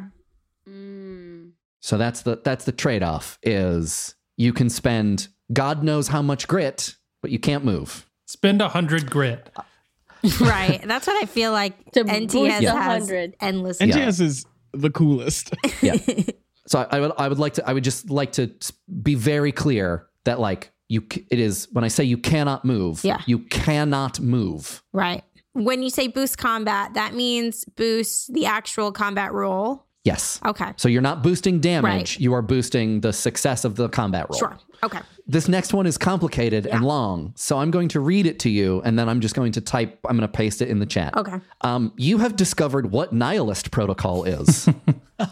Mm. 0.68 1.52
So 1.80 1.98
that's 1.98 2.22
the 2.22 2.40
that's 2.42 2.64
the 2.64 2.72
trade-off 2.72 3.38
is 3.42 4.14
you 4.36 4.52
can 4.52 4.70
spend 4.70 5.28
God 5.52 5.82
knows 5.82 6.08
how 6.08 6.22
much 6.22 6.48
grit, 6.48 6.96
but 7.20 7.30
you 7.30 7.38
can't 7.38 7.64
move. 7.64 8.06
Spend 8.26 8.62
a 8.62 8.68
hundred 8.68 9.10
grit. 9.10 9.50
right. 10.40 10.80
That's 10.84 11.06
what 11.06 11.22
I 11.22 11.26
feel 11.26 11.52
like 11.52 11.90
To 11.92 12.04
NTS 12.04 12.30
boost 12.32 12.50
has 12.66 13.02
100. 13.02 13.36
endless. 13.40 13.78
NTS 13.78 14.20
is 14.20 14.46
the 14.72 14.90
coolest. 14.90 15.52
Yeah. 15.82 15.96
so 16.66 16.78
I, 16.78 16.96
I 16.96 17.00
would 17.00 17.12
I 17.18 17.28
would 17.28 17.38
like 17.38 17.54
to 17.54 17.68
I 17.68 17.72
would 17.72 17.84
just 17.84 18.08
like 18.08 18.32
to 18.32 18.50
be 19.02 19.14
very 19.16 19.50
clear 19.52 20.06
that 20.24 20.38
like 20.38 20.70
you 20.88 21.02
it 21.30 21.38
is 21.40 21.66
when 21.72 21.82
I 21.84 21.88
say 21.88 22.04
you 22.04 22.18
cannot 22.18 22.64
move, 22.64 23.04
Yeah. 23.04 23.20
you 23.26 23.40
cannot 23.40 24.20
move. 24.20 24.82
Right. 24.92 25.24
When 25.54 25.82
you 25.82 25.90
say 25.90 26.06
boost 26.08 26.38
combat, 26.38 26.94
that 26.94 27.14
means 27.14 27.64
boost 27.64 28.32
the 28.32 28.46
actual 28.46 28.92
combat 28.92 29.32
roll. 29.32 29.84
Yes. 30.04 30.40
Okay. 30.44 30.72
So 30.76 30.88
you're 30.88 31.02
not 31.02 31.22
boosting 31.22 31.60
damage, 31.60 31.84
Right. 32.16 32.20
you 32.20 32.32
are 32.34 32.42
boosting 32.42 33.00
the 33.02 33.12
success 33.12 33.64
of 33.64 33.76
the 33.76 33.88
combat 33.88 34.26
roll. 34.30 34.38
Sure. 34.38 34.56
Okay. 34.82 34.98
This 35.26 35.48
next 35.48 35.72
one 35.72 35.86
is 35.86 35.96
complicated 35.98 36.66
and 36.66 36.84
long, 36.84 37.32
so 37.36 37.58
I'm 37.58 37.70
going 37.70 37.88
to 37.88 38.00
read 38.00 38.26
it 38.26 38.38
to 38.40 38.50
you 38.50 38.82
and 38.84 38.98
then 38.98 39.08
I'm 39.08 39.20
just 39.20 39.34
going 39.34 39.52
to 39.52 39.60
type 39.60 39.98
I'm 40.08 40.16
going 40.16 40.28
to 40.28 40.32
paste 40.32 40.62
it 40.62 40.68
in 40.68 40.78
the 40.78 40.86
chat. 40.86 41.16
Okay. 41.16 41.36
Um, 41.60 41.92
you 41.96 42.18
have 42.18 42.36
discovered 42.36 42.90
what 42.90 43.12
nihilist 43.12 43.70
protocol 43.70 44.24
is. 44.24 44.68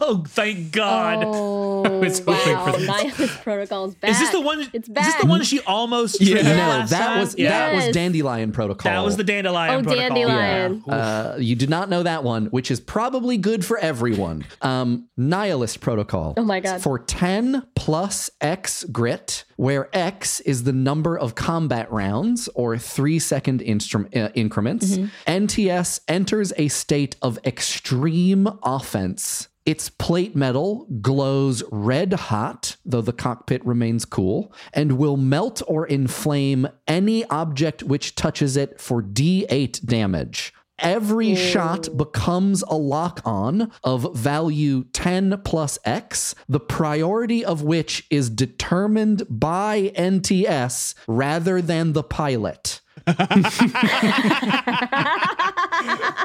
Oh, 0.01 0.22
thank 0.26 0.72
God. 0.72 1.24
Oh, 1.26 1.80
was 2.01 2.18
hoping 2.20 2.55
wow. 2.55 2.66
for 2.66 2.78
this. 2.78 2.86
Nihilist 2.86 3.43
Protocol's 3.43 3.95
back. 3.95 4.11
Is 4.11 4.18
this 4.20 4.30
the 4.30 4.41
one? 4.41 4.61
It's 4.72 4.88
Is 4.88 4.95
this 4.95 5.14
the 5.16 5.26
one 5.26 5.43
she 5.43 5.61
almost? 5.61 6.20
Yeah. 6.20 6.34
triggered 6.34 6.57
no, 6.57 6.86
that 6.86 6.88
time? 6.88 7.18
was 7.18 7.34
Yeah. 7.36 7.49
that 7.49 7.74
was 7.74 7.95
dandelion 7.95 8.53
protocol. 8.53 8.93
That 8.93 9.05
was 9.05 9.16
the 9.16 9.24
dandelion. 9.24 9.80
Oh, 9.80 9.82
protocol. 9.82 10.16
dandelion. 10.16 10.84
Yeah. 10.86 10.95
Uh, 10.95 11.36
you 11.41 11.57
did 11.57 11.70
not 11.70 11.88
know 11.88 12.03
that 12.03 12.22
one, 12.22 12.47
which 12.47 12.70
is 12.70 12.78
probably 12.78 13.36
good 13.36 13.64
for 13.64 13.78
everyone. 13.78 14.45
Um, 14.62 15.09
nihilist 15.16 15.80
protocol. 15.80 16.34
Oh 16.36 16.45
my 16.45 16.61
God. 16.61 16.80
For 16.82 16.99
10 16.99 17.66
plus 17.74 18.30
X 18.41 18.84
grit, 18.84 19.45
where 19.61 19.90
X 19.94 20.40
is 20.40 20.64
the 20.64 20.72
number 20.72 21.18
of 21.18 21.34
combat 21.34 21.92
rounds 21.92 22.48
or 22.54 22.78
three 22.78 23.18
second 23.18 23.61
uh, 23.61 24.30
increments, 24.34 24.96
Mm-hmm. 24.96 25.44
NTS 25.44 26.00
enters 26.08 26.54
a 26.56 26.68
state 26.68 27.16
of 27.20 27.38
extreme 27.44 28.48
offense. 28.62 29.48
Its 29.66 29.90
plate 29.90 30.34
metal 30.34 30.86
glows 31.02 31.62
red 31.70 32.14
hot, 32.14 32.76
though 32.86 33.02
the 33.02 33.12
cockpit 33.12 33.64
remains 33.66 34.06
cool, 34.06 34.50
and 34.72 34.92
will 34.92 35.18
melt 35.18 35.61
or 35.66 35.86
inflame 35.86 36.66
any 36.88 37.26
object 37.26 37.82
which 37.82 38.14
touches 38.14 38.56
it 38.56 38.80
for 38.80 39.02
D8 39.02 39.84
damage. 39.84 40.54
Every 40.81 41.35
shot 41.35 41.89
becomes 41.97 42.62
a 42.62 42.74
lock 42.74 43.20
on 43.24 43.70
of 43.85 44.14
value 44.16 44.85
10 44.85 45.43
plus 45.45 45.78
X, 45.85 46.35
the 46.49 46.61
priority 46.61 47.45
of 47.45 47.62
which 47.62 48.07
is 48.11 48.31
determined 48.31 49.24
by 49.28 49.93
NTS 49.95 50.95
rather 51.07 51.61
than 51.61 51.93
the 51.93 52.03
pilot. 52.03 52.81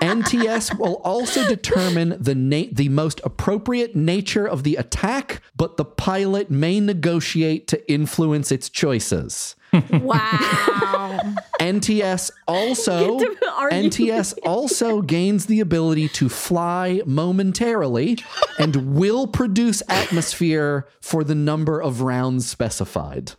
NTS 0.01 0.77
will 0.77 0.95
also 1.03 1.47
determine 1.47 2.17
the 2.19 2.35
na- 2.35 2.69
the 2.71 2.89
most 2.89 3.21
appropriate 3.23 3.95
nature 3.95 4.45
of 4.47 4.63
the 4.63 4.75
attack, 4.75 5.41
but 5.55 5.77
the 5.77 5.85
pilot 5.85 6.51
may 6.51 6.79
negotiate 6.79 7.67
to 7.67 7.91
influence 7.91 8.51
its 8.51 8.69
choices. 8.69 9.55
Wow. 9.91 11.35
NTS 11.59 12.31
also 12.47 13.19
Get 13.19 13.41
to 13.41 13.51
argue. 13.51 13.89
NTS 13.89 14.37
also 14.43 15.01
gains 15.01 15.45
the 15.45 15.59
ability 15.59 16.09
to 16.09 16.29
fly 16.29 17.01
momentarily 17.05 18.19
and 18.59 18.95
will 18.95 19.27
produce 19.27 19.81
atmosphere 19.89 20.87
for 21.01 21.23
the 21.23 21.35
number 21.35 21.81
of 21.81 22.01
rounds 22.01 22.47
specified. 22.47 23.31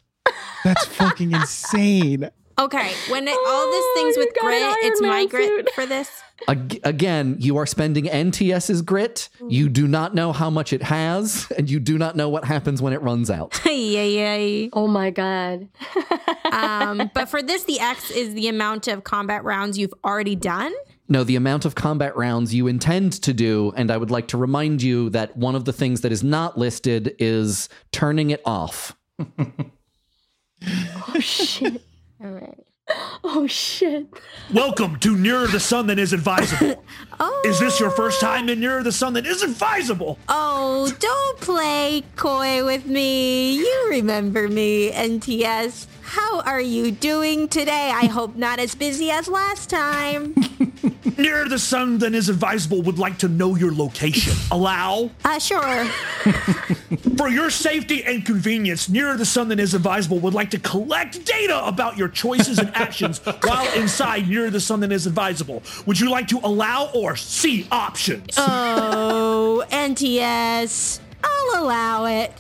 That's 0.65 0.87
fucking 0.87 1.33
insane. 1.33 2.31
Okay. 2.59 2.93
When 3.09 3.27
it, 3.29 3.37
all 3.47 3.71
these 3.71 3.85
things 3.95 4.17
Oh, 4.17 4.21
with 4.21 4.35
grit, 4.41 4.63
Iron 4.63 4.77
it's 4.83 5.01
my 5.03 5.27
grit 5.27 5.47
suit. 5.47 5.71
for 5.75 5.87
this. 5.87 6.11
Again, 6.49 7.37
you 7.39 7.57
are 7.57 7.65
spending 7.67 8.05
NTS's 8.05 8.83
grit. 8.83 9.31
You 9.49 9.69
do 9.71 9.89
not 9.89 10.15
know 10.15 10.33
how 10.33 10.51
much 10.51 10.73
it 10.75 10.83
has, 10.83 11.51
and 11.57 11.71
you 11.71 11.81
do 11.81 11.97
not 11.97 12.15
know 12.15 12.29
what 12.29 12.45
happens 12.45 12.83
when 12.83 12.93
it 12.93 13.01
runs 13.01 13.31
out. 13.31 13.59
yeah, 13.67 14.03
yeah. 14.03 14.69
Oh 14.73 14.87
my 14.87 15.11
god. 15.11 15.69
Um, 16.53 17.11
but 17.13 17.29
for 17.29 17.43
this, 17.43 17.65
the 17.65 17.81
X 17.81 18.11
is 18.13 18.33
the 18.35 18.47
amount 18.49 18.87
of 18.87 19.03
combat 19.03 19.43
rounds 19.45 19.77
you've 19.77 19.93
already 20.05 20.37
done. 20.37 20.73
No, 21.09 21.25
the 21.25 21.35
amount 21.37 21.65
of 21.65 21.75
combat 21.75 22.17
rounds 22.17 22.55
you 22.55 22.69
intend 22.69 23.15
to 23.25 23.35
do, 23.35 23.73
and 23.77 23.91
I 23.91 23.97
would 23.97 24.13
like 24.13 24.29
to 24.29 24.37
remind 24.37 24.81
you 24.81 25.11
that 25.11 25.37
one 25.37 25.57
of 25.57 25.65
the 25.65 25.73
things 25.73 26.03
that 26.03 26.13
is 26.13 26.23
not 26.23 26.57
listed 26.57 27.17
is 27.19 27.69
turning 27.91 28.31
it 28.31 28.41
off. 28.45 28.97
Oh 30.65 31.21
shit. 31.21 31.83
All 32.23 32.31
right. 32.31 32.59
Oh 33.29 33.49
shit. 33.49 34.07
Welcome 34.55 35.01
to 35.01 35.17
Nearer 35.17 35.49
the 35.49 35.59
Sun 35.59 35.89
Than 35.89 35.99
Is 35.99 36.13
Advisable. 36.13 36.85
Oh. 37.19 37.43
Is 37.47 37.59
this 37.59 37.81
your 37.81 37.91
first 37.91 38.21
time 38.21 38.51
in 38.51 38.61
Nearer 38.61 38.83
the 38.83 38.93
Sun 38.93 39.15
Than 39.15 39.25
Is 39.25 39.43
Advisable? 39.43 40.19
Oh, 40.29 40.93
don't 40.99 41.41
play 41.41 42.05
coy 42.15 42.63
with 42.65 42.85
me. 42.85 43.57
You 43.57 43.87
remember 43.89 44.47
me, 44.47 44.93
NTS. 44.93 45.87
How 46.07 46.41
are 46.43 46.61
you 46.61 46.93
doing 46.93 47.49
today? 47.49 47.91
I 47.93 48.07
hope 48.07 48.37
not 48.37 48.61
as 48.61 48.77
busy 48.77 49.11
as 49.11 49.27
last 49.27 49.69
time. 49.69 50.37
Nearer 51.19 51.49
the 51.49 51.59
Sun 51.59 51.99
Than 51.99 52.15
Is 52.15 52.29
Advisable 52.29 52.81
would 52.83 52.97
like 52.99 53.19
to 53.19 53.29
know 53.29 53.57
your 53.57 53.73
location. 53.73 54.35
Allow? 54.53 55.11
Uh, 55.25 55.41
sure. 55.41 55.85
For 57.17 57.29
your 57.29 57.51
safety 57.51 58.05
and 58.05 58.25
convenience, 58.25 58.89
Nearer 58.89 59.17
the 59.17 59.27
Sun 59.27 59.49
Than 59.49 59.59
Is 59.59 59.75
Advisable 59.75 60.21
would 60.21 60.33
like 60.33 60.51
to 60.51 60.61
collect 60.61 61.25
data 61.25 61.67
about 61.67 61.97
your 61.97 62.09
choices 62.09 62.61
and 62.61 62.71
actions 62.77 63.19
while 63.43 63.67
inside 63.77 64.29
Nearer 64.29 64.51
the 64.51 64.61
Sun 64.61 64.81
Than 64.81 64.93
Is 64.93 65.09
Advisable. 65.09 65.61
Would 65.87 65.99
you 65.99 66.09
like 66.09 66.29
to 66.29 66.39
allow 66.45 66.89
or 66.95 67.17
see 67.17 67.67
options? 67.73 68.35
Oh, 68.37 69.65
NTS. 69.71 71.01
I'll 71.27 71.65
allow 71.65 72.05
it. 72.07 72.33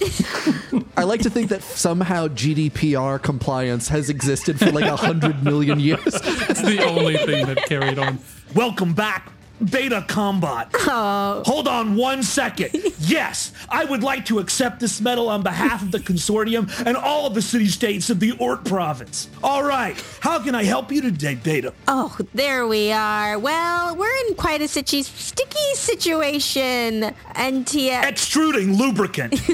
I 0.96 1.02
like 1.04 1.20
to 1.22 1.30
think 1.30 1.48
that 1.50 1.62
somehow 1.62 2.28
GDPR 2.28 3.20
compliance 3.22 3.88
has 3.88 4.08
existed 4.08 4.58
for 4.58 4.70
like 4.72 4.84
a 4.84 4.96
hundred 4.96 5.42
million 5.42 5.80
years. 5.80 6.00
It's 6.06 6.62
the 6.62 6.84
only 6.84 7.16
thing 7.16 7.46
that 7.46 7.64
carried 7.66 7.98
on. 7.98 8.18
Welcome 8.54 8.94
back, 8.94 9.32
Beta 9.70 10.04
Combat. 10.08 10.68
Hold 10.74 11.68
on 11.68 11.96
one 11.96 12.22
second. 12.22 12.70
Yes, 13.06 13.52
I 13.68 13.84
would 13.84 14.02
like 14.02 14.24
to 14.26 14.40
accept 14.40 14.80
this 14.80 15.00
medal 15.00 15.28
on 15.28 15.42
behalf 15.42 15.80
of 15.80 15.92
the 15.92 15.98
consortium 16.00 16.68
and 16.84 16.96
all 16.96 17.24
of 17.26 17.34
the 17.34 17.42
city 17.42 17.68
states 17.68 18.10
of 18.10 18.18
the 18.18 18.32
Ort 18.32 18.64
province. 18.64 19.28
All 19.44 19.62
right, 19.62 20.02
how 20.20 20.40
can 20.42 20.56
I 20.56 20.64
help 20.64 20.90
you 20.90 21.00
today, 21.02 21.36
Beta? 21.36 21.72
oh, 21.86 22.16
there 22.34 22.66
we 22.66 22.90
are. 22.90 23.38
Well, 23.38 23.94
we're 23.94 24.16
in 24.26 24.34
quite 24.34 24.60
a 24.60 24.66
situ- 24.66 25.04
sticky 25.04 25.74
situation. 25.74 27.14
NTS. 27.36 28.02
Extruding 28.04 28.76
lubricant. 28.76 29.34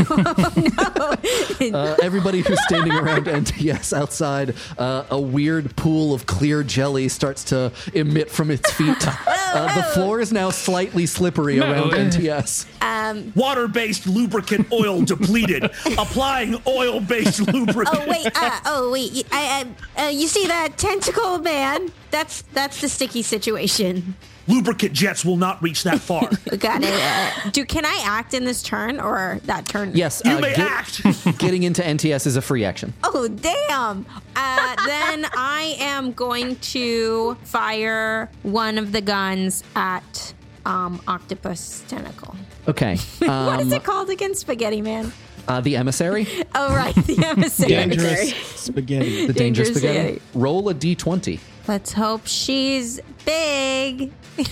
Uh, 1.72 1.96
everybody 2.03 2.40
who's 2.40 2.61
standing 2.64 2.92
around 2.92 3.26
NTS 3.26 3.96
outside, 3.96 4.55
uh, 4.78 5.05
a 5.11 5.20
weird 5.20 5.74
pool 5.76 6.12
of 6.12 6.26
clear 6.26 6.62
jelly 6.62 7.09
starts 7.09 7.44
to 7.44 7.72
emit 7.94 8.30
from 8.30 8.50
its 8.50 8.70
feet. 8.72 8.96
Uh, 9.07 9.74
the 9.74 9.82
floor 9.95 10.20
is 10.20 10.32
now 10.32 10.51
slightly 10.51 11.07
slippery 11.07 11.57
No, 11.57 11.70
around 11.70 11.90
NTS. 11.93 12.66
um, 12.82 13.32
Water-based 13.34 14.07
lubricant 14.07 14.70
oil 14.72 15.03
depleted. 15.03 15.64
Applying 15.99 16.61
oil-based 16.66 17.40
lubricant. 17.53 17.99
oh 18.01 18.09
wait, 18.09 18.26
uh, 18.34 18.61
oh 18.66 18.90
wait, 18.93 19.12
y- 19.14 19.22
I, 19.32 19.66
I- 19.97 20.05
uh, 20.07 20.09
you 20.11 20.28
see 20.28 20.47
that 20.47 20.76
tentacle 20.78 21.38
man? 21.38 21.90
That's 22.11 22.43
that's 22.53 22.80
the 22.80 22.88
sticky 22.88 23.22
situation. 23.22 24.16
Lubricant 24.49 24.93
jets 24.93 25.24
will 25.24 25.36
not 25.36 25.62
reach 25.62 25.83
that 25.84 26.00
far. 26.00 26.22
Got 26.58 26.83
it. 26.83 26.92
Uh, 26.92 27.50
do 27.50 27.64
can 27.64 27.84
I 27.84 28.03
act 28.04 28.34
in 28.34 28.45
this 28.45 28.62
turn 28.62 28.99
or 29.00 29.38
that 29.45 29.67
turn? 29.67 29.92
Yes, 29.95 30.21
You 30.25 30.33
uh, 30.33 30.41
may 30.41 30.54
get- 30.54 30.58
act. 30.58 31.03
getting 31.38 31.62
into 31.62 31.83
NTS 31.83 32.26
is 32.26 32.37
a 32.37 32.42
free 32.42 32.64
action. 32.64 32.92
Oh 33.04 33.29
damn! 33.29 34.04
Uh, 34.34 34.76
then 34.87 35.26
I 35.37 35.76
am 35.79 36.12
going 36.12 36.57
to 36.57 37.37
fire 37.45 38.30
one 38.42 38.79
of 38.79 38.92
the 38.92 39.00
guns 39.00 39.62
at 39.76 40.34
um, 40.67 41.00
octopus 41.07 41.84
tentacle. 41.88 42.34
Okay. 42.68 42.96
what 43.18 43.61
is 43.61 43.67
Um, 43.68 43.72
it 43.72 43.84
called 43.84 44.11
again? 44.11 44.34
Spaghetti 44.34 44.80
man. 44.83 45.12
uh, 45.49 45.61
the 45.61 45.76
emissary, 45.76 46.26
Oh 46.54 46.75
right, 46.75 46.95
the 46.95 47.25
emissary. 47.25 47.68
Dangerous 47.71 48.34
spaghetti. 48.57 49.26
the 49.26 49.33
danger 49.33 49.62
Dangerous 49.64 49.68
spaghetti. 49.71 49.99
spaghetti. 50.18 50.22
Roll 50.34 50.68
a 50.68 50.75
d20. 50.75 51.41
Let's 51.68 51.93
hope 51.93 52.26
she's 52.26 52.99
big. 53.25 54.11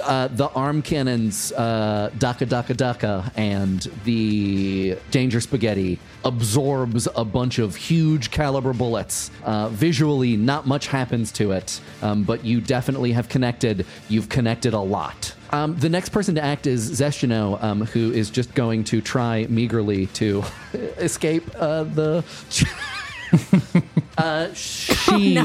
Uh, 0.00 0.28
the 0.28 0.48
arm 0.50 0.82
cannons, 0.82 1.50
uh, 1.52 2.10
Daka 2.18 2.44
Daka 2.44 2.74
Daka, 2.74 3.32
and 3.36 3.80
the 4.04 4.98
Danger 5.10 5.40
Spaghetti 5.40 5.98
absorbs 6.24 7.08
a 7.16 7.24
bunch 7.24 7.58
of 7.58 7.74
huge 7.74 8.30
caliber 8.30 8.72
bullets. 8.74 9.30
Uh, 9.44 9.68
visually, 9.70 10.36
not 10.36 10.66
much 10.66 10.88
happens 10.88 11.32
to 11.32 11.52
it, 11.52 11.80
um, 12.02 12.22
but 12.22 12.44
you 12.44 12.60
definitely 12.60 13.12
have 13.12 13.28
connected. 13.28 13.86
You've 14.08 14.28
connected 14.28 14.74
a 14.74 14.80
lot. 14.80 15.34
Um, 15.50 15.76
the 15.78 15.88
next 15.88 16.10
person 16.10 16.34
to 16.34 16.42
act 16.42 16.66
is 16.66 16.90
Zeshtino, 17.00 17.62
um, 17.62 17.86
who 17.86 18.12
is 18.12 18.28
just 18.28 18.54
going 18.54 18.84
to 18.84 19.00
try 19.00 19.46
meagerly 19.48 20.06
to 20.14 20.44
escape 20.98 21.48
uh, 21.56 21.84
the. 21.84 22.24
Uh, 24.16 24.52
she 24.54 25.40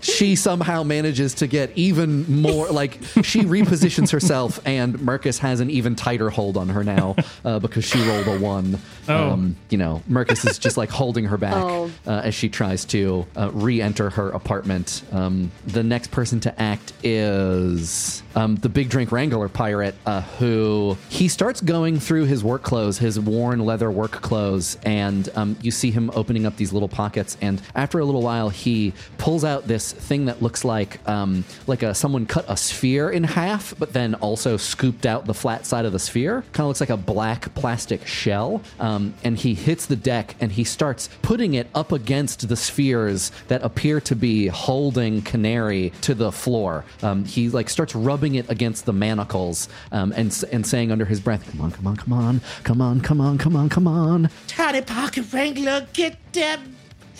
she 0.00 0.34
somehow 0.36 0.82
manages 0.82 1.34
to 1.34 1.46
get 1.46 1.70
even 1.76 2.40
more 2.42 2.68
like 2.70 2.98
she 3.22 3.40
repositions 3.44 4.10
herself 4.10 4.58
and 4.66 4.98
Mercus 4.98 5.38
has 5.38 5.60
an 5.60 5.70
even 5.70 5.94
tighter 5.94 6.28
hold 6.30 6.56
on 6.56 6.68
her 6.70 6.82
now 6.82 7.14
uh, 7.44 7.60
because 7.60 7.84
she 7.84 8.00
rolled 8.08 8.26
a 8.26 8.38
one. 8.38 8.78
Oh. 9.08 9.30
Um, 9.30 9.56
you 9.70 9.78
know, 9.78 10.02
Mercus 10.10 10.44
is 10.48 10.58
just 10.58 10.76
like 10.76 10.90
holding 10.90 11.26
her 11.26 11.36
back 11.36 11.54
Oh. 11.54 11.90
uh, 12.06 12.22
as 12.24 12.34
she 12.34 12.48
tries 12.48 12.84
to 12.86 13.26
uh, 13.36 13.50
re-enter 13.52 14.10
her 14.10 14.30
apartment. 14.30 15.02
Um, 15.12 15.52
the 15.66 15.84
next 15.84 16.10
person 16.10 16.40
to 16.40 16.60
act 16.60 16.92
is 17.04 18.23
um, 18.34 18.56
the 18.56 18.68
big 18.68 18.88
drink 18.88 19.12
wrangler 19.12 19.48
pirate, 19.48 19.94
uh, 20.06 20.22
who 20.22 20.96
he 21.08 21.28
starts 21.28 21.60
going 21.60 21.98
through 21.98 22.24
his 22.24 22.42
work 22.42 22.62
clothes, 22.62 22.98
his 22.98 23.18
worn 23.18 23.60
leather 23.60 23.90
work 23.90 24.12
clothes, 24.12 24.76
and 24.84 25.28
um, 25.34 25.56
you 25.60 25.70
see 25.70 25.90
him 25.90 26.10
opening 26.14 26.46
up 26.46 26.56
these 26.56 26.72
little 26.72 26.88
pockets. 26.88 27.36
And 27.40 27.60
after 27.74 27.98
a 27.98 28.04
little 28.04 28.22
while, 28.22 28.48
he 28.48 28.92
pulls 29.18 29.44
out 29.44 29.66
this 29.66 29.92
thing 29.92 30.26
that 30.26 30.42
looks 30.42 30.64
like 30.64 31.06
um, 31.08 31.44
like 31.66 31.82
a, 31.82 31.94
someone 31.94 32.26
cut 32.26 32.44
a 32.48 32.56
sphere 32.56 33.10
in 33.10 33.24
half, 33.24 33.74
but 33.78 33.92
then 33.92 34.14
also 34.16 34.56
scooped 34.56 35.06
out 35.06 35.26
the 35.26 35.34
flat 35.34 35.66
side 35.66 35.84
of 35.84 35.92
the 35.92 35.98
sphere. 35.98 36.42
Kind 36.52 36.60
of 36.60 36.68
looks 36.68 36.80
like 36.80 36.90
a 36.90 36.96
black 36.96 37.54
plastic 37.54 38.06
shell. 38.06 38.62
Um, 38.80 39.14
and 39.22 39.38
he 39.38 39.54
hits 39.54 39.86
the 39.86 39.96
deck 39.96 40.34
and 40.40 40.52
he 40.52 40.64
starts 40.64 41.08
putting 41.22 41.54
it 41.54 41.68
up 41.74 41.92
against 41.92 42.48
the 42.48 42.56
spheres 42.56 43.30
that 43.48 43.62
appear 43.62 44.00
to 44.02 44.16
be 44.16 44.48
holding 44.48 45.22
Canary 45.22 45.92
to 46.02 46.14
the 46.14 46.32
floor. 46.32 46.84
Um, 47.02 47.24
he 47.24 47.48
like 47.48 47.68
starts 47.68 47.94
rubbing 47.94 48.23
it 48.32 48.48
against 48.48 48.86
the 48.86 48.94
manacles 48.94 49.68
um, 49.92 50.12
and 50.16 50.44
and 50.50 50.66
saying 50.66 50.90
under 50.90 51.04
his 51.04 51.20
breath, 51.20 51.46
"Come 51.50 51.60
on, 51.60 51.70
come 51.70 51.86
on, 51.86 51.96
come 51.96 52.12
on, 52.14 52.40
come 52.62 52.80
on, 52.80 53.00
come 53.00 53.20
on, 53.20 53.36
come 53.36 53.54
on, 53.56 53.68
come 53.68 53.86
on." 53.86 54.30
Tiny 54.46 54.80
pocket 54.80 55.30
wrangler, 55.34 55.86
get 55.92 56.16
that 56.32 56.60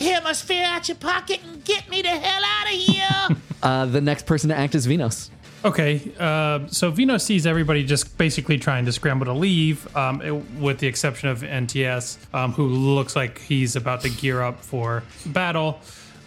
hemisphere 0.01 0.65
out 0.65 0.89
your 0.89 0.97
pocket 0.97 1.41
and 1.47 1.63
get 1.65 1.89
me 1.91 2.01
the 2.03 2.09
hell 2.09 2.43
out 2.43 2.67
of 2.73 2.79
here. 2.79 3.37
Uh, 3.65 3.87
the 3.87 4.01
next 4.03 4.27
person 4.27 4.51
to 4.51 4.55
act 4.55 4.75
is 4.75 4.87
Venos. 4.87 5.31
Okay, 5.65 6.13
uh, 6.21 6.67
so 6.67 6.91
Vino 6.91 7.17
sees 7.17 7.47
everybody 7.47 7.83
just 7.83 8.19
basically 8.19 8.59
trying 8.59 8.85
to 8.85 8.93
scramble 8.93 9.25
to 9.25 9.33
leave, 9.33 9.89
um, 9.97 10.21
it- 10.21 10.33
with 10.61 10.81
the 10.81 10.87
exception 10.87 11.31
of 11.31 11.43
NTS, 11.43 12.19
um, 12.35 12.53
who 12.53 12.67
looks 12.69 13.17
like 13.17 13.39
he's 13.41 13.75
about 13.75 14.03
to 14.03 14.11
gear 14.11 14.43
up 14.43 14.61
for 14.63 15.03
battle. 15.25 15.81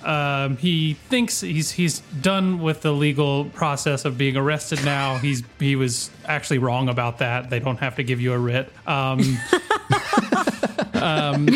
Um, 0.08 0.56
he 0.56 0.94
thinks 0.94 1.42
he's 1.42 1.72
he's 1.72 2.00
done 2.22 2.62
with 2.62 2.82
the 2.82 2.94
legal 2.94 3.46
process 3.46 4.06
of 4.06 4.18
being 4.18 4.38
arrested 4.38 4.86
now. 4.86 5.18
He's 5.18 5.44
he 5.60 5.76
was 5.76 6.10
actually 6.26 6.60
wrong 6.60 6.88
about 6.88 7.18
that. 7.18 7.50
They 7.50 7.60
don't 7.60 7.80
have 7.80 7.98
to 7.98 8.04
give 8.04 8.22
you 8.22 8.32
a 8.32 8.40
writ. 8.40 8.72
Um, 8.88 9.20
um, 10.94 11.50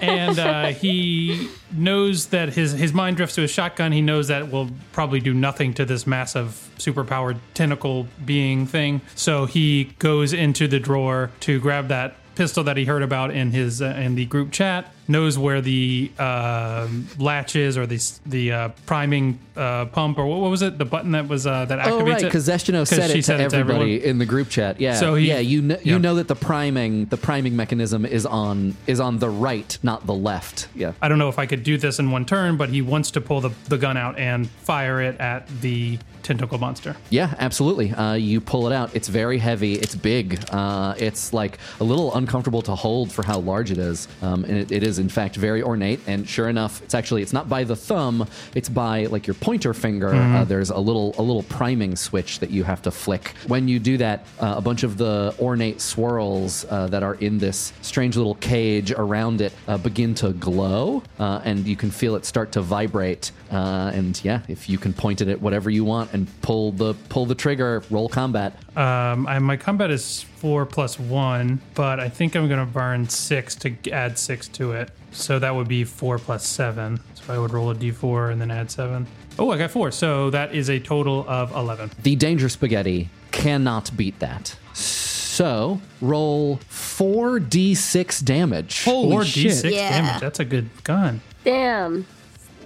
and 0.00 0.38
uh, 0.38 0.66
he 0.68 1.50
knows 1.70 2.26
that 2.28 2.54
his 2.54 2.72
his 2.72 2.94
mind 2.94 3.18
drifts 3.18 3.34
to 3.34 3.42
his 3.42 3.50
shotgun. 3.50 3.92
He 3.92 4.00
knows 4.00 4.28
that 4.28 4.50
will 4.50 4.70
probably 4.92 5.20
do 5.20 5.34
nothing 5.34 5.74
to 5.74 5.84
this 5.84 6.06
massive 6.06 6.70
superpowered 6.78 7.40
tentacle 7.52 8.08
being 8.24 8.66
thing. 8.66 9.02
So 9.14 9.44
he 9.44 9.92
goes 9.98 10.32
into 10.32 10.66
the 10.66 10.80
drawer 10.80 11.30
to 11.40 11.60
grab 11.60 11.88
that 11.88 12.16
pistol 12.34 12.64
that 12.64 12.76
he 12.76 12.84
heard 12.84 13.02
about 13.02 13.30
in 13.30 13.50
his 13.50 13.80
uh, 13.82 13.86
in 13.98 14.14
the 14.14 14.24
group 14.26 14.50
chat. 14.52 14.90
Knows 15.08 15.36
where 15.36 15.60
the 15.60 16.10
um 16.18 17.08
latch 17.18 17.56
is 17.56 17.76
or 17.76 17.86
the 17.86 18.00
the 18.24 18.52
uh, 18.52 18.68
priming 18.86 19.38
uh, 19.56 19.86
pump 19.86 20.16
or 20.18 20.26
what, 20.26 20.40
what 20.40 20.50
was 20.50 20.62
it? 20.62 20.78
The 20.78 20.84
button 20.84 21.10
that 21.12 21.28
was 21.28 21.46
uh, 21.46 21.64
that 21.66 21.78
activates 21.80 21.90
Oh 21.90 22.04
right, 22.06 22.22
it. 22.22 22.24
because 22.24 22.48
Zeshtino 22.48 22.86
said 22.86 23.10
she 23.10 23.18
it 23.18 23.22
to 23.24 23.34
everybody 23.34 24.02
in 24.04 24.18
the 24.18 24.24
group 24.26 24.48
chat. 24.48 24.80
Yeah, 24.80 24.94
So 24.94 25.16
he- 25.16 25.28
yeah, 25.28 25.38
you 25.40 25.60
know, 25.60 25.76
you 25.82 25.92
yeah. 25.94 25.98
know 25.98 26.14
that 26.14 26.28
the 26.28 26.36
priming 26.36 27.06
the 27.06 27.16
priming 27.16 27.56
mechanism 27.56 28.06
is 28.06 28.24
on 28.24 28.76
is 28.86 29.00
on 29.00 29.18
the 29.18 29.28
right, 29.28 29.76
not 29.82 30.06
the 30.06 30.14
left. 30.14 30.68
Yeah. 30.74 30.92
I 31.02 31.08
don't 31.08 31.18
know 31.18 31.28
if 31.28 31.38
I 31.38 31.46
could 31.46 31.64
do 31.64 31.76
this 31.76 31.98
in 31.98 32.10
one 32.10 32.24
turn, 32.24 32.56
but 32.56 32.68
he 32.70 32.80
wants 32.80 33.10
to 33.12 33.20
pull 33.20 33.40
the, 33.40 33.50
the 33.68 33.78
gun 33.78 33.96
out 33.96 34.18
and 34.18 34.48
fire 34.48 35.00
it 35.02 35.20
at 35.20 35.48
the 35.60 35.98
tentacle 36.22 36.58
monster. 36.58 36.96
Yeah, 37.10 37.34
absolutely. 37.38 37.92
Uh, 37.92 38.14
you 38.14 38.40
pull 38.40 38.66
it 38.66 38.72
out. 38.72 38.94
It's 38.94 39.08
very 39.08 39.38
heavy. 39.38 39.74
It's 39.74 39.94
big. 39.94 40.42
Uh, 40.50 40.94
it's 40.98 41.32
like 41.32 41.58
a 41.80 41.84
little 41.84 42.14
uncomfortable 42.14 42.62
to 42.62 42.74
hold 42.74 43.12
for 43.12 43.24
how 43.24 43.38
large 43.38 43.70
it 43.70 43.78
is. 43.78 44.08
Um, 44.22 44.44
and 44.44 44.56
it, 44.56 44.72
it 44.72 44.82
is, 44.82 44.98
in 44.98 45.08
fact, 45.08 45.36
very 45.36 45.62
ornate. 45.62 46.00
And 46.06 46.28
sure 46.28 46.48
enough, 46.48 46.82
it's 46.82 46.94
actually 46.94 47.22
it's 47.22 47.32
not 47.32 47.48
by 47.48 47.64
the 47.64 47.76
thumb. 47.76 48.26
It's 48.54 48.68
by 48.68 49.06
like 49.06 49.26
your 49.26 49.34
pointer 49.34 49.74
finger. 49.74 50.14
Uh, 50.14 50.44
there's 50.44 50.70
a 50.70 50.78
little 50.78 51.14
a 51.18 51.22
little 51.22 51.42
priming 51.44 51.96
switch 51.96 52.38
that 52.40 52.50
you 52.50 52.64
have 52.64 52.82
to 52.82 52.90
flick. 52.90 53.34
When 53.46 53.68
you 53.68 53.78
do 53.78 53.96
that, 53.98 54.26
uh, 54.40 54.54
a 54.56 54.60
bunch 54.60 54.82
of 54.82 54.96
the 54.96 55.34
ornate 55.38 55.80
swirls 55.80 56.64
uh, 56.70 56.86
that 56.88 57.02
are 57.02 57.14
in 57.14 57.38
this 57.38 57.72
strange 57.82 58.16
little 58.16 58.36
cage 58.36 58.92
around 58.92 59.40
it 59.40 59.52
uh, 59.68 59.78
begin 59.78 60.14
to 60.16 60.32
glow, 60.32 61.02
uh, 61.18 61.40
and 61.44 61.66
you 61.66 61.76
can 61.76 61.90
feel 61.90 62.16
it 62.16 62.24
start 62.24 62.52
to 62.52 62.60
vibrate. 62.60 63.32
Uh, 63.50 63.90
and 63.94 64.22
yeah, 64.24 64.40
if 64.48 64.68
you 64.68 64.78
can 64.78 64.92
point 64.92 65.20
it 65.20 65.28
at 65.28 65.40
whatever 65.40 65.70
you 65.70 65.84
want 65.84 66.11
and 66.12 66.28
pull 66.42 66.72
the 66.72 66.94
pull 67.08 67.26
the 67.26 67.34
trigger, 67.34 67.82
roll 67.90 68.08
combat. 68.08 68.54
Um, 68.76 69.26
I, 69.26 69.38
my 69.38 69.56
combat 69.56 69.90
is 69.90 70.22
four 70.22 70.66
plus 70.66 70.98
one, 70.98 71.60
but 71.74 72.00
I 72.00 72.08
think 72.08 72.34
I'm 72.36 72.48
going 72.48 72.60
to 72.60 72.66
burn 72.72 73.08
six 73.08 73.54
to 73.56 73.74
add 73.90 74.18
six 74.18 74.48
to 74.48 74.72
it. 74.72 74.90
So 75.12 75.38
that 75.38 75.54
would 75.54 75.68
be 75.68 75.84
four 75.84 76.18
plus 76.18 76.46
seven. 76.46 77.00
So 77.14 77.32
I 77.34 77.38
would 77.38 77.52
roll 77.52 77.70
a 77.70 77.74
d4 77.74 78.32
and 78.32 78.40
then 78.40 78.50
add 78.50 78.70
seven. 78.70 79.06
Oh, 79.38 79.50
I 79.50 79.58
got 79.58 79.70
four. 79.70 79.90
So 79.90 80.30
that 80.30 80.54
is 80.54 80.68
a 80.70 80.78
total 80.80 81.24
of 81.28 81.52
11. 81.52 81.90
The 82.02 82.16
danger 82.16 82.48
spaghetti 82.48 83.08
cannot 83.30 83.94
beat 83.96 84.18
that. 84.18 84.56
So 84.74 85.80
roll 86.00 86.56
four 86.68 87.38
d6 87.40 88.22
damage. 88.24 88.84
Holy 88.84 89.10
Four 89.10 89.24
shit. 89.24 89.52
d6 89.52 89.70
Yeah. 89.72 89.90
damage. 90.02 90.20
That's 90.20 90.40
a 90.40 90.44
good 90.44 90.68
gun. 90.84 91.20
Damn. 91.44 92.06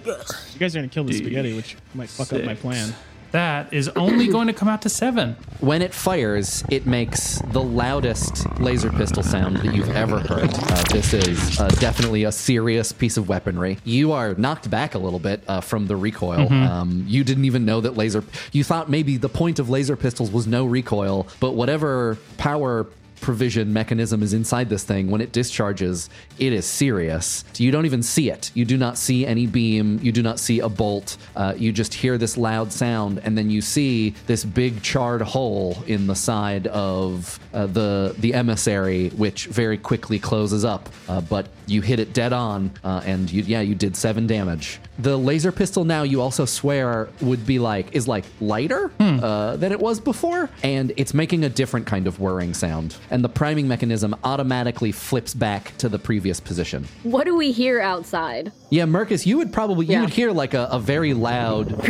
You 0.04 0.14
guys 0.58 0.74
are 0.74 0.78
gonna 0.78 0.88
kill 0.88 1.04
the 1.04 1.12
spaghetti, 1.12 1.52
which 1.54 1.76
might 1.94 2.08
fuck 2.08 2.32
up 2.32 2.44
my 2.44 2.54
plan. 2.54 2.94
That 3.36 3.72
is 3.72 3.88
only 3.90 4.26
going 4.36 4.46
to 4.46 4.52
come 4.52 4.68
out 4.68 4.82
to 4.82 4.88
seven. 4.88 5.36
When 5.60 5.82
it 5.82 5.92
fires, 5.92 6.64
it 6.70 6.86
makes 6.86 7.40
the 7.52 7.62
loudest 7.62 8.46
laser 8.60 8.90
pistol 8.90 9.22
sound 9.22 9.56
that 9.58 9.74
you've 9.74 9.94
ever 9.94 10.18
heard. 10.18 10.50
Uh, 10.52 10.84
this 10.90 11.12
is 11.12 11.60
uh, 11.60 11.68
definitely 11.68 12.24
a 12.24 12.32
serious 12.32 12.92
piece 12.92 13.16
of 13.16 13.28
weaponry. 13.28 13.78
You 13.84 14.12
are 14.12 14.34
knocked 14.34 14.70
back 14.70 14.94
a 14.94 14.98
little 14.98 15.18
bit 15.18 15.42
uh, 15.48 15.60
from 15.60 15.86
the 15.86 15.96
recoil. 15.96 16.50
Um, 16.52 17.04
you 17.06 17.24
didn't 17.24 17.44
even 17.44 17.64
know 17.64 17.80
that 17.80 17.96
laser. 17.96 18.24
You 18.52 18.64
thought 18.64 18.88
maybe 18.88 19.16
the 19.16 19.28
point 19.28 19.58
of 19.58 19.68
laser 19.68 19.96
pistols 19.96 20.30
was 20.30 20.46
no 20.46 20.64
recoil, 20.64 21.26
but 21.40 21.52
whatever 21.52 22.18
power 22.38 22.86
provision 23.20 23.72
mechanism 23.72 24.22
is 24.22 24.32
inside 24.32 24.68
this 24.68 24.84
thing 24.84 25.10
when 25.10 25.20
it 25.20 25.32
discharges 25.32 26.08
it 26.38 26.52
is 26.52 26.66
serious. 26.66 27.44
You 27.56 27.70
don't 27.70 27.86
even 27.86 28.02
see 28.02 28.30
it. 28.30 28.50
You 28.54 28.64
do 28.64 28.76
not 28.76 28.98
see 28.98 29.26
any 29.26 29.46
beam. 29.46 29.98
You 30.02 30.12
do 30.12 30.22
not 30.22 30.38
see 30.38 30.60
a 30.60 30.68
bolt. 30.68 31.16
Uh, 31.34 31.54
you 31.56 31.72
just 31.72 31.94
hear 31.94 32.18
this 32.18 32.36
loud 32.36 32.72
sound 32.72 33.20
and 33.20 33.36
then 33.36 33.50
you 33.50 33.60
see 33.60 34.10
this 34.26 34.44
big 34.44 34.82
charred 34.82 35.22
hole 35.22 35.76
in 35.86 36.06
the 36.06 36.14
side 36.14 36.66
of 36.68 37.38
uh, 37.52 37.66
the 37.66 38.14
the 38.18 38.34
emissary 38.34 39.08
which 39.10 39.46
very 39.46 39.78
quickly 39.78 40.18
closes 40.18 40.64
up. 40.64 40.88
Uh, 41.08 41.20
but 41.20 41.48
you 41.66 41.80
hit 41.80 41.98
it 41.98 42.12
dead 42.12 42.32
on 42.32 42.70
uh, 42.84 43.02
and 43.04 43.30
you 43.30 43.42
yeah 43.42 43.60
you 43.60 43.74
did 43.74 43.96
seven 43.96 44.26
damage 44.26 44.78
the 44.98 45.16
laser 45.16 45.52
pistol 45.52 45.84
now 45.84 46.02
you 46.02 46.20
also 46.20 46.44
swear 46.44 47.08
would 47.20 47.46
be 47.46 47.58
like 47.58 47.94
is 47.94 48.08
like 48.08 48.24
lighter 48.40 48.90
uh, 49.00 49.56
than 49.56 49.72
it 49.72 49.80
was 49.80 50.00
before 50.00 50.48
and 50.62 50.92
it's 50.96 51.12
making 51.14 51.44
a 51.44 51.48
different 51.48 51.86
kind 51.86 52.06
of 52.06 52.20
whirring 52.20 52.54
sound. 52.54 52.96
And 53.10 53.22
the 53.22 53.28
priming 53.28 53.68
mechanism 53.68 54.14
automatically 54.24 54.92
flips 54.92 55.34
back 55.34 55.76
to 55.78 55.88
the 55.88 55.98
previous 55.98 56.40
position. 56.40 56.86
What 57.02 57.24
do 57.24 57.36
we 57.36 57.52
hear 57.52 57.80
outside? 57.80 58.52
yeah 58.70 58.84
Mercus 58.84 59.24
you 59.26 59.38
would 59.38 59.52
probably 59.52 59.86
you 59.86 60.00
would 60.00 60.10
hear 60.10 60.32
like 60.32 60.54
a, 60.54 60.68
a 60.72 60.78
very 60.78 61.14
loud 61.14 61.68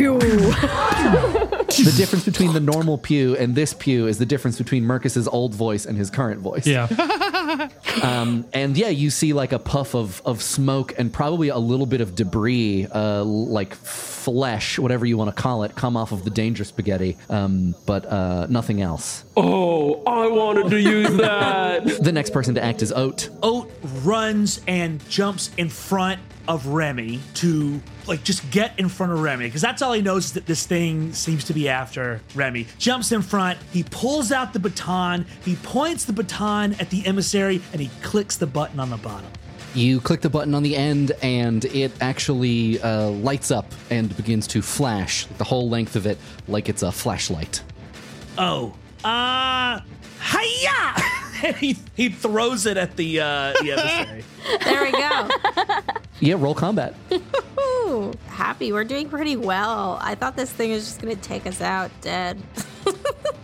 the 1.83 1.93
difference 1.97 2.25
between 2.25 2.53
the 2.53 2.59
normal 2.59 2.97
pew 2.97 3.35
and 3.35 3.55
this 3.55 3.73
pew 3.73 4.07
is 4.07 4.17
the 4.17 4.25
difference 4.25 4.57
between 4.57 4.83
Mercus's 4.83 5.27
old 5.27 5.53
voice 5.53 5.85
and 5.85 5.97
his 5.97 6.09
current 6.09 6.39
voice 6.41 6.65
Yeah. 6.65 6.87
um, 8.03 8.45
and 8.53 8.77
yeah, 8.77 8.89
you 8.89 9.09
see 9.09 9.33
like 9.33 9.51
a 9.51 9.59
puff 9.59 9.95
of, 9.95 10.21
of 10.25 10.41
smoke 10.41 10.97
and 10.97 11.11
probably 11.11 11.49
a 11.49 11.57
little 11.57 11.85
bit 11.85 12.01
of 12.01 12.15
debris, 12.15 12.87
uh, 12.93 13.23
like 13.23 13.75
flesh, 13.75 14.77
whatever 14.79 15.05
you 15.05 15.17
want 15.17 15.33
to 15.35 15.41
call 15.41 15.63
it, 15.63 15.75
come 15.75 15.95
off 15.97 16.11
of 16.11 16.23
the 16.23 16.29
danger 16.29 16.63
spaghetti, 16.63 17.17
um, 17.29 17.75
but 17.85 18.05
uh, 18.05 18.47
nothing 18.49 18.81
else. 18.81 19.23
Oh, 19.35 20.03
I 20.05 20.27
wanted 20.27 20.69
to 20.69 20.79
use 20.79 21.15
that. 21.17 21.85
The 22.03 22.11
next 22.11 22.31
person 22.31 22.55
to 22.55 22.63
act 22.63 22.81
is 22.81 22.91
Oat. 22.91 23.29
Oat 23.43 23.71
runs 24.03 24.61
and 24.67 25.07
jumps 25.09 25.51
in 25.57 25.69
front 25.69 26.19
of 26.47 26.67
Remy 26.67 27.19
to 27.35 27.81
like 28.07 28.23
just 28.23 28.49
get 28.51 28.77
in 28.79 28.89
front 28.89 29.11
of 29.11 29.21
Remy 29.21 29.45
because 29.45 29.61
that's 29.61 29.81
all 29.81 29.93
he 29.93 30.01
knows 30.01 30.25
is 30.25 30.33
that 30.33 30.45
this 30.45 30.65
thing 30.65 31.13
seems 31.13 31.43
to 31.45 31.53
be 31.53 31.69
after 31.69 32.21
Remy. 32.35 32.67
Jumps 32.77 33.11
in 33.11 33.21
front, 33.21 33.57
he 33.71 33.83
pulls 33.83 34.31
out 34.31 34.53
the 34.53 34.59
baton, 34.59 35.25
he 35.43 35.55
points 35.57 36.05
the 36.05 36.13
baton 36.13 36.73
at 36.79 36.89
the 36.89 37.05
emissary, 37.05 37.61
and 37.71 37.81
he 37.81 37.89
clicks 38.01 38.37
the 38.37 38.47
button 38.47 38.79
on 38.79 38.89
the 38.89 38.97
bottom. 38.97 39.29
You 39.73 39.99
click 39.99 40.21
the 40.21 40.29
button 40.29 40.55
on 40.55 40.63
the 40.63 40.75
end, 40.75 41.11
and 41.21 41.63
it 41.65 41.91
actually 42.01 42.81
uh, 42.81 43.09
lights 43.09 43.51
up 43.51 43.71
and 43.91 44.15
begins 44.17 44.47
to 44.47 44.61
flash 44.61 45.27
the 45.37 45.43
whole 45.43 45.69
length 45.69 45.95
of 45.95 46.07
it 46.07 46.17
like 46.47 46.67
it's 46.67 46.81
a 46.81 46.91
flashlight. 46.91 47.61
Oh, 48.37 48.73
uh, 49.03 49.79
hiya! 50.19 51.23
And 51.43 51.55
he 51.57 51.77
he 51.95 52.09
throws 52.09 52.65
it 52.65 52.77
at 52.77 52.95
the 52.95 53.19
uh, 53.19 53.53
the 53.61 53.71
emissary. 53.73 54.23
There 54.63 54.83
we 54.83 54.91
go. 54.91 55.29
Yeah, 56.19 56.33
roll 56.39 56.55
combat. 56.55 56.95
Ooh, 57.59 58.11
happy. 58.25 58.71
We're 58.71 58.83
doing 58.85 59.07
pretty 59.07 59.35
well. 59.35 59.99
I 60.01 60.15
thought 60.15 60.35
this 60.35 60.51
thing 60.51 60.71
was 60.71 60.83
just 60.85 60.99
going 60.99 61.15
to 61.15 61.21
take 61.21 61.45
us 61.45 61.61
out 61.61 61.91
dead. 62.01 62.41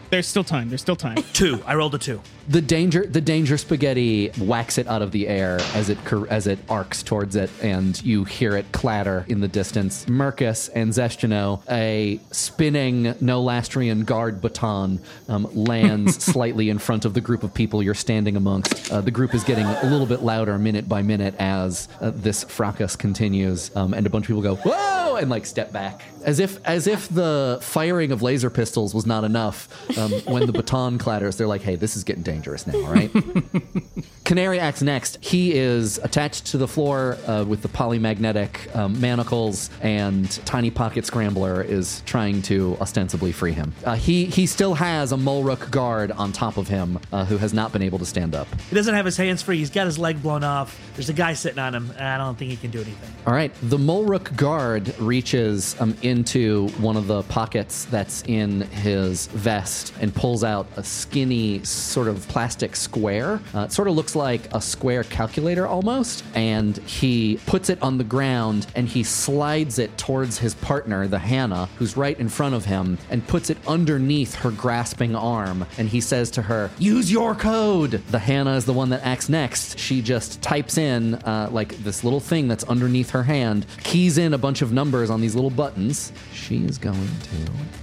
There's 0.09 0.25
still 0.25 0.43
time. 0.43 0.69
There's 0.69 0.81
still 0.81 0.95
time. 0.95 1.17
two. 1.33 1.61
I 1.67 1.75
rolled 1.75 1.93
a 1.93 1.99
two. 1.99 2.19
The 2.49 2.61
danger, 2.61 3.05
the 3.05 3.21
danger 3.21 3.57
spaghetti 3.57 4.27
whacks 4.37 4.77
it 4.77 4.87
out 4.87 5.01
of 5.01 5.11
the 5.11 5.29
air 5.29 5.59
as 5.73 5.89
it 5.89 5.97
as 6.29 6.45
it 6.45 6.59
arcs 6.67 7.01
towards 7.01 7.37
it, 7.37 7.49
and 7.61 8.01
you 8.03 8.25
hear 8.25 8.57
it 8.57 8.69
clatter 8.73 9.25
in 9.29 9.39
the 9.39 9.47
distance. 9.47 10.05
Mercus 10.05 10.69
and 10.75 10.91
Zeshtino, 10.91 11.61
a 11.71 12.19
spinning 12.31 13.13
Nolastrian 13.15 14.05
guard 14.05 14.41
baton, 14.41 14.99
um, 15.29 15.47
lands 15.53 16.21
slightly 16.23 16.69
in 16.69 16.79
front 16.79 17.05
of 17.05 17.13
the 17.13 17.21
group 17.21 17.43
of 17.43 17.53
people 17.53 17.81
you're 17.81 17.93
standing 17.93 18.35
amongst. 18.35 18.91
Uh, 18.91 18.99
the 18.99 19.11
group 19.11 19.33
is 19.33 19.45
getting 19.45 19.65
a 19.65 19.85
little 19.85 20.07
bit 20.07 20.21
louder 20.21 20.57
minute 20.57 20.89
by 20.89 21.01
minute 21.01 21.35
as 21.39 21.87
uh, 22.01 22.11
this 22.13 22.43
fracas 22.43 22.97
continues, 22.97 23.73
um, 23.77 23.93
and 23.93 24.05
a 24.05 24.09
bunch 24.09 24.25
of 24.25 24.27
people 24.27 24.41
go 24.41 24.55
whoa 24.55 25.15
and 25.15 25.29
like 25.29 25.45
step 25.45 25.71
back 25.71 26.03
as 26.25 26.39
if 26.39 26.59
as 26.65 26.87
if 26.87 27.07
the 27.07 27.59
firing 27.61 28.11
of 28.11 28.21
laser 28.21 28.49
pistols 28.49 28.93
was 28.93 29.05
not 29.05 29.23
enough. 29.23 29.69
Um, 29.97 30.11
when 30.25 30.45
the 30.45 30.51
baton 30.51 30.97
clatters, 30.97 31.37
they're 31.37 31.47
like, 31.47 31.61
"Hey, 31.61 31.75
this 31.75 31.95
is 31.95 32.03
getting 32.03 32.23
dangerous 32.23 32.32
now." 32.67 32.75
All 32.75 32.93
right. 32.93 33.11
Canary 34.25 34.57
acts 34.59 34.81
next. 34.81 35.17
He 35.21 35.53
is 35.53 35.97
attached 35.97 36.47
to 36.47 36.57
the 36.57 36.67
floor 36.67 37.17
uh, 37.27 37.43
with 37.45 37.61
the 37.61 37.67
polymagnetic 37.67 38.73
um, 38.73 38.99
manacles, 39.01 39.69
and 39.81 40.29
Tiny 40.45 40.71
Pocket 40.71 41.05
Scrambler 41.05 41.61
is 41.61 42.01
trying 42.05 42.41
to 42.43 42.77
ostensibly 42.79 43.33
free 43.33 43.51
him. 43.51 43.73
Uh, 43.83 43.95
he 43.95 44.25
he 44.25 44.47
still 44.47 44.75
has 44.75 45.11
a 45.11 45.17
Mulrook 45.17 45.69
guard 45.69 46.11
on 46.11 46.31
top 46.31 46.57
of 46.57 46.67
him 46.69 46.99
uh, 47.11 47.25
who 47.25 47.37
has 47.37 47.53
not 47.53 47.73
been 47.73 47.81
able 47.81 47.99
to 47.99 48.05
stand 48.05 48.33
up. 48.33 48.47
He 48.69 48.75
doesn't 48.75 48.95
have 48.95 49.05
his 49.05 49.17
hands 49.17 49.41
free. 49.41 49.57
He's 49.57 49.69
got 49.69 49.85
his 49.85 49.99
leg 49.99 50.21
blown 50.21 50.43
off. 50.43 50.79
There's 50.95 51.09
a 51.09 51.13
guy 51.13 51.33
sitting 51.33 51.59
on 51.59 51.75
him, 51.75 51.91
and 51.91 52.07
I 52.07 52.17
don't 52.17 52.37
think 52.37 52.49
he 52.51 52.57
can 52.57 52.71
do 52.71 52.79
anything. 52.79 53.09
All 53.27 53.33
right, 53.33 53.51
the 53.61 53.77
Mulrook 53.77 54.35
guard 54.35 54.97
reaches 54.99 55.75
um, 55.81 55.95
into 56.01 56.69
one 56.79 56.95
of 56.95 57.07
the 57.07 57.23
pockets 57.23 57.85
that's 57.85 58.23
in 58.23 58.61
his 58.61 59.27
vest 59.27 59.93
and 59.99 60.13
pulls 60.13 60.43
out 60.43 60.67
a 60.77 60.83
skinny 60.83 61.63
sort 61.63 62.07
of 62.07 62.22
plastic 62.23 62.75
square. 62.75 63.39
Uh, 63.53 63.61
it 63.61 63.71
sort 63.71 63.87
of 63.87 63.95
looks 63.95 64.15
like 64.15 64.53
a 64.53 64.61
square 64.61 65.03
calculator 65.03 65.67
almost, 65.67 66.23
and 66.33 66.77
he 66.79 67.39
puts 67.45 67.69
it 67.69 67.81
on 67.81 67.97
the 67.97 68.03
ground 68.03 68.67
and 68.75 68.87
he 68.87 69.03
slides 69.03 69.79
it 69.79 69.97
towards 69.97 70.39
his 70.39 70.55
partner, 70.55 71.07
the 71.07 71.19
Hannah, 71.19 71.67
who's 71.77 71.97
right 71.97 72.19
in 72.19 72.29
front 72.29 72.55
of 72.55 72.65
him, 72.65 72.97
and 73.09 73.25
puts 73.27 73.49
it 73.49 73.57
underneath 73.67 74.35
her 74.35 74.51
grasping 74.51 75.15
arm. 75.15 75.65
And 75.77 75.89
he 75.89 76.01
says 76.01 76.31
to 76.31 76.41
her, 76.43 76.69
"Use 76.79 77.11
your 77.11 77.35
code." 77.35 78.01
The 78.09 78.19
Hannah 78.19 78.55
is 78.55 78.65
the 78.65 78.73
one 78.73 78.89
that 78.89 79.05
acts 79.05 79.29
next. 79.29 79.77
She 79.77 80.01
just 80.01 80.41
types 80.41 80.77
in 80.77 81.15
uh, 81.15 81.49
like 81.51 81.77
this 81.83 82.03
little 82.03 82.19
thing 82.19 82.47
that's 82.47 82.63
underneath 82.65 83.11
her 83.11 83.23
hand, 83.23 83.65
keys 83.83 84.17
in 84.17 84.33
a 84.33 84.37
bunch 84.37 84.61
of 84.61 84.71
numbers 84.71 85.09
on 85.09 85.21
these 85.21 85.35
little 85.35 85.49
buttons. 85.49 86.11
She 86.33 86.63
is 86.65 86.77
going 86.77 86.95
to. 86.97 87.82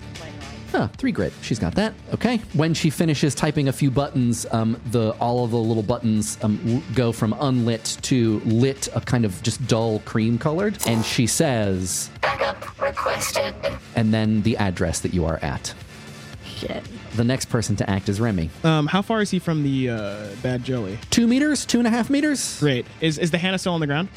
Huh, 0.73 0.89
three 0.97 1.11
grit. 1.13 1.33
She's 1.43 1.59
got 1.59 1.75
that. 1.75 1.95
Okay. 2.15 2.39
When 2.53 2.75
she 2.75 2.91
finishes 2.91 3.35
typing 3.35 3.69
a 3.69 3.73
few 3.73 3.91
buttons, 3.91 4.47
um, 4.53 4.81
the 4.93 5.11
all 5.21 5.45
of 5.45 5.51
the 5.51 5.57
little 5.59 5.83
buttons 5.83 6.39
um, 6.43 6.61
l- 6.67 6.83
go 6.95 7.11
from 7.13 7.35
unlit 7.41 7.99
to 8.03 8.41
lit, 8.45 8.89
a 8.95 9.01
kind 9.01 9.25
of 9.25 9.43
just 9.43 9.67
dull 9.67 9.99
cream 10.01 10.39
colored. 10.39 10.79
And 10.87 11.05
she 11.05 11.27
says, 11.27 12.09
Backup 12.23 12.81
requested. 12.81 13.55
and 13.97 14.15
then 14.15 14.43
the 14.43 14.57
address 14.59 15.01
that 15.01 15.13
you 15.13 15.25
are 15.25 15.39
at. 15.43 15.75
Shit. 16.45 16.85
The 17.17 17.25
next 17.25 17.47
person 17.47 17.75
to 17.77 17.91
act 17.91 18.09
is 18.09 18.21
Remy. 18.21 18.51
Um, 18.63 18.87
how 18.87 19.03
far 19.03 19.21
is 19.21 19.31
he 19.31 19.39
from 19.41 19.63
the 19.65 19.91
uh, 19.91 20.27
bad 20.43 20.63
jelly? 20.63 20.99
Two 21.11 21.27
meters, 21.27 21.67
two 21.67 21.79
and 21.79 21.87
a 21.87 21.91
half 21.91 22.09
meters. 22.11 22.61
Great. 22.61 22.87
Is 23.01 23.19
is 23.19 23.31
the 23.33 23.39
Hannah 23.39 23.59
still 23.59 23.73
on 23.75 23.81
the 23.81 23.87
ground? 23.89 24.09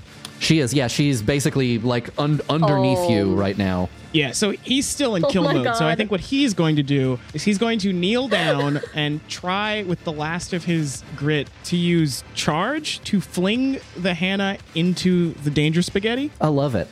She 0.44 0.60
is. 0.60 0.74
Yeah, 0.74 0.88
she's 0.88 1.22
basically 1.22 1.80
like 1.80 2.10
un- 2.20 2.42
underneath 2.50 3.10
you 3.10 3.32
Oh. 3.32 3.36
right 3.36 3.58
now. 3.58 3.90
Yeah, 4.12 4.32
so 4.32 4.52
he's 4.52 4.86
still 4.86 5.16
in 5.16 5.26
Oh 5.26 5.30
kill 5.30 5.44
my 5.44 5.54
mode. 5.54 5.76
So 5.76 5.88
I 5.88 5.96
think 5.96 6.12
what 6.12 6.20
he's 6.20 6.54
going 6.54 6.76
to 6.76 6.84
do 6.84 7.18
is 7.34 7.42
he's 7.44 7.58
going 7.58 7.80
to 7.80 7.92
kneel 7.92 8.28
down 8.28 8.80
and 8.94 9.28
try 9.28 9.82
with 9.84 10.04
the 10.04 10.12
last 10.12 10.54
of 10.54 10.66
his 10.66 11.04
grit 11.16 11.48
to 11.66 11.78
use 11.78 12.24
charge 12.36 13.02
to 13.06 13.20
fling 13.20 13.80
the 13.98 14.14
Hannah 14.14 14.58
into 14.76 15.34
the 15.44 15.50
danger 15.50 15.82
spaghetti. 15.82 16.30
I 16.40 16.50
love 16.50 16.76
it. 16.76 16.88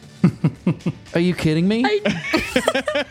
Are 1.13 1.19
you 1.19 1.33
kidding 1.33 1.67
me? 1.67 1.83
I, 1.85 1.99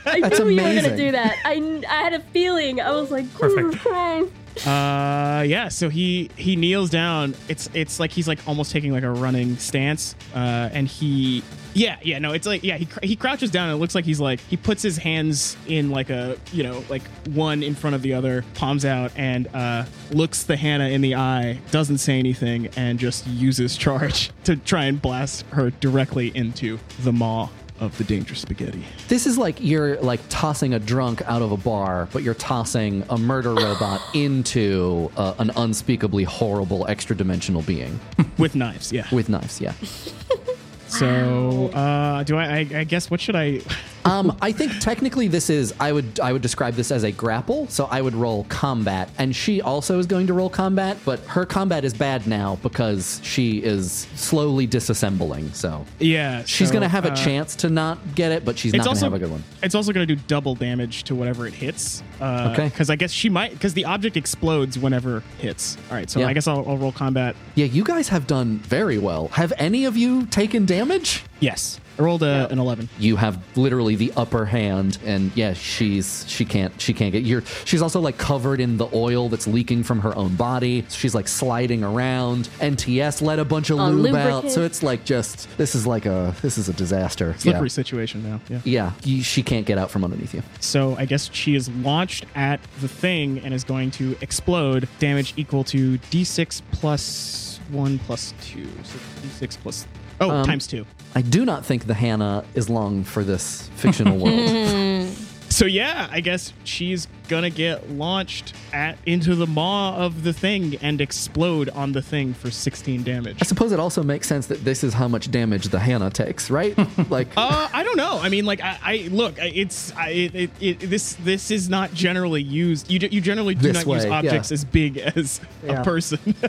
I 0.07 0.21
That's 0.21 0.39
knew 0.39 0.49
you 0.49 0.57
were 0.57 0.63
amazing. 0.63 0.85
gonna 0.85 0.97
do 0.97 1.13
that. 1.13 1.37
I, 1.45 1.83
I 1.89 2.03
had 2.03 2.13
a 2.15 2.21
feeling. 2.21 2.81
I 2.81 2.91
was 2.93 3.11
like, 3.11 3.33
Perfect. 3.35 3.83
"Jesus 3.83 4.33
Uh, 4.67 5.45
yeah. 5.47 5.69
So 5.69 5.89
he 5.89 6.29
he 6.37 6.57
kneels 6.57 6.91
down. 6.91 7.35
It's 7.49 7.71
it's 7.73 8.01
like 8.01 8.11
he's 8.11 8.27
like 8.29 8.41
almost 8.49 8.73
taking 8.73 8.93
like 8.93 9.05
a 9.05 9.11
running 9.11 9.57
stance. 9.59 10.15
Uh, 10.35 10.69
and 10.73 10.89
he 10.89 11.43
yeah 11.75 11.99
yeah 12.03 12.19
no 12.19 12.33
it's 12.33 12.47
like 12.47 12.63
yeah 12.65 12.77
he 12.77 12.87
cr- 12.87 12.99
he 13.03 13.17
crouches 13.17 13.51
down 13.51 13.69
and 13.69 13.77
it 13.77 13.81
looks 13.81 13.95
like 13.95 14.05
he's 14.05 14.21
like 14.21 14.41
he 14.41 14.57
puts 14.57 14.83
his 14.83 14.97
hands 14.99 15.57
in 15.67 15.91
like 15.91 16.11
a 16.11 16.37
you 16.53 16.63
know 16.63 16.83
like 16.89 17.03
one 17.29 17.63
in 17.63 17.75
front 17.75 17.95
of 17.97 18.03
the 18.03 18.15
other, 18.15 18.45
palms 18.55 18.85
out, 18.85 19.13
and 19.17 19.49
uh 19.55 19.85
looks 20.11 20.43
the 20.45 20.57
Hannah 20.57 20.89
in 20.89 21.01
the 21.01 21.15
eye, 21.15 21.59
doesn't 21.71 21.99
say 21.99 22.19
anything, 22.19 22.69
and 22.77 22.99
just 22.99 23.27
uses 23.27 23.77
charge 23.77 24.31
to 24.45 24.57
try 24.57 24.85
and 24.85 25.01
blast 25.01 25.45
her 25.51 25.71
directly 25.71 26.33
into 26.35 26.79
the 27.01 27.13
maw 27.13 27.49
of 27.79 27.97
the 27.97 28.05
dangerous 28.05 28.41
spaghetti. 28.41 28.85
This 29.09 29.27
is 29.27 29.39
like 29.39 29.57
you're 29.61 29.97
like 30.01 30.21
tossing 30.29 30.75
a 30.75 30.79
drunk 30.79 31.23
out 31.23 31.41
of 31.43 31.51
a 31.53 31.57
bar, 31.57 32.09
but 32.13 32.23
you're 32.23 32.35
tossing 32.35 33.05
a 33.09 33.17
murder 33.17 33.55
robot 33.55 34.03
into 34.15 35.11
uh, 35.17 35.35
an 35.39 35.51
unspeakably 35.57 36.25
horrible 36.25 36.87
extra 36.89 37.17
dimensional 37.17 37.63
being 37.63 37.99
With 38.39 38.55
knives, 38.55 38.93
yeah. 38.93 39.07
with 39.13 39.29
knives. 39.29 39.61
Yeah. 39.61 39.73
So, 40.91 41.69
uh, 41.73 42.23
do 42.25 42.37
I, 42.37 42.45
I? 42.45 42.67
I 42.75 42.85
guess 42.85 43.11
what 43.11 43.21
should 43.21 43.37
I? 43.37 43.61
Um, 44.05 44.37
I 44.41 44.53
think 44.53 44.79
technically 44.81 45.29
this 45.29 45.51
is 45.51 45.75
I 45.79 45.93
would 45.93 46.21
I 46.21 46.33
would 46.33 46.43
describe 46.43 46.75
this 46.75 46.91
as 46.91 47.03
a 47.05 47.13
grapple, 47.13 47.67
so 47.69 47.87
I 47.91 48.01
would 48.01 48.15
roll 48.15 48.45
combat, 48.45 49.11
and 49.19 49.35
she 49.35 49.61
also 49.61 49.99
is 49.99 50.07
going 50.07 50.27
to 50.29 50.33
roll 50.33 50.49
combat, 50.51 50.97
but 51.05 51.21
her 51.21 51.45
combat 51.45 51.85
is 51.85 51.93
bad 51.95 52.27
now 52.27 52.59
because 52.63 53.21
she 53.23 53.59
is 53.59 54.07
slowly 54.15 54.67
disassembling. 54.67 55.55
So 55.55 55.85
Yeah. 55.99 56.45
she's 56.45 56.69
so, 56.69 56.73
going 56.73 56.83
to 56.83 56.89
have 56.89 57.05
a 57.05 57.13
uh, 57.13 57.17
chance 57.17 57.55
to 57.57 57.69
not 57.71 57.99
get 58.15 58.33
it, 58.33 58.45
but 58.45 58.59
she's 58.59 58.73
not 58.73 58.79
going 58.79 58.85
to 58.85 58.89
also 58.91 59.07
have 59.07 59.15
a 59.15 59.19
good 59.19 59.31
one. 59.31 59.45
It's 59.63 59.75
also 59.75 59.93
going 59.93 60.07
to 60.07 60.15
do 60.17 60.21
double 60.27 60.55
damage 60.55 61.05
to 61.05 61.15
whatever 61.15 61.47
it 61.47 61.55
hits. 61.55 62.03
Uh, 62.21 62.49
Okay. 62.53 62.69
Because 62.69 62.91
I 62.91 62.97
guess 62.97 63.13
she 63.13 63.29
might. 63.29 63.53
Because 63.53 63.75
the 63.75 63.85
object 63.85 64.17
explodes 64.17 64.79
whenever 64.79 65.23
hits. 65.39 65.77
All 65.91 65.97
right. 65.97 66.09
So 66.11 66.21
Yeah. 66.21 66.29
I 66.29 66.33
guess 66.33 66.47
I'll, 66.47 66.69
I'll 66.69 66.79
roll 66.79 66.93
combat. 66.93 67.37
Yeah, 67.55 67.67
you 67.67 67.85
guys 67.85 68.09
have 68.09 68.27
done 68.27 68.59
very 68.59 68.99
well. 68.99 69.29
Have 69.29 69.53
any 69.59 69.85
of 69.85 69.97
you 69.97 70.27
taken 70.27 70.65
damage? 70.67 71.25
Yes. 71.41 71.80
I 71.99 72.03
rolled 72.03 72.23
a, 72.23 72.49
an 72.51 72.59
eleven. 72.59 72.89
you 72.99 73.17
have 73.17 73.39
literally 73.57 73.97
the 73.97 74.13
upper 74.17 74.45
hand 74.47 74.99
and 75.05 75.31
yeah 75.37 75.53
she's 75.53 76.25
she 76.29 76.45
can't 76.45 76.79
she 76.81 76.95
can't 76.95 77.13
get 77.13 77.23
you're 77.25 77.43
she's 77.65 77.83
also 77.83 78.01
like 78.01 78.19
covered 78.19 78.61
in 78.61 78.77
the 78.77 78.89
oil 78.95 79.29
that's 79.29 79.47
leaking 79.47 79.83
from 79.83 80.01
her 80.01 80.17
own 80.17 80.35
body 80.37 80.85
she's 80.89 81.15
like 81.15 81.29
sliding 81.29 81.83
around 81.85 82.49
nts 82.61 83.21
let 83.23 83.39
a 83.39 83.45
bunch 83.45 83.71
of 83.71 83.79
On 83.79 84.03
lube 84.03 84.15
out 84.15 84.27
lubricant. 84.27 84.53
so 84.53 84.63
it's 84.63 84.83
like 84.83 85.05
just 85.05 85.49
this 85.59 85.75
is 85.75 85.87
like 85.87 86.07
a 86.07 86.35
this 86.43 86.59
is 86.59 86.69
a 86.69 86.73
disaster 86.73 87.35
Slippery 87.39 87.67
yeah, 87.67 87.69
situation 87.69 88.23
now. 88.23 88.41
Yeah. 88.49 88.61
yeah 88.65 88.93
you, 89.05 89.23
she 89.23 89.43
can't 89.43 89.67
get 89.67 89.79
out 89.79 89.91
from 89.91 90.05
underneath 90.05 90.35
you 90.35 90.43
So 90.61 90.95
I 90.97 91.05
guess 91.05 91.31
she 91.33 91.55
is 91.55 91.69
launched 91.69 92.27
at 92.35 92.61
the 92.81 92.89
thing 92.89 93.39
and 93.41 93.53
is 93.55 93.65
going 93.65 93.91
to 93.93 94.17
explode. 94.21 94.89
Damage 94.99 95.35
equal 95.37 95.65
to 95.65 95.99
d6 96.11 96.63
plus 96.73 97.61
one 97.71 97.99
plus 98.01 98.35
two. 98.43 98.67
So 98.85 98.99
d6 99.23 99.59
plus 99.59 99.87
oh 100.21 100.31
Um, 100.31 100.45
times 100.45 100.67
two. 100.67 100.85
i 101.15 101.23
do 101.23 101.45
not 101.45 101.65
think 101.65 101.87
the 101.87 101.95
hannah 101.95 102.45
is 102.55 102.69
long 102.71 103.05
for 103.05 103.25
this 103.25 103.69
fictional 103.77 104.19
world 104.19 105.09
So 105.51 105.67
yeah, 105.67 106.07
I 106.13 106.21
guess 106.21 106.53
she's 106.63 107.09
gonna 107.31 107.49
get 107.49 107.91
launched 107.93 108.53
at 108.73 108.99
into 109.07 109.35
the 109.35 109.47
maw 109.47 109.97
of 109.97 110.25
the 110.25 110.33
thing 110.33 110.77
and 110.83 111.01
explode 111.01 111.69
on 111.71 111.93
the 111.93 112.03
thing 112.03 112.35
for 112.35 112.51
16 112.51 113.03
damage. 113.05 113.39
i 113.41 113.45
suppose 113.45 113.73
it 113.73 113.79
also 113.81 114.03
makes 114.03 114.27
sense 114.29 114.47
that 114.49 114.65
this 114.65 114.83
is 114.85 114.93
how 114.95 115.07
much 115.09 115.31
damage 115.31 115.69
the 115.69 115.79
hannah 115.79 116.11
takes 116.11 116.51
right 116.51 116.77
like 117.11 117.29
Uh, 117.37 117.69
I 117.73 117.83
don't 117.85 117.97
know. 117.97 118.19
I 118.21 118.29
mean, 118.29 118.45
like, 118.45 118.61
I, 118.61 118.79
I 118.83 118.97
look, 119.11 119.35
it's, 119.39 119.93
I, 119.97 120.09
it, 120.11 120.35
it, 120.35 120.51
it, 120.61 120.81
this, 120.91 121.15
this 121.15 121.51
is 121.51 121.69
not 121.69 121.95
generally 121.95 122.43
used. 122.43 122.91
You, 122.91 122.99
you 123.11 123.21
generally 123.21 123.55
do 123.55 123.73
This 123.73 123.87
not 123.87 123.95
use 123.95 124.05
objects 124.07 124.51
yeah. 124.51 124.55
as 124.55 124.65
big 124.65 124.99
as 124.99 125.41
Yeah. 125.65 125.81
a 125.81 125.85
person, 125.85 126.19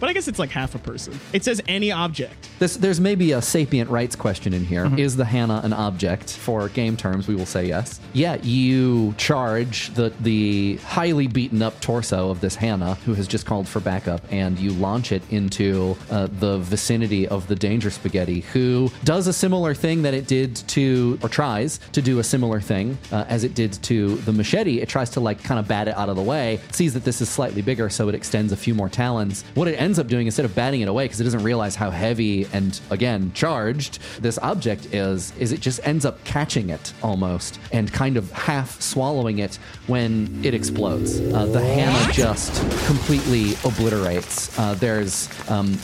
but 0.00 0.08
I 0.08 0.12
guess 0.12 0.26
it's 0.28 0.38
like 0.38 0.50
half 0.50 0.74
a 0.74 0.78
person. 0.78 1.18
It 1.32 1.44
says 1.44 1.60
any 1.68 1.92
object. 1.92 2.48
This, 2.58 2.76
there's 2.76 3.00
maybe 3.00 3.32
a 3.32 3.42
sapient 3.42 3.90
rights 3.90 4.16
question 4.16 4.52
in 4.54 4.64
here. 4.64 4.86
Is 4.96 5.12
Mm-hmm. 5.12 5.18
the 5.18 5.24
Hannah 5.26 5.60
an 5.64 5.72
object? 5.72 6.32
For 6.32 6.68
game 6.70 6.96
terms, 6.96 7.28
we 7.28 7.34
will 7.34 7.46
say 7.46 7.66
yes. 7.66 8.00
Yeah, 8.14 8.36
you 8.42 9.14
charge 9.18 9.92
the 9.94 10.10
the 10.22 10.76
highly 10.76 11.26
beaten 11.26 11.62
up 11.62 11.80
torso 11.80 12.30
of 12.30 12.40
this 12.40 12.54
Hannah, 12.54 12.94
who 13.06 13.14
has 13.14 13.26
just 13.26 13.46
called 13.46 13.68
for 13.68 13.80
backup, 13.80 14.22
and 14.30 14.58
you 14.58 14.70
launch 14.72 15.12
it 15.12 15.22
into 15.30 15.96
uh, 16.10 16.28
the 16.38 16.58
vicinity 16.58 17.26
of 17.28 17.46
the 17.48 17.54
Danger 17.54 17.90
Spaghetti, 17.90 18.40
who 18.52 18.90
does 19.04 19.26
a 19.26 19.32
similar 19.32 19.74
thing 19.74 20.02
that 20.02 20.14
it 20.14 20.26
did 20.26 20.56
to, 20.68 21.18
or 21.22 21.28
tries 21.28 21.78
to 21.92 22.02
do 22.02 22.18
a 22.18 22.24
similar 22.24 22.60
thing 22.60 22.98
uh, 23.10 23.24
as 23.28 23.44
it 23.44 23.54
did 23.54 23.72
to 23.84 24.16
the 24.18 24.32
machete. 24.32 24.80
It 24.80 24.88
tries 24.88 25.10
to 25.10 25.20
like 25.20 25.42
kind 25.42 25.58
of 25.58 25.66
bat 25.68 25.88
it 25.88 25.96
out 25.96 26.08
of 26.08 26.16
the 26.16 26.22
way, 26.22 26.60
sees 26.70 26.94
that 26.94 27.04
this 27.04 27.20
is 27.20 27.28
slightly 27.28 27.62
bigger, 27.62 27.88
so 27.90 28.08
it 28.08 28.14
extends 28.14 28.52
a 28.52 28.56
few 28.56 28.74
more 28.74 28.88
talons. 28.88 29.44
What 29.54 29.68
it 29.68 29.74
ends 29.74 29.98
up 29.98 30.06
doing, 30.06 30.26
instead 30.26 30.44
of 30.44 30.54
batting 30.54 30.80
it 30.80 30.88
away, 30.88 31.04
because 31.04 31.20
it 31.20 31.24
doesn't 31.24 31.42
realize 31.42 31.74
how 31.74 31.90
heavy 31.90 32.46
and 32.52 32.78
again 32.90 33.32
charged 33.34 33.98
this 34.20 34.38
object 34.38 34.86
is, 34.94 35.32
is 35.38 35.52
it 35.52 35.60
just 35.60 35.80
ends 35.86 36.04
up 36.04 36.22
catching 36.24 36.70
it 36.70 36.92
almost 37.02 37.58
and 37.72 37.92
kind 37.92 38.16
of 38.16 38.30
half 38.32 38.80
swallowing 38.80 39.38
it 39.38 39.56
when 39.86 40.11
it 40.44 40.54
explodes. 40.54 41.20
Uh, 41.20 41.46
the 41.46 41.60
Hannah 41.60 42.12
just 42.12 42.54
completely 42.86 43.54
obliterates. 43.64 44.58
Uh, 44.58 44.74
there's 44.74 45.28
um, 45.50 45.74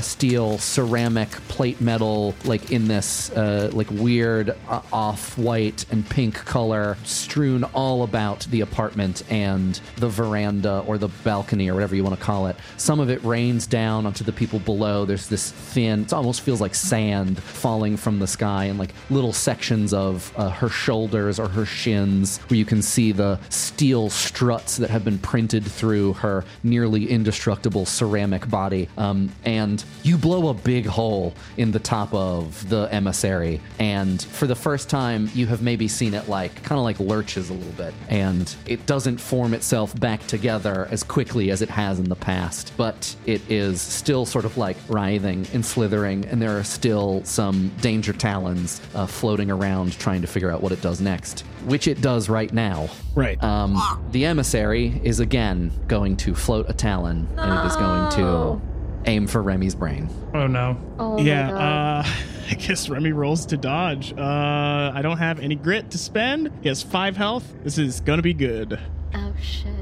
Steel 0.00 0.58
ceramic 0.58 1.28
plate 1.48 1.80
metal, 1.80 2.34
like 2.44 2.72
in 2.72 2.88
this 2.88 3.30
uh, 3.32 3.70
like 3.72 3.90
weird 3.90 4.50
uh, 4.68 4.80
off-white 4.92 5.84
and 5.90 6.08
pink 6.08 6.34
color, 6.34 6.96
strewn 7.04 7.64
all 7.74 8.02
about 8.02 8.40
the 8.50 8.62
apartment 8.62 9.22
and 9.30 9.80
the 9.96 10.08
veranda 10.08 10.82
or 10.86 10.98
the 10.98 11.08
balcony 11.24 11.68
or 11.68 11.74
whatever 11.74 11.94
you 11.94 12.02
want 12.02 12.18
to 12.18 12.24
call 12.24 12.46
it. 12.46 12.56
Some 12.78 13.00
of 13.00 13.10
it 13.10 13.22
rains 13.22 13.66
down 13.66 14.06
onto 14.06 14.24
the 14.24 14.32
people 14.32 14.58
below. 14.58 15.04
There's 15.04 15.28
this 15.28 15.50
thin, 15.50 16.02
it 16.02 16.12
almost 16.12 16.40
feels 16.40 16.60
like 16.60 16.74
sand 16.74 17.42
falling 17.42 17.96
from 17.96 18.18
the 18.18 18.26
sky, 18.26 18.64
and 18.64 18.78
like 18.78 18.94
little 19.10 19.32
sections 19.32 19.92
of 19.92 20.32
uh, 20.36 20.50
her 20.50 20.68
shoulders 20.68 21.38
or 21.38 21.48
her 21.48 21.66
shins 21.66 22.38
where 22.48 22.58
you 22.58 22.64
can 22.64 22.82
see 22.82 23.12
the 23.12 23.38
steel 23.56 24.10
struts 24.10 24.76
that 24.76 24.90
have 24.90 25.04
been 25.04 25.18
printed 25.18 25.64
through 25.64 26.14
her 26.14 26.44
nearly 26.62 27.10
indestructible 27.10 27.86
ceramic 27.86 28.48
body. 28.48 28.88
Um, 28.96 29.30
and 29.44 29.84
you 30.02 30.16
blow 30.16 30.48
a 30.48 30.54
big 30.54 30.86
hole 30.86 31.34
in 31.56 31.72
the 31.72 31.78
top 31.78 32.12
of 32.14 32.68
the 32.68 32.88
emissary. 32.92 33.60
And 33.78 34.22
for 34.22 34.46
the 34.46 34.54
first 34.54 34.88
time, 34.88 35.30
you 35.34 35.46
have 35.46 35.62
maybe 35.62 35.88
seen 35.88 36.14
it 36.14 36.28
like 36.28 36.62
kind 36.62 36.78
of 36.78 36.84
like 36.84 37.00
lurches 37.00 37.50
a 37.50 37.54
little 37.54 37.72
bit. 37.72 37.94
And 38.08 38.54
it 38.66 38.86
doesn't 38.86 39.18
form 39.18 39.54
itself 39.54 39.98
back 39.98 40.26
together 40.26 40.88
as 40.90 41.02
quickly 41.02 41.50
as 41.50 41.62
it 41.62 41.70
has 41.70 41.98
in 41.98 42.08
the 42.08 42.16
past. 42.16 42.72
But 42.76 43.14
it 43.26 43.42
is 43.50 43.80
still 43.80 44.26
sort 44.26 44.44
of 44.44 44.56
like 44.56 44.76
writhing 44.88 45.46
and 45.52 45.64
slithering. 45.64 46.24
And 46.26 46.40
there 46.40 46.58
are 46.58 46.64
still 46.64 47.24
some 47.24 47.72
danger 47.80 48.12
talons 48.12 48.80
uh, 48.94 49.06
floating 49.06 49.50
around 49.50 49.98
trying 49.98 50.20
to 50.22 50.26
figure 50.26 50.50
out 50.50 50.62
what 50.62 50.72
it 50.72 50.82
does 50.82 51.00
next, 51.00 51.44
which 51.66 51.86
it 51.88 52.00
does 52.00 52.28
right 52.28 52.52
now. 52.52 52.88
Right. 53.14 53.42
Um, 53.42 53.76
the 54.12 54.24
emissary 54.24 55.00
is 55.04 55.20
again 55.20 55.70
going 55.88 56.16
to 56.18 56.34
float 56.34 56.66
a 56.68 56.72
talon, 56.72 57.28
and 57.36 57.52
it 57.52 57.66
is 57.66 57.76
going 57.76 58.10
to 58.12 58.60
aim 59.06 59.26
for 59.26 59.42
Remy's 59.42 59.74
brain. 59.74 60.08
Oh 60.34 60.46
no. 60.46 60.76
Oh 60.98 61.18
yeah. 61.20 61.46
my 61.46 61.50
god. 61.52 62.06
Uh, 62.06 62.10
I 62.50 62.54
guess 62.54 62.88
Remy 62.88 63.12
rolls 63.12 63.44
to 63.46 63.56
dodge. 63.56 64.12
Uh, 64.16 64.92
I 64.94 65.00
don't 65.02 65.18
have 65.18 65.40
any 65.40 65.56
grit 65.56 65.90
to 65.90 65.98
spend. 65.98 66.50
He 66.62 66.68
has 66.68 66.82
five 66.82 67.16
health. 67.16 67.52
This 67.64 67.76
is 67.78 68.00
gonna 68.00 68.22
be 68.22 68.34
good. 68.34 68.78
oh 69.14 69.32
shit. 69.40 69.72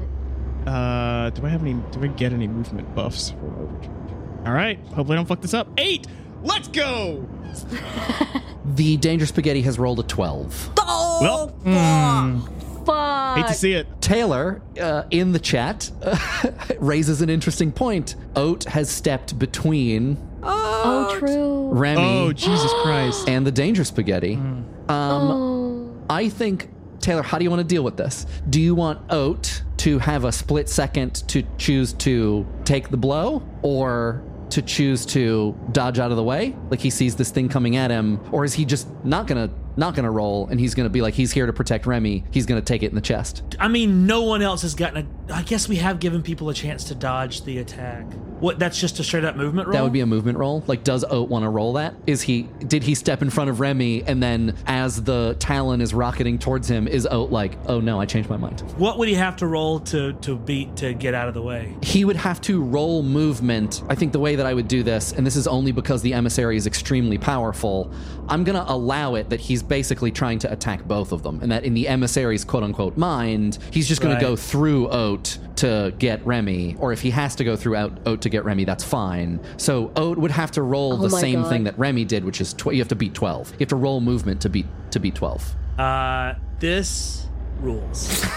Uh, 0.67 1.29
do 1.29 1.45
I 1.45 1.49
have 1.49 1.61
any? 1.61 1.73
Do 1.91 2.03
I 2.03 2.07
get 2.07 2.33
any 2.33 2.47
movement 2.47 2.93
buffs 2.95 3.29
for 3.31 3.45
overcharge? 3.61 4.47
All 4.47 4.53
right. 4.53 4.79
Hopefully, 4.87 5.13
I 5.13 5.15
don't 5.17 5.27
fuck 5.27 5.41
this 5.41 5.53
up. 5.53 5.67
Eight. 5.77 6.07
Let's 6.45 6.67
go. 6.69 7.27
The 8.75 8.97
danger 8.97 9.25
spaghetti 9.27 9.61
has 9.61 9.77
rolled 9.77 9.99
a 9.99 10.03
twelve. 10.03 10.71
Oh, 10.79 11.19
Well, 11.63 12.83
Fuck. 12.83 13.37
hate 13.37 13.47
to 13.47 13.53
see 13.53 13.73
it. 13.73 13.87
Taylor, 14.01 14.61
uh, 14.81 15.03
in 15.11 15.31
the 15.31 15.39
chat, 15.39 15.91
raises 16.79 17.21
an 17.21 17.29
interesting 17.29 17.71
point. 17.71 18.15
Oat 18.35 18.63
has 18.65 18.89
stepped 18.89 19.37
between 19.39 20.17
oh, 20.43 21.15
true. 21.19 21.69
Remy 21.71 22.01
Oh, 22.01 22.33
Jesus 22.33 22.71
Christ. 22.83 23.29
and 23.29 23.45
the 23.45 23.51
danger 23.51 23.83
spaghetti. 23.83 24.33
Um, 24.35 24.65
Oh. 24.89 25.91
I 26.09 26.27
think, 26.29 26.69
Taylor, 26.99 27.21
how 27.23 27.37
do 27.37 27.43
you 27.43 27.49
want 27.51 27.61
to 27.61 27.67
deal 27.67 27.83
with 27.83 27.97
this? 27.97 28.25
Do 28.49 28.59
you 28.59 28.75
want 28.75 28.99
Oat 29.11 29.61
to 29.77 29.99
have 29.99 30.25
a 30.25 30.31
split 30.31 30.69
second 30.69 31.23
to 31.29 31.43
choose 31.57 31.93
to 31.93 32.45
take 32.65 32.89
the 32.89 32.97
blow 32.97 33.41
or 33.61 34.21
to 34.51 34.61
choose 34.61 35.05
to 35.07 35.55
dodge 35.71 35.99
out 35.99 36.11
of 36.11 36.17
the 36.17 36.23
way? 36.23 36.55
Like 36.69 36.79
he 36.79 36.89
sees 36.89 37.15
this 37.15 37.31
thing 37.31 37.49
coming 37.49 37.75
at 37.75 37.91
him, 37.91 38.19
or 38.31 38.45
is 38.45 38.53
he 38.53 38.65
just 38.65 38.87
not 39.03 39.27
to 39.47 39.53
not 39.77 39.93
to 40.05 40.11
roll 40.11 40.47
and 40.47 40.59
he's 40.59 40.73
to 40.85 40.89
be 40.89 41.01
like 41.01 41.13
he's 41.13 41.31
here 41.31 41.45
to 41.45 41.53
protect 41.53 41.85
Remy. 41.85 42.23
He's 42.31 42.45
to 42.61 42.65
take 42.65 42.83
it 42.83 42.87
in 42.87 42.95
the 42.95 43.01
chest. 43.01 43.43
I 43.59 43.67
mean, 43.67 44.05
no 44.05 44.23
one 44.23 44.41
else 44.41 44.61
has 44.61 44.75
gotten 44.75 45.07
a. 45.24 45.24
I 45.31 45.41
guess 45.41 45.67
we 45.67 45.77
have 45.77 45.99
given 45.99 46.21
people 46.21 46.49
a 46.49 46.53
chance 46.53 46.83
to 46.85 46.95
dodge 46.95 47.43
the 47.45 47.57
attack. 47.57 48.05
What? 48.39 48.59
That's 48.59 48.79
just 48.79 48.99
a 48.99 49.03
straight 49.03 49.23
up 49.23 49.35
movement 49.35 49.67
roll. 49.67 49.73
That 49.73 49.83
would 49.83 49.93
be 49.93 50.01
a 50.01 50.05
movement 50.05 50.37
roll. 50.37 50.63
Like, 50.67 50.83
does 50.83 51.03
Oat 51.09 51.29
want 51.29 51.43
to 51.43 51.49
roll 51.49 51.73
that? 51.73 51.95
Is 52.05 52.21
he? 52.21 52.43
Did 52.67 52.83
he 52.83 52.93
step 52.93 53.21
in 53.21 53.29
front 53.29 53.49
of 53.49 53.59
Remy, 53.59 54.03
and 54.03 54.21
then 54.21 54.55
as 54.67 55.01
the 55.03 55.35
Talon 55.39 55.81
is 55.81 55.93
rocketing 55.93 56.37
towards 56.37 56.67
him, 56.69 56.87
is 56.87 57.07
Oat 57.09 57.31
like, 57.31 57.57
oh 57.67 57.79
no, 57.79 57.99
I 57.99 58.05
changed 58.05 58.29
my 58.29 58.37
mind? 58.37 58.59
What 58.77 58.99
would 58.99 59.07
he 59.07 59.15
have 59.15 59.37
to 59.37 59.47
roll 59.47 59.79
to 59.81 60.13
to 60.13 60.35
beat 60.35 60.75
to 60.77 60.93
get 60.93 61.13
out 61.15 61.27
of 61.27 61.33
the 61.33 61.41
way? 61.41 61.75
He 61.81 62.05
would 62.05 62.17
have 62.17 62.39
to 62.41 62.61
roll 62.61 63.01
movement. 63.01 63.81
I 63.89 63.95
think 63.95 64.11
the 64.11 64.19
way 64.19 64.35
that 64.35 64.45
I 64.45 64.53
would 64.53 64.67
do 64.67 64.83
this, 64.83 65.13
and 65.13 65.25
this 65.25 65.37
is 65.37 65.47
only 65.47 65.71
because 65.71 66.01
the 66.01 66.13
emissary 66.13 66.57
is 66.57 66.67
extremely 66.67 67.17
powerful, 67.17 67.89
I'm 68.27 68.43
gonna 68.43 68.65
allow 68.67 69.15
it 69.15 69.29
that 69.29 69.39
he's 69.39 69.63
basically 69.63 70.11
trying 70.11 70.39
to 70.39 70.51
attack 70.51 70.83
both 70.85 71.13
of 71.13 71.23
them, 71.23 71.39
and 71.41 71.51
that 71.51 71.63
in 71.63 71.73
the 71.73 71.87
emissary's 71.87 72.43
quote 72.43 72.63
unquote 72.63 72.97
mind, 72.97 73.57
he's 73.71 73.87
just 73.87 74.01
gonna 74.01 74.15
Right. 74.15 74.21
go 74.21 74.35
through 74.35 74.89
Oat 74.89 75.14
to 75.57 75.93
get 75.99 76.25
Remy, 76.25 76.75
or 76.79 76.91
if 76.91 77.01
he 77.01 77.11
has 77.11 77.35
to 77.35 77.43
go 77.43 77.55
through 77.55 77.75
out 77.75 77.97
Oat 78.05 78.21
to 78.21 78.29
get 78.29 78.43
Remy, 78.45 78.65
that's 78.65 78.83
fine. 78.83 79.39
So 79.57 79.91
Oat 79.95 80.17
would 80.17 80.31
have 80.31 80.51
to 80.51 80.61
roll 80.61 80.93
Oh 80.93 80.97
the 80.97 81.09
same 81.09 81.41
God. 81.41 81.49
thing 81.49 81.63
that 81.63 81.77
Remy 81.79 82.05
did, 82.05 82.23
which 82.25 82.41
is 82.41 82.53
tw- 82.53 82.67
you 82.73 82.79
have 82.79 82.87
to 82.89 82.95
beat 82.95 83.13
12. 83.13 83.51
You 83.53 83.57
have 83.59 83.69
to 83.69 83.75
roll 83.75 84.01
movement 84.01 84.41
to 84.41 84.49
beat 84.49 84.65
to 84.91 84.99
beat 84.99 85.15
12. 85.15 85.55
Uh, 85.79 86.33
this 86.59 87.27
rules. 87.61 88.25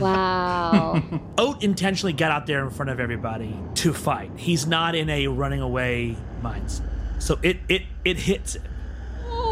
Wow. 0.00 1.02
Oat 1.38 1.62
intentionally 1.62 2.12
got 2.12 2.30
out 2.30 2.46
there 2.46 2.62
in 2.64 2.70
front 2.70 2.90
of 2.90 3.00
everybody 3.00 3.56
to 3.76 3.92
fight. 3.94 4.30
He's 4.36 4.66
not 4.66 4.94
in 4.94 5.08
a 5.08 5.28
running 5.28 5.60
away 5.60 6.16
mindset. 6.42 6.82
So 7.18 7.38
it 7.42 7.56
it 7.68 7.82
it 8.04 8.18
hits 8.18 8.56
him. 8.56 8.62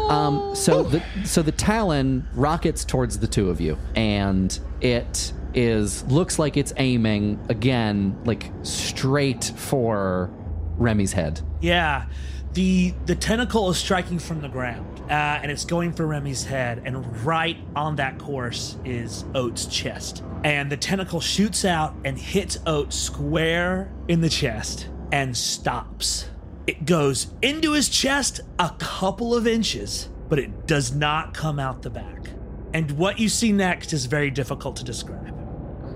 Um, 0.09 0.55
so 0.55 0.83
the 0.83 1.03
so 1.25 1.41
the 1.41 1.51
Talon 1.51 2.27
rockets 2.33 2.85
towards 2.85 3.19
the 3.19 3.27
two 3.27 3.49
of 3.49 3.59
you, 3.59 3.77
and 3.95 4.57
it 4.81 5.33
is 5.53 6.03
looks 6.05 6.39
like 6.39 6.57
it's 6.57 6.73
aiming 6.77 7.39
again, 7.49 8.17
like 8.25 8.51
straight 8.63 9.51
for 9.55 10.29
Remy's 10.77 11.13
head. 11.13 11.41
Yeah, 11.61 12.05
the 12.53 12.93
the 13.05 13.15
tentacle 13.15 13.69
is 13.69 13.77
striking 13.77 14.19
from 14.19 14.41
the 14.41 14.47
ground, 14.47 14.99
uh, 15.09 15.13
and 15.13 15.51
it's 15.51 15.65
going 15.65 15.93
for 15.93 16.05
Remy's 16.07 16.43
head. 16.43 16.81
And 16.85 17.25
right 17.25 17.57
on 17.75 17.95
that 17.97 18.17
course 18.17 18.77
is 18.85 19.25
Oat's 19.35 19.65
chest, 19.65 20.23
and 20.43 20.71
the 20.71 20.77
tentacle 20.77 21.21
shoots 21.21 21.65
out 21.65 21.95
and 22.03 22.17
hits 22.17 22.57
Oat 22.65 22.93
square 22.93 23.91
in 24.07 24.21
the 24.21 24.29
chest 24.29 24.89
and 25.11 25.35
stops. 25.35 26.29
It 26.65 26.85
goes 26.85 27.27
into 27.41 27.73
his 27.73 27.89
chest 27.89 28.41
a 28.59 28.73
couple 28.77 29.33
of 29.33 29.47
inches, 29.47 30.09
but 30.27 30.37
it 30.37 30.67
does 30.67 30.93
not 30.93 31.33
come 31.33 31.59
out 31.59 31.81
the 31.81 31.89
back. 31.89 32.29
And 32.73 32.91
what 32.91 33.19
you 33.19 33.29
see 33.29 33.51
next 33.53 33.93
is 33.93 34.05
very 34.05 34.29
difficult 34.29 34.75
to 34.77 34.83
describe. 34.83 35.36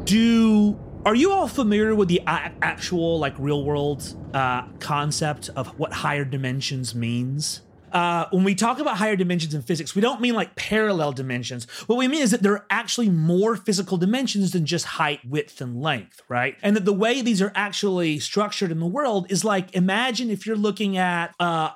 Do 0.04 0.80
are 1.06 1.16
you 1.16 1.32
all 1.32 1.48
familiar 1.48 1.96
with 1.96 2.08
the 2.10 2.22
actual 2.26 3.18
like 3.20 3.34
real 3.40 3.64
world 3.64 4.16
uh, 4.34 4.64
concept 4.80 5.50
of 5.56 5.68
what 5.80 5.94
higher 5.94 6.26
dimensions 6.26 6.94
means? 6.94 7.62
Uh, 7.92 8.28
when 8.32 8.44
we 8.44 8.56
talk 8.56 8.80
about 8.80 8.98
higher 8.98 9.16
dimensions 9.16 9.54
in 9.54 9.62
physics, 9.62 9.96
we 9.96 10.02
don't 10.02 10.22
mean 10.22 10.34
like 10.34 10.56
parallel 10.56 11.12
dimensions. 11.12 11.70
What 11.88 11.98
we 11.98 12.08
mean 12.08 12.22
is 12.22 12.32
that 12.32 12.42
there 12.42 12.54
are 12.54 12.66
actually 12.70 13.10
more 13.10 13.56
physical 13.56 13.98
dimensions 13.98 14.52
than 14.52 14.66
just 14.66 14.86
height, 14.86 15.20
width, 15.26 15.62
and 15.62 15.82
length, 15.82 16.22
right? 16.30 16.58
And 16.62 16.76
that 16.76 16.86
the 16.86 16.94
way 16.94 17.22
these 17.22 17.42
are 17.42 17.52
actually 17.56 18.20
structured 18.20 18.72
in 18.72 18.80
the 18.80 18.88
world 18.88 19.32
is 19.32 19.44
like 19.44 19.76
imagine 19.76 20.30
if 20.30 20.46
you're 20.46 20.56
looking 20.56 20.98
at, 20.98 21.34
uh, 21.40 21.72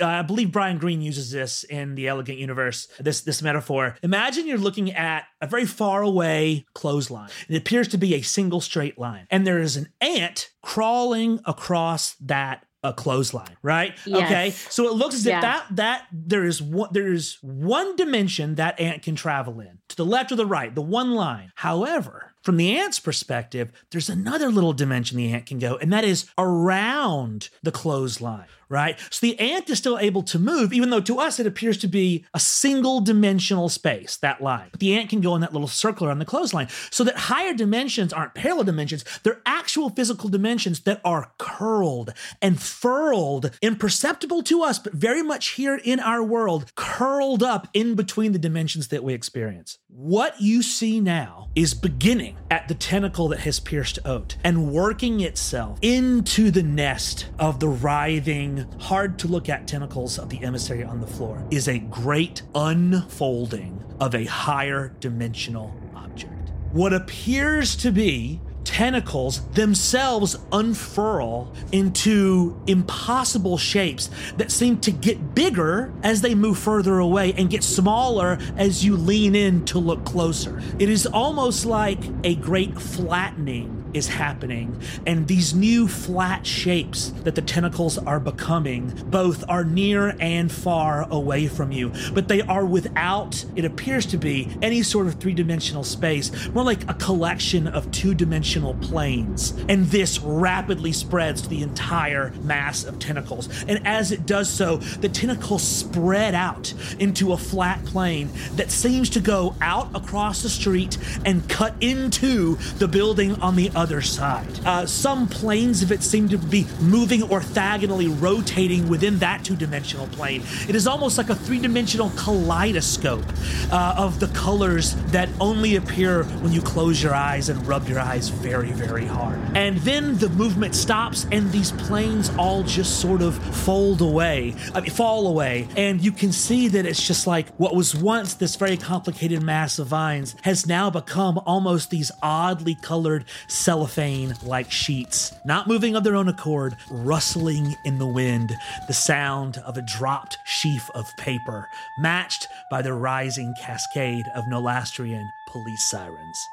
uh, 0.00 0.04
I 0.04 0.22
believe 0.22 0.52
Brian 0.52 0.78
Greene 0.78 1.02
uses 1.02 1.30
this 1.30 1.64
in 1.64 1.94
the 1.94 2.08
Elegant 2.08 2.38
Universe, 2.38 2.88
this 2.98 3.20
this 3.22 3.42
metaphor. 3.42 3.96
Imagine 4.02 4.46
you're 4.46 4.58
looking 4.58 4.92
at 4.92 5.24
a 5.40 5.46
very 5.46 5.66
far 5.66 6.02
away 6.02 6.66
clothesline. 6.74 7.30
It 7.48 7.56
appears 7.56 7.88
to 7.88 7.98
be 7.98 8.14
a 8.14 8.22
single 8.22 8.60
straight 8.60 8.98
line, 8.98 9.26
and 9.30 9.46
there 9.46 9.58
is 9.58 9.76
an 9.76 9.88
ant 10.00 10.50
crawling 10.62 11.40
across 11.44 12.14
that 12.20 12.64
a 12.82 12.92
clothesline, 12.92 13.56
right? 13.62 13.94
Yes. 14.06 14.24
Okay. 14.24 14.50
So 14.70 14.88
it 14.88 14.94
looks 14.94 15.14
as 15.14 15.26
if 15.26 15.30
Yeah. 15.32 15.40
that 15.42 15.66
that 15.72 16.06
there 16.12 16.44
is 16.44 16.62
one 16.62 16.88
there 16.92 17.12
is 17.12 17.36
one 17.42 17.94
dimension 17.96 18.54
that 18.54 18.80
ant 18.80 19.02
can 19.02 19.14
travel 19.16 19.60
in 19.60 19.78
to 19.88 19.96
the 19.96 20.04
left 20.04 20.32
or 20.32 20.36
the 20.36 20.46
right, 20.46 20.74
the 20.74 20.80
one 20.82 21.12
line. 21.12 21.52
However, 21.56 22.32
from 22.42 22.56
the 22.56 22.78
ant's 22.78 22.98
perspective, 22.98 23.70
there's 23.90 24.08
another 24.08 24.50
little 24.50 24.72
dimension 24.72 25.18
the 25.18 25.30
ant 25.30 25.44
can 25.46 25.58
go, 25.58 25.76
and 25.76 25.92
that 25.92 26.04
is 26.04 26.26
around 26.38 27.50
the 27.62 27.72
clothesline, 27.72 28.46
right? 28.70 28.98
So 29.10 29.26
the 29.26 29.38
ant 29.38 29.68
is 29.68 29.78
still 29.78 29.98
able 29.98 30.22
to 30.22 30.38
move, 30.38 30.72
even 30.72 30.88
though 30.88 31.00
to 31.00 31.18
us 31.18 31.38
it 31.38 31.46
appears 31.46 31.76
to 31.78 31.88
be 31.88 32.24
a 32.32 32.40
single 32.40 33.00
dimensional 33.00 33.68
space, 33.68 34.16
that 34.18 34.40
line. 34.40 34.68
But 34.70 34.80
the 34.80 34.96
ant 34.96 35.10
can 35.10 35.20
go 35.20 35.34
in 35.34 35.42
that 35.42 35.52
little 35.52 35.68
circle 35.68 36.06
around 36.06 36.20
the 36.20 36.24
clothesline. 36.24 36.68
So 36.90 37.04
that 37.04 37.16
higher 37.16 37.52
dimensions 37.52 38.12
aren't 38.12 38.34
parallel 38.34 38.64
dimensions, 38.64 39.04
they're 39.24 39.42
actual 39.44 39.90
physical 39.90 40.30
dimensions 40.30 40.80
that 40.80 41.00
are 41.04 41.32
curled 41.38 42.14
and 42.40 42.60
furled, 42.60 43.50
imperceptible 43.60 44.42
to 44.44 44.62
us, 44.62 44.78
but 44.78 44.92
very 44.92 45.22
much 45.22 45.48
here 45.50 45.80
in 45.82 45.98
our 45.98 46.22
world, 46.22 46.70
curled 46.76 47.42
up 47.42 47.68
in 47.74 47.96
between 47.96 48.32
the 48.32 48.38
dimensions 48.38 48.88
that 48.88 49.02
we 49.02 49.12
experience. 49.12 49.78
What 49.88 50.40
you 50.40 50.62
see 50.62 51.00
now 51.00 51.48
is 51.56 51.74
beginning 51.74 52.36
at 52.50 52.68
the 52.68 52.74
tentacle 52.74 53.28
that 53.28 53.40
has 53.40 53.58
pierced 53.58 53.98
Oat 54.04 54.36
and 54.44 54.72
working 54.72 55.20
itself 55.20 55.78
into 55.82 56.50
the 56.52 56.62
nest 56.62 57.26
of 57.38 57.58
the 57.58 57.68
writhing, 57.68 58.59
hard 58.78 59.18
to 59.20 59.28
look 59.28 59.48
at 59.48 59.66
tentacles 59.66 60.18
of 60.18 60.28
the 60.28 60.42
emissary 60.42 60.84
on 60.84 61.00
the 61.00 61.06
floor 61.06 61.44
is 61.50 61.68
a 61.68 61.78
great 61.78 62.42
unfolding 62.54 63.82
of 64.00 64.14
a 64.14 64.24
higher 64.24 64.94
dimensional 65.00 65.74
object. 65.94 66.52
What 66.72 66.92
appears 66.92 67.76
to 67.76 67.90
be 67.90 68.40
tentacles 68.64 69.40
themselves 69.50 70.36
unfurl 70.52 71.52
into 71.72 72.60
impossible 72.66 73.58
shapes 73.58 74.10
that 74.36 74.50
seem 74.50 74.78
to 74.80 74.90
get 74.90 75.34
bigger 75.34 75.92
as 76.02 76.20
they 76.20 76.34
move 76.34 76.58
further 76.58 76.98
away 76.98 77.32
and 77.34 77.50
get 77.50 77.64
smaller 77.64 78.38
as 78.56 78.84
you 78.84 78.96
lean 78.96 79.34
in 79.34 79.64
to 79.64 79.78
look 79.78 80.04
closer. 80.04 80.60
It 80.78 80.88
is 80.88 81.06
almost 81.06 81.66
like 81.66 82.00
a 82.24 82.34
great 82.36 82.80
flattening 82.80 83.80
is 83.94 84.08
happening, 84.08 84.80
and 85.06 85.26
these 85.26 85.54
new 85.54 85.88
flat 85.88 86.46
shapes 86.46 87.10
that 87.24 87.34
the 87.34 87.42
tentacles 87.42 87.98
are 87.98 88.20
becoming 88.20 88.88
both 89.06 89.42
are 89.48 89.64
near 89.64 90.16
and 90.20 90.50
far 90.50 91.08
away 91.10 91.48
from 91.48 91.72
you, 91.72 91.92
but 92.14 92.28
they 92.28 92.40
are 92.42 92.64
without, 92.64 93.44
it 93.56 93.64
appears 93.64 94.06
to 94.06 94.16
be, 94.16 94.48
any 94.62 94.82
sort 94.82 95.06
of 95.06 95.14
three 95.14 95.34
dimensional 95.34 95.82
space, 95.82 96.30
more 96.50 96.64
like 96.64 96.88
a 96.88 96.94
collection 96.94 97.66
of 97.66 97.90
two 97.90 98.14
dimensional 98.14 98.59
planes. 98.74 99.52
And 99.68 99.86
this 99.86 100.18
rapidly 100.20 100.92
spreads 100.92 101.42
to 101.42 101.48
the 101.48 101.62
entire 101.62 102.30
mass 102.42 102.84
of 102.84 102.98
tentacles. 102.98 103.48
And 103.64 103.86
as 103.86 104.12
it 104.12 104.26
does 104.26 104.48
so, 104.48 104.76
the 104.76 105.08
tentacles 105.08 105.62
spread 105.62 106.34
out 106.34 106.72
into 106.98 107.32
a 107.32 107.36
flat 107.36 107.84
plane 107.84 108.30
that 108.56 108.70
seems 108.70 109.10
to 109.10 109.20
go 109.20 109.54
out 109.60 109.94
across 109.94 110.42
the 110.42 110.48
street 110.48 110.98
and 111.24 111.48
cut 111.48 111.74
into 111.80 112.56
the 112.78 112.88
building 112.88 113.34
on 113.36 113.56
the 113.56 113.70
other 113.74 114.00
side. 114.00 114.48
Uh, 114.64 114.86
some 114.86 115.28
planes 115.28 115.82
of 115.82 115.92
it 115.92 116.02
seem 116.02 116.28
to 116.28 116.38
be 116.38 116.66
moving 116.80 117.20
orthogonally, 117.22 118.14
rotating 118.20 118.88
within 118.88 119.18
that 119.18 119.44
two 119.44 119.56
dimensional 119.56 120.06
plane. 120.08 120.42
It 120.68 120.74
is 120.74 120.86
almost 120.86 121.18
like 121.18 121.30
a 121.30 121.34
three 121.34 121.58
dimensional 121.58 122.10
kaleidoscope 122.16 123.24
uh, 123.70 123.94
of 123.96 124.20
the 124.20 124.28
colors 124.28 124.94
that 125.06 125.28
only 125.40 125.76
appear 125.76 126.24
when 126.24 126.52
you 126.52 126.60
close 126.60 127.02
your 127.02 127.14
eyes 127.14 127.48
and 127.48 127.66
rub 127.66 127.88
your 127.88 128.00
eyes 128.00 128.28
very, 128.40 128.72
very 128.72 129.06
hard. 129.06 129.38
And 129.54 129.76
then 129.78 130.16
the 130.18 130.30
movement 130.30 130.74
stops, 130.74 131.26
and 131.30 131.52
these 131.52 131.72
planes 131.72 132.30
all 132.38 132.62
just 132.62 133.00
sort 133.00 133.20
of 133.20 133.36
fold 133.56 134.00
away, 134.00 134.54
I 134.74 134.80
mean, 134.80 134.90
fall 134.90 135.26
away. 135.26 135.68
And 135.76 136.00
you 136.00 136.10
can 136.12 136.32
see 136.32 136.68
that 136.68 136.86
it's 136.86 137.06
just 137.06 137.26
like 137.26 137.48
what 137.56 137.74
was 137.74 137.94
once 137.94 138.34
this 138.34 138.56
very 138.56 138.76
complicated 138.76 139.42
mass 139.42 139.78
of 139.78 139.88
vines 139.88 140.36
has 140.42 140.66
now 140.66 140.88
become 140.88 141.38
almost 141.46 141.90
these 141.90 142.10
oddly 142.22 142.74
colored 142.74 143.26
cellophane 143.46 144.34
like 144.42 144.70
sheets, 144.70 145.34
not 145.44 145.66
moving 145.66 145.94
of 145.94 146.04
their 146.04 146.16
own 146.16 146.28
accord, 146.28 146.76
rustling 146.90 147.76
in 147.84 147.98
the 147.98 148.06
wind, 148.06 148.56
the 148.86 148.94
sound 148.94 149.58
of 149.58 149.76
a 149.76 149.82
dropped 149.82 150.38
sheaf 150.44 150.88
of 150.94 151.14
paper, 151.16 151.68
matched 151.98 152.48
by 152.70 152.80
the 152.80 152.94
rising 152.94 153.54
cascade 153.60 154.26
of 154.34 154.44
Nolastrian 154.46 155.30
police 155.46 155.82
sirens. 155.82 156.48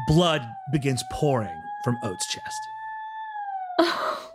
Blood 0.00 0.54
begins 0.70 1.02
pouring 1.10 1.62
from 1.82 1.98
Oat's 2.02 2.26
chest. 2.26 2.68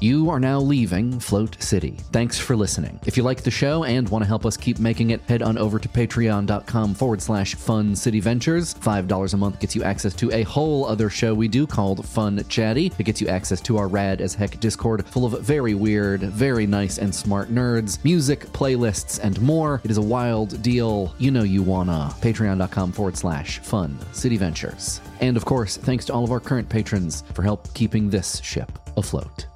You 0.00 0.30
are 0.30 0.38
now 0.38 0.60
leaving 0.60 1.18
Float 1.18 1.60
City. 1.60 1.96
Thanks 2.12 2.38
for 2.38 2.54
listening. 2.54 3.00
If 3.04 3.16
you 3.16 3.24
like 3.24 3.42
the 3.42 3.50
show 3.50 3.82
and 3.82 4.08
want 4.08 4.22
to 4.22 4.28
help 4.28 4.46
us 4.46 4.56
keep 4.56 4.78
making 4.78 5.10
it, 5.10 5.20
head 5.22 5.42
on 5.42 5.58
over 5.58 5.80
to 5.80 5.88
patreon.com 5.88 6.94
forward 6.94 7.20
slash 7.20 7.56
fun 7.56 7.96
city 7.96 8.20
ventures. 8.20 8.74
$5 8.74 9.34
a 9.34 9.36
month 9.36 9.58
gets 9.58 9.74
you 9.74 9.82
access 9.82 10.14
to 10.14 10.30
a 10.30 10.44
whole 10.44 10.86
other 10.86 11.10
show 11.10 11.34
we 11.34 11.48
do 11.48 11.66
called 11.66 12.06
Fun 12.06 12.44
Chatty. 12.48 12.92
It 12.96 13.02
gets 13.02 13.20
you 13.20 13.26
access 13.26 13.60
to 13.62 13.76
our 13.76 13.88
rad 13.88 14.20
as 14.20 14.34
heck 14.34 14.60
Discord 14.60 15.04
full 15.04 15.24
of 15.24 15.40
very 15.42 15.74
weird, 15.74 16.20
very 16.20 16.64
nice 16.64 16.98
and 16.98 17.12
smart 17.12 17.48
nerds, 17.48 18.02
music, 18.04 18.46
playlists, 18.52 19.18
and 19.20 19.40
more. 19.42 19.80
It 19.82 19.90
is 19.90 19.96
a 19.98 20.02
wild 20.02 20.62
deal. 20.62 21.12
You 21.18 21.32
know 21.32 21.42
you 21.42 21.64
wanna. 21.64 22.14
Patreon.com 22.20 22.92
forward 22.92 23.16
slash 23.16 23.58
fun 23.58 23.98
city 24.12 24.36
ventures. 24.36 25.00
And 25.20 25.36
of 25.36 25.44
course, 25.44 25.76
thanks 25.76 26.04
to 26.04 26.12
all 26.12 26.22
of 26.22 26.30
our 26.30 26.38
current 26.38 26.68
patrons 26.68 27.24
for 27.34 27.42
help 27.42 27.74
keeping 27.74 28.08
this 28.08 28.40
ship 28.44 28.70
afloat. 28.96 29.47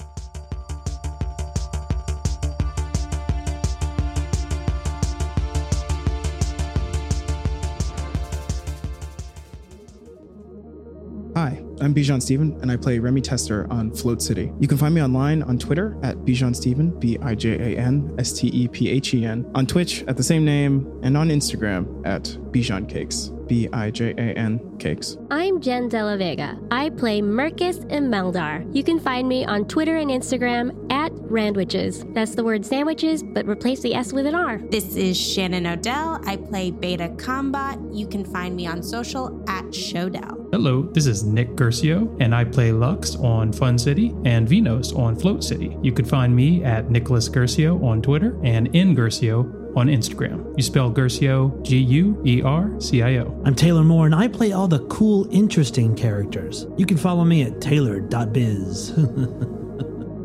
I'm 11.82 11.92
Bijan 11.92 12.22
Stephen, 12.22 12.56
and 12.62 12.70
I 12.70 12.76
play 12.76 13.00
Remy 13.00 13.22
Tester 13.22 13.66
on 13.68 13.90
Float 13.90 14.22
City. 14.22 14.52
You 14.60 14.68
can 14.68 14.78
find 14.78 14.94
me 14.94 15.02
online 15.02 15.42
on 15.42 15.58
Twitter 15.58 15.98
at 16.04 16.16
Bijan 16.18 16.54
Stephen, 16.54 16.96
B 17.00 17.18
I 17.20 17.34
J 17.34 17.74
A 17.74 17.76
N 17.76 18.14
S 18.20 18.32
T 18.32 18.46
E 18.46 18.68
P 18.68 18.88
H 18.88 19.14
E 19.14 19.24
N, 19.24 19.50
on 19.56 19.66
Twitch 19.66 20.04
at 20.04 20.16
the 20.16 20.22
same 20.22 20.44
name, 20.44 20.86
and 21.02 21.16
on 21.16 21.28
Instagram 21.28 22.06
at 22.06 22.22
Bijan 22.52 22.88
Cakes. 22.88 23.32
B 23.48 23.68
I 23.72 23.90
J 23.90 24.10
A 24.12 24.38
N 24.38 24.60
Cakes. 24.78 25.18
I'm 25.32 25.60
Jen 25.60 25.88
Della 25.88 26.16
Vega. 26.16 26.56
I 26.70 26.90
play 26.90 27.20
Mercus 27.20 27.84
Imeldar. 27.90 28.72
You 28.72 28.84
can 28.84 29.00
find 29.00 29.28
me 29.28 29.44
on 29.44 29.66
Twitter 29.66 29.96
and 29.96 30.08
Instagram 30.08 30.92
at 30.92 31.01
Randwiches. 31.20 32.04
That's 32.10 32.34
the 32.34 32.44
word 32.44 32.64
sandwiches, 32.64 33.22
but 33.22 33.46
replace 33.46 33.80
the 33.80 33.94
S 33.94 34.12
with 34.12 34.26
an 34.26 34.34
R. 34.34 34.58
This 34.58 34.96
is 34.96 35.16
Shannon 35.18 35.66
Odell. 35.66 36.20
I 36.24 36.36
play 36.36 36.70
Beta 36.70 37.08
Combat. 37.18 37.78
You 37.92 38.06
can 38.06 38.24
find 38.24 38.54
me 38.54 38.66
on 38.66 38.82
social 38.82 39.42
at 39.48 39.64
Showdell. 39.66 40.48
Hello, 40.52 40.82
this 40.82 41.06
is 41.06 41.24
Nick 41.24 41.56
Guercio, 41.56 42.14
and 42.20 42.34
I 42.34 42.44
play 42.44 42.72
Lux 42.72 43.16
on 43.16 43.52
Fun 43.52 43.78
City 43.78 44.14
and 44.24 44.46
Vinos 44.46 44.96
on 44.96 45.16
Float 45.16 45.42
City. 45.42 45.76
You 45.82 45.92
can 45.92 46.04
find 46.04 46.36
me 46.36 46.62
at 46.62 46.90
Nicholas 46.90 47.28
Guercio 47.28 47.82
on 47.84 48.02
Twitter 48.02 48.38
and 48.42 48.74
in 48.74 48.94
Guercio 48.94 49.40
on 49.76 49.86
Instagram. 49.86 50.54
You 50.56 50.62
spell 50.62 50.90
Guercio 50.90 51.58
G 51.62 51.78
U 51.78 52.20
E 52.26 52.42
R 52.42 52.78
C 52.80 53.02
I 53.02 53.18
O. 53.18 53.42
I'm 53.44 53.54
Taylor 53.54 53.84
Moore, 53.84 54.06
and 54.06 54.14
I 54.14 54.28
play 54.28 54.52
all 54.52 54.68
the 54.68 54.84
cool, 54.86 55.26
interesting 55.30 55.96
characters. 55.96 56.66
You 56.76 56.86
can 56.86 56.98
follow 56.98 57.24
me 57.24 57.42
at 57.42 57.60
taylor.biz. 57.60 58.92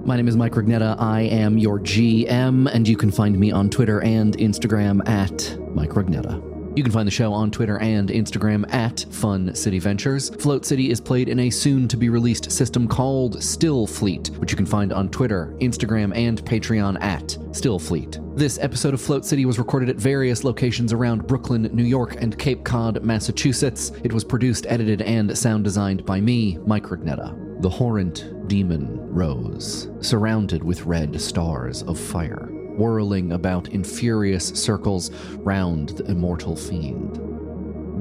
My 0.08 0.16
name 0.16 0.30
is 0.30 0.38
Mike 0.38 0.54
Rugnetta. 0.54 0.96
I 1.00 1.24
am 1.24 1.58
your 1.58 1.82
GM, 1.82 2.74
and 2.74 2.88
you 2.88 2.96
can 2.96 3.12
find 3.12 3.38
me 3.38 3.52
on 3.52 3.70
Twitter 3.70 4.02
and 4.04 4.38
Instagram 4.38 5.06
at 5.06 5.60
Mike 5.76 5.90
Rugnetta. 5.90 6.78
You 6.78 6.84
can 6.84 6.94
find 6.94 7.06
the 7.06 7.12
show 7.12 7.34
on 7.34 7.52
Twitter 7.52 7.78
and 7.80 8.08
Instagram 8.08 8.74
at 8.74 9.06
Fun 9.12 9.54
City 9.54 9.80
Ventures. 9.80 10.30
Float 10.30 10.66
City 10.66 10.92
is 10.92 11.02
played 11.02 11.28
in 11.28 11.42
a 11.42 11.50
soon 11.50 11.90
to 11.90 11.98
be 11.98 12.08
released 12.08 12.50
system 12.50 12.88
called 12.88 13.44
Still 13.44 13.86
Fleet, 13.86 14.30
which 14.38 14.50
you 14.50 14.56
can 14.56 14.66
find 14.66 14.94
on 14.94 15.10
Twitter, 15.10 15.54
Instagram, 15.60 16.16
and 16.16 16.42
Patreon 16.46 17.04
at 17.04 17.38
Still 17.52 17.78
Fleet. 17.78 18.18
This 18.34 18.58
episode 18.60 18.94
of 18.94 19.02
Float 19.02 19.26
City 19.26 19.46
was 19.46 19.60
recorded 19.60 19.90
at 19.90 19.98
various 19.98 20.46
locations 20.46 20.94
around 20.94 21.28
Brooklyn, 21.28 21.64
New 21.74 21.84
York, 21.84 22.16
and 22.22 22.40
Cape 22.40 22.64
Cod, 22.64 23.04
Massachusetts. 23.04 23.92
It 24.06 24.14
was 24.14 24.24
produced, 24.24 24.68
edited, 24.70 25.02
and 25.02 25.38
sound 25.38 25.66
designed 25.66 26.06
by 26.06 26.22
me, 26.22 26.60
Mike 26.66 26.84
Rugnetta. 26.84 27.47
The 27.60 27.70
horrent 27.70 28.48
demon 28.48 29.14
rose, 29.14 29.90
surrounded 30.02 30.64
with 30.64 30.86
red 30.86 31.20
stars 31.20 31.84
of 31.84 32.00
fire 32.00 32.50
whirling 32.78 33.32
about 33.32 33.70
in 33.70 33.84
furious 33.84 34.50
circles 34.50 35.12
round 35.38 35.90
the 35.90 36.06
immortal 36.06 36.56
fiend. 36.56 37.20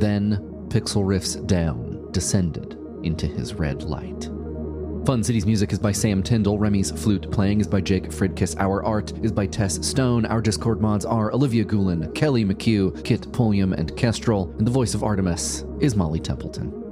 Then 0.00 0.66
Pixel 0.68 1.06
rifts 1.06 1.34
down 1.34 2.08
descended 2.12 2.78
into 3.02 3.26
his 3.26 3.54
red 3.54 3.82
light. 3.82 4.30
Fun 5.06 5.22
City's 5.22 5.46
music 5.46 5.72
is 5.72 5.78
by 5.78 5.92
Sam 5.92 6.22
Tyndall. 6.22 6.58
Remy's 6.58 6.90
flute 6.90 7.30
playing 7.30 7.60
is 7.60 7.68
by 7.68 7.80
Jake 7.80 8.10
Fridkiss. 8.10 8.56
Our 8.58 8.84
art 8.84 9.12
is 9.22 9.30
by 9.30 9.46
Tess 9.46 9.86
Stone. 9.86 10.26
Our 10.26 10.42
Discord 10.42 10.80
mods 10.80 11.04
are 11.04 11.32
Olivia 11.32 11.64
Goulin, 11.64 12.12
Kelly 12.12 12.44
McHugh, 12.44 13.04
Kit 13.04 13.32
Pulliam, 13.32 13.72
and 13.72 13.96
Kestrel. 13.96 14.52
And 14.58 14.66
the 14.66 14.72
voice 14.72 14.94
of 14.94 15.04
Artemis 15.04 15.64
is 15.80 15.94
Molly 15.94 16.18
Templeton. 16.18 16.85